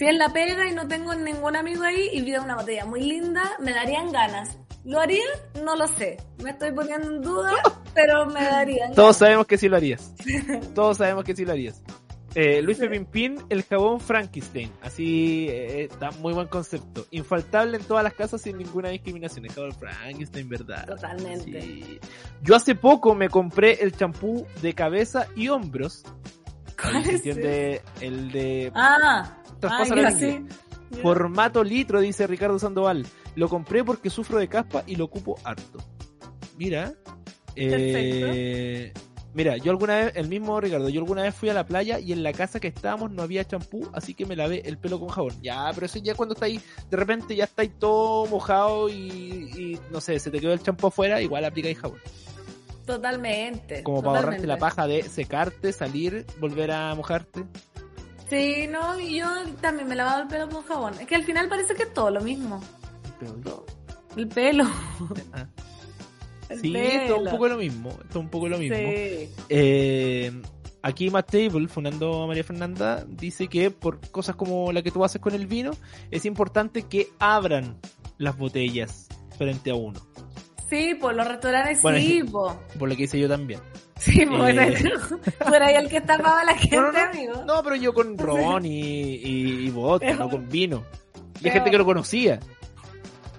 Si 0.00 0.06
es 0.06 0.16
la 0.16 0.30
pega 0.30 0.66
y 0.66 0.74
no 0.74 0.88
tengo 0.88 1.14
ningún 1.14 1.56
amigo 1.56 1.82
ahí 1.84 2.08
y 2.14 2.22
pido 2.22 2.42
una 2.42 2.56
botella 2.56 2.86
muy 2.86 3.02
linda, 3.02 3.42
me 3.58 3.74
darían 3.74 4.10
ganas. 4.10 4.56
¿Lo 4.82 4.98
haría? 4.98 5.26
No 5.62 5.76
lo 5.76 5.86
sé. 5.88 6.16
Me 6.42 6.52
estoy 6.52 6.72
poniendo 6.72 7.10
en 7.10 7.20
duda, 7.20 7.52
pero 7.94 8.24
me 8.24 8.42
darían 8.42 8.94
Todos 8.94 9.08
ganas. 9.08 9.16
sabemos 9.18 9.46
que 9.46 9.58
sí 9.58 9.68
lo 9.68 9.76
harías. 9.76 10.14
Todos 10.74 10.96
sabemos 10.96 11.22
que 11.24 11.36
sí 11.36 11.44
lo 11.44 11.52
harías. 11.52 11.82
Eh, 12.34 12.62
Luis 12.62 12.78
Pepimpín, 12.78 13.44
el 13.50 13.62
jabón 13.62 14.00
Frankenstein. 14.00 14.72
Así 14.80 15.48
eh, 15.50 15.84
está 15.90 16.10
muy 16.12 16.32
buen 16.32 16.48
concepto. 16.48 17.04
Infaltable 17.10 17.76
en 17.76 17.84
todas 17.84 18.02
las 18.02 18.14
casas 18.14 18.40
sin 18.40 18.56
ninguna 18.56 18.88
discriminación. 18.88 19.44
El 19.44 19.52
jabón 19.52 19.72
Frankenstein, 19.74 20.48
¿verdad? 20.48 20.86
Totalmente. 20.86 21.60
Sí. 21.60 22.00
Yo 22.40 22.56
hace 22.56 22.74
poco 22.74 23.14
me 23.14 23.28
compré 23.28 23.74
el 23.82 23.94
champú 23.94 24.46
de 24.62 24.72
cabeza 24.72 25.26
y 25.36 25.48
hombros. 25.48 26.04
¿Cuál 26.80 27.04
es 27.04 27.26
el 27.26 28.32
de 28.32 28.72
Ah, 28.74 29.36
Inglés. 29.86 30.16
sí. 30.18 30.44
Ya. 30.90 31.02
formato 31.02 31.62
litro, 31.62 32.00
dice 32.00 32.26
Ricardo 32.26 32.58
Sandoval. 32.58 33.06
Lo 33.36 33.48
compré 33.48 33.84
porque 33.84 34.10
sufro 34.10 34.38
de 34.38 34.48
caspa 34.48 34.82
y 34.86 34.96
lo 34.96 35.04
ocupo 35.04 35.38
harto. 35.44 35.78
Mira. 36.56 36.94
eh, 37.54 38.92
mira, 39.32 39.56
yo 39.56 39.70
alguna 39.70 39.96
vez, 39.96 40.12
el 40.16 40.28
mismo 40.28 40.60
Ricardo, 40.60 40.88
yo 40.88 41.00
alguna 41.00 41.22
vez 41.22 41.34
fui 41.34 41.48
a 41.48 41.54
la 41.54 41.64
playa 41.64 42.00
y 42.00 42.12
en 42.12 42.22
la 42.24 42.32
casa 42.32 42.58
que 42.58 42.68
estábamos 42.68 43.12
no 43.12 43.22
había 43.22 43.44
champú, 43.44 43.88
así 43.92 44.14
que 44.14 44.26
me 44.26 44.34
lavé 44.34 44.62
el 44.68 44.78
pelo 44.78 44.98
con 44.98 45.08
jabón. 45.10 45.34
Ya, 45.42 45.70
pero 45.74 45.86
eso 45.86 46.00
ya 46.00 46.14
cuando 46.14 46.34
está 46.34 46.46
ahí, 46.46 46.60
de 46.90 46.96
repente 46.96 47.36
ya 47.36 47.44
está 47.44 47.62
ahí 47.62 47.68
todo 47.68 48.26
mojado 48.26 48.88
y, 48.88 48.94
y, 48.94 49.80
no 49.92 50.00
sé, 50.00 50.18
se 50.18 50.30
te 50.30 50.40
quedó 50.40 50.52
el 50.52 50.62
champú 50.62 50.88
afuera, 50.88 51.22
igual 51.22 51.44
aplicáis 51.44 51.78
jabón. 51.78 52.00
Totalmente. 52.84 53.84
Como 53.84 54.02
para 54.02 54.18
ahorrarte 54.18 54.42
totalmente. 54.42 54.46
la 54.48 54.58
paja 54.58 54.86
de 54.88 55.02
secarte, 55.04 55.72
salir, 55.72 56.26
volver 56.40 56.72
a 56.72 56.92
mojarte. 56.96 57.44
Sí, 58.30 58.68
no, 58.68 58.98
y 59.00 59.18
yo 59.18 59.26
también 59.60 59.88
me 59.88 59.96
lavaba 59.96 60.22
el 60.22 60.28
pelo 60.28 60.48
con 60.48 60.62
jabón. 60.62 60.94
Es 61.00 61.06
que 61.06 61.16
al 61.16 61.24
final 61.24 61.48
parece 61.48 61.74
que 61.74 61.82
es 61.82 61.92
todo 61.92 62.10
lo 62.10 62.20
mismo. 62.20 62.60
El 64.16 64.28
pelo. 64.28 64.64
Ah. 65.32 65.46
El 66.48 66.60
Sí, 66.60 66.76
esto 66.76 67.04
es 67.04 67.10
un 67.10 67.18
pelo. 67.18 67.30
poco 67.30 67.48
lo 67.48 67.56
mismo. 67.56 67.98
Un 68.14 68.28
poco 68.28 68.48
lo 68.48 68.58
mismo. 68.58 68.76
Sí. 68.76 69.30
Eh, 69.48 70.42
aquí 70.82 71.10
Matt 71.10 71.30
Table, 71.30 71.68
fundando 71.68 72.22
a 72.22 72.26
María 72.26 72.44
Fernanda, 72.44 73.04
dice 73.06 73.48
que 73.48 73.70
por 73.70 74.00
cosas 74.10 74.36
como 74.36 74.72
la 74.72 74.82
que 74.82 74.90
tú 74.90 75.04
haces 75.04 75.20
con 75.20 75.34
el 75.34 75.46
vino, 75.46 75.72
es 76.10 76.24
importante 76.24 76.84
que 76.84 77.08
abran 77.18 77.78
las 78.18 78.36
botellas 78.36 79.08
frente 79.36 79.70
a 79.70 79.74
uno. 79.74 80.00
Sí, 80.68 80.96
pues 81.00 81.16
los 81.16 81.26
restaurantes 81.26 81.82
Bueno, 81.82 81.98
sí, 81.98 82.22
pues. 82.30 82.54
Por 82.78 82.88
lo 82.88 82.96
que 82.96 83.02
hice 83.04 83.18
yo 83.18 83.28
también. 83.28 83.60
Sí, 84.00 84.24
pues. 84.26 84.56
Eh. 84.56 84.90
Tú 85.46 85.54
eras 85.54 85.72
el 85.76 85.88
que 85.88 85.98
estafaba 85.98 86.40
a 86.40 86.44
la 86.44 86.54
gente, 86.56 86.76
No, 86.76 86.82
no, 86.82 86.92
no. 86.92 86.98
amigo. 86.98 87.44
No, 87.46 87.62
pero 87.62 87.76
yo 87.76 87.92
con 87.92 88.16
ron 88.18 88.64
y, 88.64 88.80
y, 89.16 89.66
y 89.66 89.70
vodka, 89.70 90.06
Pero- 90.06 90.18
no 90.20 90.30
con 90.30 90.48
vino. 90.48 90.84
Y 91.40 91.46
hay 91.48 91.52
gente 91.52 91.70
que 91.70 91.78
lo 91.78 91.84
conocía. 91.84 92.40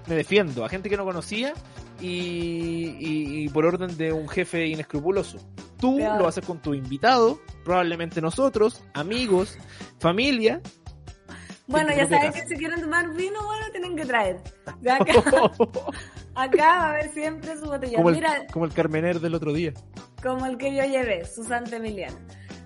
Me 0.07 0.15
defiendo, 0.15 0.63
a 0.65 0.69
gente 0.69 0.89
que 0.89 0.97
no 0.97 1.03
conocía 1.05 1.53
y, 1.99 2.95
y- 2.99 3.49
por 3.49 3.65
orden 3.65 3.95
de 3.97 4.11
un 4.13 4.27
jefe 4.29 4.67
inescrupuloso. 4.67 5.37
Tú 5.79 5.97
Pero- 5.97 6.17
lo 6.19 6.27
haces 6.27 6.45
con 6.45 6.59
tu 6.59 6.73
invitado, 6.73 7.39
probablemente 7.63 8.21
nosotros, 8.21 8.83
amigos, 8.93 9.57
familia. 9.99 10.61
Bueno, 11.67 11.89
ya 11.95 12.03
saben 12.07 12.31
casa. 12.31 12.41
que 12.43 12.47
si 12.49 12.55
quieren 12.55 12.81
tomar 12.81 13.13
vino, 13.15 13.43
bueno, 13.45 13.65
tienen 13.71 13.95
que 13.95 14.05
traer. 14.05 14.37
De 14.81 14.91
acá, 14.91 15.13
acá 16.35 16.57
va 16.67 16.85
a 16.85 16.89
haber 16.89 17.13
siempre 17.13 17.55
su 17.57 17.65
botella. 17.65 17.95
como, 17.97 18.09
el, 18.09 18.15
Mira, 18.15 18.45
como 18.51 18.65
el 18.65 18.73
Carmener 18.73 19.19
del 19.19 19.35
otro 19.35 19.53
día. 19.53 19.73
Como 20.21 20.45
el 20.45 20.57
que 20.57 20.75
yo 20.75 20.83
llevé, 20.83 21.25
Susante 21.25 21.77
Emiliano. 21.77 22.17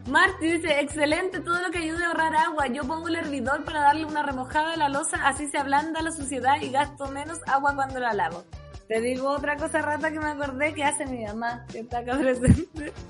Marty 0.07 0.51
dice, 0.51 0.79
excelente 0.81 1.39
todo 1.39 1.59
lo 1.61 1.71
que 1.71 1.79
ayude 1.79 2.03
a 2.03 2.09
ahorrar 2.09 2.35
agua. 2.35 2.67
Yo 2.67 2.83
pongo 2.83 3.07
el 3.07 3.15
hervidor 3.15 3.63
para 3.65 3.81
darle 3.81 4.05
una 4.05 4.21
remojada 4.21 4.73
a 4.73 4.77
la 4.77 4.87
losa, 4.89 5.17
así 5.27 5.47
se 5.47 5.57
ablanda 5.57 6.01
la 6.03 6.11
suciedad 6.11 6.61
y 6.61 6.69
gasto 6.69 7.07
menos 7.07 7.39
agua 7.47 7.73
cuando 7.73 7.99
la 7.99 8.13
lavo. 8.13 8.43
Te 8.87 9.01
digo 9.01 9.29
otra 9.29 9.55
cosa 9.57 9.81
rata 9.81 10.11
que 10.11 10.19
me 10.19 10.27
acordé 10.27 10.75
que 10.75 10.83
hace 10.83 11.07
mi 11.07 11.25
mamá, 11.25 11.65
que 11.71 11.79
está 11.79 11.99
acá 11.99 12.17
presente. 12.17 12.93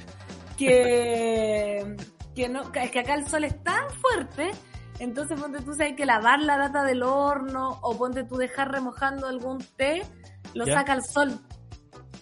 Que, 0.57 1.97
que 2.33 2.47
no, 2.47 2.61
es 2.73 2.91
que 2.91 2.99
acá 2.99 3.13
el 3.15 3.27
sol 3.27 3.43
es 3.43 3.61
tan 3.61 3.89
fuerte, 4.01 4.51
entonces 4.99 5.37
ponte 5.37 5.59
tú 5.61 5.73
si 5.73 5.83
hay 5.83 5.95
que 5.95 6.05
lavar 6.05 6.39
la 6.39 6.57
lata 6.57 6.83
del 6.83 7.03
horno 7.03 7.77
o 7.81 7.97
ponte 7.97 8.23
tú 8.23 8.37
dejar 8.37 8.71
remojando 8.71 9.27
algún 9.27 9.57
té, 9.75 10.03
lo 10.53 10.65
Ya. 10.65 10.75
saca 10.75 10.93
al 10.93 11.03
sol 11.03 11.41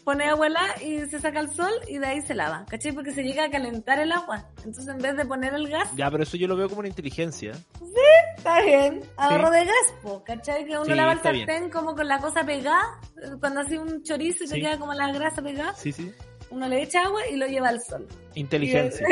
pone 0.03 0.25
agua 0.25 0.47
y 0.81 0.99
se 1.09 1.19
saca 1.19 1.39
el 1.39 1.49
sol 1.53 1.71
y 1.87 1.97
de 1.97 2.05
ahí 2.07 2.21
se 2.21 2.33
lava, 2.35 2.65
¿cachai? 2.69 2.91
Porque 2.91 3.11
se 3.11 3.23
llega 3.23 3.45
a 3.45 3.49
calentar 3.49 3.99
el 3.99 4.11
agua. 4.11 4.49
Entonces 4.57 4.87
en 4.87 4.97
vez 4.97 5.15
de 5.15 5.25
poner 5.25 5.53
el 5.53 5.69
gas, 5.69 5.89
Ya, 5.95 6.09
pero 6.11 6.23
eso 6.23 6.37
yo 6.37 6.47
lo 6.47 6.55
veo 6.55 6.67
como 6.69 6.79
una 6.79 6.89
inteligencia. 6.89 7.53
está 8.37 8.61
bien, 8.61 9.01
ahorro 9.17 9.49
de 9.51 9.65
gas, 9.65 9.93
po, 10.01 10.23
¿cachai? 10.23 10.65
Que 10.65 10.73
uno 10.73 10.85
Sí, 10.85 10.93
lava 10.93 11.13
el 11.13 11.19
bien. 11.19 11.47
sartén 11.47 11.69
como 11.69 11.95
con 11.95 12.07
la 12.07 12.19
cosa 12.19 12.43
pegada, 12.45 12.83
cuando 13.39 13.61
hace 13.61 13.77
un 13.79 14.03
chorizo 14.03 14.43
y 14.43 14.47
se 14.47 14.55
Sí. 14.55 14.61
queda 14.61 14.77
como 14.77 14.93
la 14.93 15.11
grasa 15.11 15.41
pegada, 15.41 15.73
Sí, 15.75 15.91
sí. 15.91 16.11
uno 16.49 16.67
le 16.67 16.81
echa 16.83 17.03
agua 17.05 17.21
y 17.31 17.37
lo 17.37 17.47
lleva 17.47 17.69
al 17.69 17.81
sol. 17.81 18.07
Inteligencia. 18.35 19.07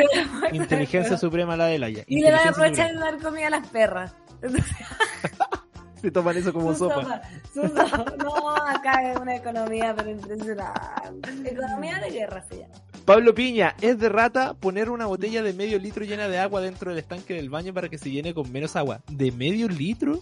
Y, 0.52 0.56
Inteligencia 0.56 1.16
suprema 1.16 1.56
la 1.56 1.66
de 1.66 1.78
Laia. 1.78 2.04
y 2.06 2.20
le 2.20 2.30
va 2.30 2.38
a 2.38 2.48
aprovechar 2.50 2.92
de 2.92 2.98
dar 2.98 3.18
comida 3.18 3.46
a 3.46 3.50
las 3.50 3.66
perras. 3.68 4.14
Entonces, 4.42 4.64
Se 6.02 6.10
toman 6.10 6.36
eso 6.36 6.52
como 6.52 6.74
sopa. 6.74 7.22
No, 7.54 8.50
acá 8.56 9.12
es 9.12 9.18
una 9.18 9.36
economía 9.36 9.94
pero 9.96 10.10
impresionante. 10.10 11.50
Economía 11.50 11.98
de 12.00 12.10
guerra 12.10 12.44
se 12.48 12.58
llama. 12.58 12.74
Pablo 13.04 13.34
Piña, 13.34 13.74
es 13.80 13.98
de 13.98 14.08
rata 14.08 14.54
poner 14.54 14.88
una 14.90 15.06
botella 15.06 15.42
de 15.42 15.52
medio 15.52 15.78
litro 15.78 16.04
llena 16.04 16.28
de 16.28 16.38
agua 16.38 16.60
dentro 16.60 16.90
del 16.90 16.98
estanque 17.00 17.34
del 17.34 17.50
baño 17.50 17.72
para 17.74 17.88
que 17.88 17.98
se 17.98 18.10
llene 18.10 18.32
con 18.34 18.50
menos 18.52 18.76
agua. 18.76 19.00
¿De 19.10 19.32
medio 19.32 19.68
litro? 19.68 20.20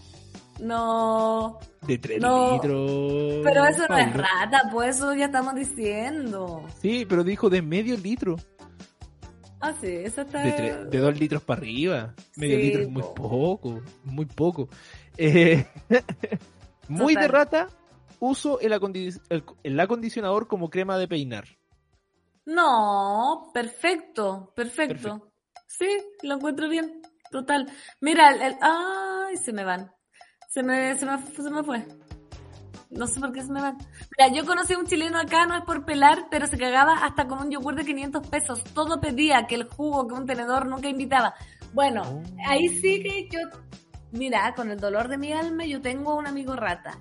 No, 0.59 1.59
De 1.81 1.97
tres 1.97 2.21
No, 2.21 2.53
litros. 2.53 3.41
Pero 3.43 3.65
eso 3.65 3.87
no 3.89 3.97
es 3.97 4.13
rata, 4.13 4.69
pues 4.71 4.97
eso 4.97 5.13
ya 5.15 5.25
estamos 5.25 5.55
diciendo. 5.55 6.63
Sí, 6.79 7.05
pero 7.09 7.23
dijo 7.23 7.49
de 7.49 7.61
medio 7.63 7.97
litro. 7.97 8.35
Ah, 9.59 9.73
sí, 9.79 9.87
eso 9.87 10.21
está. 10.21 10.41
De, 10.43 10.97
dos 10.99 11.19
litros 11.19 11.43
para 11.43 11.59
arriba. 11.61 12.13
Medio 12.35 12.57
Sí, 12.57 12.63
litro 12.63 12.81
es 12.81 12.89
muy 12.89 13.01
po. 13.03 13.13
poco. 13.13 13.81
Muy 14.03 14.25
poco. 14.25 14.69
Eh, 15.17 15.65
muy 16.87 17.15
de 17.15 17.27
rata, 17.27 17.67
uso 18.19 18.59
el, 18.59 18.73
el- 19.29 19.43
el 19.63 19.79
acondicionador 19.79 20.47
como 20.47 20.69
crema 20.69 20.97
de 20.97 21.07
peinar. 21.07 21.45
No, 22.45 23.49
perfecto, 23.53 24.51
perfecto. 24.55 25.31
Sí, 25.67 25.87
lo 26.23 26.35
encuentro 26.35 26.67
bien. 26.69 27.01
Total. 27.29 27.71
Mira, 28.01 28.29
el, 28.31 28.41
el- 28.41 28.57
ay, 28.61 29.37
se 29.37 29.53
me 29.53 29.63
van. 29.63 29.91
Se 30.49 30.63
me, 30.63 30.97
se 30.97 31.05
me, 31.05 31.21
se 31.25 31.49
me 31.49 31.63
fue. 31.63 31.85
No 32.89 33.07
sé 33.07 33.21
por 33.21 33.31
qué 33.31 33.41
se 33.41 33.51
me 33.53 33.61
van. 33.61 33.77
Mira, 34.17 34.33
yo 34.33 34.45
conocí 34.45 34.73
a 34.73 34.77
un 34.79 34.85
chileno 34.85 35.17
acá, 35.17 35.45
no 35.45 35.55
es 35.55 35.63
por 35.63 35.85
pelar, 35.85 36.25
pero 36.29 36.45
se 36.47 36.57
cagaba 36.57 37.05
hasta 37.05 37.25
con 37.25 37.39
un 37.39 37.49
yogur 37.51 37.73
de 37.75 37.85
500 37.85 38.27
pesos. 38.27 38.63
Todo 38.73 38.99
pedía, 38.99 39.45
que 39.47 39.55
el 39.55 39.63
jugo, 39.69 40.07
que 40.07 40.13
un 40.15 40.25
tenedor, 40.25 40.65
nunca 40.65 40.89
invitaba. 40.89 41.33
Bueno, 41.73 42.01
Oh. 42.05 42.21
ahí 42.49 42.67
sí 42.67 43.01
que 43.01 43.29
yo, 43.31 43.39
mira, 44.11 44.53
con 44.55 44.71
el 44.71 44.79
dolor 44.79 45.07
de 45.07 45.17
mi 45.17 45.31
alma, 45.33 45.65
yo 45.65 45.81
tengo 45.81 46.15
un 46.15 46.27
amigo 46.27 46.55
rata. 46.55 46.97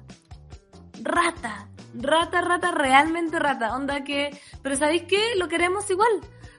Rata, 1.02 1.68
rata, 1.94 2.40
rata, 2.40 2.70
realmente 2.72 3.38
rata. 3.38 3.74
Onda 3.74 4.04
que, 4.04 4.38
pero 4.62 4.76
¿sabéis 4.76 5.04
qué? 5.04 5.34
Lo 5.36 5.48
queremos 5.48 5.88
igual. 5.90 6.11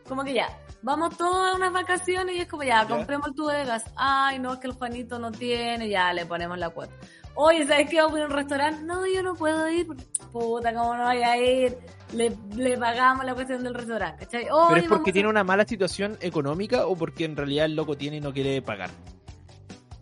Como 0.07 0.23
que 0.23 0.33
ya, 0.33 0.47
vamos 0.81 1.15
todas 1.17 1.53
a 1.53 1.55
unas 1.57 1.71
vacaciones 1.71 2.35
y 2.35 2.39
es 2.39 2.47
como 2.47 2.63
ya, 2.63 2.87
compremos 2.87 3.27
el 3.29 3.35
tubo 3.35 3.49
de 3.49 3.65
gas. 3.65 3.85
Ay, 3.95 4.39
no, 4.39 4.53
es 4.53 4.59
que 4.59 4.67
el 4.67 4.73
Juanito 4.73 5.19
no 5.19 5.31
tiene, 5.31 5.87
ya 5.89 6.11
le 6.13 6.25
ponemos 6.25 6.57
la 6.57 6.69
cuota. 6.69 6.93
Oye, 7.33 7.65
¿sabes 7.65 7.89
qué? 7.89 8.01
Vamos 8.01 8.15
a 8.15 8.17
ir 8.17 8.23
a 8.23 8.27
un 8.27 8.33
restaurante. 8.33 8.83
No, 8.83 9.05
yo 9.07 9.23
no 9.23 9.35
puedo 9.35 9.69
ir. 9.69 9.87
Puta, 10.33 10.73
¿cómo 10.73 10.95
no 10.97 11.05
voy 11.05 11.21
a 11.23 11.37
ir? 11.37 11.77
Le, 12.13 12.35
le 12.57 12.77
pagamos 12.77 13.23
la 13.25 13.33
cuestión 13.33 13.63
del 13.63 13.73
restaurante, 13.73 14.25
¿cachai? 14.25 14.43
¿Pero 14.67 14.75
es 14.81 14.87
porque 14.89 15.11
a- 15.11 15.13
tiene 15.13 15.29
una 15.29 15.43
mala 15.45 15.63
situación 15.65 16.17
económica 16.19 16.87
o 16.87 16.95
porque 16.97 17.23
en 17.23 17.37
realidad 17.37 17.65
el 17.67 17.75
loco 17.75 17.95
tiene 17.95 18.17
y 18.17 18.21
no 18.21 18.33
quiere 18.33 18.61
pagar? 18.61 18.89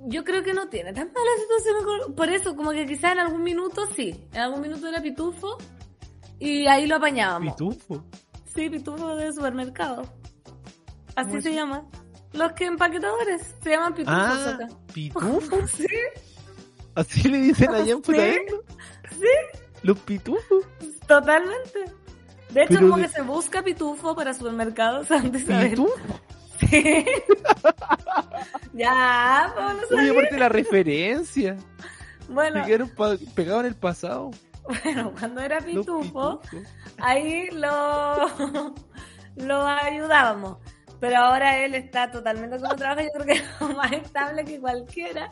Yo 0.08 0.24
creo 0.24 0.44
que 0.44 0.54
no 0.54 0.70
tiene 0.70 0.94
tan 0.94 1.12
mala 1.12 1.30
situación. 1.42 2.16
Por 2.16 2.30
eso, 2.30 2.56
como 2.56 2.72
que 2.72 2.86
quizás 2.86 3.12
en 3.14 3.20
algún 3.20 3.44
minuto 3.44 3.86
sí. 3.96 4.28
En 4.34 4.42
algún 4.42 4.62
minuto 4.62 4.88
era 4.88 5.02
pitufo. 5.02 5.58
Y 6.40 6.68
ahí 6.68 6.88
lo 6.88 6.96
apañábamos. 6.96 7.54
Pitufo. 7.56 8.04
Sí, 8.56 8.70
pitufo 8.70 9.16
de 9.16 9.34
supermercado. 9.34 10.04
Así 11.16 11.30
¿Cómo 11.30 11.42
se 11.42 11.54
llama. 11.54 11.86
Los 12.32 12.52
que 12.54 12.66
empaquetadores 12.66 13.56
se 13.62 13.70
llaman 13.72 13.94
pitufos 13.94 14.18
Ah, 14.18 14.56
acá. 14.56 14.68
pitufo. 14.94 15.68
Sí, 15.68 15.86
Así 16.96 17.28
le 17.30 17.38
dicen 17.40 17.70
allá 17.74 17.92
en 17.94 17.98
Sí. 18.04 18.12
Putaendo. 18.12 18.64
sí, 19.12 19.60
Los 19.84 20.00
pitufos. 20.00 20.64
totalmente. 21.08 21.80
De 22.52 22.62
hecho, 22.64 22.70
Pero 22.70 22.82
como 22.82 22.98
de- 22.98 23.04
que 23.04 23.10
se 23.10 23.22
busca 23.22 23.62
pitufo 23.64 24.16
para 24.16 24.34
supermercados 24.34 25.12
antes 25.12 25.46
de 25.46 25.54
saber. 25.54 25.70
Pitufo. 25.72 25.96
Sí. 25.96 26.29
ya, 28.74 29.54
pues 29.56 29.92
no 29.92 29.98
Oye, 29.98 30.10
aparte 30.12 30.38
la 30.38 30.50
referencia. 30.50 31.58
Bueno, 32.32 32.60
Se 32.62 32.68
quedaron 32.68 32.90
pa- 32.90 33.18
pegados 33.34 33.62
en 33.62 33.66
el 33.70 33.76
pasado. 33.76 34.30
bueno, 34.84 35.12
cuando 35.18 35.42
era 35.42 35.60
pitufo, 35.62 36.40
ahí 37.00 37.50
lo, 37.54 38.28
lo 39.38 39.66
ayudábamos. 39.66 40.58
Pero 41.00 41.18
ahora 41.18 41.58
él 41.66 41.74
está 41.74 42.12
totalmente 42.12 42.60
como 42.60 42.76
trabaja, 42.76 43.02
yo 43.02 43.10
creo 43.16 43.26
que 43.26 43.32
es 43.32 43.76
más 43.76 43.92
estable 43.94 44.46
que 44.46 44.60
cualquiera. 44.60 45.28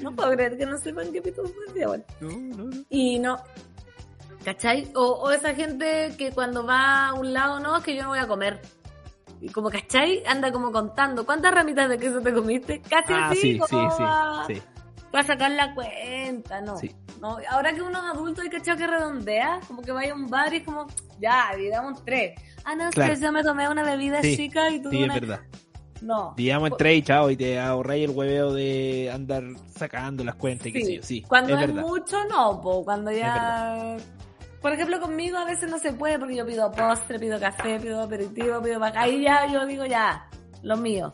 No 0.00 0.10
puedo 0.16 0.30
creer 0.32 0.56
que 0.56 0.64
no 0.64 0.78
sepan 0.78 1.12
qué 1.12 1.20
pitufo 1.20 1.52
es 1.66 1.86
bueno. 1.86 2.04
No, 2.20 2.30
no, 2.30 2.64
no. 2.64 2.82
Y 2.88 3.18
no. 3.18 3.36
¿Cachai? 4.42 4.90
O, 4.94 5.02
o 5.04 5.30
esa 5.32 5.54
gente 5.54 6.14
que 6.16 6.32
cuando 6.32 6.64
va 6.64 7.08
a 7.08 7.12
un 7.12 7.34
lado, 7.34 7.60
no, 7.60 7.76
es 7.76 7.84
que 7.84 7.94
yo 7.94 8.04
no 8.04 8.08
voy 8.08 8.20
a 8.20 8.26
comer. 8.26 8.58
Y 9.42 9.48
como, 9.48 9.70
¿cachai? 9.70 10.22
Anda 10.26 10.52
como 10.52 10.70
contando. 10.70 11.26
¿Cuántas 11.26 11.52
ramitas 11.52 11.88
de 11.88 11.98
queso 11.98 12.20
te 12.20 12.32
comiste? 12.32 12.80
Casi 12.80 13.12
Ah, 13.12 13.28
así, 13.30 13.40
sí, 13.40 13.52
sí, 13.54 13.58
como 13.58 13.90
sí, 13.90 14.02
va- 14.04 14.44
sí. 14.46 14.62
va 15.14 15.20
a 15.20 15.24
sacar 15.24 15.50
la 15.50 15.74
cuenta, 15.74 16.60
¿no? 16.60 16.76
Sí. 16.78 16.94
no 17.20 17.38
ahora 17.50 17.72
que 17.74 17.82
uno 17.82 17.98
es 17.98 18.04
adulto 18.14 18.40
hay 18.42 18.48
cachado 18.50 18.78
que 18.78 18.86
redondea, 18.86 19.60
como 19.68 19.82
que 19.82 19.90
vaya 19.92 20.12
a 20.12 20.14
un 20.14 20.28
bar 20.28 20.52
y 20.54 20.58
es 20.58 20.62
como, 20.64 20.86
ya, 21.20 21.50
digamos 21.56 22.04
tres. 22.04 22.34
Ah, 22.64 22.74
no, 22.76 22.88
es 22.88 22.94
Claro. 22.94 23.14
que 23.14 23.20
yo 23.20 23.32
me 23.32 23.42
tomé 23.42 23.68
una 23.68 23.82
bebida 23.82 24.22
Sí, 24.22 24.36
chica 24.36 24.70
y 24.70 24.80
tú 24.80 24.90
Sí, 24.90 25.02
es 25.02 25.12
verdad. 25.12 25.40
No. 26.00 26.34
Digamos 26.36 26.70
en 26.70 26.76
tres 26.76 26.98
y 26.98 27.02
chao, 27.02 27.30
y 27.30 27.36
te 27.36 27.58
ahorráis 27.60 28.04
el 28.08 28.10
hueveo 28.10 28.52
de 28.52 29.10
andar 29.12 29.42
sacando 29.76 30.22
las 30.24 30.34
cuentas 30.36 30.68
y 30.68 30.72
qué 30.72 30.84
sé 30.84 30.96
yo. 30.96 31.02
Sí, 31.02 31.22
Cuando 31.22 31.56
es 31.56 31.68
es, 31.68 31.74
mucho, 31.74 32.24
no, 32.28 32.60
po. 32.60 32.84
Cuando 32.84 33.10
ya. 33.12 33.96
Por 34.62 34.72
ejemplo, 34.72 35.00
conmigo 35.00 35.36
a 35.36 35.44
veces 35.44 35.68
no 35.70 35.78
se 35.78 35.92
puede 35.92 36.18
porque 36.18 36.36
yo 36.36 36.46
pido 36.46 36.70
postre, 36.70 37.18
pido 37.18 37.38
café, 37.40 37.80
pido 37.80 38.00
aperitivo, 38.00 38.62
pido 38.62 38.78
pa- 38.80 38.92
Ahí 38.96 39.22
ya 39.22 39.46
yo 39.52 39.66
digo 39.66 39.84
ya, 39.84 40.28
lo 40.62 40.76
mío. 40.76 41.12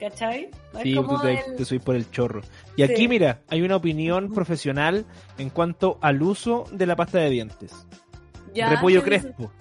¿Cachai? 0.00 0.50
No 0.72 0.80
Sí, 0.80 0.94
tú 0.94 1.18
te, 1.20 1.32
el- 1.46 1.56
te 1.56 1.64
subís 1.64 1.82
por 1.82 1.94
el 1.94 2.10
chorro. 2.10 2.40
Y 2.74 2.82
aquí, 2.82 3.06
mira, 3.06 3.42
hay 3.48 3.62
una 3.62 3.76
opinión 3.76 4.32
profesional 4.32 5.04
en 5.38 5.50
cuanto 5.50 5.98
al 6.00 6.22
uso 6.22 6.64
de 6.72 6.86
la 6.86 6.96
pasta 6.96 7.18
de 7.18 7.30
dientes. 7.30 7.86
ya, 8.54 8.70
Repollo. 8.70 9.02
Crespo, 9.04 9.52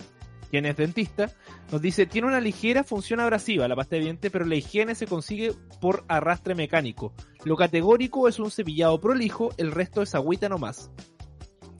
quien 0.49 0.65
es 0.65 0.77
dentista, 0.77 1.29
nos 1.71 1.81
dice, 1.81 2.05
tiene 2.07 2.27
una 2.27 2.39
ligera 2.39 2.83
función 2.83 3.19
abrasiva 3.19 3.67
la 3.67 3.75
pasta 3.75 3.97
de 3.97 4.03
dientes, 4.03 4.31
pero 4.31 4.45
la 4.45 4.55
higiene 4.55 4.95
se 4.95 5.05
consigue 5.07 5.53
por 5.81 6.05
arrastre 6.07 6.55
mecánico. 6.55 7.13
Lo 7.43 7.55
categórico 7.57 8.27
es 8.29 8.39
un 8.39 8.49
cepillado 8.49 8.99
prolijo, 9.01 9.49
el 9.57 9.71
resto 9.73 10.01
es 10.01 10.15
agüita 10.15 10.47
nomás. 10.49 10.89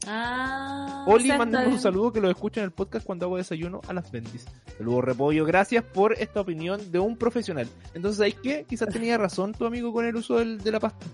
Ah. 0.08 1.04
Oli, 1.08 1.30
mándame 1.30 1.66
está 1.66 1.76
un 1.76 1.80
saludo 1.82 2.12
que 2.14 2.22
lo 2.22 2.30
escucho 2.30 2.60
en 2.60 2.66
el 2.66 2.72
podcast 2.72 3.06
cuando 3.06 3.26
hago 3.26 3.38
desayuno 3.38 3.82
a 3.88 3.94
las 3.94 4.12
bendis. 4.12 4.46
Saludos, 4.78 5.04
Repollo. 5.04 5.46
Gracias 5.46 5.84
por 5.84 6.14
esta 6.14 6.42
opinión 6.42 6.92
de 6.92 7.00
un 7.00 7.18
profesional. 7.18 7.68
Entonces, 7.94 8.18
¿sabes 8.18 8.36
qué? 8.42 8.66
Quizás 8.68 8.90
tenía 8.90 9.18
razón 9.18 9.54
tu 9.54 9.66
amigo 9.66 9.92
con 9.94 10.06
el 10.06 10.16
uso 10.16 10.38
del- 10.40 10.60
de 10.60 10.72
la 10.72 10.80
pasta. 10.80 11.06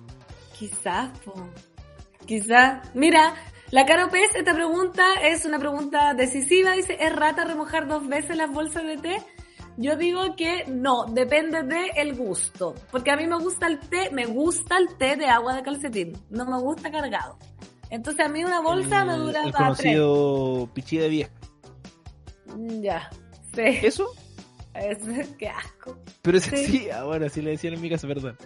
Quizás, 0.57 1.09
po. 1.19 1.33
Quizás. 2.25 2.89
Mira, 2.95 3.35
la 3.71 3.85
Caro 3.85 4.09
Pez, 4.09 4.33
esta 4.35 4.53
pregunta 4.53 5.03
es 5.21 5.45
una 5.45 5.59
pregunta 5.59 6.13
decisiva. 6.13 6.73
Dice, 6.73 6.97
¿es 6.99 7.15
rata 7.15 7.43
remojar 7.45 7.87
dos 7.87 8.07
veces 8.07 8.37
las 8.37 8.51
bolsas 8.51 8.83
de 8.83 8.97
té? 8.97 9.17
Yo 9.77 9.97
digo 9.97 10.37
que 10.37 10.63
no, 10.67 11.03
depende 11.11 11.63
de 11.63 11.87
el 11.97 12.15
gusto. 12.15 12.73
Porque 12.91 13.11
a 13.11 13.17
mí 13.17 13.27
me 13.27 13.37
gusta 13.37 13.67
el 13.67 13.79
té, 13.79 14.09
me 14.11 14.25
gusta 14.25 14.77
el 14.77 14.95
té 14.97 15.17
de 15.17 15.25
agua 15.27 15.53
de 15.55 15.63
calcetín. 15.63 16.13
No 16.29 16.45
me 16.45 16.57
gusta 16.61 16.89
cargado. 16.89 17.37
Entonces 17.89 18.25
a 18.25 18.29
mí 18.29 18.43
una 18.43 18.61
bolsa 18.61 19.05
me 19.05 19.13
El- 19.13 19.19
dura 19.21 19.43
El 19.43 19.51
para 19.51 19.65
conocido 19.65 20.69
pichí 20.73 20.97
de 20.97 21.09
vieja. 21.09 21.31
tres. 22.45 22.55
Mm, 22.57 22.81
Ya. 22.81 23.09
Sí. 23.53 23.61
¿Eso? 23.61 24.07
Es, 24.73 24.97
qué 25.39 25.47
asco. 25.49 25.97
Pero 26.21 26.37
ese 26.37 26.57
Sí. 26.57 26.65
sí, 26.65 26.89
ahora 26.91 27.29
sí 27.29 27.41
le 27.41 27.51
decían 27.51 27.73
en 27.75 27.81
mi 27.81 27.89
casa, 27.89 28.07
perdón. 28.07 28.37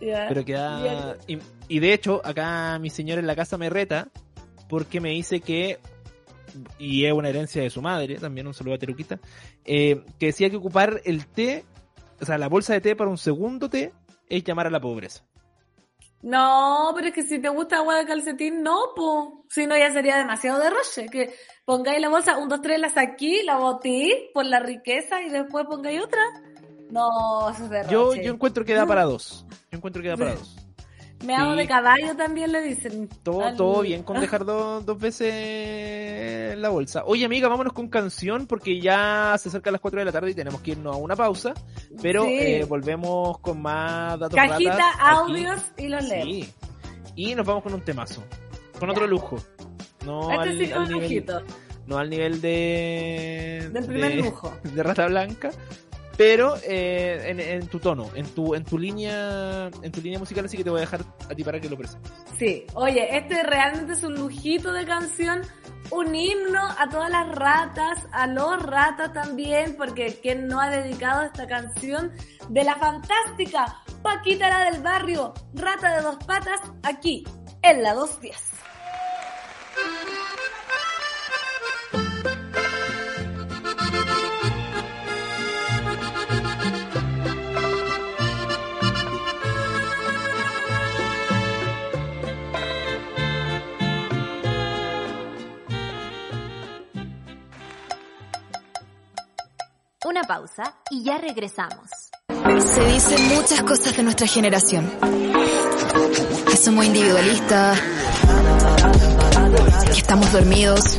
Ya. 0.00 0.26
Pero 0.28 0.44
queda... 0.44 1.16
Y, 1.26 1.38
y 1.68 1.78
de 1.78 1.92
hecho, 1.92 2.20
acá 2.24 2.78
mi 2.78 2.90
señor 2.90 3.18
en 3.18 3.26
la 3.26 3.34
casa 3.36 3.56
me 3.56 3.70
reta 3.70 4.08
porque 4.68 5.00
me 5.00 5.10
dice 5.10 5.40
que, 5.40 5.78
y 6.78 7.04
es 7.06 7.12
una 7.12 7.28
herencia 7.28 7.62
de 7.62 7.70
su 7.70 7.80
madre, 7.80 8.16
también 8.16 8.46
un 8.46 8.52
saludo 8.54 8.74
a 8.74 8.78
Teruquita, 8.78 9.20
eh, 9.64 10.02
que 10.18 10.26
decía 10.26 10.50
que 10.50 10.56
ocupar 10.56 11.00
el 11.04 11.26
té, 11.26 11.64
o 12.20 12.24
sea, 12.26 12.36
la 12.36 12.48
bolsa 12.48 12.72
de 12.74 12.80
té 12.80 12.96
para 12.96 13.08
un 13.08 13.16
segundo 13.18 13.70
té 13.70 13.92
es 14.28 14.42
llamar 14.44 14.66
a 14.66 14.70
la 14.70 14.80
pobreza. 14.80 15.22
No, 16.22 16.92
pero 16.94 17.08
es 17.08 17.14
que 17.14 17.22
si 17.22 17.38
te 17.38 17.48
gusta 17.48 17.76
agua 17.76 17.96
de 17.96 18.06
calcetín, 18.06 18.62
no, 18.62 18.92
po. 18.96 19.44
Si 19.48 19.66
no, 19.66 19.76
ya 19.76 19.92
sería 19.92 20.16
demasiado 20.16 20.58
de 20.60 20.70
roche. 20.70 21.06
Que 21.10 21.34
pongáis 21.64 22.00
la 22.00 22.08
bolsa, 22.08 22.38
un, 22.38 22.48
dos, 22.48 22.60
tres, 22.60 22.80
la 22.80 22.90
saquí, 22.90 23.42
la 23.42 23.58
botí 23.58 24.30
por 24.34 24.44
la 24.44 24.60
riqueza 24.60 25.22
y 25.22 25.30
después 25.30 25.66
pongáis 25.66 26.00
otra. 26.02 26.22
No, 26.90 27.50
eso 27.50 27.64
es 27.64 27.70
de 27.70 27.86
Yo, 27.88 28.14
yo 28.14 28.32
encuentro 28.32 28.64
que 28.64 28.74
da 28.74 28.86
para 28.86 29.04
dos. 29.04 29.46
Yo 29.70 29.78
encuentro 29.78 30.02
que 30.02 30.08
da 30.08 30.16
para 30.16 30.34
dos. 30.34 30.65
Me 31.24 31.34
hago 31.34 31.52
sí. 31.52 31.58
de 31.58 31.66
caballo 31.66 32.14
también 32.16 32.52
le 32.52 32.60
dicen. 32.62 33.08
Todo, 33.22 33.42
Al- 33.44 33.56
todo 33.56 33.80
bien 33.82 34.02
con 34.04 34.20
dejar 34.20 34.44
dos, 34.44 34.84
dos 34.84 34.98
veces 34.98 36.56
la 36.58 36.68
bolsa. 36.68 37.02
Oye, 37.06 37.24
amiga, 37.24 37.48
vámonos 37.48 37.72
con 37.72 37.88
canción 37.88 38.46
porque 38.46 38.80
ya 38.80 39.34
se 39.38 39.48
acerca 39.48 39.70
las 39.70 39.80
4 39.80 39.98
de 40.00 40.04
la 40.04 40.12
tarde 40.12 40.30
y 40.30 40.34
tenemos 40.34 40.60
que 40.60 40.72
irnos 40.72 40.94
a 40.94 40.98
una 40.98 41.16
pausa. 41.16 41.54
Pero 42.02 42.24
Sí. 42.24 42.30
eh, 42.38 42.64
volvemos 42.68 43.38
con 43.38 43.60
más 43.62 44.18
datos 44.18 44.34
Cajita, 44.36 44.70
ratas 44.72 44.94
aquí. 44.94 45.04
audios 45.16 45.60
y 45.78 45.88
los 45.88 46.04
leo. 46.04 46.24
Sí. 46.24 46.52
Y 47.14 47.34
nos 47.34 47.46
vamos 47.46 47.62
con 47.62 47.72
un 47.74 47.80
temazo. 47.80 48.22
Con 48.78 48.90
otro 48.90 49.06
lujo. 49.06 49.36
No 50.04 50.30
Este 50.30 50.50
al, 50.50 50.58
sí 50.58 50.72
al 50.72 50.88
nivel, 50.92 51.26
no 51.86 51.98
al 51.98 52.10
nivel 52.10 52.40
de. 52.40 53.70
Del 53.72 53.86
primer 53.86 54.10
de- 54.16 54.22
lujo. 54.22 54.52
De 54.62 54.82
rata 54.82 55.06
blanca. 55.06 55.50
Pero 56.16 56.56
eh, 56.64 57.34
en, 57.60 57.66
tu 57.68 57.78
tono, 57.78 58.08
en 58.14 58.26
tu, 58.26 58.54
en 58.54 58.64
tu 58.64 58.78
línea, 58.78 59.70
en 59.82 59.92
tu 59.92 60.00
línea 60.00 60.18
musical, 60.18 60.46
así 60.46 60.56
que 60.56 60.64
te 60.64 60.70
voy 60.70 60.78
a 60.78 60.80
dejar 60.80 61.00
a 61.28 61.34
ti 61.34 61.44
para 61.44 61.60
que 61.60 61.68
lo 61.68 61.76
presentes. 61.76 62.10
Sí, 62.38 62.64
oye, 62.74 63.16
este 63.16 63.42
realmente 63.42 63.92
es 63.92 64.02
un 64.02 64.14
lujito 64.14 64.72
de 64.72 64.86
canción, 64.86 65.42
un 65.90 66.14
himno 66.14 66.62
a 66.78 66.88
todas 66.88 67.10
las 67.10 67.28
ratas, 67.28 68.06
a 68.12 68.26
los 68.26 68.62
ratas 68.62 69.12
también, 69.12 69.76
porque 69.76 70.18
quien 70.22 70.48
no 70.48 70.60
ha 70.60 70.70
dedicado 70.70 71.22
esta 71.22 71.46
canción 71.46 72.12
de 72.48 72.64
la 72.64 72.76
fantástica 72.76 73.82
Paquita 74.06 74.48
la 74.48 74.70
del 74.70 74.82
barrio, 74.82 75.34
rata 75.52 75.96
de 75.96 76.02
dos 76.02 76.16
patas, 76.24 76.60
aquí, 76.84 77.24
en 77.60 77.82
la 77.82 77.92
210. 77.92 78.36
Una 100.06 100.22
pausa 100.22 100.72
y 100.88 101.02
ya 101.02 101.18
regresamos. 101.18 101.90
Se 102.28 102.86
dicen 102.86 103.28
muchas 103.34 103.60
cosas 103.64 103.96
de 103.96 104.04
nuestra 104.04 104.28
generación. 104.28 104.88
Que 106.48 106.56
somos 106.56 106.84
individualistas, 106.84 107.80
que 109.84 109.98
estamos 109.98 110.30
dormidos, 110.30 110.96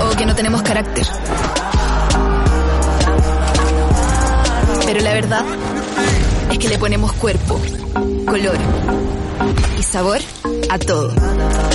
o 0.00 0.16
que 0.16 0.26
no 0.26 0.36
tenemos 0.36 0.62
carácter. 0.62 1.04
Pero 4.86 5.00
la 5.00 5.12
verdad 5.12 5.44
es 6.52 6.58
que 6.60 6.68
le 6.68 6.78
ponemos 6.78 7.12
cuerpo, 7.14 7.60
color 8.26 8.58
y 9.76 9.82
sabor 9.82 10.20
a 10.68 10.78
todo. 10.78 11.12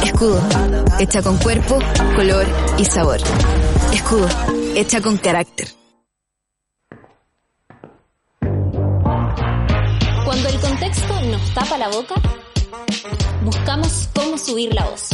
Escudo, 0.04 0.42
hecha 1.00 1.22
con 1.22 1.38
cuerpo, 1.38 1.80
color 2.16 2.46
y 2.78 2.86
sabor. 2.86 3.20
Escudo, 3.92 4.28
hecha 4.76 5.02
con 5.02 5.18
carácter. 5.18 5.68
Cuando 10.26 10.50
el 10.50 10.60
contexto 10.60 11.22
nos 11.22 11.54
tapa 11.54 11.78
la 11.78 11.90
boca, 11.90 12.16
buscamos 13.44 14.10
cómo 14.16 14.38
subir 14.38 14.74
la 14.74 14.86
voz. 14.86 15.10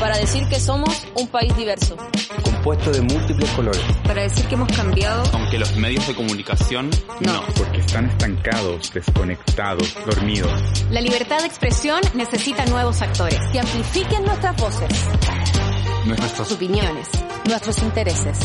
para 0.00 0.16
decir 0.18 0.48
que 0.48 0.60
somos 0.60 1.06
un 1.16 1.26
país 1.28 1.56
diverso. 1.56 1.96
Compuesto 2.58 2.90
de 2.90 3.00
múltiples 3.02 3.50
colores. 3.52 3.80
Para 4.04 4.22
decir 4.22 4.44
que 4.46 4.54
hemos 4.54 4.68
cambiado, 4.76 5.22
Aunque 5.32 5.58
los 5.58 5.76
medios 5.76 6.06
de 6.08 6.14
comunicación 6.16 6.90
no. 7.20 7.42
porque 7.56 7.78
están 7.78 8.06
estancados, 8.10 8.92
desconectados, 8.92 9.94
dormidos. 10.04 10.50
La 10.90 11.00
libertad 11.00 11.38
de 11.38 11.46
expresión 11.46 12.00
necesita 12.14 12.64
nuevos 12.66 13.00
actores. 13.00 13.38
que 13.52 13.60
amplifiquen 13.60 14.24
nuestras 14.24 14.56
voces, 14.56 14.88
Nuestros 16.04 16.50
opiniones, 16.52 17.08
nuestros 17.46 17.78
intereses, 17.82 18.38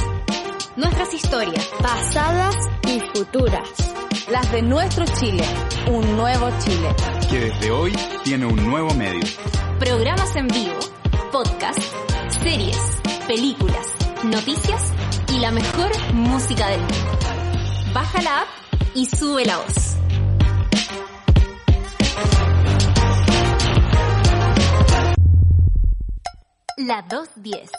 Nuestras 0.76 1.14
historias. 1.14 1.68
Pasadas 1.82 2.55
y 2.88 2.99
futuras. 3.16 3.68
las 4.32 4.51
de 4.51 4.61
nuestro 4.61 5.05
Chile, 5.20 5.43
un 5.91 6.16
nuevo 6.18 6.49
Chile. 6.64 6.89
Que 7.30 7.39
desde 7.39 7.72
hoy 7.72 7.93
tiene 8.24 8.45
un 8.45 8.64
nuevo 8.70 8.93
medio. 8.95 9.22
Programas 9.80 10.36
en 10.36 10.47
vivo. 10.47 10.80
Podcast. 11.32 11.80
Series. 12.43 12.78
Películas. 13.28 13.88
Noticias. 14.24 14.93
Y 15.34 15.39
la 15.39 15.51
mejor 15.51 15.91
música 16.13 16.69
del 16.69 16.80
mundo. 16.80 17.19
Baja 17.93 18.21
la 18.21 18.41
app 18.41 18.47
y 18.95 19.05
sube 19.05 19.43
la 19.43 19.57
voz. 19.57 19.97
La 26.78 27.01
210. 27.01 27.69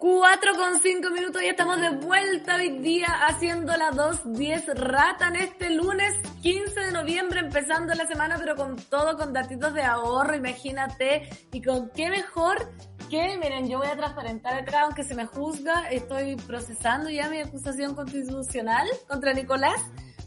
4 0.00 0.54
con 0.56 0.80
5 0.80 1.10
minutos 1.10 1.42
y 1.42 1.46
estamos 1.46 1.80
de 1.80 1.90
vuelta 1.90 2.56
hoy 2.56 2.78
día 2.78 3.26
haciendo 3.28 3.76
la 3.76 3.90
2.10 3.90 4.74
rata 4.74 5.28
en 5.28 5.36
este 5.36 5.70
lunes 5.70 6.14
15 6.40 6.80
de 6.80 6.92
noviembre 6.92 7.40
empezando 7.40 7.92
la 7.92 8.06
semana 8.06 8.36
pero 8.38 8.56
con 8.56 8.76
todo, 8.76 9.18
con 9.18 9.34
datitos 9.34 9.74
de 9.74 9.82
ahorro, 9.82 10.34
imagínate, 10.34 11.28
y 11.52 11.60
con 11.60 11.90
qué 11.90 12.08
mejor 12.08 12.72
que, 13.10 13.36
miren, 13.38 13.68
yo 13.68 13.78
voy 13.78 13.88
a 13.88 13.96
transparentar 13.96 14.54
acá, 14.54 14.82
aunque 14.82 15.02
se 15.02 15.16
me 15.16 15.26
juzga, 15.26 15.90
estoy 15.90 16.36
procesando 16.36 17.10
ya 17.10 17.28
mi 17.28 17.40
acusación 17.40 17.96
constitucional 17.96 18.86
contra 19.08 19.34
Nicolás, 19.34 19.80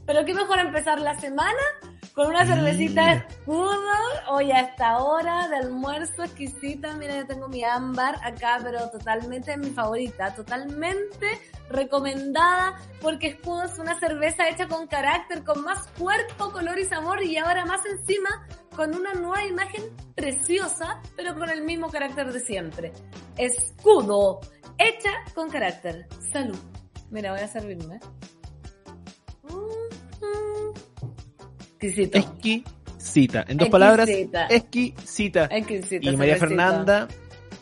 pero 0.05 0.25
qué 0.25 0.33
mejor 0.33 0.59
empezar 0.59 0.99
la 0.99 1.19
semana 1.19 1.61
con 2.13 2.27
una 2.27 2.45
cervecita 2.45 3.13
escudo, 3.13 3.79
hoy 4.29 4.51
a 4.51 4.59
esta 4.59 4.99
hora 4.99 5.47
de 5.47 5.55
almuerzo 5.55 6.23
exquisita, 6.23 6.93
mira 6.95 7.15
yo 7.15 7.25
tengo 7.25 7.47
mi 7.47 7.63
ámbar 7.63 8.19
acá, 8.23 8.59
pero 8.61 8.87
totalmente 8.91 9.57
mi 9.57 9.71
favorita, 9.71 10.35
totalmente 10.35 11.39
recomendada, 11.69 12.79
porque 13.01 13.27
escudo 13.27 13.63
es 13.63 13.79
una 13.79 13.99
cerveza 13.99 14.47
hecha 14.47 14.67
con 14.67 14.85
carácter, 14.85 15.43
con 15.43 15.63
más 15.63 15.87
cuerpo, 15.97 16.51
color 16.51 16.77
y 16.77 16.85
sabor, 16.85 17.23
y 17.23 17.37
ahora 17.37 17.65
más 17.65 17.81
encima 17.85 18.45
con 18.75 18.95
una 18.95 19.13
nueva 19.13 19.45
imagen 19.45 19.83
preciosa, 20.15 21.01
pero 21.15 21.33
con 21.33 21.49
el 21.49 21.63
mismo 21.63 21.89
carácter 21.89 22.31
de 22.31 22.39
siempre. 22.39 22.93
Escudo, 23.37 24.39
hecha 24.77 25.11
con 25.33 25.49
carácter. 25.49 26.07
Salud. 26.31 26.59
Mira, 27.09 27.31
voy 27.31 27.41
a 27.41 27.47
servirme. 27.47 27.99
Exquisito. 31.87 32.17
Exquisita. 32.17 33.45
En 33.47 33.57
dos 33.57 33.69
palabras, 33.69 34.07
Exquisita. 34.09 35.47
exquisita. 35.49 35.49
Y 36.01 36.15
María. 36.17 36.37
Fernanda, 36.37 37.07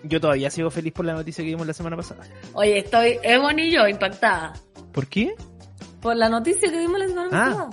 yo 0.03 0.19
todavía 0.21 0.49
sigo 0.49 0.69
feliz 0.69 0.93
por 0.93 1.05
la 1.05 1.13
noticia 1.13 1.43
que 1.43 1.49
dimos 1.49 1.65
la 1.67 1.73
semana 1.73 1.95
pasada. 1.97 2.23
Oye, 2.53 2.79
estoy, 2.79 3.17
Ebon 3.23 3.59
y 3.59 3.71
yo, 3.71 3.87
impactada. 3.87 4.53
¿Por 4.91 5.07
qué? 5.07 5.33
Por 6.01 6.15
la 6.15 6.29
noticia 6.29 6.69
que 6.71 6.79
dimos 6.79 6.99
la 6.99 7.07
semana 7.07 7.29
Ah. 7.31 7.45
pasada. 7.49 7.69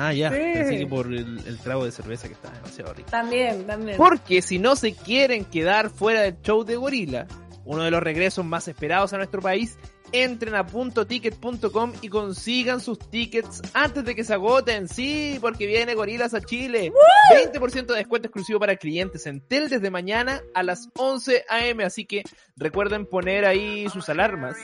Ah, 0.00 0.12
ya. 0.12 0.30
Sí. 0.30 0.36
Pensé 0.36 0.78
que 0.78 0.86
por 0.86 1.06
el, 1.08 1.40
el 1.44 1.58
trago 1.58 1.84
de 1.84 1.90
cerveza 1.90 2.28
que 2.28 2.34
está 2.34 2.50
demasiado 2.52 2.94
rico. 2.94 3.10
También, 3.10 3.66
también. 3.66 3.96
Porque 3.96 4.42
si 4.42 4.60
no 4.60 4.76
se 4.76 4.92
quieren 4.94 5.44
quedar 5.44 5.90
fuera 5.90 6.20
del 6.22 6.40
show 6.40 6.62
de 6.64 6.76
Gorila, 6.76 7.26
uno 7.64 7.82
de 7.82 7.90
los 7.90 8.00
regresos 8.00 8.44
más 8.44 8.68
esperados 8.68 9.12
a 9.12 9.16
nuestro 9.16 9.40
país, 9.42 9.76
entren 10.12 10.54
a 10.54 10.66
puntoticket.com 10.66 11.92
y 12.02 12.08
consigan 12.08 12.80
sus 12.80 12.98
tickets 12.98 13.62
antes 13.74 14.04
de 14.04 14.14
que 14.14 14.24
se 14.24 14.34
agoten. 14.34 14.88
Sí, 14.88 15.38
porque 15.40 15.66
viene 15.66 15.94
Gorilas 15.94 16.34
a 16.34 16.40
Chile. 16.40 16.92
20% 17.34 17.86
de 17.86 17.94
descuento 17.96 18.28
exclusivo 18.28 18.58
para 18.60 18.76
clientes 18.76 19.26
en 19.26 19.40
Tel 19.40 19.68
desde 19.68 19.90
mañana 19.90 20.40
a 20.54 20.62
las 20.62 20.88
11 20.96 21.44
a.m. 21.48 21.84
Así 21.84 22.04
que 22.04 22.22
recuerden 22.56 23.06
poner 23.06 23.44
ahí 23.44 23.88
sus 23.90 24.08
alarmas 24.08 24.56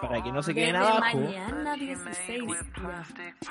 para 0.00 0.22
que 0.22 0.32
no 0.32 0.42
se 0.42 0.54
queden 0.54 0.74
Desde 0.74 0.86
abajo. 0.86 1.18
mañana 1.18 1.74
16. 1.74 2.42
ya. 2.76 3.04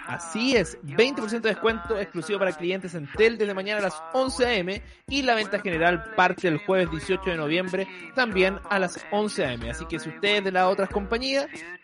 Así 0.08 0.56
es, 0.56 0.78
20% 0.84 1.42
de 1.42 1.50
descuento 1.50 2.00
exclusivo 2.00 2.40
para 2.40 2.52
clientes 2.54 2.96
en 2.96 3.08
Tel 3.14 3.38
desde 3.38 3.54
mañana 3.54 3.80
a 3.80 3.84
las 3.84 4.02
11 4.14 4.46
a.m. 4.46 4.82
y 5.08 5.22
la 5.24 5.36
venta 5.36 5.60
general 5.60 6.04
parte 6.16 6.48
el 6.48 6.58
jueves 6.60 6.90
18 6.92 7.30
de 7.32 7.38
noviembre 7.38 7.88
también 8.16 8.60
a 8.70 8.80
las 8.80 9.00
11 9.12 9.46
a.m. 9.46 9.70
Así 9.70 9.86
que 9.86 10.00
si 10.00 10.10
usted 10.10 10.38
es 10.38 10.44
de 10.46 10.52
las 10.52 10.66
otras 10.68 10.90
compañías, 10.90 11.17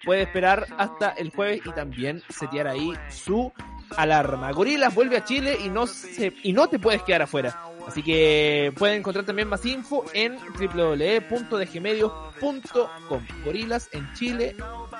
puede 0.03 0.23
esperar 0.23 0.65
hasta 0.77 1.09
el 1.11 1.29
jueves 1.31 1.61
y 1.65 1.71
también 1.71 2.21
setear 2.29 2.67
ahí 2.67 2.93
su 3.09 3.51
alarma. 3.95 4.51
Gorilas 4.51 4.93
vuelve 4.93 5.17
a 5.17 5.23
Chile 5.23 5.57
y 5.63 5.69
no 5.69 5.87
se, 5.87 6.33
y 6.43 6.53
no 6.53 6.67
te 6.67 6.79
puedes 6.79 7.03
quedar 7.03 7.23
afuera. 7.23 7.73
Así 7.87 8.01
que 8.01 8.73
pueden 8.77 8.99
encontrar 8.99 9.25
también 9.25 9.49
más 9.49 9.65
info 9.65 10.05
en 10.13 10.37
www.dgmedios.com. 10.37 13.27
Gorilas 13.43 13.89
en 13.91 14.13
Chile, 14.13 14.55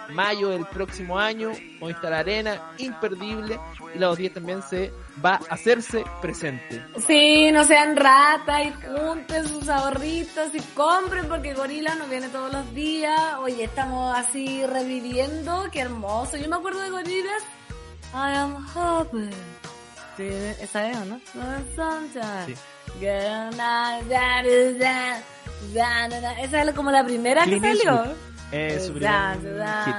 mayo 0.09 0.49
del 0.49 0.65
próximo 0.65 1.17
año, 1.17 1.53
Movistar 1.79 2.11
Arena, 2.13 2.73
imperdible. 2.77 3.57
Y 3.95 3.99
la 3.99 4.07
210 4.07 4.33
también 4.33 4.61
se 4.63 4.91
va 5.23 5.35
a 5.35 5.53
hacerse 5.53 6.03
presente. 6.21 6.83
Sí, 7.07 7.49
no 7.51 7.63
sean 7.63 7.95
ratas 7.95 8.65
y 8.65 8.73
junten 8.85 9.47
sus 9.47 9.69
ahorritos 9.69 10.53
y 10.53 10.59
compren 10.73 11.27
porque 11.27 11.53
Gorila 11.53 11.95
nos 11.95 12.09
viene 12.09 12.27
todos 12.29 12.51
los 12.51 12.73
días. 12.73 13.35
Oye, 13.39 13.63
estamos 13.63 14.13
así 14.17 14.65
reviviendo, 14.65 15.69
qué 15.71 15.79
hermoso. 15.81 16.35
Yo 16.37 16.49
me 16.49 16.57
acuerdo 16.57 16.81
de 16.81 16.89
Gorilas. 16.89 17.43
I 18.13 18.35
am 18.35 18.55
happy. 18.75 19.29
Sí, 20.17 20.27
esa 20.61 20.89
es, 20.89 20.97
¿o 20.97 21.05
¿no? 21.05 21.19
Sí. 22.45 22.53
Esa 26.43 26.61
es 26.61 26.73
como 26.75 26.91
la 26.91 27.03
primera 27.03 27.45
que 27.45 27.59
salió. 27.59 28.15
Es 28.51 28.85
su 28.85 28.93
primer 28.93 29.09
hit. 29.85 29.95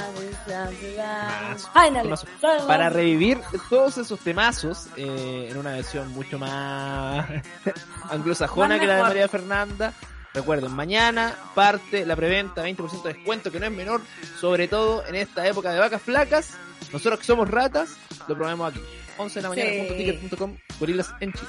Para 2.68 2.88
revivir 2.88 3.40
todos 3.68 3.98
esos 3.98 4.20
temazos 4.20 4.86
eh, 4.96 5.48
en 5.50 5.56
una 5.56 5.72
versión 5.72 6.12
mucho 6.12 6.38
más 6.38 7.26
anglosajona 8.10 8.78
que 8.78 8.86
la 8.86 8.96
de. 8.96 9.02
María 9.02 9.28
Fernanda. 9.28 9.92
Recuerden, 10.34 10.72
mañana 10.72 11.34
parte 11.54 12.04
la 12.04 12.16
preventa, 12.16 12.64
20% 12.64 13.02
de 13.04 13.12
descuento, 13.14 13.52
que 13.52 13.60
no 13.60 13.66
es 13.66 13.72
menor, 13.72 14.00
sobre 14.40 14.66
todo 14.66 15.06
en 15.06 15.14
esta 15.14 15.46
época 15.46 15.70
de 15.72 15.78
vacas 15.78 16.02
flacas. 16.02 16.54
Nosotros 16.92 17.20
que 17.20 17.24
somos 17.24 17.48
ratas, 17.48 17.96
lo 18.26 18.34
probamos 18.34 18.72
aquí. 18.72 18.80
11 19.16 19.34
de 19.38 19.42
la 19.42 19.48
mañana, 19.48 19.70
Sí. 19.70 19.94
ticket.com, 19.96 20.56
gorilas 20.80 21.14
en 21.20 21.32
Chile. 21.32 21.48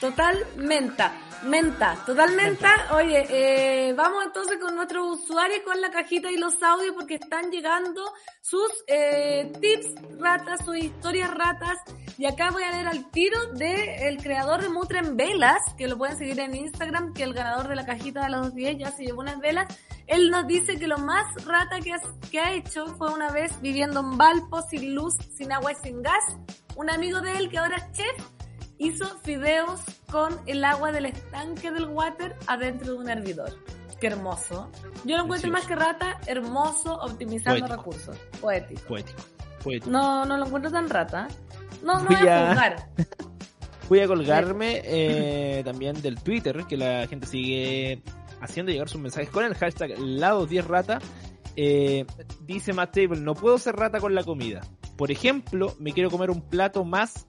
Total 0.00 0.46
menta, 0.56 1.14
menta, 1.44 1.96
total 2.04 2.36
menta. 2.36 2.88
Oye, 2.94 3.24
eh, 3.30 3.94
vamos 3.94 4.22
entonces 4.26 4.58
con 4.60 4.76
nuestros 4.76 5.20
usuarios 5.20 5.60
con 5.64 5.80
la 5.80 5.90
cajita 5.90 6.30
y 6.30 6.36
los 6.36 6.62
audios 6.62 6.94
porque 6.94 7.14
están 7.14 7.50
llegando 7.50 8.02
sus 8.42 8.70
eh, 8.86 9.50
tips 9.62 9.94
ratas, 10.18 10.62
sus 10.62 10.76
historias 10.76 11.30
ratas. 11.32 11.78
Y 12.16 12.26
acá 12.26 12.50
voy 12.52 12.62
a 12.62 12.70
leer 12.70 12.86
al 12.86 13.10
tiro 13.10 13.38
de 13.54 14.08
el 14.08 14.18
creador 14.22 14.62
de 14.62 14.68
Mutren 14.68 15.16
Velas, 15.16 15.58
que 15.76 15.88
lo 15.88 15.98
pueden 15.98 16.16
seguir 16.16 16.38
en 16.40 16.54
Instagram, 16.54 17.12
que 17.12 17.24
el 17.24 17.34
ganador 17.34 17.66
de 17.68 17.74
la 17.74 17.84
cajita 17.84 18.22
de 18.24 18.30
los 18.30 18.54
10 18.54 18.78
ya 18.78 18.92
se 18.92 19.04
llevó 19.04 19.20
unas 19.22 19.38
velas. 19.40 19.66
Él 20.06 20.30
nos 20.30 20.46
dice 20.46 20.78
que 20.78 20.86
lo 20.86 20.98
más 20.98 21.24
rata 21.44 21.80
que, 21.80 21.92
has- 21.92 22.28
que 22.30 22.38
ha 22.38 22.52
hecho 22.52 22.86
fue 22.96 23.12
una 23.12 23.30
vez 23.32 23.60
viviendo 23.60 24.00
en 24.00 24.16
Valpo, 24.16 24.62
sin 24.62 24.94
luz, 24.94 25.14
sin 25.36 25.50
agua 25.52 25.72
y 25.72 25.76
sin 25.82 26.02
gas. 26.02 26.24
Un 26.76 26.88
amigo 26.90 27.20
de 27.20 27.36
él 27.36 27.48
que 27.48 27.58
ahora 27.58 27.76
es 27.76 27.92
chef 27.92 28.28
hizo 28.78 29.06
fideos 29.20 29.80
con 30.10 30.38
el 30.46 30.64
agua 30.64 30.92
del 30.92 31.06
estanque 31.06 31.70
del 31.72 31.86
water 31.86 32.36
adentro 32.46 32.92
de 32.92 32.98
un 32.98 33.08
hervidor. 33.08 33.58
Qué 34.00 34.08
hermoso. 34.08 34.70
Yo 35.04 35.16
lo 35.16 35.24
encuentro 35.24 35.50
Precioso. 35.50 35.52
más 35.52 35.66
que 35.66 35.74
rata, 35.76 36.20
hermoso, 36.26 36.94
optimizando 36.94 37.60
Poético. 37.60 37.76
recursos. 37.76 38.18
Poético. 38.40 38.82
Poético. 38.86 39.22
Poético. 39.62 39.90
No, 39.90 40.24
no 40.26 40.36
lo 40.36 40.46
encuentro 40.46 40.70
tan 40.70 40.90
rata. 40.90 41.28
No, 41.82 41.98
no 42.00 42.06
Voy 42.06 42.16
voy 42.16 42.28
a 42.28 42.44
a- 42.44 42.48
juzgar. 42.48 42.88
Voy 43.88 44.00
a 44.00 44.06
colgarme 44.06 44.80
eh, 44.82 45.62
también 45.62 46.00
del 46.00 46.18
Twitter, 46.22 46.64
que 46.66 46.76
la 46.78 47.06
gente 47.06 47.26
sigue 47.26 48.02
haciendo 48.40 48.72
llegar 48.72 48.88
sus 48.88 48.98
mensajes 49.00 49.28
con 49.28 49.44
el 49.44 49.54
hashtag 49.54 49.98
lados 49.98 50.48
10 50.48 50.66
rata. 50.66 50.98
Eh, 51.54 52.06
dice 52.46 52.72
Matt 52.72 52.94
Table, 52.94 53.20
no 53.20 53.34
puedo 53.34 53.58
ser 53.58 53.76
rata 53.76 54.00
con 54.00 54.14
la 54.14 54.24
comida. 54.24 54.62
Por 54.96 55.10
ejemplo, 55.10 55.74
me 55.78 55.92
quiero 55.92 56.10
comer 56.10 56.30
un 56.30 56.40
plato 56.40 56.84
más 56.84 57.26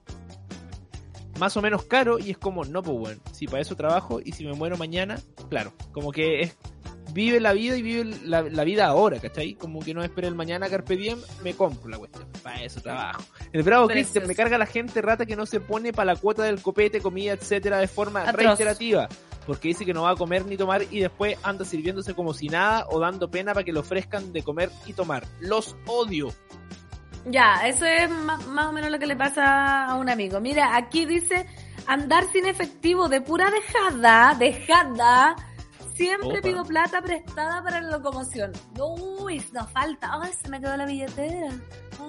más 1.38 1.54
o 1.58 1.60
menos 1.60 1.84
caro 1.84 2.18
y 2.18 2.30
es 2.30 2.38
como, 2.38 2.64
no, 2.64 2.82
pues 2.82 2.96
bueno, 2.98 3.20
si 3.32 3.46
para 3.46 3.60
eso 3.60 3.76
trabajo 3.76 4.20
y 4.24 4.32
si 4.32 4.46
me 4.46 4.54
muero 4.54 4.78
mañana, 4.78 5.18
claro, 5.50 5.74
como 5.92 6.10
que 6.10 6.40
es 6.40 6.56
vive 7.12 7.40
la 7.40 7.52
vida 7.52 7.76
y 7.76 7.82
vive 7.82 8.16
la, 8.24 8.42
la 8.42 8.64
vida 8.64 8.86
ahora, 8.86 9.18
¿cachai? 9.20 9.54
Como 9.54 9.80
que 9.80 9.94
no 9.94 10.02
espera 10.02 10.28
el 10.28 10.34
mañana 10.34 10.68
carpe 10.68 10.96
diem, 10.96 11.18
me 11.42 11.54
compro 11.54 11.88
la 11.88 11.98
cuestión, 11.98 12.26
para 12.42 12.62
eso 12.62 12.80
trabajo. 12.80 13.22
El 13.52 13.62
bravo. 13.62 13.88
Christian, 13.88 14.26
me 14.26 14.34
carga 14.34 14.58
la 14.58 14.66
gente 14.66 15.00
rata 15.02 15.24
que 15.26 15.36
no 15.36 15.46
se 15.46 15.60
pone 15.60 15.92
para 15.92 16.14
la 16.14 16.20
cuota 16.20 16.42
del 16.44 16.60
copete, 16.62 17.00
comida, 17.00 17.32
etcétera, 17.32 17.78
de 17.78 17.88
forma 17.88 18.22
Atroz. 18.22 18.36
reiterativa. 18.44 19.08
Porque 19.46 19.68
dice 19.68 19.84
que 19.84 19.94
no 19.94 20.02
va 20.02 20.10
a 20.10 20.16
comer 20.16 20.44
ni 20.44 20.56
tomar 20.56 20.82
y 20.90 20.98
después 20.98 21.38
anda 21.44 21.64
sirviéndose 21.64 22.14
como 22.14 22.34
si 22.34 22.48
nada 22.48 22.86
o 22.90 22.98
dando 22.98 23.30
pena 23.30 23.54
para 23.54 23.62
que 23.62 23.72
le 23.72 23.78
ofrezcan 23.78 24.32
de 24.32 24.42
comer 24.42 24.70
y 24.86 24.92
tomar. 24.92 25.24
Los 25.38 25.76
odio. 25.86 26.32
Ya, 27.26 27.66
eso 27.66 27.84
es 27.86 28.10
ma- 28.10 28.38
más, 28.38 28.66
o 28.66 28.72
menos 28.72 28.90
lo 28.90 28.98
que 28.98 29.06
le 29.06 29.14
pasa 29.16 29.84
a 29.86 29.94
un 29.94 30.08
amigo. 30.08 30.40
Mira, 30.40 30.76
aquí 30.76 31.06
dice 31.06 31.46
andar 31.86 32.24
sin 32.32 32.46
efectivo 32.46 33.08
de 33.08 33.20
pura 33.20 33.50
dejada, 33.50 34.34
dejada. 34.36 35.36
Siempre 35.96 36.28
Opa. 36.28 36.40
pido 36.42 36.64
plata 36.64 37.00
prestada 37.00 37.62
para 37.62 37.80
la 37.80 37.96
locomoción. 37.96 38.52
Uy, 38.78 39.42
no 39.52 39.66
falta. 39.68 40.10
Ay, 40.20 40.30
se 40.40 40.48
me 40.48 40.60
quedó 40.60 40.76
la 40.76 40.84
billetera. 40.84 41.48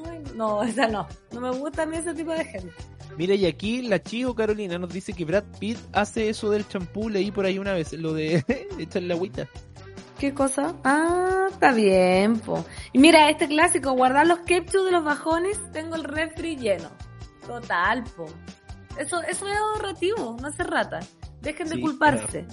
Ay, 0.06 0.24
no, 0.36 0.62
esa 0.64 0.88
no. 0.88 1.08
No 1.32 1.42
me 1.42 1.52
gusta 1.52 1.84
a 1.84 1.86
mí 1.86 1.98
ese 1.98 2.14
tipo 2.14 2.32
de 2.32 2.44
gente. 2.44 2.74
Mira, 3.18 3.34
y 3.34 3.46
aquí 3.46 3.82
la 3.82 4.02
chico 4.04 4.36
Carolina 4.36 4.78
nos 4.78 4.92
dice 4.94 5.14
que 5.14 5.26
Brad 5.26 5.46
Pitt 5.60 5.78
hace 5.94 6.30
eso 6.30 6.52
del 6.52 6.68
champú, 6.68 7.10
leí 7.10 7.32
por 7.32 7.46
ahí 7.46 7.58
una 7.58 7.74
vez, 7.74 7.94
lo 7.94 8.14
de 8.14 8.44
echarle 8.78 9.14
agüita. 9.14 9.48
¿Qué 10.20 10.34
cosa? 10.34 10.76
Ah, 10.84 11.48
está 11.50 11.72
bien, 11.72 12.40
po. 12.40 12.66
Y 12.92 13.00
mira, 13.00 13.30
este 13.30 13.48
clásico, 13.48 13.94
guardar 13.94 14.28
los 14.28 14.40
ketchup 14.40 14.86
de 14.86 14.92
los 14.92 15.04
bajones, 15.04 15.60
tengo 15.72 15.96
el 15.96 16.04
refri 16.04 16.58
lleno. 16.58 16.90
Total, 17.46 18.04
po. 18.16 18.26
Eso, 18.98 19.22
eso 19.22 19.48
es 19.48 19.58
ahorrativo, 19.58 20.36
no 20.42 20.48
hace 20.48 20.64
rata. 20.64 21.00
Dejen 21.42 21.70
de 21.70 21.80
culparse. 21.80 22.46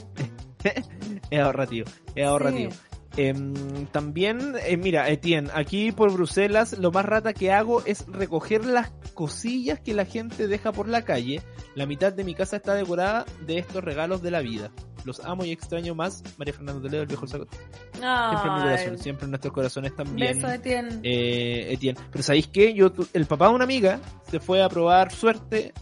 Es 1.30 1.40
ahorrativo, 1.40 1.86
es 2.14 2.26
ahorrativo. 2.26 2.70
Sí. 2.70 2.78
Em, 3.16 3.86
también, 3.92 4.54
eh, 4.66 4.76
mira, 4.76 5.08
Etienne, 5.08 5.48
aquí 5.54 5.92
por 5.92 6.12
Bruselas 6.12 6.76
lo 6.78 6.90
más 6.90 7.04
rata 7.04 7.32
que 7.32 7.52
hago 7.52 7.82
es 7.86 8.04
recoger 8.08 8.64
las 8.64 8.90
cosillas 9.14 9.78
que 9.78 9.94
la 9.94 10.04
gente 10.04 10.48
deja 10.48 10.72
por 10.72 10.88
la 10.88 11.02
calle. 11.02 11.40
La 11.76 11.86
mitad 11.86 12.12
de 12.12 12.24
mi 12.24 12.34
casa 12.34 12.56
está 12.56 12.74
decorada 12.74 13.24
de 13.46 13.58
estos 13.58 13.84
regalos 13.84 14.20
de 14.20 14.32
la 14.32 14.40
vida. 14.40 14.72
Los 15.04 15.20
amo 15.20 15.44
y 15.44 15.52
extraño 15.52 15.94
más, 15.94 16.22
María 16.38 16.54
Fernanda 16.54 16.82
Toledo, 16.82 17.02
el 17.02 17.08
viejo 17.08 17.26
saco. 17.26 17.46
Siempre 17.92 18.48
en 18.48 18.54
mi 18.54 18.60
corazón, 18.62 18.98
siempre 18.98 19.24
en 19.26 19.30
nuestros 19.30 19.52
corazones 19.54 19.94
también. 19.94 20.34
beso 20.34 20.48
de 20.48 20.58
Tien. 20.58 21.00
eh, 21.04 21.72
Etienne. 21.72 22.00
Pero 22.10 22.24
¿sabéis 22.24 22.48
qué? 22.48 22.74
Yo, 22.74 22.90
el 23.12 23.26
papá 23.26 23.48
de 23.48 23.54
una 23.54 23.64
amiga 23.64 24.00
se 24.28 24.40
fue 24.40 24.60
a 24.62 24.68
probar 24.68 25.12
suerte 25.12 25.72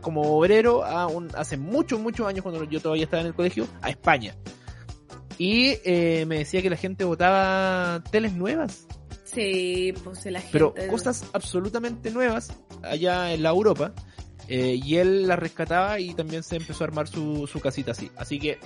como 0.00 0.22
obrero 0.36 0.84
a 0.84 1.06
un, 1.06 1.28
hace 1.36 1.56
muchos, 1.56 1.98
muchos 2.00 2.26
años 2.26 2.42
cuando 2.42 2.62
yo 2.64 2.80
todavía 2.80 3.04
estaba 3.04 3.20
en 3.22 3.26
el 3.28 3.34
colegio, 3.34 3.66
a 3.82 3.90
España. 3.90 4.34
Y 5.38 5.76
eh, 5.84 6.24
me 6.28 6.38
decía 6.38 6.62
que 6.62 6.70
la 6.70 6.76
gente 6.76 7.04
votaba 7.04 8.02
teles 8.10 8.32
nuevas, 8.34 8.86
Sí, 9.24 9.92
pues 10.04 10.24
la 10.26 10.38
gente... 10.40 10.52
pero 10.52 10.74
cosas 10.88 11.24
absolutamente 11.32 12.12
nuevas 12.12 12.52
allá 12.84 13.32
en 13.32 13.42
la 13.42 13.48
Europa. 13.50 13.92
eh, 14.46 14.78
y 14.80 14.96
él 14.98 15.26
las 15.26 15.38
rescataba 15.40 15.98
y 15.98 16.14
también 16.14 16.44
se 16.44 16.54
empezó 16.56 16.84
a 16.84 16.86
armar 16.86 17.08
su, 17.08 17.48
su 17.48 17.58
casita 17.60 17.90
así. 17.92 18.12
Así 18.16 18.38
que 18.38 18.58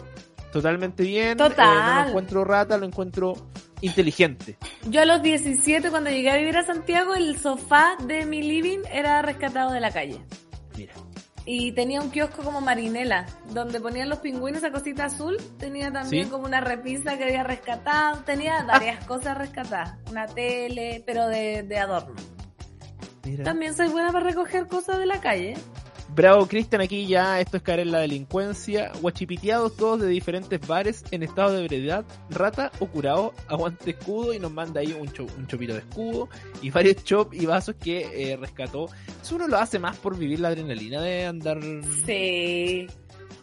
totalmente 0.53 1.05
bien. 1.05 1.31
eh, 1.31 1.37
Total. 1.37 1.95
no 1.97 2.03
lo 2.03 2.09
encuentro 2.09 2.45
rata, 2.45 2.77
lo 2.77 2.85
encuentro 2.85 3.33
inteligente. 3.81 4.57
Yo 4.89 5.03
a 5.03 5.05
los 5.05 5.23
17, 5.23 5.91
cuando 5.91 6.11
llegué 6.11 6.31
a 6.31 6.37
vivir 6.37 6.57
a 6.57 6.65
Santiago, 6.65 7.15
el 7.15 7.39
sofá 7.39 7.97
de 8.07 8.25
mi 8.27 8.43
living 8.43 8.81
era 8.93 9.23
rescatado 9.23 9.73
de 9.73 9.81
la 9.81 9.91
calle. 9.91 10.21
Mira. 10.77 10.95
Y 11.45 11.73
tenía 11.73 12.03
un 12.03 12.11
kiosco 12.11 12.43
como 12.43 12.61
Marinela, 12.61 13.27
donde 13.55 13.81
ponían 13.81 14.11
los 14.11 14.19
pingüinos 14.19 14.63
a 14.65 14.71
cosita 14.71 15.07
azul. 15.07 15.39
Tenía 15.59 15.91
también 15.91 16.27
¿Sí? 16.27 16.31
como 16.31 16.45
una 16.45 16.61
repisa 16.61 17.17
que 17.17 17.25
había 17.25 17.43
rescatado. 17.43 18.23
Tenía 18.25 18.65
varias 18.65 19.03
cosas 19.07 19.39
rescatadas. 19.39 19.95
Una 20.11 20.27
tele, 20.27 21.03
pero 21.07 21.27
de, 21.27 21.63
de 21.63 21.79
adorno. 21.79 22.17
Mira. 23.25 23.45
También 23.45 23.75
soy 23.75 23.89
buena 23.89 24.13
para 24.13 24.27
recoger 24.27 24.67
cosas 24.67 24.99
de 24.99 25.07
la 25.07 25.21
calle. 25.21 25.55
Bravo, 26.15 26.47
Cristian, 26.49 26.81
aquí 26.81 27.07
ya 27.07 27.39
esto 27.39 27.59
es 27.59 27.63
caer 27.63 27.81
en 27.81 27.93
la 27.93 28.01
delincuencia. 28.01 28.91
Guachipiteados 29.01 29.77
todos 29.77 30.01
de 30.01 30.09
diferentes 30.09 30.59
bares 30.67 31.05
en 31.11 31.23
estado 31.23 31.53
de 31.53 31.61
ebriedad, 31.65 32.05
rata 32.31 32.73
o 32.81 32.87
curado, 32.87 33.35
aguante 33.47 33.91
escudo 33.91 34.33
y 34.35 34.39
nos 34.41 34.51
manda 34.51 34.81
ahí 34.81 34.93
un, 34.99 35.13
cho- 35.13 35.27
un 35.37 35.47
chopito 35.47 35.75
de 35.75 35.81
escudo 35.81 36.29
y 36.61 36.71
varios 36.71 37.05
chop 37.05 37.35
y 37.35 37.47
vasos 37.47 37.77
que 37.77 38.33
eh, 38.33 38.37
rescató. 38.37 38.87
Eso 39.23 39.37
uno 39.37 39.47
lo 39.47 39.59
hace 39.59 39.79
más 39.79 39.97
por 39.99 40.17
vivir 40.19 40.41
la 40.41 40.49
adrenalina 40.49 41.01
de 41.03 41.27
andar. 41.27 41.61
Sí. 42.05 42.87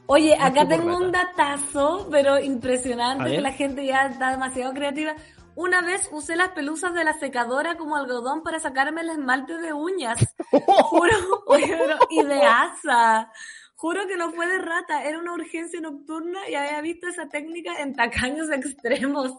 Oye, 0.07 0.36
acá 0.36 0.68
tengo 0.68 0.97
un 0.97 1.11
datazo, 1.11 2.07
pero 2.11 2.39
impresionante, 2.39 3.32
que 3.32 3.41
la 3.41 3.53
gente 3.53 3.86
ya 3.86 4.07
está 4.07 4.32
demasiado 4.32 4.74
creativa. 4.74 5.16
Una 5.56 5.82
vez 5.82 6.10
usé 6.12 6.36
las 6.36 6.49
pelusas 6.49 6.93
de 6.93 7.03
la 7.03 7.14
secadora 7.14 7.78
como 7.78 7.95
algodón 7.95 8.43
para 8.43 8.60
sacarme 8.60 9.01
el 9.01 9.10
esmalte 9.10 9.58
de 9.58 9.72
uñas. 9.74 10.18
Juro, 10.51 11.43
oye, 11.47 11.78
pero 11.78 11.97
ideaza. 12.10 13.32
Juro 13.76 14.08
que 14.08 14.18
no 14.18 14.32
fue 14.32 14.47
de 14.47 14.60
rata, 14.60 15.03
era 15.03 15.20
una 15.20 15.34
urgencia 15.34 15.80
nocturna 15.82 16.39
y 16.49 16.56
había 16.56 16.82
visto 16.82 17.08
esa 17.08 17.28
técnica 17.30 17.82
en 17.82 17.93
tacaños 17.95 18.49
extremos. 18.51 19.32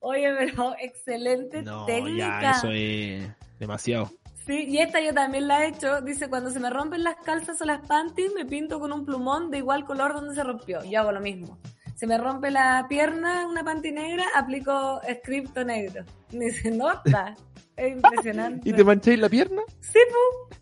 Oye, 0.00 0.32
pero 0.38 0.74
excelente 0.78 1.62
No, 1.62 1.86
técnica. 1.86 2.40
ya, 2.40 2.50
eso 2.52 2.68
es 2.70 3.28
demasiado. 3.58 4.10
Sí, 4.46 4.66
y 4.68 4.78
esta 4.78 5.00
yo 5.00 5.14
también 5.14 5.48
la 5.48 5.64
he 5.64 5.68
hecho. 5.68 6.02
Dice, 6.02 6.28
cuando 6.28 6.50
se 6.50 6.60
me 6.60 6.68
rompen 6.68 7.02
las 7.02 7.16
calzas 7.16 7.60
o 7.62 7.64
las 7.64 7.80
panties, 7.86 8.32
me 8.34 8.44
pinto 8.44 8.78
con 8.78 8.92
un 8.92 9.06
plumón 9.06 9.50
de 9.50 9.58
igual 9.58 9.86
color 9.86 10.12
donde 10.12 10.34
se 10.34 10.44
rompió. 10.44 10.84
Yo 10.84 11.00
hago 11.00 11.12
lo 11.12 11.20
mismo. 11.20 11.58
Se 11.94 12.06
me 12.06 12.18
rompe 12.18 12.50
la 12.50 12.86
pierna, 12.88 13.46
una 13.46 13.62
panty 13.64 13.92
negra, 13.92 14.24
aplico 14.34 15.00
escripto 15.02 15.64
negro. 15.64 16.04
Ni 16.32 16.50
se 16.50 16.70
nota. 16.70 17.34
Es 17.76 17.92
impresionante. 17.92 18.68
¿Y 18.68 18.72
te 18.72 18.84
mancháis 18.84 19.18
la 19.18 19.28
pierna? 19.28 19.62
Sí, 19.80 19.98
pu. 20.10 20.54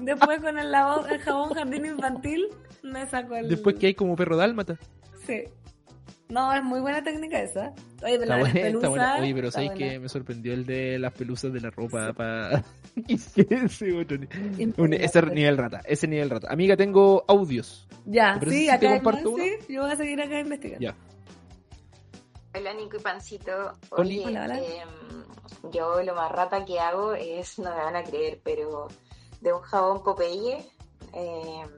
Después 0.00 0.40
con 0.40 0.58
el, 0.58 0.72
lavabo- 0.72 1.06
el 1.08 1.20
jabón 1.20 1.50
jardín 1.54 1.84
infantil, 1.86 2.48
me 2.82 3.06
saco 3.06 3.34
el... 3.36 3.48
Después 3.48 3.76
que 3.76 3.88
hay 3.88 3.94
como 3.94 4.16
perro 4.16 4.36
dálmata. 4.36 4.78
Sí. 5.26 5.44
No, 6.32 6.50
es 6.54 6.64
muy 6.64 6.80
buena 6.80 7.02
técnica 7.02 7.40
esa. 7.42 7.74
Oye, 8.02 8.18
pero 8.18 8.22
Está 8.22 8.26
la 8.36 8.40
buena, 8.40 8.48
está 8.54 8.60
pelusa 8.62 8.88
buena. 8.88 9.16
Oye, 9.20 9.34
pero 9.34 9.48
está 9.48 9.58
¿sabes 9.60 9.70
buena. 9.78 9.92
que 9.92 9.98
me 10.00 10.08
sorprendió 10.08 10.52
el 10.54 10.64
de 10.64 10.98
las 10.98 11.12
pelusas 11.12 11.52
de 11.52 11.60
la 11.60 11.70
ropa 11.70 12.12
para... 12.14 12.64
ese 13.08 13.92
otro 14.00 14.16
ni- 14.16 14.26
un- 14.26 14.54
ese 14.54 14.62
Impresionante. 14.62 15.34
nivel 15.34 15.56
rata, 15.58 15.80
ese 15.84 16.06
nivel 16.08 16.30
rata. 16.30 16.48
Amiga, 16.50 16.74
tengo 16.76 17.22
audios. 17.28 17.86
Ya, 18.06 18.32
¿Te 18.34 18.38
parece 18.46 18.56
sí, 18.58 18.64
te 18.66 18.70
acá 18.72 18.92
hay 18.92 19.00
comparto 19.00 19.30
más, 19.30 19.40
uno? 19.40 19.44
sí, 19.44 19.72
yo 19.74 19.82
voy 19.82 19.90
a 19.92 19.96
seguir 19.96 20.22
acá 20.22 20.40
investigando. 20.40 20.80
Ya. 20.82 20.96
Hola 22.54 22.74
Nico 22.74 22.96
y 22.96 23.00
Pancito. 23.00 23.72
Oye, 23.90 24.22
Hola, 24.26 24.44
hola. 24.44 24.58
em, 24.58 25.70
yo 25.70 26.02
lo 26.02 26.14
más 26.14 26.32
rata 26.32 26.64
que 26.64 26.78
hago 26.80 27.14
es, 27.14 27.58
no 27.58 27.70
me 27.70 27.76
van 27.76 27.96
a 27.96 28.02
creer, 28.04 28.40
pero 28.42 28.88
de 29.40 29.52
un 29.52 29.60
jabón 29.60 30.02
Popeye, 30.02 30.64
em, 31.12 31.68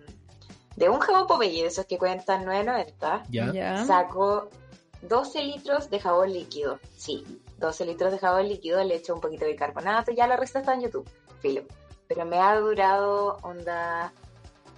de 0.77 0.89
un 0.89 0.99
jabón 0.99 1.27
Popeye, 1.27 1.62
de 1.62 1.68
esos 1.68 1.87
que 1.87 1.99
cuentan 1.99 2.45
9.90, 2.45 3.22
Ya. 3.31 3.53
Ya. 3.53 3.85
saco 3.85 4.49
12 5.03 5.43
litros 5.43 5.91
de 5.91 6.01
jabón 6.01 6.33
líquido. 6.33 6.79
Sí, 6.97 7.25
12 7.59 7.87
litros 7.87 8.12
de 8.12 8.18
jabón 8.18 8.49
líquido, 8.49 8.83
le 8.83 8.97
echo 8.97 9.14
un 9.14 9.20
poquito 9.20 9.45
de 9.45 9.53
bicarbonato, 9.53 10.12
ya 10.12 10.27
la 10.27 10.37
receta 10.37 10.61
está 10.61 10.75
en 10.75 10.81
YouTube, 10.83 11.09
filo. 11.41 11.62
Pero 12.09 12.25
me 12.25 12.39
ha 12.39 12.57
durado 12.59 13.39
onda... 13.43 14.12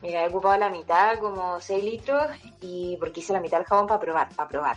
Mira, 0.02 0.24
he 0.24 0.28
ocupado 0.28 0.58
la 0.58 0.68
mitad, 0.68 1.18
como 1.18 1.58
6 1.58 1.82
litros, 1.82 2.26
y 2.60 2.96
porque 2.98 3.20
hice 3.20 3.32
la 3.32 3.40
mitad 3.40 3.56
del 3.58 3.66
jabón 3.66 3.86
para 3.86 3.98
probar, 3.98 4.28
para 4.36 4.48
probar. 4.48 4.76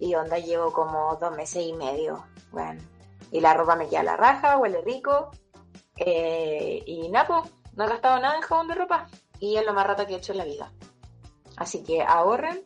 Y 0.00 0.14
onda 0.14 0.38
llevo 0.38 0.72
como 0.72 1.16
dos 1.16 1.36
meses 1.36 1.64
y 1.66 1.72
medio. 1.74 2.24
Bueno, 2.50 2.80
y 3.30 3.40
la 3.40 3.52
ropa 3.54 3.76
me 3.76 3.88
queda 3.88 4.00
a 4.00 4.04
la 4.04 4.16
raja, 4.16 4.56
huele 4.56 4.80
rico. 4.80 5.30
Eh, 5.96 6.82
y 6.86 7.08
nada, 7.10 7.42
no 7.74 7.84
he 7.84 7.88
gastado 7.88 8.18
nada 8.20 8.36
en 8.36 8.42
jabón 8.42 8.68
de 8.68 8.74
ropa. 8.74 9.06
Y 9.44 9.56
es 9.58 9.66
lo 9.66 9.74
más 9.74 9.86
rata 9.86 10.06
que 10.06 10.14
he 10.14 10.16
hecho 10.16 10.32
en 10.32 10.38
la 10.38 10.44
vida. 10.44 10.72
Así 11.56 11.82
que 11.82 12.02
ahorren, 12.02 12.62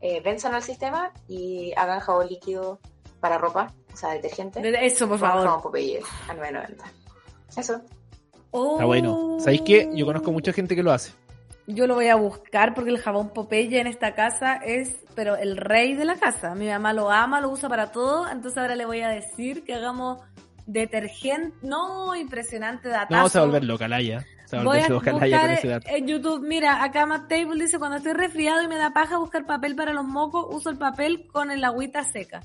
eh, 0.00 0.20
venzan 0.20 0.52
al 0.54 0.62
sistema 0.62 1.12
y 1.28 1.72
hagan 1.76 2.00
jabón 2.00 2.26
líquido 2.26 2.80
para 3.20 3.38
ropa, 3.38 3.72
o 3.92 3.96
sea, 3.96 4.10
detergente. 4.10 4.60
De- 4.60 4.84
Eso, 4.86 5.08
por 5.08 5.18
favor. 5.18 5.44
jabón 5.44 5.62
Popeye 5.62 6.00
a 6.28 6.34
9.90. 6.34 6.84
Eso. 7.56 7.80
Oh. 8.50 8.72
Está 8.72 8.84
bueno. 8.86 9.36
¿Sabéis 9.38 9.62
qué? 9.62 9.90
Yo 9.94 10.06
conozco 10.06 10.32
mucha 10.32 10.52
gente 10.52 10.74
que 10.74 10.82
lo 10.82 10.90
hace. 10.92 11.12
Yo 11.68 11.86
lo 11.86 11.94
voy 11.94 12.08
a 12.08 12.16
buscar 12.16 12.74
porque 12.74 12.90
el 12.90 12.98
jabón 12.98 13.28
Popeye 13.30 13.78
en 13.80 13.86
esta 13.86 14.14
casa 14.14 14.56
es, 14.56 14.96
pero 15.14 15.36
el 15.36 15.56
rey 15.56 15.94
de 15.94 16.04
la 16.04 16.16
casa. 16.16 16.54
Mi 16.54 16.66
mamá 16.68 16.92
lo 16.94 17.10
ama, 17.10 17.40
lo 17.40 17.50
usa 17.50 17.68
para 17.68 17.92
todo, 17.92 18.28
entonces 18.28 18.58
ahora 18.58 18.74
le 18.74 18.86
voy 18.86 19.02
a 19.02 19.08
decir 19.08 19.64
que 19.64 19.74
hagamos 19.74 20.18
detergente. 20.66 21.56
No, 21.62 22.14
impresionante 22.16 22.88
datazo. 22.88 23.10
No, 23.10 23.16
vamos 23.18 23.36
a 23.36 23.40
volver 23.44 23.64
loca, 23.64 23.86
Laia. 23.88 24.24
Voy 24.50 24.78
a 24.78 24.88
buscar 24.88 25.14
con 25.14 25.22
en 25.22 26.06
YouTube, 26.06 26.46
mira, 26.46 26.82
acá 26.82 27.04
Matt 27.06 27.28
Table 27.28 27.62
dice, 27.62 27.78
cuando 27.78 27.98
estoy 27.98 28.14
resfriado 28.14 28.62
y 28.62 28.68
me 28.68 28.76
da 28.76 28.92
paja 28.92 29.18
buscar 29.18 29.44
papel 29.46 29.76
para 29.76 29.92
los 29.92 30.06
mocos, 30.06 30.46
uso 30.48 30.70
el 30.70 30.78
papel 30.78 31.26
con 31.30 31.50
el 31.50 31.62
agüita 31.64 32.02
seca. 32.04 32.42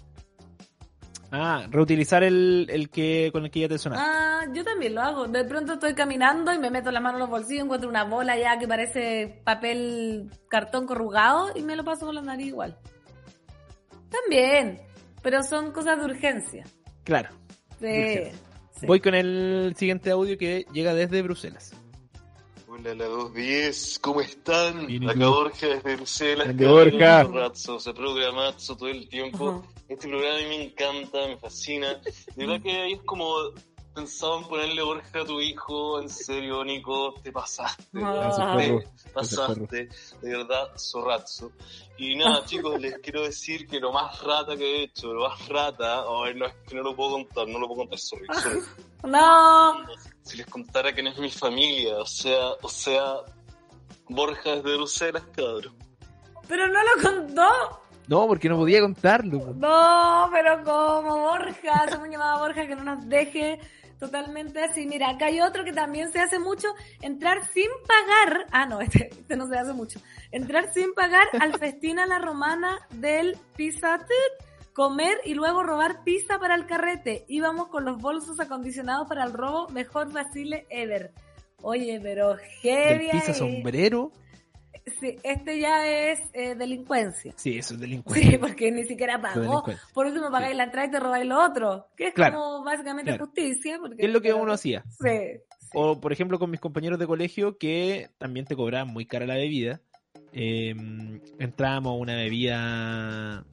Ah, 1.31 1.65
reutilizar 1.71 2.23
el, 2.23 2.67
el 2.69 2.89
que 2.89 3.29
con 3.31 3.43
el 3.45 3.49
que 3.49 3.61
ya 3.61 3.67
te 3.67 3.79
sonaste. 3.79 4.05
Ah, 4.07 4.45
yo 4.53 4.63
también 4.63 4.93
lo 4.93 5.01
hago. 5.01 5.27
De 5.27 5.43
pronto 5.45 5.73
estoy 5.73 5.95
caminando 5.95 6.53
y 6.53 6.59
me 6.59 6.69
meto 6.69 6.91
la 6.91 6.99
mano 6.99 7.17
en 7.17 7.21
los 7.21 7.29
bolsillos, 7.29 7.63
encuentro 7.63 7.89
una 7.89 8.03
bola 8.03 8.37
ya 8.37 8.59
que 8.59 8.67
parece 8.67 9.41
papel 9.43 10.29
cartón 10.47 10.85
corrugado 10.85 11.49
y 11.55 11.63
me 11.63 11.75
lo 11.75 11.83
paso 11.83 12.05
por 12.05 12.13
la 12.13 12.21
nariz 12.21 12.47
igual. 12.47 12.77
También, 14.11 14.79
pero 15.23 15.41
son 15.41 15.71
cosas 15.71 15.97
de 15.97 16.05
urgencia. 16.05 16.65
Claro. 17.03 17.29
Sí, 17.79 17.87
Urgencia. 17.87 18.33
sí. 18.79 18.85
Voy 18.85 18.99
con 18.99 19.15
el 19.15 19.73
siguiente 19.75 20.11
audio 20.11 20.37
que 20.37 20.67
llega 20.71 20.93
desde 20.93 21.23
Bruselas. 21.23 21.73
Hola, 22.75 22.95
la 22.95 23.05
210, 23.05 23.99
¿cómo 23.99 24.21
están? 24.21 24.87
Bien, 24.87 25.03
¿y 25.03 25.07
Acá? 25.07 25.27
Borja 25.27 25.67
desde 25.67 25.95
Bruselas. 25.95 26.57
Borja. 26.57 27.23
Razzo, 27.23 27.79
se 27.79 27.93
programazo 27.93 28.75
todo 28.75 28.89
el 28.89 29.07
tiempo. 29.07 29.63
Este 29.87 30.07
programa 30.07 30.37
a 30.37 30.41
mí 30.41 30.47
me 30.47 30.63
encanta, 30.63 31.27
me 31.27 31.37
fascina. 31.37 32.01
De 32.35 32.47
verdad 32.47 32.63
que 32.63 32.71
ahí 32.71 32.93
es 32.93 33.01
como 33.03 33.35
pensado 33.93 34.39
en 34.39 34.45
ponerle 34.45 34.81
Borja 34.81 35.21
a 35.21 35.23
tu 35.23 35.39
hijo, 35.39 36.01
en 36.01 36.09
serio, 36.09 36.63
Nico, 36.65 37.13
te 37.21 37.31
pasaste. 37.31 37.83
Ah. 38.01 38.57
Te 38.57 39.09
pasaste, 39.11 39.89
de 40.23 40.37
verdad, 40.37 40.71
zorrazo. 40.75 41.51
Y 41.99 42.15
nada, 42.15 42.43
chicos, 42.47 42.81
les 42.81 42.97
quiero 42.97 43.21
decir 43.21 43.67
que 43.67 43.79
lo 43.79 43.93
más 43.93 44.19
rata 44.23 44.57
que 44.57 44.63
he 44.63 44.83
hecho, 44.85 45.13
lo 45.13 45.29
más 45.29 45.47
rata, 45.47 46.05
ay, 46.25 46.33
no, 46.33 46.47
es 46.47 46.55
que 46.67 46.75
no 46.75 46.81
lo 46.81 46.95
puedo 46.95 47.11
contar, 47.11 47.47
no 47.47 47.59
lo 47.59 47.67
puedo 47.67 47.81
contar, 47.81 47.99
sorry, 47.99 48.25
sorry. 48.41 48.61
No, 49.03 49.85
si 50.33 50.37
les 50.39 50.47
contara 50.47 50.91
quién 50.91 51.05
es 51.05 51.17
mi 51.19 51.29
familia, 51.29 51.97
o 51.97 52.07
sea, 52.07 52.53
o 52.63 52.67
sea, 52.67 53.17
Borja 54.09 54.55
desde 54.55 54.77
Bruselas, 54.77 55.23
cabrón. 55.35 55.75
pero 56.47 56.67
no 56.67 56.79
lo 56.81 57.03
contó. 57.03 57.49
No, 58.07 58.27
porque 58.27 58.49
no 58.49 58.57
podía 58.57 58.81
contarlo. 58.81 59.53
No, 59.53 60.29
pero 60.31 60.63
como 60.63 61.19
Borja, 61.19 61.87
somos 61.91 62.09
llamada 62.09 62.39
Borja 62.39 62.65
que 62.65 62.75
no 62.75 62.83
nos 62.83 63.07
deje 63.07 63.59
totalmente 63.99 64.63
así. 64.63 64.87
Mira, 64.87 65.11
acá 65.11 65.27
hay 65.27 65.39
otro 65.39 65.63
que 65.63 65.71
también 65.71 66.11
se 66.11 66.19
hace 66.19 66.39
mucho, 66.39 66.69
entrar 67.01 67.45
sin 67.53 67.69
pagar, 67.87 68.47
ah 68.51 68.65
no, 68.65 68.81
este, 68.81 69.09
este 69.11 69.35
no 69.37 69.47
se 69.47 69.55
hace 69.55 69.73
mucho, 69.73 69.99
entrar 70.31 70.73
sin 70.73 70.95
pagar 70.95 71.27
al 71.39 71.53
festín 71.59 71.99
a 71.99 72.07
la 72.07 72.17
romana 72.17 72.79
del 72.89 73.37
Pizza 73.55 73.99
Tut, 73.99 74.47
comer 74.73 75.17
y 75.25 75.33
luego 75.33 75.63
robar 75.63 76.03
pizza 76.03 76.39
para 76.39 76.55
el 76.55 76.65
carrete. 76.65 77.25
Íbamos 77.27 77.67
con 77.67 77.85
los 77.85 77.99
bolsos 78.01 78.39
acondicionados 78.39 79.07
para 79.07 79.23
el 79.23 79.33
robo, 79.33 79.69
mejor 79.69 80.11
Basile 80.11 80.65
ever. 80.69 81.11
Oye, 81.61 81.99
pero 82.01 82.35
heavy 82.61 83.09
pizza 83.11 83.31
ahí. 83.31 83.37
sombrero. 83.37 84.11
Sí, 84.99 85.17
este 85.23 85.59
ya 85.61 85.87
es 85.87 86.19
eh, 86.33 86.55
delincuencia. 86.55 87.33
Sí, 87.37 87.57
eso 87.57 87.75
es 87.75 87.79
delincuente. 87.79 88.31
Sí, 88.31 88.37
porque 88.37 88.69
ni 88.69 88.83
siquiera 88.83 89.21
pagó. 89.21 89.63
Por 89.93 90.07
último 90.07 90.29
pagáis 90.29 90.57
la 90.57 90.65
entrada 90.65 90.87
y 90.87 90.91
te 90.91 90.99
robáis 90.99 91.25
lo 91.25 91.41
otro. 91.41 91.87
Que 91.95 92.07
es 92.07 92.13
Claro, 92.13 92.39
como 92.39 92.65
básicamente 92.65 93.11
claro. 93.11 93.25
justicia. 93.25 93.77
Porque 93.79 93.95
¿Qué 93.97 94.05
es 94.07 94.11
lo 94.11 94.21
que 94.21 94.33
uno 94.33 94.51
hacía? 94.51 94.83
Sí. 94.99 95.39
O, 95.73 96.01
por 96.01 96.11
ejemplo, 96.11 96.37
con 96.37 96.51
mis 96.51 96.59
compañeros 96.59 96.99
de 96.99 97.07
colegio 97.07 97.57
que 97.57 98.09
también 98.17 98.45
te 98.45 98.57
cobraban 98.57 98.89
muy 98.89 99.05
cara 99.05 99.25
la 99.25 99.35
bebida. 99.35 99.79
Eh, 100.33 100.75
entrábamos 101.39 101.91
a 101.93 101.95
una 101.95 102.15
bebida 102.15 103.45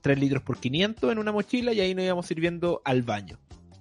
3 0.00 0.18
litros 0.18 0.42
por 0.42 0.58
500 0.58 1.12
en 1.12 1.18
una 1.18 1.32
mochila 1.32 1.72
y 1.72 1.80
ahí 1.80 1.94
nos 1.94 2.04
íbamos 2.04 2.26
sirviendo 2.26 2.80
al 2.84 3.02
baño. 3.02 3.38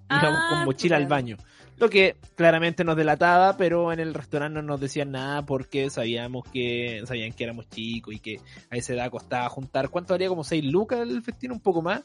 Íbamos 0.09 0.39
Ah, 0.41 0.47
con 0.49 0.65
mochila 0.65 0.97
al 0.97 1.07
baño. 1.07 1.37
Lo 1.77 1.89
que 1.89 2.15
claramente 2.35 2.83
nos 2.83 2.95
delataba, 2.95 3.55
pero 3.55 3.93
en 3.93 3.99
el 3.99 4.13
restaurante 4.13 4.55
no 4.55 4.63
nos 4.63 4.79
decían 4.79 5.11
nada 5.11 5.45
porque 5.45 5.89
sabíamos 5.91 6.43
que 6.51 7.03
sabían 7.05 7.33
que 7.33 7.43
éramos 7.43 7.69
chicos 7.69 8.15
y 8.15 8.19
que 8.19 8.39
a 8.71 8.77
esa 8.77 8.93
edad 8.93 9.11
costaba 9.11 9.47
juntar. 9.49 9.89
¿Cuánto 9.89 10.13
valía? 10.15 10.27
Como 10.27 10.43
6 10.43 10.63
lucas 10.65 11.01
el 11.01 11.21
festín, 11.21 11.51
un 11.51 11.59
poco 11.59 11.81
más. 11.81 12.03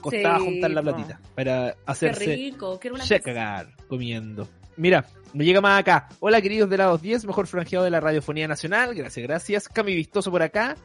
Costaba 0.00 0.38
Sí, 0.38 0.44
juntar 0.44 0.70
la 0.72 0.82
platita 0.82 1.20
para 1.34 1.72
Qué 1.72 1.78
hacerse 1.86 2.54
una 2.92 3.04
se 3.04 3.20
cagar 3.20 3.74
comiendo. 3.88 4.46
Mira, 4.76 5.06
me 5.32 5.46
llega 5.46 5.62
más 5.62 5.80
acá. 5.80 6.08
Hola 6.20 6.42
queridos 6.42 6.68
de 6.68 6.76
lados 6.76 7.00
10, 7.00 7.24
mejor 7.24 7.46
franjeado 7.46 7.84
de 7.86 7.90
la 7.90 8.00
radiofonía 8.00 8.46
nacional. 8.46 8.94
Gracias, 8.94 9.26
gracias. 9.26 9.68
Cami 9.68 9.94
Vistoso 9.94 10.30
por 10.30 10.42
acá. 10.42 10.76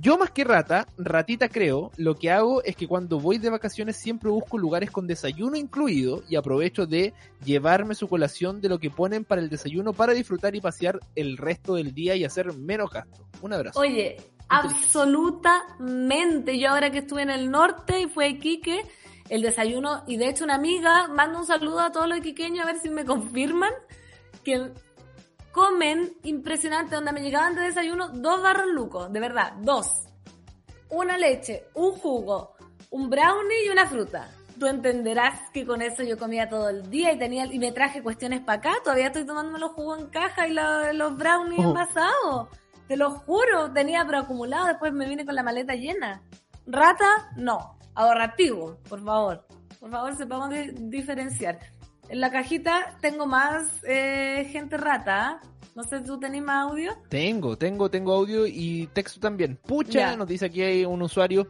Yo 0.00 0.16
más 0.16 0.30
que 0.30 0.44
rata, 0.44 0.86
ratita 0.96 1.50
creo, 1.50 1.90
lo 1.98 2.14
que 2.14 2.30
hago 2.30 2.64
es 2.64 2.74
que 2.74 2.88
cuando 2.88 3.20
voy 3.20 3.36
de 3.36 3.50
vacaciones 3.50 3.98
siempre 3.98 4.30
busco 4.30 4.56
lugares 4.56 4.90
con 4.90 5.06
desayuno 5.06 5.58
incluido 5.58 6.22
y 6.26 6.36
aprovecho 6.36 6.86
de 6.86 7.12
llevarme 7.44 7.94
su 7.94 8.08
colación 8.08 8.62
de 8.62 8.70
lo 8.70 8.78
que 8.78 8.88
ponen 8.88 9.26
para 9.26 9.42
el 9.42 9.50
desayuno 9.50 9.92
para 9.92 10.14
disfrutar 10.14 10.56
y 10.56 10.62
pasear 10.62 11.00
el 11.16 11.36
resto 11.36 11.74
del 11.74 11.92
día 11.92 12.16
y 12.16 12.24
hacer 12.24 12.54
menos 12.54 12.90
gasto. 12.90 13.26
Un 13.42 13.52
abrazo. 13.52 13.78
Oye, 13.78 14.16
absolutamente. 14.48 16.58
Yo 16.58 16.70
ahora 16.70 16.90
que 16.90 17.00
estuve 17.00 17.20
en 17.20 17.30
el 17.30 17.50
norte 17.50 18.00
y 18.00 18.08
fue 18.08 18.24
a 18.24 18.28
Iquique, 18.28 18.80
el 19.28 19.42
desayuno, 19.42 20.04
y 20.06 20.16
de 20.16 20.30
hecho 20.30 20.44
una 20.44 20.54
amiga 20.54 21.08
manda 21.08 21.38
un 21.38 21.46
saludo 21.46 21.80
a 21.80 21.92
todos 21.92 22.08
los 22.08 22.16
iquiqueños 22.16 22.64
a 22.64 22.72
ver 22.72 22.78
si 22.78 22.88
me 22.88 23.04
confirman 23.04 23.72
que 24.44 24.72
comen 25.52 26.12
impresionante, 26.22 26.94
donde 26.94 27.12
me 27.12 27.22
llegaban 27.22 27.54
de 27.54 27.62
desayuno 27.62 28.08
dos 28.10 28.42
barros 28.42 28.66
lucos, 28.68 29.12
de 29.12 29.20
verdad, 29.20 29.52
dos. 29.60 29.86
Una 30.90 31.16
leche, 31.18 31.64
un 31.74 31.92
jugo, 31.92 32.54
un 32.90 33.08
brownie 33.10 33.66
y 33.66 33.68
una 33.70 33.86
fruta. 33.86 34.28
Tú 34.58 34.66
entenderás 34.66 35.50
que 35.52 35.64
con 35.64 35.80
eso 35.80 36.02
yo 36.02 36.18
comía 36.18 36.48
todo 36.48 36.68
el 36.68 36.90
día 36.90 37.12
y 37.12 37.18
tenía 37.18 37.46
y 37.46 37.58
me 37.58 37.72
traje 37.72 38.02
cuestiones 38.02 38.40
para 38.40 38.58
acá. 38.58 38.72
Todavía 38.84 39.06
estoy 39.06 39.24
tomando 39.24 39.56
los 39.58 39.72
jugos 39.72 40.00
en 40.00 40.06
caja 40.08 40.46
y 40.48 40.52
la- 40.52 40.92
los 40.92 41.16
brownies 41.16 41.64
Oh. 41.64 41.68
envasados. 41.68 42.48
Te 42.88 42.96
lo 42.96 43.10
juro, 43.12 43.72
tenía 43.72 44.04
pero 44.04 44.18
acumulado, 44.18 44.66
después 44.66 44.92
me 44.92 45.08
vine 45.08 45.24
con 45.24 45.34
la 45.34 45.42
maleta 45.42 45.74
llena. 45.74 46.22
Rata, 46.66 47.30
no. 47.36 47.78
Ahorrativo, 47.94 48.78
por 48.88 49.02
favor. 49.04 49.46
Por 49.78 49.90
favor, 49.90 50.14
sepamos 50.16 50.50
di- 50.50 50.72
diferenciar. 50.90 51.58
En 52.10 52.20
la 52.20 52.30
cajita 52.30 52.96
tengo 53.00 53.26
más 53.26 53.68
eh, 53.84 54.48
gente 54.50 54.76
rata. 54.76 55.40
No 55.76 55.84
sé, 55.84 56.00
¿tú 56.00 56.18
tenés 56.18 56.42
más 56.42 56.68
audio? 56.70 56.92
Tengo, 57.08 57.56
tengo, 57.56 57.88
tengo 57.88 58.12
audio 58.14 58.46
y 58.46 58.88
texto 58.92 59.20
también. 59.20 59.56
Pucha, 59.56 60.16
nos 60.16 60.26
dice 60.26 60.46
aquí 60.46 60.60
hay 60.62 60.84
un 60.84 61.00
usuario. 61.02 61.46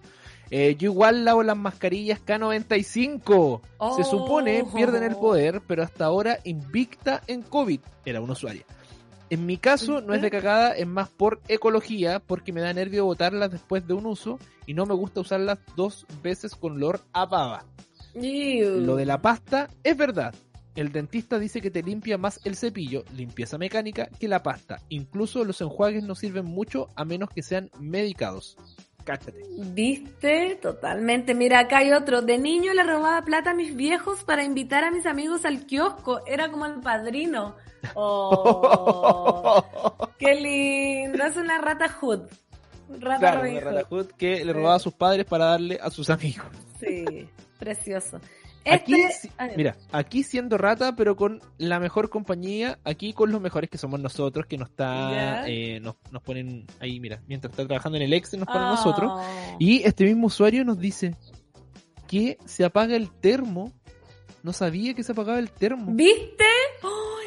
eh, 0.51 0.77
yo 0.79 0.91
igual 0.91 1.25
lavo 1.25 1.43
las 1.43 1.57
mascarillas 1.57 2.21
K95. 2.27 3.61
Se 3.63 3.67
Oh. 3.79 4.05
supone 4.05 4.65
pierden 4.75 5.03
el 5.05 5.17
poder, 5.17 5.63
pero 5.67 5.83
hasta 5.83 6.05
ahora 6.05 6.39
invicta 6.45 7.23
en 7.27 7.43
COVID. 7.43 7.81
Era 8.05 8.21
un 8.21 8.31
usuario. 8.31 8.65
En 9.31 9.47
mi 9.47 9.57
caso 9.59 10.01
no 10.01 10.13
es 10.13 10.21
de 10.23 10.31
cagada, 10.31 10.73
es 10.73 10.87
más 10.89 11.09
por 11.09 11.41
ecología, 11.49 12.19
porque 12.19 12.53
me 12.53 12.61
da 12.61 12.73
nervio 12.75 13.05
botarlas 13.07 13.51
después 13.53 13.87
de 13.87 13.95
un 13.95 14.05
uso 14.07 14.39
y 14.67 14.75
no 14.75 14.85
me 14.87 14.95
gusta 14.95 15.21
usarlas 15.21 15.59
dos 15.77 16.05
veces 16.23 16.55
con 16.57 16.73
olor 16.75 17.01
a 17.13 17.25
baba. 17.27 17.65
Ew. 18.15 18.81
Lo 18.81 18.97
de 18.97 19.07
la 19.07 19.23
pasta 19.23 19.69
es 19.85 19.97
verdad. 19.97 20.35
El 20.81 20.93
dentista 20.93 21.39
dice 21.39 21.61
que 21.61 21.71
te 21.71 21.83
limpia 21.83 22.17
más 22.17 22.41
el 22.43 22.57
cepillo, 22.57 23.05
limpieza 23.15 23.59
mecánica, 23.59 24.09
que 24.19 24.29
la 24.29 24.43
pasta. 24.43 24.81
Incluso 24.89 25.45
los 25.45 25.61
enjuagues 25.61 26.03
no 26.05 26.15
sirven 26.15 26.47
mucho 26.47 26.89
a 26.97 27.05
menos 27.05 27.29
que 27.29 27.43
sean 27.43 27.71
medicados. 27.79 28.57
Cáchate. 29.05 29.43
¿Viste? 29.59 30.59
Totalmente. 30.63 31.35
Mira, 31.35 31.59
acá 31.59 31.79
hay 31.79 31.93
otro. 31.93 32.23
De 32.23 32.39
niño 32.39 32.73
le 32.73 32.83
robaba 32.83 33.21
plata 33.27 33.51
a 33.51 33.55
mis 33.55 33.77
viejos 33.77 34.25
para 34.25 34.43
invitar 34.43 34.83
a 34.83 34.91
mis 34.91 35.05
amigos 35.05 35.45
al 35.45 35.67
kiosco. 35.67 36.25
Era 36.27 36.51
como 36.51 36.65
el 36.65 36.81
padrino. 36.81 37.57
Oh, 37.93 39.63
qué 40.19 40.35
lindo. 40.35 41.23
Es 41.23 41.37
una 41.37 41.59
rata 41.59 41.91
hood. 41.91 42.23
Rata 42.89 43.19
Claro, 43.19 43.51
una 43.51 43.61
rata 43.61 43.85
hood 43.85 44.07
que 44.17 44.43
le 44.47 44.53
robaba 44.55 44.77
a 44.77 44.79
sus 44.79 44.95
padres 44.95 45.27
para 45.27 45.45
darle 45.45 45.79
a 45.79 45.91
sus 45.91 46.09
amigos. 46.09 46.47
Sí, 46.81 47.29
precioso. 47.59 48.19
Aquí, 48.69 48.95
Este- 48.95 49.31
mira, 49.57 49.75
aquí 49.91 50.23
siendo 50.23 50.59
rata, 50.59 50.95
pero 50.95 51.17
con 51.17 51.41
la 51.57 51.81
mejor 51.81 52.11
compañía, 52.11 52.79
aquí 52.85 53.13
con 53.15 53.33
los 53.33 53.41
mejores 53.41 53.71
que 53.71 53.79
somos 53.79 53.99
nosotros, 54.01 54.47
que 54.47 54.59
nos 54.59 54.69
está, 54.69 55.49
eh, 55.49 55.81
nos, 55.81 55.97
nos 56.11 56.23
ponen 56.23 56.67
ahí, 56.79 57.01
mira, 57.01 57.23
mientras 57.27 57.53
está 57.53 57.67
trabajando 57.67 57.97
en 57.97 58.03
el 58.05 58.13
Excel, 58.13 58.41
nos 58.41 58.49
ponen 58.49 58.65
Oh. 58.69 58.71
nosotros. 58.73 59.23
Y 59.59 59.83
este 59.85 60.05
mismo 60.05 60.27
usuario 60.27 60.65
nos 60.65 60.79
dice 60.79 61.15
que 62.07 62.37
se 62.45 62.65
apaga 62.65 62.97
el 62.97 63.11
termo. 63.11 63.73
No 64.43 64.53
sabía 64.53 64.95
que 64.95 65.03
se 65.03 65.13
apagaba 65.13 65.39
el 65.39 65.51
termo. 65.51 65.93
¿Viste? 65.93 66.45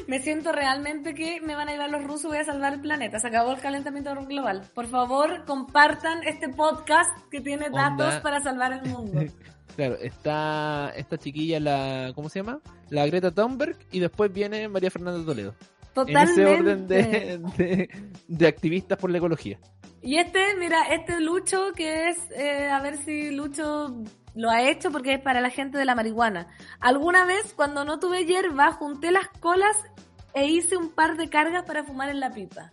Me 0.08 0.20
siento 0.20 0.52
realmente 0.52 1.14
que 1.14 1.40
me 1.42 1.56
van 1.56 1.70
a 1.70 1.72
llevar 1.72 1.90
los 1.90 2.04
rusos, 2.04 2.24
voy 2.26 2.38
a 2.38 2.44
salvar 2.44 2.74
el 2.74 2.82
planeta. 2.82 3.20
Se 3.20 3.28
acabó 3.28 3.54
el 3.54 3.60
calentamiento 3.62 4.14
global. 4.26 4.64
Por 4.74 4.88
favor, 4.88 5.46
compartan 5.46 6.24
este 6.24 6.50
podcast 6.50 7.10
que 7.32 7.40
tiene 7.40 7.68
Onda. 7.68 7.92
datos 7.98 8.22
para 8.22 8.42
salvar 8.42 8.74
el 8.74 8.90
mundo. 8.92 9.22
Claro, 9.76 9.96
está 9.96 10.94
esta 10.96 11.18
chiquilla, 11.18 11.60
la 11.60 12.12
¿cómo 12.14 12.30
se 12.30 12.40
llama? 12.40 12.60
La 12.90 13.06
Greta 13.08 13.32
Thunberg 13.32 13.78
y 13.92 14.00
después 14.00 14.32
viene 14.32 14.68
María 14.68 14.92
Fernanda 14.92 15.26
Toledo. 15.26 15.56
Totalmente. 15.94 16.42
En 16.42 16.48
ese 16.48 16.60
orden 16.60 16.88
de, 16.88 17.38
de, 17.58 17.90
de 18.28 18.48
activistas 18.48 18.98
por 18.98 19.10
la 19.10 19.18
ecología. 19.18 19.60
Y 20.02 20.18
este, 20.18 20.56
mira, 20.58 20.84
este 20.94 21.22
Lucho, 21.22 21.72
que 21.74 22.10
es, 22.10 22.18
eh, 22.32 22.70
a 22.70 22.82
ver 22.82 22.98
si 22.98 23.32
Lucho 23.32 24.04
lo 24.36 24.50
ha 24.50 24.62
hecho 24.70 24.92
porque 24.92 25.14
es 25.14 25.22
para 25.22 25.40
la 25.40 25.50
gente 25.50 25.78
de 25.78 25.86
la 25.86 25.96
marihuana. 25.96 26.48
Alguna 26.80 27.26
vez, 27.26 27.54
cuando 27.56 27.86
no 27.86 28.00
tuve 28.00 28.26
hierba, 28.26 28.74
junté 28.74 29.12
las 29.12 29.30
colas 29.40 29.78
e 30.34 30.48
hice 30.48 30.76
un 30.76 30.90
par 30.90 31.16
de 31.16 31.30
cargas 31.30 31.64
para 31.64 31.84
fumar 31.84 32.10
en 32.10 32.20
la 32.20 32.32
pipa. 32.32 32.70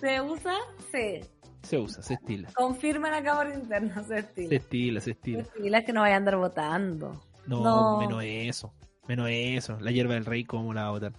¿Se 0.00 0.20
usa? 0.20 0.54
Sí. 0.92 1.20
Se 1.62 1.78
usa, 1.78 2.02
se 2.02 2.14
estila. 2.14 2.48
Confirman 2.54 3.14
acá 3.14 3.36
por 3.36 3.48
interno, 3.48 4.02
se 4.04 4.18
estila. 4.18 4.48
Se 4.48 4.56
estila, 4.56 5.00
se 5.00 5.10
estila. 5.12 5.44
Se 5.44 5.48
estila 5.56 5.78
es 5.78 5.84
que 5.84 5.92
no 5.92 6.00
vaya 6.00 6.14
a 6.14 6.18
andar 6.18 6.36
votando. 6.36 7.22
No, 7.46 7.62
No. 7.62 7.98
menos 8.00 8.22
eso. 8.24 8.72
Menos 9.08 9.28
eso. 9.30 9.78
La 9.80 9.90
hierba 9.90 10.14
del 10.14 10.24
rey, 10.24 10.44
¿cómo 10.44 10.72
la 10.74 10.82
va 10.82 10.88
a 10.88 10.92
botar? 10.92 11.12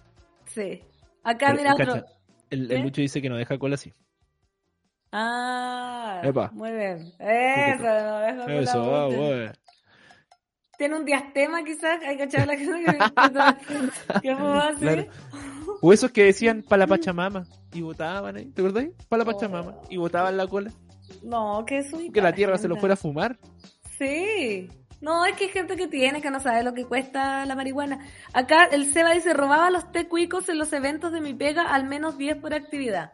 Sí. 0.46 0.82
Acá, 1.22 1.46
Pero, 1.52 1.58
mira 1.58 1.74
otro. 1.74 2.06
El, 2.50 2.62
el 2.62 2.68
¿Qué? 2.68 2.78
Lucho 2.78 3.00
dice 3.00 3.20
que 3.22 3.28
no 3.28 3.36
deja 3.36 3.58
cola 3.58 3.74
así. 3.74 3.92
Ah, 5.12 6.20
Epa. 6.24 6.50
muy 6.52 6.72
bien. 6.72 7.12
Eso, 7.18 7.82
no, 7.84 8.26
eso, 8.26 8.42
fue 8.44 8.58
Eso, 8.62 8.94
ah, 8.96 9.06
bueno. 9.06 9.52
Tiene 10.76 10.96
un 10.96 11.04
diastema 11.04 11.62
quizás, 11.62 12.02
hay 12.02 12.16
que 12.16 12.24
echarle 12.24 12.46
la 12.46 12.56
que, 12.56 14.20
que 14.22 14.30
así. 14.30 14.78
Claro. 14.80 15.06
O 15.86 15.92
esos 15.92 16.12
que 16.12 16.24
decían 16.24 16.64
para 16.66 16.80
la 16.80 16.86
Pachamama 16.86 17.44
y 17.74 17.82
votaban 17.82 18.34
ahí, 18.38 18.46
¿te 18.46 18.62
acordás? 18.62 18.86
Para 19.06 19.22
la 19.22 19.30
Pachamama 19.30 19.74
y 19.90 19.98
votaban 19.98 20.34
la 20.34 20.46
cola. 20.46 20.72
No, 21.22 21.62
que 21.66 21.76
es 21.80 21.92
un 21.92 22.10
Que 22.10 22.22
la 22.22 22.32
tierra 22.32 22.56
se 22.56 22.68
lo 22.68 22.76
fuera 22.76 22.94
a 22.94 22.96
fumar. 22.96 23.38
Sí. 23.98 24.66
No, 25.02 25.26
es 25.26 25.36
que 25.36 25.44
hay 25.44 25.50
gente 25.50 25.76
que 25.76 25.86
tiene 25.86 26.22
que 26.22 26.30
no 26.30 26.40
sabe 26.40 26.62
lo 26.62 26.72
que 26.72 26.86
cuesta 26.86 27.44
la 27.44 27.54
marihuana. 27.54 27.98
Acá 28.32 28.64
el 28.64 28.94
Seba 28.94 29.10
dice, 29.10 29.34
robaba 29.34 29.68
los 29.68 29.92
té 29.92 30.08
cuicos 30.08 30.48
en 30.48 30.56
los 30.56 30.72
eventos 30.72 31.12
de 31.12 31.20
mi 31.20 31.34
pega, 31.34 31.64
al 31.64 31.84
menos 31.84 32.16
10 32.16 32.38
por 32.38 32.54
actividad. 32.54 33.12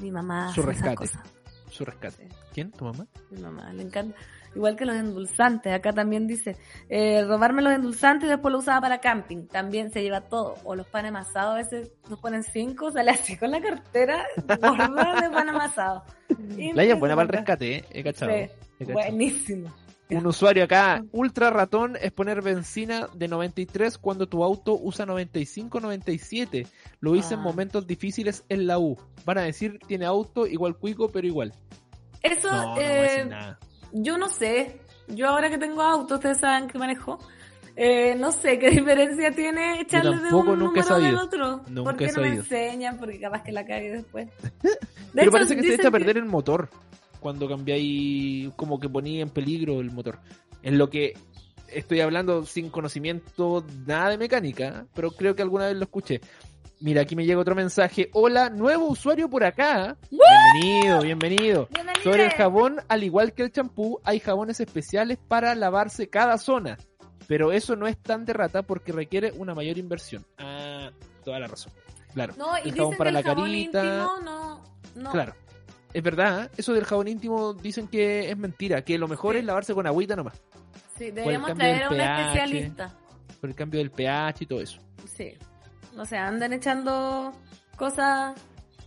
Mi 0.00 0.10
mamá 0.10 0.52
Su 0.52 0.62
hace 0.62 0.70
esas 0.72 0.82
rescate. 0.82 0.96
cosas. 0.96 1.22
Su 1.70 1.84
rescate. 1.84 2.28
¿Quién? 2.52 2.72
¿Tu 2.72 2.84
mamá? 2.84 3.06
Mi 3.30 3.40
mamá 3.40 3.72
le 3.72 3.84
encanta. 3.84 4.16
Igual 4.54 4.76
que 4.76 4.84
los 4.84 4.96
endulzantes. 4.96 5.72
Acá 5.72 5.92
también 5.92 6.26
dice, 6.26 6.56
eh, 6.88 7.24
robarme 7.24 7.62
los 7.62 7.72
endulzantes 7.72 8.26
y 8.26 8.30
después 8.30 8.52
lo 8.52 8.58
usaba 8.58 8.80
para 8.82 9.00
camping. 9.00 9.46
También 9.46 9.90
se 9.90 10.02
lleva 10.02 10.20
todo. 10.22 10.56
O 10.64 10.74
los 10.74 10.86
panes 10.86 11.08
amasados, 11.10 11.52
a 11.52 11.56
veces 11.56 11.90
nos 12.10 12.18
ponen 12.20 12.42
cinco, 12.42 12.90
sale 12.92 13.10
así 13.12 13.36
con 13.36 13.50
la 13.50 13.60
cartera 13.60 14.24
gorda 14.46 15.20
de 15.22 15.30
pan 15.30 15.48
amasado. 15.48 16.04
Es 16.28 16.98
buena 16.98 17.14
para 17.16 17.22
el 17.22 17.28
rescate, 17.28 17.76
¿eh? 17.76 17.84
He 17.90 18.02
cachado. 18.02 18.32
Sí, 18.32 18.36
He 18.38 18.86
cachado. 18.86 18.92
buenísimo. 18.94 19.72
Un 20.10 20.26
usuario 20.26 20.64
acá, 20.64 21.02
ultra 21.12 21.48
ratón, 21.48 21.96
es 21.98 22.12
poner 22.12 22.42
benzina 22.42 23.08
de 23.14 23.28
93 23.28 23.96
cuando 23.96 24.26
tu 24.28 24.44
auto 24.44 24.78
usa 24.78 25.06
95-97. 25.06 26.66
Lo 27.00 27.14
hice 27.16 27.34
en 27.34 27.40
Ah. 27.40 27.42
momentos 27.44 27.86
difíciles 27.86 28.44
en 28.50 28.66
la 28.66 28.78
U. 28.78 28.98
Van 29.24 29.38
a 29.38 29.42
decir, 29.42 29.78
tiene 29.86 30.04
auto 30.04 30.46
igual 30.46 30.76
cuico, 30.76 31.08
pero 31.10 31.26
igual. 31.26 31.54
Eso, 32.22 32.50
No, 32.50 32.78
eh, 32.78 33.24
nada. 33.26 33.58
Yo 33.92 34.18
no 34.18 34.28
sé. 34.28 34.80
Yo 35.08 35.28
ahora 35.28 35.50
que 35.50 35.58
tengo 35.58 35.82
auto, 35.82 36.14
ustedes 36.14 36.38
saben 36.38 36.68
que 36.68 36.78
manejo. 36.78 37.18
Eh, 37.74 38.14
no 38.16 38.32
sé 38.32 38.58
qué 38.58 38.70
diferencia 38.70 39.30
tiene 39.32 39.80
echarle 39.80 40.16
de 40.16 40.34
un 40.34 40.58
nunca 40.58 40.82
número 40.82 40.98
del 40.98 41.16
otro. 41.16 41.62
Nunca 41.68 41.90
¿Por 41.90 41.96
qué 41.96 42.12
no 42.12 42.22
me 42.22 42.28
enseñan? 42.28 42.98
Porque 42.98 43.18
capaz 43.18 43.42
que 43.42 43.52
la 43.52 43.64
cague 43.64 43.90
después. 43.90 44.28
De 44.62 44.70
Pero 45.14 45.22
hecho, 45.22 45.30
parece 45.32 45.56
que 45.56 45.62
se 45.62 45.74
echa 45.74 45.88
a 45.88 45.90
perder 45.92 46.16
el 46.16 46.24
motor 46.24 46.70
cuando 47.20 47.48
cambiáis, 47.48 48.50
como 48.56 48.80
que 48.80 48.88
ponía 48.88 49.22
en 49.22 49.30
peligro 49.30 49.80
el 49.80 49.90
motor. 49.90 50.18
En 50.62 50.78
lo 50.78 50.88
que 50.90 51.14
estoy 51.68 52.00
hablando 52.00 52.44
sin 52.44 52.70
conocimiento 52.70 53.64
nada 53.86 54.10
de 54.10 54.18
mecánica, 54.18 54.86
pero 54.94 55.10
creo 55.10 55.34
que 55.34 55.42
alguna 55.42 55.66
vez 55.66 55.76
lo 55.76 55.84
escuché. 55.84 56.20
Mira, 56.82 57.02
aquí 57.02 57.14
me 57.14 57.24
llega 57.24 57.40
otro 57.40 57.54
mensaje. 57.54 58.10
Hola, 58.12 58.50
nuevo 58.50 58.86
usuario 58.86 59.30
por 59.30 59.44
acá. 59.44 59.96
Bienvenido, 60.10 61.00
bienvenido. 61.02 61.68
Sobre 62.02 62.24
el 62.24 62.30
jabón, 62.32 62.80
al 62.88 63.04
igual 63.04 63.34
que 63.34 63.44
el 63.44 63.52
champú, 63.52 64.00
hay 64.02 64.18
jabones 64.18 64.58
especiales 64.58 65.16
para 65.28 65.54
lavarse 65.54 66.08
cada 66.10 66.38
zona. 66.38 66.76
Pero 67.28 67.52
eso 67.52 67.76
no 67.76 67.86
es 67.86 67.96
tan 67.96 68.24
de 68.24 68.32
rata 68.32 68.62
porque 68.62 68.90
requiere 68.90 69.30
una 69.36 69.54
mayor 69.54 69.78
inversión. 69.78 70.26
Ah, 70.38 70.90
toda 71.24 71.38
la 71.38 71.46
razón. 71.46 71.72
Claro. 72.14 72.34
No, 72.36 72.56
y 72.56 72.58
el 72.58 72.64
dicen 72.64 72.78
jabón 72.78 72.96
para 72.96 73.12
la 73.12 73.22
jabón 73.22 73.44
carita. 73.44 73.84
íntimo 73.84 74.18
no, 74.24 74.64
no. 74.96 75.10
Claro. 75.12 75.34
Es 75.94 76.02
verdad, 76.02 76.44
¿eh? 76.46 76.50
eso 76.56 76.72
del 76.72 76.84
jabón 76.84 77.06
íntimo 77.06 77.54
dicen 77.54 77.86
que 77.86 78.28
es 78.28 78.36
mentira, 78.36 78.82
que 78.82 78.98
lo 78.98 79.06
mejor 79.06 79.34
Sí. 79.34 79.38
es 79.40 79.44
lavarse 79.44 79.72
con 79.72 79.86
agüita 79.86 80.16
nomás, 80.16 80.42
Sí, 80.98 81.10
deberíamos 81.12 81.54
traer 81.54 81.84
a 81.84 81.88
pH. 81.90 82.22
especialista. 82.26 82.96
por 83.40 83.50
el 83.50 83.54
cambio 83.56 83.78
del 83.78 83.90
pH 83.90 84.42
y 84.44 84.46
todo 84.46 84.60
eso. 84.60 84.80
Sí. 85.06 85.34
O 85.98 86.04
sea, 86.06 86.26
andan 86.28 86.52
echando 86.52 87.32
cosas 87.76 88.34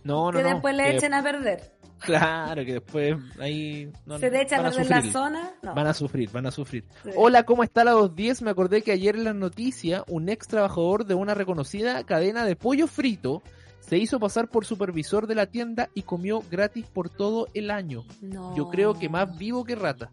No, 0.04 0.30
no, 0.32 0.38
que 0.38 0.42
no. 0.44 0.50
después 0.50 0.74
le 0.74 0.84
que- 0.84 0.96
echen 0.96 1.14
a 1.14 1.22
perder. 1.22 1.72
Claro, 1.98 2.62
que 2.64 2.74
después 2.74 3.16
ahí... 3.40 3.90
no, 4.04 4.18
Se 4.18 4.30
te 4.30 4.42
echa 4.42 4.58
a 4.58 4.62
perder 4.70 4.90
la 4.90 5.02
zona. 5.10 5.54
Van 5.62 5.86
a 5.86 5.94
sufrir, 5.94 6.30
van 6.30 6.44
a 6.46 6.50
sufrir. 6.50 6.84
Sí. 7.02 7.10
Hola, 7.16 7.44
¿cómo 7.44 7.62
está 7.64 7.84
la 7.84 7.92
210? 7.92 8.42
Me 8.42 8.50
acordé 8.50 8.82
que 8.82 8.92
ayer 8.92 9.16
en 9.16 9.24
la 9.24 9.32
noticia 9.32 10.04
un 10.06 10.28
ex 10.28 10.46
trabajador 10.46 11.06
de 11.06 11.14
una 11.14 11.32
reconocida 11.34 12.04
cadena 12.04 12.44
de 12.44 12.54
pollo 12.54 12.86
frito 12.86 13.42
se 13.80 13.96
hizo 13.96 14.20
pasar 14.20 14.48
por 14.48 14.66
supervisor 14.66 15.26
de 15.26 15.36
la 15.36 15.46
tienda 15.46 15.88
y 15.94 16.02
comió 16.02 16.42
gratis 16.50 16.86
por 16.86 17.08
todo 17.08 17.48
el 17.54 17.70
año. 17.70 18.04
No. 18.20 18.54
Yo 18.54 18.68
creo 18.68 18.94
que 18.94 19.08
más 19.08 19.36
vivo 19.38 19.64
que 19.64 19.74
rata. 19.74 20.10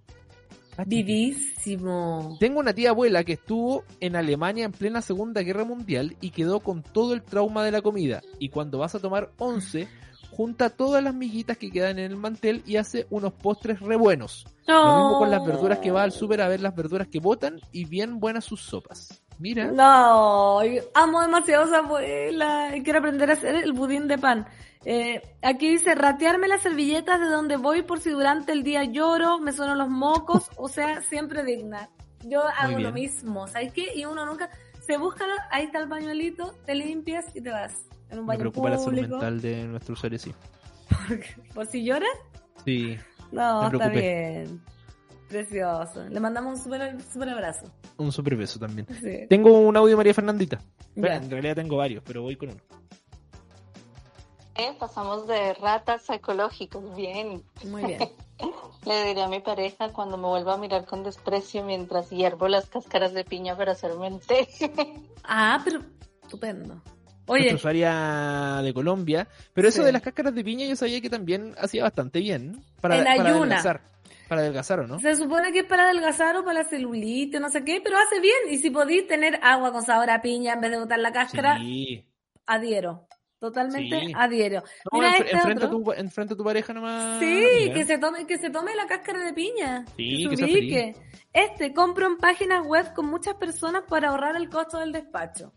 Vivísimo. 0.85 2.37
Tengo 2.39 2.59
una 2.59 2.73
tía 2.73 2.89
abuela 2.89 3.23
que 3.23 3.33
estuvo 3.33 3.83
en 3.99 4.15
Alemania 4.15 4.65
en 4.65 4.71
plena 4.71 5.01
Segunda 5.01 5.41
Guerra 5.41 5.65
Mundial 5.65 6.15
y 6.21 6.31
quedó 6.31 6.59
con 6.59 6.83
todo 6.83 7.13
el 7.13 7.23
trauma 7.23 7.63
de 7.63 7.71
la 7.71 7.81
comida. 7.81 8.21
Y 8.39 8.49
cuando 8.49 8.79
vas 8.79 8.95
a 8.95 8.99
tomar 8.99 9.31
once, 9.37 9.87
junta 10.31 10.69
todas 10.69 11.03
las 11.03 11.13
miguitas 11.13 11.57
que 11.57 11.71
quedan 11.71 11.99
en 11.99 12.11
el 12.11 12.17
mantel 12.17 12.63
y 12.65 12.77
hace 12.77 13.05
unos 13.09 13.33
postres 13.33 13.79
re 13.79 13.95
buenos. 13.95 14.45
Lo 14.67 14.95
mismo 14.95 15.19
con 15.19 15.31
las 15.31 15.45
verduras 15.45 15.79
que 15.79 15.91
va 15.91 16.03
al 16.03 16.11
súper 16.11 16.41
a 16.41 16.47
ver 16.47 16.61
las 16.61 16.75
verduras 16.75 17.07
que 17.07 17.19
botan 17.19 17.59
y 17.71 17.85
bien 17.85 18.19
buenas 18.19 18.45
sus 18.45 18.61
sopas. 18.61 19.21
Mira, 19.39 19.71
No, 19.71 20.59
amo 20.93 21.21
demasiado 21.21 21.63
a 21.63 21.67
esa 21.67 21.77
abuela. 21.79 22.71
Quiero 22.83 22.99
aprender 22.99 23.29
a 23.29 23.33
hacer 23.33 23.55
el 23.55 23.73
budín 23.73 24.07
de 24.07 24.17
pan. 24.17 24.47
Eh, 24.85 25.21
aquí 25.41 25.69
dice, 25.71 25.95
ratearme 25.95 26.47
las 26.47 26.61
servilletas 26.61 27.19
de 27.19 27.27
donde 27.27 27.55
voy 27.57 27.83
por 27.83 27.99
si 27.99 28.09
durante 28.09 28.51
el 28.51 28.63
día 28.63 28.83
lloro, 28.83 29.39
me 29.39 29.53
suenan 29.53 29.77
los 29.77 29.89
mocos, 29.89 30.49
o 30.57 30.67
sea, 30.67 31.01
siempre 31.01 31.43
digna. 31.43 31.89
Yo 32.25 32.41
hago 32.45 32.79
lo 32.79 32.91
mismo, 32.91 33.47
¿sabes 33.47 33.71
qué? 33.73 33.93
Y 33.95 34.05
uno 34.05 34.25
nunca, 34.25 34.49
se 34.81 34.97
busca, 34.97 35.25
ahí 35.51 35.65
está 35.65 35.79
el 35.79 35.89
pañuelito, 35.89 36.53
te 36.65 36.75
limpias 36.75 37.25
y 37.35 37.41
te 37.41 37.49
vas. 37.49 37.85
En 38.09 38.19
un 38.19 38.25
me 38.25 38.29
baño 38.29 38.39
preocupa 38.41 38.69
la 38.69 38.77
salud 38.77 38.95
público. 38.97 39.15
mental 39.15 39.41
de 39.41 39.63
nuestro 39.65 39.93
usuario, 39.93 40.19
sí. 40.19 40.33
¿Por 41.53 41.65
si 41.67 41.83
lloras? 41.83 42.09
Sí, 42.65 42.97
No, 43.31 43.61
Me 43.69 43.77
está 43.77 43.89
bien. 43.89 44.61
Precioso. 45.29 46.07
Le 46.09 46.19
mandamos 46.19 46.59
un 46.59 46.63
super, 46.63 47.01
super 47.11 47.29
abrazo. 47.29 47.71
un 47.97 48.11
super 48.11 48.35
beso 48.35 48.59
también. 48.59 48.85
Sí. 49.01 49.25
Tengo 49.29 49.57
un 49.59 49.75
audio 49.75 49.91
de 49.91 49.95
María 49.97 50.13
Fernandita. 50.13 50.59
Bueno, 50.95 51.15
en 51.15 51.31
realidad 51.31 51.55
tengo 51.55 51.77
varios, 51.77 52.03
pero 52.05 52.21
voy 52.21 52.35
con 52.35 52.49
uno. 52.49 52.61
Eh, 54.55 54.75
pasamos 54.79 55.27
de 55.27 55.53
ratas 55.55 56.09
a 56.09 56.15
ecológicos, 56.15 56.95
bien. 56.95 57.43
Muy 57.65 57.83
bien. 57.85 57.99
Le 58.85 59.05
diré 59.05 59.23
a 59.23 59.27
mi 59.27 59.39
pareja 59.39 59.89
cuando 59.93 60.17
me 60.17 60.27
vuelva 60.27 60.53
a 60.55 60.57
mirar 60.57 60.85
con 60.85 61.03
desprecio 61.03 61.63
mientras 61.63 62.09
hiervo 62.09 62.47
las 62.47 62.67
cáscaras 62.69 63.13
de 63.13 63.23
piña 63.23 63.55
para 63.55 63.71
hacerme 63.71 64.07
un 64.07 64.19
té. 64.19 64.47
Ah, 65.25 65.61
pero 65.63 65.79
estupendo. 66.21 66.73
Nuestra 66.75 67.33
Oye, 67.33 67.53
usuaria 67.55 68.59
de 68.61 68.73
Colombia. 68.73 69.25
Pero 69.53 69.69
eso 69.69 69.81
de 69.81 69.93
las 69.93 70.01
cáscaras 70.01 70.35
de 70.35 70.43
piña 70.43 70.65
yo 70.65 70.75
sabía 70.75 70.99
que 70.99 71.09
también 71.09 71.55
hacía 71.57 71.83
bastante 71.83 72.19
bien. 72.19 72.61
Para, 72.81 72.97
En 72.97 73.03
para 73.05 73.13
ayuna. 73.29 73.37
adelgazar. 73.37 73.81
Para 74.27 74.41
adelgazar, 74.41 74.79
¿o 74.81 74.87
no? 74.87 74.99
se 74.99 75.15
supone 75.15 75.53
que 75.53 75.59
es 75.59 75.65
para 75.65 75.83
adelgazar 75.85 76.35
o 76.35 76.43
para 76.43 76.63
la 76.63 76.69
celulite, 76.69 77.39
no 77.39 77.49
sé 77.49 77.63
qué, 77.63 77.79
pero 77.81 77.97
hace 77.97 78.19
bien. 78.19 78.35
Y 78.49 78.57
si 78.57 78.69
podéis 78.69 79.07
tener 79.07 79.39
agua 79.41 79.71
con 79.71 79.83
sabor 79.83 80.09
a 80.09 80.21
piña 80.21 80.53
en 80.53 80.61
vez 80.61 80.71
de 80.71 80.79
botar 80.79 80.99
la 80.99 81.13
cáscara, 81.13 81.57
Sí. 81.59 82.05
adhiero. 82.45 83.07
Totalmente 83.43 83.99
Sí. 83.99 84.13
adhiero. 84.15 84.63
No, 84.89 84.99
Mira 84.99 85.11
enf- 85.17 85.25
este 85.25 85.35
enfrenta, 85.35 85.65
a 85.65 85.67
otro. 85.67 85.79
tu, 85.83 85.91
enfrenta 85.91 86.33
a 86.33 86.37
tu 86.37 86.43
pareja 86.45 86.71
nomás. 86.73 87.19
Sí, 87.19 87.71
que 87.73 87.83
se 87.85 87.97
tome, 87.97 88.25
que 88.25 88.37
se 88.37 88.49
tome 88.49 88.73
la 88.73 88.87
cáscara 88.87 89.19
de 89.25 89.33
piña. 89.33 89.83
Sí, 89.97 90.29
que 90.29 90.43
ubique. 90.45 90.95
Este, 91.33 91.73
compro 91.73 92.07
en 92.07 92.15
páginas 92.15 92.65
web 92.65 92.93
con 92.93 93.07
muchas 93.07 93.35
personas 93.35 93.83
para 93.89 94.11
ahorrar 94.11 94.37
el 94.37 94.47
costo 94.47 94.79
del 94.79 94.93
despacho. 94.93 95.51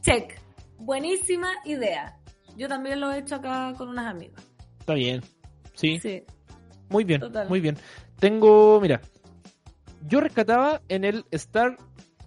Check. 0.00 0.36
Buenísima 0.78 1.48
idea. 1.64 2.18
Yo 2.56 2.66
también 2.66 2.98
lo 2.98 3.12
he 3.12 3.18
hecho 3.20 3.36
acá 3.36 3.72
con 3.78 3.88
unas 3.88 4.06
amigas. 4.08 4.44
Está 4.80 4.94
bien. 4.94 5.22
Sí, 5.74 6.00
Sí. 6.00 6.24
muy 6.88 7.04
bien, 7.04 7.20
Total. 7.20 7.48
muy 7.48 7.60
bien. 7.60 7.76
Tengo, 8.18 8.80
mira, 8.80 9.00
yo 10.08 10.18
rescataba 10.20 10.80
en 10.88 11.04
el 11.04 11.24
Star 11.30 11.76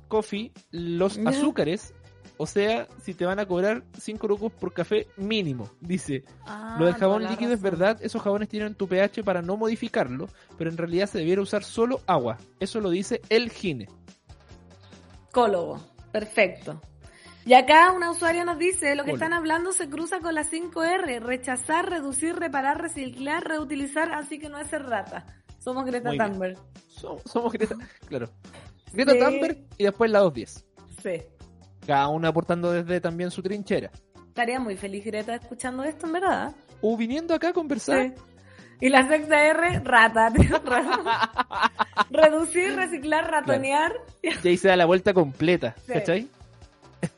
Coffee 0.07 0.53
los 0.71 1.17
azúcares. 1.25 1.93
O 2.41 2.47
sea, 2.47 2.87
si 3.03 3.13
te 3.13 3.23
van 3.23 3.37
a 3.37 3.45
cobrar 3.45 3.83
5 3.99 4.27
lucos 4.27 4.51
por 4.51 4.73
café 4.73 5.05
mínimo, 5.15 5.69
dice. 5.79 6.23
Ah, 6.47 6.75
Lo 6.79 6.85
del 6.87 6.95
jabón 6.95 7.23
líquido 7.23 7.53
es 7.53 7.61
verdad, 7.61 7.99
esos 8.01 8.19
jabones 8.19 8.49
tienen 8.49 8.73
tu 8.73 8.87
pH 8.87 9.23
para 9.23 9.43
no 9.43 9.57
modificarlo, 9.57 10.27
pero 10.57 10.71
en 10.71 10.77
realidad 10.77 11.05
se 11.05 11.19
debiera 11.19 11.43
usar 11.43 11.63
solo 11.63 12.01
agua. 12.07 12.39
Eso 12.59 12.79
lo 12.79 12.89
dice 12.89 13.21
el 13.29 13.51
gine. 13.51 13.87
Cólogo. 15.31 15.79
Perfecto. 16.11 16.81
Y 17.45 17.53
acá 17.53 17.91
una 17.91 18.09
usuaria 18.09 18.43
nos 18.43 18.57
dice, 18.57 18.95
lo 18.95 19.03
que 19.03 19.11
Hola. 19.11 19.17
están 19.25 19.33
hablando 19.33 19.71
se 19.71 19.87
cruza 19.87 20.19
con 20.19 20.33
las 20.33 20.51
5R, 20.51 21.19
rechazar, 21.21 21.91
reducir, 21.91 22.35
reparar, 22.35 22.81
reciclar, 22.81 23.43
reutilizar, 23.43 24.11
así 24.13 24.39
que 24.39 24.49
no 24.49 24.57
es 24.57 24.67
ser 24.67 24.81
rata. 24.81 25.27
Somos 25.59 25.85
Greta. 25.85 26.09
Thunberg. 26.09 26.57
Somos, 26.87 27.21
somos 27.23 27.53
Greta, 27.53 27.75
claro. 28.07 28.29
Greta 28.93 29.11
Sí. 29.11 29.19
Thunberg 29.19 29.57
y 29.77 29.83
después 29.83 30.09
la 30.09 30.19
210. 30.21 30.65
Sí. 31.03 31.23
Cada 31.91 32.07
una 32.07 32.29
aportando 32.29 32.71
desde 32.71 33.01
también 33.01 33.31
su 33.31 33.41
trinchera. 33.43 33.91
Estaría 34.29 34.61
muy 34.61 34.77
feliz 34.77 35.03
Greta 35.03 35.35
escuchando 35.35 35.83
esto, 35.83 36.05
en 36.05 36.13
verdad. 36.13 36.55
O 36.79 36.95
viniendo 36.95 37.33
acá 37.35 37.49
a 37.49 37.53
conversar. 37.53 38.07
Sí. 38.07 38.13
Y 38.79 38.87
la 38.87 39.05
sexta 39.09 39.43
R, 39.43 39.81
rata. 39.81 40.31
Reducir, 42.09 42.77
reciclar, 42.77 43.29
ratonear. 43.29 43.91
Y 44.23 44.47
ahí 44.47 44.55
se 44.55 44.69
da 44.69 44.77
la 44.77 44.85
vuelta 44.85 45.13
completa, 45.13 45.75
Sí. 45.85 45.91
¿cachai? 45.91 46.29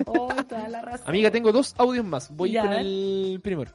Oh, 0.07 0.27
toda 0.49 0.67
la 0.69 0.81
razón. 0.85 1.07
Amiga, 1.07 1.29
tengo 1.29 1.51
dos 1.51 1.75
audios 1.77 2.03
más. 2.03 2.35
Voy 2.35 2.53
Ya, 2.53 2.63
con 2.63 2.73
el 2.73 3.39
primero. 3.43 3.71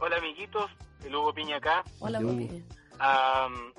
Hola 0.00 0.16
amiguitos, 0.16 0.68
el 1.04 1.14
Hugo 1.14 1.32
Piña 1.32 1.58
acá. 1.58 1.84
Hola, 2.00 2.18
Popi. 2.20 2.64
Am, 2.98 3.72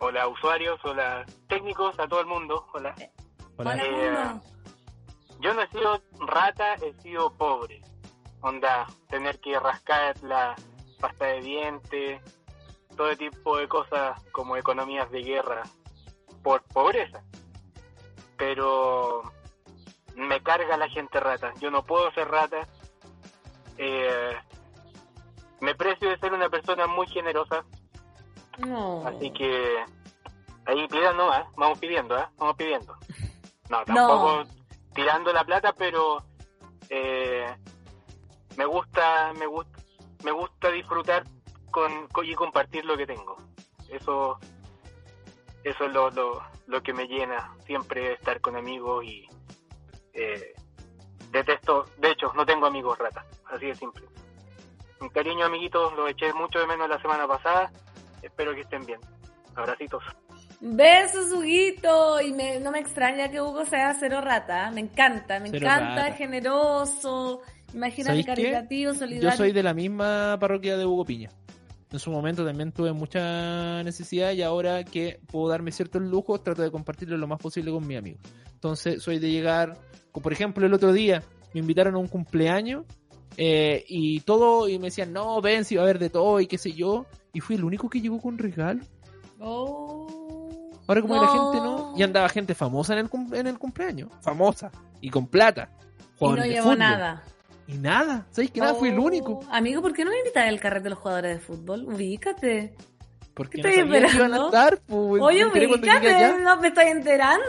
hola 0.00 0.28
usuarios, 0.28 0.78
hola 0.84 1.24
técnicos, 1.48 1.98
a 1.98 2.06
todo 2.06 2.20
el 2.20 2.26
mundo. 2.26 2.66
Hola. 2.74 2.94
Hola. 3.58 3.72
Hola, 3.72 3.84
Eh. 3.84 4.40
Yo 5.40 5.52
no 5.54 5.62
he 5.62 5.68
sido 5.68 6.00
rata, 6.20 6.74
he 6.74 6.92
sido 7.02 7.32
pobre. 7.32 7.82
Onda, 8.40 8.86
tener 9.08 9.40
que 9.40 9.58
rascar 9.58 10.16
la 10.22 10.54
pasta 11.00 11.26
de 11.26 11.40
dientes, 11.40 12.22
todo 12.96 13.16
tipo 13.16 13.56
de 13.56 13.68
cosas 13.68 14.20
como 14.32 14.56
economías 14.56 15.10
de 15.10 15.22
guerra 15.22 15.62
por 16.42 16.62
pobreza. 16.62 17.22
Pero 18.36 19.22
me 20.14 20.40
carga 20.42 20.76
la 20.76 20.88
gente 20.88 21.18
rata. 21.18 21.52
Yo 21.60 21.70
no 21.70 21.84
puedo 21.84 22.10
ser 22.12 22.28
rata. 22.28 22.66
Eh, 23.76 24.36
me 25.60 25.74
precio 25.74 26.08
de 26.10 26.18
ser 26.18 26.32
una 26.32 26.48
persona 26.48 26.86
muy 26.86 27.06
generosa. 27.08 27.64
No. 28.58 29.04
Así 29.06 29.32
que 29.32 29.84
ahí 30.66 30.86
pidan 30.88 31.16
nomás, 31.16 31.46
vamos 31.56 31.78
pidiendo, 31.78 32.16
¿eh? 32.16 32.26
Vamos 32.36 32.56
pidiendo. 32.56 32.96
No, 33.68 33.84
tampoco 33.84 34.44
tirando 34.94 35.32
la 35.32 35.44
plata, 35.44 35.72
pero 35.72 36.22
eh, 36.88 37.46
me 38.56 38.64
gusta, 38.64 39.32
me 39.38 39.46
gusta, 39.46 39.78
me 40.24 40.30
gusta 40.32 40.70
disfrutar 40.70 41.24
con, 41.70 42.08
con- 42.08 42.24
y 42.26 42.34
compartir 42.34 42.84
lo 42.84 42.96
que 42.96 43.06
tengo. 43.06 43.36
Eso, 43.88 44.38
eso 45.64 45.84
es 45.84 45.92
lo, 45.92 46.10
lo, 46.10 46.42
lo 46.66 46.82
que 46.82 46.92
me 46.92 47.06
llena, 47.06 47.54
siempre 47.66 48.14
estar 48.14 48.40
con 48.40 48.56
amigos 48.56 49.04
y 49.04 49.26
eh, 50.14 50.54
detesto, 51.30 51.84
de 51.98 52.10
hecho, 52.10 52.32
no 52.34 52.44
tengo 52.46 52.66
amigos 52.66 52.98
ratas, 52.98 53.24
así 53.52 53.66
de 53.66 53.74
simple. 53.74 54.04
Un 55.00 55.10
cariño, 55.10 55.46
amiguitos, 55.46 55.92
los 55.94 56.10
eché 56.10 56.32
mucho 56.32 56.58
de 56.58 56.66
menos 56.66 56.88
la 56.88 57.00
semana 57.00 57.28
pasada. 57.28 57.70
Espero 58.20 58.52
que 58.52 58.62
estén 58.62 58.84
bien. 58.84 59.00
Abracitos. 59.54 60.02
Besos, 60.60 61.32
Huguito. 61.32 62.20
Y 62.20 62.32
me- 62.32 62.60
no 62.60 62.70
me 62.70 62.80
extraña 62.80 63.30
que 63.30 63.40
Hugo 63.40 63.64
sea 63.64 63.94
cero 63.98 64.20
rata. 64.20 64.70
Me 64.70 64.80
encanta, 64.80 65.38
me 65.40 65.50
Cero 65.50 65.66
encanta, 65.66 65.94
rata. 66.04 66.12
generoso. 66.14 67.40
Imagínate, 67.74 68.24
caritativo, 68.24 68.94
solidario. 68.94 69.30
Yo 69.30 69.36
soy 69.36 69.52
de 69.52 69.62
la 69.62 69.74
misma 69.74 70.36
parroquia 70.40 70.76
de 70.76 70.86
Hugo 70.86 71.04
Piña. 71.04 71.30
En 71.90 71.98
su 71.98 72.10
momento 72.10 72.44
también 72.44 72.72
tuve 72.72 72.92
mucha 72.92 73.82
necesidad 73.82 74.32
y 74.32 74.42
ahora 74.42 74.84
que 74.84 75.20
puedo 75.26 75.48
darme 75.48 75.72
ciertos 75.72 76.02
lujos, 76.02 76.42
trato 76.42 76.62
de 76.62 76.70
compartirlo 76.70 77.16
lo 77.16 77.26
más 77.26 77.38
posible 77.38 77.70
con 77.70 77.86
mis 77.86 77.96
amigos. 77.98 78.20
Entonces, 78.52 79.02
soy 79.02 79.18
de 79.18 79.30
llegar, 79.30 79.78
como 80.12 80.22
por 80.22 80.32
ejemplo, 80.32 80.66
el 80.66 80.74
otro 80.74 80.92
día 80.92 81.22
me 81.54 81.60
invitaron 81.60 81.94
a 81.94 81.98
un 81.98 82.08
cumpleaños 82.08 82.84
eh, 83.38 83.84
y 83.88 84.20
todo, 84.20 84.68
y 84.68 84.78
me 84.78 84.86
decían, 84.88 85.12
no, 85.12 85.40
ven, 85.40 85.64
si 85.64 85.76
va 85.76 85.82
a 85.82 85.84
haber 85.84 85.98
de 85.98 86.10
todo 86.10 86.40
y 86.40 86.46
qué 86.46 86.58
sé 86.58 86.72
yo. 86.72 87.06
Y 87.32 87.40
fui 87.40 87.56
el 87.56 87.64
único 87.64 87.88
que 87.88 88.00
llegó 88.00 88.20
con 88.20 88.36
regalo. 88.36 88.82
Oh. 89.40 90.17
Ahora 90.88 91.02
como 91.02 91.14
que 91.14 91.20
la 91.20 91.26
No. 91.26 91.52
gente 91.52 91.58
no, 91.64 91.94
y 91.96 92.02
andaba 92.02 92.28
gente 92.30 92.54
famosa 92.56 92.94
en 92.94 92.98
el, 93.00 93.08
cum- 93.10 93.32
en 93.34 93.46
el 93.46 93.58
cumpleaños, 93.58 94.10
famosa, 94.22 94.72
y 95.00 95.10
con 95.10 95.26
plata. 95.28 95.68
Y 96.20 96.24
no 96.24 96.36
llevó 96.44 96.62
fútbol. 96.64 96.78
nada. 96.78 97.22
Y 97.68 97.74
nada, 97.76 98.26
¿sabéis 98.30 98.50
que 98.50 98.60
nada? 98.60 98.74
Fui 98.74 98.88
el 98.88 98.98
Oh. 98.98 99.02
único. 99.04 99.40
Amigo, 99.50 99.82
¿por 99.82 99.92
qué 99.92 100.04
no 100.04 100.10
me 100.10 100.18
invitas 100.18 100.48
al 100.48 100.58
carrete 100.58 100.84
de 100.84 100.90
los 100.90 100.98
jugadores 100.98 101.36
de 101.36 101.40
fútbol? 101.44 101.84
Ubícate. 101.84 102.74
Porque 103.34 103.58
¿Qué 103.58 103.62
no 103.62 103.68
estoy 103.68 103.84
sabía 103.84 104.08
que 104.08 104.16
iban 104.16 104.34
a 104.34 104.44
estar, 104.46 104.80
pues, 104.86 105.22
Oye, 105.22 105.44
ubícate. 105.46 106.38
No 106.42 106.56
me 106.60 106.68
estoy 106.68 106.86
enterando. 106.86 107.44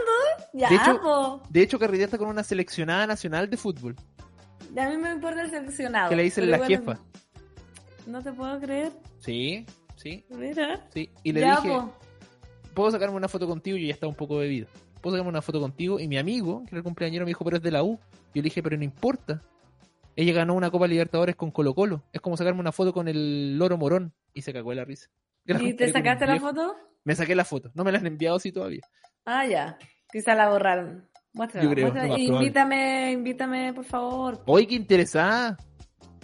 Ya, 0.52 0.68
De 0.68 0.76
hecho, 0.76 1.00
po. 1.00 1.42
de 1.48 1.62
hecho, 1.62 1.78
con 2.18 2.28
una 2.28 2.44
seleccionada 2.44 3.06
nacional 3.08 3.48
de 3.50 3.56
fútbol, 3.56 3.96
A 4.78 4.88
mí 4.88 4.96
me 4.98 5.10
importa 5.12 5.42
el 5.42 5.50
seleccionado. 5.50 6.10
que 6.10 6.16
le 6.16 6.22
dicen 6.24 6.48
la 6.50 6.58
igual- 6.58 6.68
jefa. 6.68 6.98
No 8.06 8.22
te 8.22 8.32
puedo 8.32 8.60
creer. 8.60 8.92
Sí, 9.18 9.66
sí, 9.96 10.24
Mira. 10.30 10.86
sí. 10.92 11.10
Y 11.24 11.32
le 11.32 11.40
Ya, 11.40 11.56
dije, 11.56 11.68
po. 11.70 11.92
¿Puedo 12.74 12.90
sacarme 12.90 13.16
una 13.16 13.28
foto 13.28 13.46
contigo? 13.46 13.76
Yo 13.76 13.86
ya 13.86 13.92
estaba 13.94 14.10
un 14.10 14.16
poco 14.16 14.36
bebido. 14.36 14.66
¿Puedo 15.00 15.16
sacarme 15.16 15.30
una 15.30 15.42
foto 15.42 15.60
contigo? 15.60 15.98
Y 16.00 16.08
mi 16.08 16.18
amigo, 16.18 16.60
que 16.64 16.70
era 16.70 16.78
el 16.78 16.84
cumpleañero, 16.84 17.24
me 17.24 17.30
dijo, 17.30 17.44
pero 17.44 17.56
es 17.56 17.62
de 17.62 17.70
la 17.70 17.82
U. 17.82 17.98
Yo 18.34 18.36
le 18.36 18.42
dije, 18.42 18.62
pero 18.62 18.76
no 18.76 18.84
importa. 18.84 19.42
Ella 20.16 20.32
ganó 20.32 20.54
una 20.54 20.70
Copa 20.70 20.86
Libertadores 20.86 21.36
con 21.36 21.50
Colo 21.50 21.74
Colo. 21.74 22.02
Es 22.12 22.20
como 22.20 22.36
sacarme 22.36 22.60
una 22.60 22.72
foto 22.72 22.92
con 22.92 23.08
el 23.08 23.56
Loro 23.58 23.78
Morón. 23.78 24.12
Y 24.34 24.42
se 24.42 24.52
cagó 24.52 24.70
de 24.70 24.76
la 24.76 24.84
risa. 24.84 25.08
¿Y 25.46 25.74
te 25.74 25.90
sacaste 25.90 26.26
la 26.26 26.38
foto? 26.38 26.76
Me 27.04 27.14
saqué 27.14 27.34
la 27.34 27.44
foto. 27.44 27.70
No 27.74 27.84
me 27.84 27.92
la 27.92 27.98
han 27.98 28.06
enviado 28.06 28.36
así 28.36 28.52
todavía. 28.52 28.82
Ah, 29.24 29.46
ya. 29.46 29.78
Quizá 30.12 30.34
la 30.34 30.50
borraron. 30.50 31.08
Muéstrala, 31.32 31.64
Yo 31.68 31.74
creo, 31.74 31.92
muéstrala. 31.92 32.18
invítame, 32.18 33.12
invítame, 33.12 33.72
por 33.72 33.84
favor. 33.84 34.42
Oye, 34.46 34.66
qué 34.66 34.74
interesada. 34.74 35.56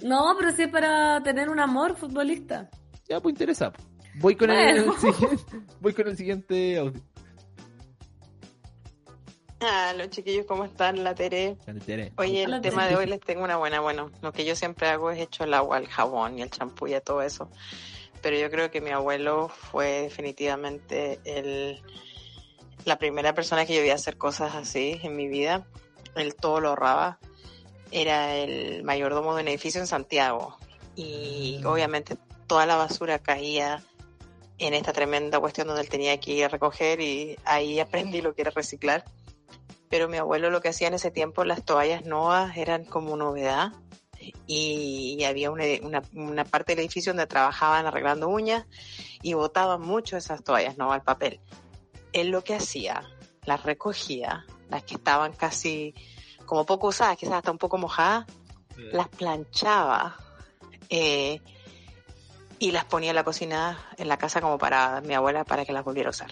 No, 0.03 0.35
pero 0.39 0.51
sí 0.53 0.65
es 0.65 0.69
para 0.69 1.23
tener 1.23 1.49
un 1.49 1.61
amor 1.61 1.97
futbolista. 1.97 2.69
Ya, 3.09 3.21
pues 3.21 3.33
interesada. 3.33 3.73
Voy 4.19 4.35
con, 4.37 4.49
Bueno. 4.49 4.95
el, 4.95 4.99
siguiente, 5.01 5.45
voy 5.81 5.93
con 5.93 6.09
el 6.09 6.17
siguiente 6.17 6.79
audio. 6.79 7.01
Ah, 9.61 9.95
los 9.97 10.11
chiquillos, 10.11 10.45
¿cómo 10.47 10.65
están? 10.65 11.03
La 11.03 11.15
Tere. 11.15 11.57
Grande 11.65 11.85
Tere. 11.85 12.13
Oye, 12.19 12.43
el 12.45 12.61
tema 12.61 12.83
Tere. 12.83 12.91
de 12.91 12.97
hoy 12.97 13.07
les 13.07 13.21
tengo 13.21 13.43
una 13.43 13.57
buena. 13.57 13.81
Bueno, 13.81 14.11
lo 14.21 14.33
que 14.33 14.45
yo 14.45 14.55
siempre 14.55 14.89
hago 14.89 15.11
es 15.11 15.19
echo 15.19 15.45
el 15.45 15.55
agua, 15.55 15.79
el 15.79 15.87
jabón 15.87 16.39
y 16.39 16.43
el 16.43 16.51
champú 16.51 16.87
y 16.87 16.95
a 16.95 17.01
todo 17.01 17.23
eso. 17.23 17.51
Pero 18.23 18.37
yo 18.39 18.51
creo 18.51 18.71
que 18.71 18.81
mi 18.81 18.91
abuelo 18.91 19.49
fue 19.49 20.03
definitivamente 20.03 21.21
el, 21.25 21.81
la 22.85 22.99
primera 22.99 23.35
persona 23.35 23.65
que 23.65 23.75
yo 23.75 23.83
vi 23.83 23.91
hacer 23.91 24.19
cosas 24.19 24.55
así 24.55 25.01
en 25.03 25.17
mi 25.17 25.27
vida. 25.27 25.67
Él 26.15 26.35
todo 26.35 26.61
lo 26.61 26.71
ahorraba. 26.71 27.19
Era 27.91 28.35
el 28.35 28.83
mayordomo 28.85 29.35
de 29.37 29.43
un 29.43 29.49
edificio 29.49 29.81
en 29.81 29.87
Santiago. 29.87 30.59
Y 30.97 31.61
obviamente 31.65 32.17
toda 32.47 32.67
la 32.67 32.77
basura 32.77 33.19
caía 33.19 33.83
en 34.59 34.75
esta 34.75 34.93
tremenda 34.93 35.41
cuestión 35.41 35.67
donde 35.67 35.83
él 35.83 35.89
tenía 35.89 36.19
que 36.19 36.33
ir 36.33 36.45
a 36.45 36.49
recoger 36.49 37.01
y 37.01 37.37
ahí 37.45 37.81
aprendí 37.81 38.23
lo 38.23 38.35
que 38.35 38.43
era 38.43 38.51
reciclar 38.51 39.05
pero 39.89 40.09
mi 40.09 40.17
abuelo 40.17 40.51
lo 40.51 40.61
que 40.61 40.69
hacía 40.69 40.89
en 40.89 40.95
ese 40.95 41.11
tiempo, 41.11 41.45
las 41.45 41.65
toallas 41.65 42.05
novas 42.05 42.57
eran 42.57 42.85
como 42.85 43.17
novedad 43.17 43.73
y 44.47 45.23
había 45.25 45.51
una, 45.51 45.65
una, 45.83 46.03
una 46.15 46.45
parte 46.45 46.73
del 46.73 46.81
edificio 46.81 47.13
donde 47.13 47.27
trabajaban 47.27 47.87
arreglando 47.87 48.29
uñas 48.29 48.67
y 49.23 49.35
botaban 49.35 49.81
mucho 49.81 50.17
esas 50.17 50.43
toallas 50.43 50.79
novas 50.79 50.97
al 50.97 51.03
papel. 51.03 51.41
Él 52.13 52.29
lo 52.29 52.43
que 52.43 52.55
hacía, 52.55 53.03
las 53.45 53.63
recogía, 53.63 54.45
las 54.69 54.83
que 54.83 54.95
estaban 54.95 55.33
casi 55.33 55.95
como 56.45 56.67
poco 56.67 56.89
usadas, 56.89 57.17
quizás 57.17 57.35
hasta 57.35 57.53
un 57.53 57.59
poco 57.59 57.79
mojadas, 57.79 58.27
las 58.77 59.09
planchaba 59.09 60.17
eh, 60.89 61.41
y 62.59 62.71
las 62.73 62.85
ponía 62.85 63.11
en 63.11 63.17
la 63.17 63.25
cocina 63.25 63.79
en 63.97 64.09
la 64.09 64.17
casa 64.17 64.41
como 64.41 64.59
para 64.59 65.01
mi 65.01 65.15
abuela 65.15 65.45
para 65.45 65.65
que 65.65 65.73
las 65.73 65.85
volviera 65.85 66.09
a 66.09 66.11
usar. 66.11 66.31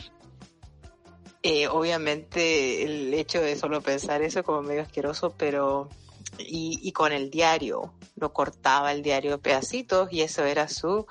Eh, 1.42 1.68
obviamente 1.68 2.82
el 2.84 3.12
hecho 3.12 3.40
de 3.40 3.56
solo 3.56 3.82
pensar 3.82 4.22
eso 4.22 4.42
como 4.42 4.62
medio 4.62 4.82
asqueroso, 4.82 5.34
pero 5.36 5.90
y, 6.38 6.80
y 6.82 6.92
con 6.92 7.12
el 7.12 7.30
diario, 7.30 7.92
lo 8.16 8.32
cortaba 8.32 8.92
el 8.92 9.02
diario 9.02 9.38
pedacitos 9.38 10.12
y 10.12 10.22
eso 10.22 10.44
era 10.44 10.68
su 10.68 11.06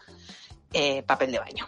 eh, 0.73 1.03
papel 1.03 1.31
de 1.31 1.40
baño. 1.40 1.68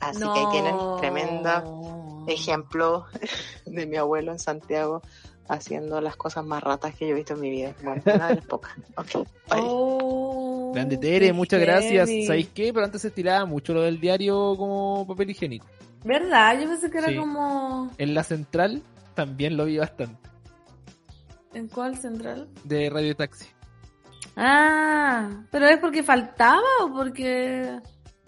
Así 0.00 0.28
que 0.30 0.40
ahí 0.40 0.46
tienen 0.48 0.76
tremendo 0.96 2.24
ejemplo 2.26 3.06
de 3.66 3.86
mi 3.86 3.96
abuelo 3.96 4.32
en 4.32 4.38
Santiago 4.38 5.02
haciendo 5.48 6.00
las 6.00 6.16
cosas 6.16 6.44
más 6.44 6.62
ratas 6.62 6.94
que 6.94 7.06
yo 7.06 7.12
he 7.12 7.16
visto 7.16 7.34
en 7.34 7.40
mi 7.40 7.50
vida. 7.50 7.74
Bueno, 7.82 8.02
una 8.06 8.28
de 8.28 8.36
las 8.36 8.46
pocas. 8.46 8.72
Ok, 8.96 9.26
bye. 9.50 9.60
Oh, 9.62 10.19
Grande 10.72 10.96
Tere, 10.98 11.32
muchas 11.32 11.60
gracias. 11.60 12.08
¿Sabéis 12.26 12.48
qué? 12.54 12.72
Pero 12.72 12.84
antes 12.84 13.02
se 13.02 13.08
estiraba 13.08 13.44
mucho 13.46 13.72
lo 13.74 13.82
del 13.82 14.00
diario 14.00 14.54
como 14.56 15.06
papel 15.06 15.30
higiénico. 15.30 15.66
¿Verdad? 16.04 16.60
Yo 16.60 16.68
pensé 16.68 16.90
que 16.90 16.98
era 16.98 17.08
Sí. 17.08 17.16
como... 17.16 17.90
En 17.98 18.14
la 18.14 18.22
central 18.22 18.82
también 19.14 19.56
lo 19.56 19.64
vi 19.66 19.78
bastante. 19.78 20.28
¿En 21.52 21.68
cuál 21.68 21.96
central? 21.98 22.48
De 22.64 22.88
Radio 22.90 23.14
Taxi. 23.16 23.46
Ah, 24.36 25.42
pero 25.50 25.66
es 25.66 25.78
porque 25.78 26.02
faltaba 26.02 26.62
o 26.82 26.92
porque... 26.92 27.78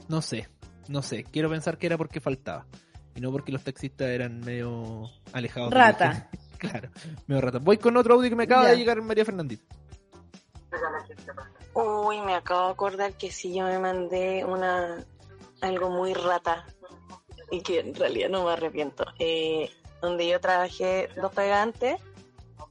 No 0.09 0.21
sé, 0.21 0.49
no 0.89 1.01
sé. 1.03 1.25
Quiero 1.25 1.49
pensar 1.49 1.79
que 1.79 1.87
era 1.87 1.97
porque 1.97 2.21
faltaba. 2.21 2.67
Y 3.15 3.21
no 3.21 3.31
porque 3.31 3.53
los 3.53 3.63
taxistas 3.63 4.09
eran 4.09 4.41
medio 4.41 5.09
alejados. 5.33 5.71
de 5.71 5.77
la 5.77 5.85
Rata. 5.93 6.29
claro, 6.59 6.91
medio 7.27 7.41
rata. 7.43 7.59
Voy 7.59 7.79
con 7.79 7.97
otro 7.97 8.15
audio 8.15 8.29
que 8.29 8.37
me 8.37 8.45
acaba 8.45 8.65
Ya. 8.65 8.71
de 8.71 8.77
llegar 8.77 9.01
María 9.03 9.25
Fernandita. 9.25 9.63
Uy, 11.75 12.21
me 12.21 12.35
acabo 12.35 12.67
de 12.67 12.73
acordar 12.73 13.15
que 13.15 13.31
sí, 13.31 13.55
yo 13.55 13.65
me 13.65 13.79
mandé 13.79 14.45
una 14.45 15.05
algo 15.61 15.91
muy 15.91 16.13
rata 16.13 16.67
y 17.51 17.63
que 17.63 17.81
en 17.81 17.95
realidad 17.95 18.29
no 18.29 18.45
me 18.45 18.53
arrepiento. 18.53 19.05
Eh, 19.19 19.71
donde 20.01 20.27
yo 20.27 20.41
trabajé 20.41 21.09
dos 21.17 21.33
pegas 21.33 21.63
antes, 21.63 22.01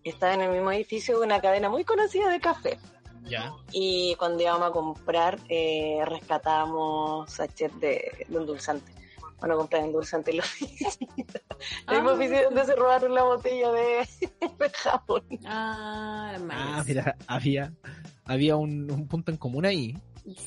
estaba 0.04 0.34
en 0.34 0.42
el 0.42 0.52
mismo 0.52 0.72
edificio 0.72 1.20
de 1.20 1.26
una 1.26 1.42
cadena 1.42 1.70
muy 1.70 1.84
conocida 1.84 2.30
de 2.30 2.40
café. 2.40 2.78
Ya. 3.24 3.54
Y 3.72 4.16
cuando 4.16 4.44
íbamos 4.44 4.70
a 4.70 4.72
comprar, 4.72 5.40
eh, 5.48 6.00
rescatábamos 6.06 7.32
sachet 7.32 7.72
de, 7.74 8.26
de 8.28 8.38
endulzante. 8.38 8.92
Bueno, 9.42 9.56
la 10.34 10.44
oficina. 10.44 10.44
La 11.88 11.94
misma 11.94 12.12
Ah. 12.12 12.14
oficina 12.14 12.42
donde 12.44 12.66
se 12.66 12.76
robaron 12.76 13.14
la 13.14 13.24
botella 13.24 13.72
de, 13.72 14.08
de 14.60 14.70
jabón. 14.70 15.24
Ah, 15.46 16.38
Ah, 16.50 16.84
mira, 16.88 17.16
había, 17.28 17.74
había 18.26 18.56
un, 18.56 18.90
un 18.92 19.08
punto 19.08 19.32
en 19.32 19.38
común 19.38 19.66
ahí. 19.66 19.98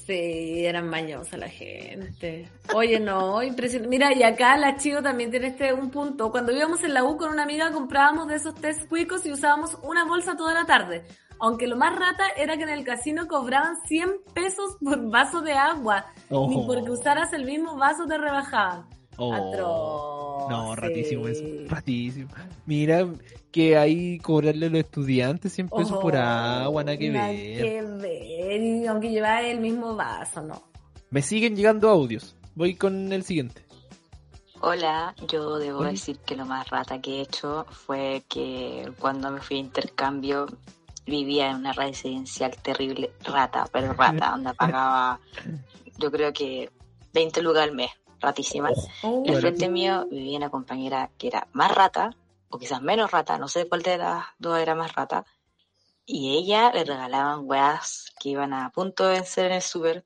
Sí, 0.06 0.64
eran 0.64 0.88
mañosa 0.88 1.36
la 1.36 1.48
gente. 1.48 2.48
Oye, 2.74 3.00
no, 3.00 3.42
impresionante. 3.42 3.88
Mira, 3.90 4.14
y 4.14 4.22
acá 4.22 4.56
la 4.56 4.76
Chivo 4.76 5.02
también 5.02 5.30
tiene 5.32 5.48
este 5.48 5.72
un 5.74 5.90
punto. 5.90 6.30
Cuando 6.30 6.52
íbamos 6.52 6.82
en 6.84 6.94
la 6.94 7.02
U 7.04 7.16
con 7.16 7.30
una 7.30 7.42
amiga 7.42 7.72
comprábamos 7.72 8.28
de 8.28 8.36
esos 8.36 8.54
test 8.54 8.88
cuicos 8.88 9.26
y 9.26 9.32
usábamos 9.32 9.76
una 9.82 10.04
bolsa 10.04 10.36
toda 10.36 10.54
la 10.54 10.64
tarde. 10.64 11.04
Aunque 11.40 11.66
lo 11.66 11.76
más 11.76 11.94
rata 11.98 12.24
era 12.36 12.56
que 12.56 12.62
en 12.62 12.68
el 12.70 12.84
casino 12.84 13.26
cobraban 13.28 13.76
100 13.86 14.10
pesos 14.32 14.76
por 14.82 15.10
vaso 15.10 15.40
de 15.42 15.52
agua. 15.52 16.06
Oh. 16.30 16.48
Ni 16.48 16.64
porque 16.66 16.90
usaras 16.90 17.32
el 17.32 17.44
mismo 17.44 17.76
vaso 17.76 18.06
te 18.06 18.16
rebajaban. 18.18 18.86
Oh. 19.16 19.32
Atroz, 19.32 20.50
No, 20.50 20.74
ratísimo 20.76 21.28
eso. 21.28 21.44
Ratísimo. 21.68 22.28
Mira 22.66 23.06
que 23.52 23.76
ahí 23.76 24.18
cobrarle 24.18 24.66
a 24.66 24.70
los 24.70 24.80
estudiantes 24.80 25.52
100 25.52 25.68
pesos 25.68 25.98
por 25.98 26.16
Oh, 26.16 26.18
agua, 26.18 26.82
nada 26.84 26.96
que 26.96 27.10
nada 27.10 27.28
ver. 27.28 27.62
que 27.62 27.82
ver, 27.82 28.88
aunque 28.88 29.10
llevaba 29.10 29.42
el 29.42 29.60
mismo 29.60 29.94
vaso, 29.94 30.42
no. 30.42 30.62
Me 31.10 31.22
siguen 31.22 31.54
llegando 31.54 31.88
audios. 31.88 32.34
Voy 32.56 32.74
con 32.74 33.12
el 33.12 33.22
siguiente. 33.22 33.62
Hola, 34.60 35.14
yo 35.28 35.58
debo 35.58 35.82
decir 35.84 36.18
que 36.20 36.36
lo 36.36 36.46
más 36.46 36.68
rata 36.70 37.00
que 37.00 37.18
he 37.18 37.20
hecho 37.20 37.66
fue 37.70 38.24
que 38.28 38.90
cuando 38.98 39.30
me 39.30 39.40
fui 39.40 39.58
a 39.58 39.60
intercambio 39.60 40.46
vivía 41.06 41.50
en 41.50 41.56
una 41.56 41.72
residencial 41.72 42.56
terrible, 42.62 43.12
rata, 43.24 43.66
pero 43.72 43.92
rata, 43.92 44.30
donde 44.30 44.54
pagaba 44.54 45.20
yo 45.98 46.10
creo 46.10 46.32
que 46.32 46.70
20 47.12 47.42
lucas 47.42 47.62
al 47.62 47.72
mes, 47.72 47.90
ratísima. 48.20 48.70
Oh. 49.02 49.22
y 49.24 49.30
al 49.30 49.40
frente 49.40 49.68
mío 49.68 50.06
vivía 50.10 50.38
una 50.38 50.50
compañera 50.50 51.10
que 51.18 51.28
era 51.28 51.46
más 51.52 51.72
rata, 51.74 52.10
o 52.48 52.58
quizás 52.58 52.82
menos 52.82 53.10
rata, 53.10 53.38
no 53.38 53.48
sé 53.48 53.68
cuál 53.68 53.82
de 53.82 53.98
las 53.98 54.24
dos 54.38 54.58
era 54.58 54.74
más 54.74 54.94
rata, 54.94 55.24
y 56.06 56.36
ella 56.36 56.70
le 56.72 56.84
regalaban 56.84 57.40
weas 57.44 58.12
que 58.20 58.30
iban 58.30 58.52
a 58.52 58.70
punto 58.70 59.06
de 59.06 59.14
vencer 59.14 59.46
en 59.46 59.52
el 59.52 59.62
súper, 59.62 60.04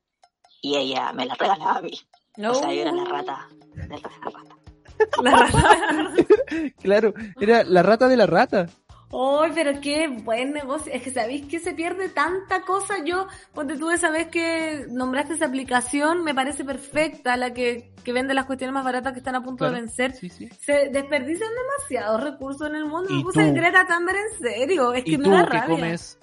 y 0.61 0.77
ella 0.77 1.13
me 1.13 1.25
las 1.25 1.37
regalaba 1.37 1.77
a 1.77 1.81
mí. 1.81 1.99
O 2.37 2.53
sea, 2.53 2.71
yo 2.73 2.81
era 2.81 2.91
la 2.93 3.05
rata 3.05 3.49
de 3.73 3.87
la 3.87 3.97
rata. 3.97 4.55
Claro, 6.81 7.13
era 7.39 7.63
la 7.63 7.83
rata 7.83 8.07
de 8.07 8.17
la 8.17 8.25
rata. 8.25 8.67
¡Ay, 9.11 9.51
pero 9.55 9.81
qué 9.81 10.07
buen 10.07 10.51
negocio! 10.53 10.91
Es 10.93 11.01
que 11.01 11.11
sabéis 11.11 11.45
que 11.47 11.57
se 11.59 11.73
pierde 11.73 12.09
tanta 12.09 12.61
cosa. 12.61 13.03
Yo, 13.03 13.27
ponte 13.55 13.75
tú 13.77 13.89
esa 13.89 14.11
vez 14.11 14.27
que 14.27 14.85
nombraste 14.91 15.33
esa 15.33 15.45
aplicación, 15.47 16.23
me 16.23 16.35
parece 16.35 16.63
perfecta, 16.63 17.35
la 17.35 17.51
que, 17.53 17.91
que 18.03 18.13
vende 18.13 18.35
las 18.35 18.45
cuestiones 18.45 18.73
más 18.73 18.83
baratas 18.85 19.13
que 19.13 19.19
están 19.19 19.33
a 19.35 19.41
punto 19.41 19.59
Claro, 19.65 19.73
de 19.75 19.81
vencer. 19.81 20.13
sí, 20.15 20.29
sí. 20.29 20.47
Se 20.61 20.89
desperdician 20.89 21.49
demasiados 21.49 22.21
recursos 22.23 22.67
en 22.69 22.75
el 22.75 22.85
mundo. 22.85 23.09
¿Y 23.11 23.17
Me 23.17 23.23
puse? 23.23 23.51
Greta 23.51 23.87
Thunberg 23.87 24.17
en 24.17 24.39
serio. 24.39 24.93
Es 24.93 25.03
que 25.03 25.17
me 25.17 25.23
tú 25.23 25.31
da 25.31 25.45
que 25.47 25.57
rabia. 25.57 25.75
comes 25.75 26.19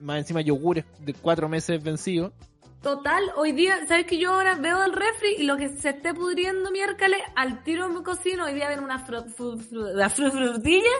más 0.00 0.18
encima 0.18 0.40
yogures 0.42 0.84
de 1.00 1.14
cuatro 1.14 1.48
meses 1.48 1.82
vencidos. 1.82 2.32
Total, 2.82 3.22
hoy 3.36 3.52
día, 3.52 3.86
¿sabes 3.86 4.06
que 4.06 4.18
yo 4.18 4.32
ahora 4.34 4.56
veo 4.56 4.82
el 4.82 4.92
refri 4.92 5.36
y 5.38 5.44
lo 5.44 5.56
que 5.56 5.68
se 5.68 5.90
esté 5.90 6.12
pudriendo 6.12 6.70
miércoles, 6.72 7.20
al 7.36 7.62
tiro 7.62 7.88
me 7.88 8.02
cocino, 8.02 8.44
hoy 8.46 8.54
día 8.54 8.68
ven 8.68 8.80
una 8.80 9.06
fru- 9.06 9.24
fru- 9.34 9.56
fru- 9.56 9.92
la 9.94 10.10
fru- 10.10 10.32
frutilla, 10.32 10.90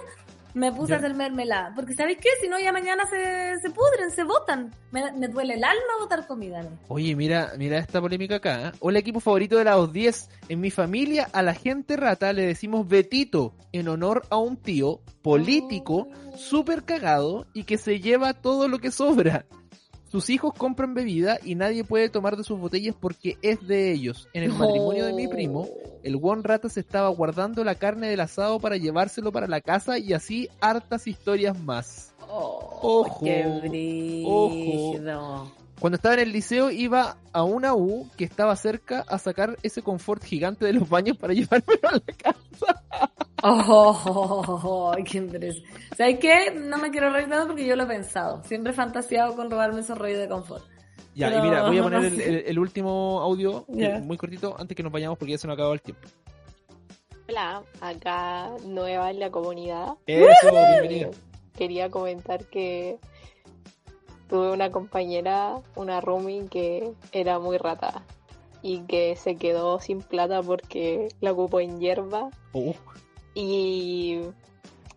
me 0.55 0.71
puse 0.73 0.91
Ya. 0.91 0.97
a 0.97 0.99
hacer 0.99 1.15
mermelada. 1.15 1.73
Porque 1.75 1.95
¿sabes 1.95 2.19
qué? 2.19 2.29
Si 2.41 2.49
no, 2.49 2.59
ya 2.61 2.73
mañana 2.73 3.05
se, 3.09 3.59
se 3.61 3.71
pudren, 3.71 4.11
se 4.11 4.25
botan. 4.25 4.75
Me, 4.91 5.11
me 5.13 5.29
duele 5.29 5.55
el 5.55 5.65
alma 5.65 5.83
botar 6.01 6.27
comida. 6.27 6.63
¿no? 6.63 6.71
Oye, 6.89 7.15
mira, 7.17 7.53
mira 7.59 7.79
esta 7.79 8.01
polémica 8.01 8.37
acá. 8.37 8.69
¿eh? 8.69 8.73
Hola, 8.81 8.99
equipo 8.99 9.21
favorito 9.21 9.57
de 9.57 9.65
la 9.65 9.73
210. 9.73 10.29
En 10.49 10.61
mi 10.61 10.71
familia, 10.71 11.29
a 11.33 11.43
la 11.43 11.55
gente 11.55 11.97
rata 11.97 12.33
le 12.33 12.47
decimos 12.47 12.87
Betito, 12.89 13.55
en 13.73 13.89
honor 13.89 14.23
a 14.31 14.37
un 14.37 14.57
tío 14.57 15.01
político, 15.23 16.09
súper 16.37 16.85
cagado 16.85 17.47
y 17.55 17.65
que 17.65 17.79
se 17.79 18.01
lleva 18.01 18.35
todo 18.35 18.69
lo 18.69 18.79
que 18.79 18.91
sobra. 18.91 19.47
Sus 20.13 20.29
hijos 20.29 20.53
compran 20.53 20.93
bebida 20.93 21.39
y 21.43 21.55
nadie 21.55 21.85
puede 21.85 22.11
tomar 22.11 22.37
de 22.37 22.45
sus 22.45 22.61
botellas 22.61 22.95
porque 23.01 23.39
es 23.41 23.67
de 23.67 23.91
ellos. 23.93 24.29
En 24.35 24.43
el 24.43 24.53
matrimonio 24.53 25.07
de 25.07 25.15
mi 25.15 25.27
primo, 25.27 25.67
el 26.03 26.17
buen 26.17 26.45
rata 26.45 26.69
se 26.69 26.81
estaba 26.81 27.09
guardando 27.09 27.65
la 27.65 27.77
carne 27.77 28.11
del 28.11 28.21
asado 28.21 28.61
para 28.61 28.77
llevárselo 28.77 29.33
para 29.33 29.47
la 29.47 29.63
casa 29.63 29.97
y 29.97 30.13
así 30.13 30.51
hartas 30.61 31.07
historias 31.07 31.59
más. 31.59 32.13
Ojo, 32.29 33.25
¡Qué 33.25 34.23
ojo. 34.27 35.51
Cuando 35.83 35.97
estaba 35.97 36.15
en 36.15 36.21
el 36.21 36.33
liceo 36.33 36.71
iba 36.71 37.17
a 37.33 37.43
una 37.43 37.75
U 37.75 38.09
que 38.17 38.23
estaba 38.25 38.55
cerca 38.55 39.05
a 39.09 39.19
sacar 39.19 39.57
ese 39.65 39.83
confort 39.83 40.23
gigante 40.23 40.65
de 40.65 40.73
los 40.75 40.89
baños 40.89 41.17
para 41.17 41.35
llevármelo 41.35 41.89
a 41.89 41.93
la 41.95 42.01
casa. 42.17 42.83
¡Oh! 43.43 44.93
¡Qué 45.05 45.19
interesante! 45.19 45.69
¿Sabes 45.97 46.19
qué? 46.21 46.53
No 46.55 46.79
me 46.79 46.91
quiero 46.93 47.11
reír 47.11 47.29
tanto 47.29 47.49
porque 47.49 47.67
yo 47.67 47.75
lo 47.75 47.83
he 47.83 47.87
pensado. 47.87 48.43
Siempre 48.45 48.73
he 48.73 48.75
fantaseado 48.77 49.35
con 49.35 49.51
robarme 49.51 49.81
esos 49.81 49.99
rollos 49.99 50.19
de 50.21 50.29
confort. 50.29 50.65
Ya, 51.15 51.29
Pero 51.29 51.41
y 51.41 51.43
mira, 51.49 51.67
voy 51.67 51.79
a 51.79 51.83
poner 51.83 52.05
el, 52.05 52.17
sé. 52.17 52.29
el- 52.29 52.45
el 52.47 52.59
último 52.61 53.21
audio, 53.21 53.67
es 53.77 54.03
muy 54.05 54.17
cortito, 54.17 54.55
antes 54.59 54.77
que 54.77 54.83
nos 54.85 54.93
vayamos 54.93 55.19
porque 55.19 55.33
ya 55.33 55.39
se 55.39 55.47
nos 55.49 55.55
ha 55.55 55.57
acabado 55.57 55.75
el 55.75 55.83
tiempo. 55.83 56.09
Hola, 57.29 57.63
acá 57.81 58.51
nueva 58.67 59.11
en 59.11 59.19
la 59.21 59.31
comunidad. 59.31 59.95
Eso, 60.07 60.51
bienvenida. 60.53 61.11
Quería 61.57 61.91
comentar 61.91 62.45
que 62.47 62.99
tuve 64.33 64.51
una 64.51 64.71
compañera, 64.71 65.61
una 65.77 66.01
roomie 66.01 66.49
que 66.49 66.95
era 67.13 67.39
muy 67.39 67.59
rata 67.59 68.03
y 68.63 68.81
que 68.85 69.15
se 69.15 69.37
quedó 69.37 69.79
sin 69.79 70.01
plata 70.01 70.41
porque 70.41 71.09
la 71.21 71.33
ocupó 71.33 71.61
en 71.61 71.79
hierba 71.79 72.31
y 73.35 74.21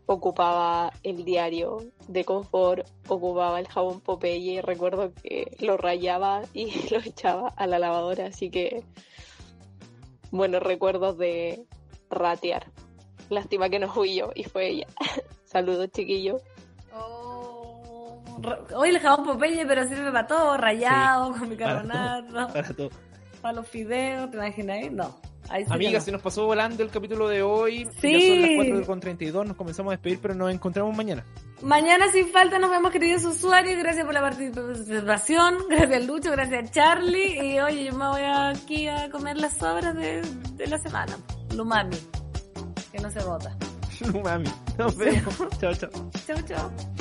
ocupaba 0.05 0.93
el 1.03 1.25
diario 1.25 1.79
de 2.07 2.23
confort, 2.23 2.87
ocupaba 3.09 3.59
el 3.59 3.67
jabón 3.67 3.99
Popeye, 3.99 4.61
recuerdo 4.61 5.11
que 5.21 5.53
lo 5.59 5.75
rayaba 5.75 6.43
y 6.53 6.71
lo 6.91 6.99
echaba 6.99 7.49
a 7.57 7.67
la 7.67 7.77
lavadora, 7.77 8.27
así 8.27 8.49
que 8.49 8.85
buenos 10.31 10.63
recuerdos 10.63 11.17
de 11.17 11.65
ratear. 12.09 12.71
Lástima 13.29 13.69
que 13.69 13.79
no 13.79 13.89
fui 13.89 14.15
yo 14.15 14.29
y 14.33 14.45
fue 14.45 14.69
ella. 14.69 14.87
Saludos 15.43 15.89
chiquillos. 15.91 16.41
Hoy 18.75 18.89
el 18.89 18.99
jabón 18.99 19.25
Popeye, 19.25 19.65
pero 19.65 19.87
sirve 19.87 20.11
para 20.11 20.27
todo, 20.27 20.57
rayado, 20.57 21.31
con 21.31 21.39
para 21.39 21.49
bicarbonato, 21.49 22.33
todo, 22.33 22.47
para 22.53 22.73
todo. 22.73 22.89
para 23.41 23.53
los 23.53 23.67
fideos, 23.67 24.31
¿te 24.31 24.37
imaginas? 24.37 24.91
No. 24.91 25.15
Sí 25.47 25.91
no. 25.93 26.01
se 26.01 26.11
nos 26.11 26.21
pasó 26.21 26.45
volando 26.45 26.81
el 26.81 26.89
capítulo 26.89 27.27
de 27.27 27.43
hoy. 27.43 27.87
Sí. 28.01 28.13
Ya 28.13 28.65
son 28.65 28.79
las 28.79 28.87
4.32, 28.87 29.45
nos 29.45 29.55
comenzamos 29.55 29.91
a 29.91 29.95
despedir, 29.95 30.19
pero 30.19 30.33
nos 30.33 30.51
encontramos 30.51 30.95
mañana. 30.95 31.23
Mañana 31.61 32.11
sin 32.11 32.29
falta 32.29 32.57
nos 32.59 32.71
vemos 32.71 32.91
queridos 32.91 33.23
usuarios, 33.23 33.77
gracias 33.77 34.05
por 34.05 34.13
la 34.13 34.21
participación, 34.21 35.57
gracias 35.69 36.05
Lucho, 36.05 36.31
gracias 36.31 36.71
Charlie 36.71 37.53
y 37.53 37.59
oye, 37.59 37.85
yo 37.85 37.93
me 37.93 38.07
voy 38.07 38.21
aquí 38.23 38.87
a 38.87 39.09
comer 39.09 39.37
las 39.37 39.57
sobras 39.57 39.95
de, 39.95 40.21
de 40.53 40.67
la 40.67 40.77
semana, 40.79 41.17
lumami, 41.55 41.97
que 42.91 42.99
no 42.99 43.09
se 43.09 43.23
bota. 43.23 43.55
Mami, 44.23 44.49
nos 44.77 44.95
vemos. 44.97 45.37
chao, 45.59 45.73
chao. 45.73 45.89
Chau, 46.27 46.41
chau. 46.47 46.94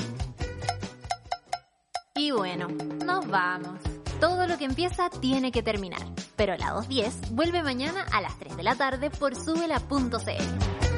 Y 2.16 2.30
bueno, 2.30 2.68
nos 3.04 3.26
vamos. 3.26 3.80
Todo 4.20 4.46
lo 4.46 4.56
que 4.56 4.64
empieza 4.64 5.10
tiene 5.10 5.50
que 5.50 5.64
terminar. 5.64 6.02
Pero 6.36 6.56
la 6.56 6.70
210 6.70 7.32
vuelve 7.34 7.64
mañana 7.64 8.06
a 8.12 8.20
las 8.20 8.38
3 8.38 8.56
de 8.56 8.62
la 8.62 8.76
tarde 8.76 9.10
por 9.10 9.34
subela.cl. 9.34 10.93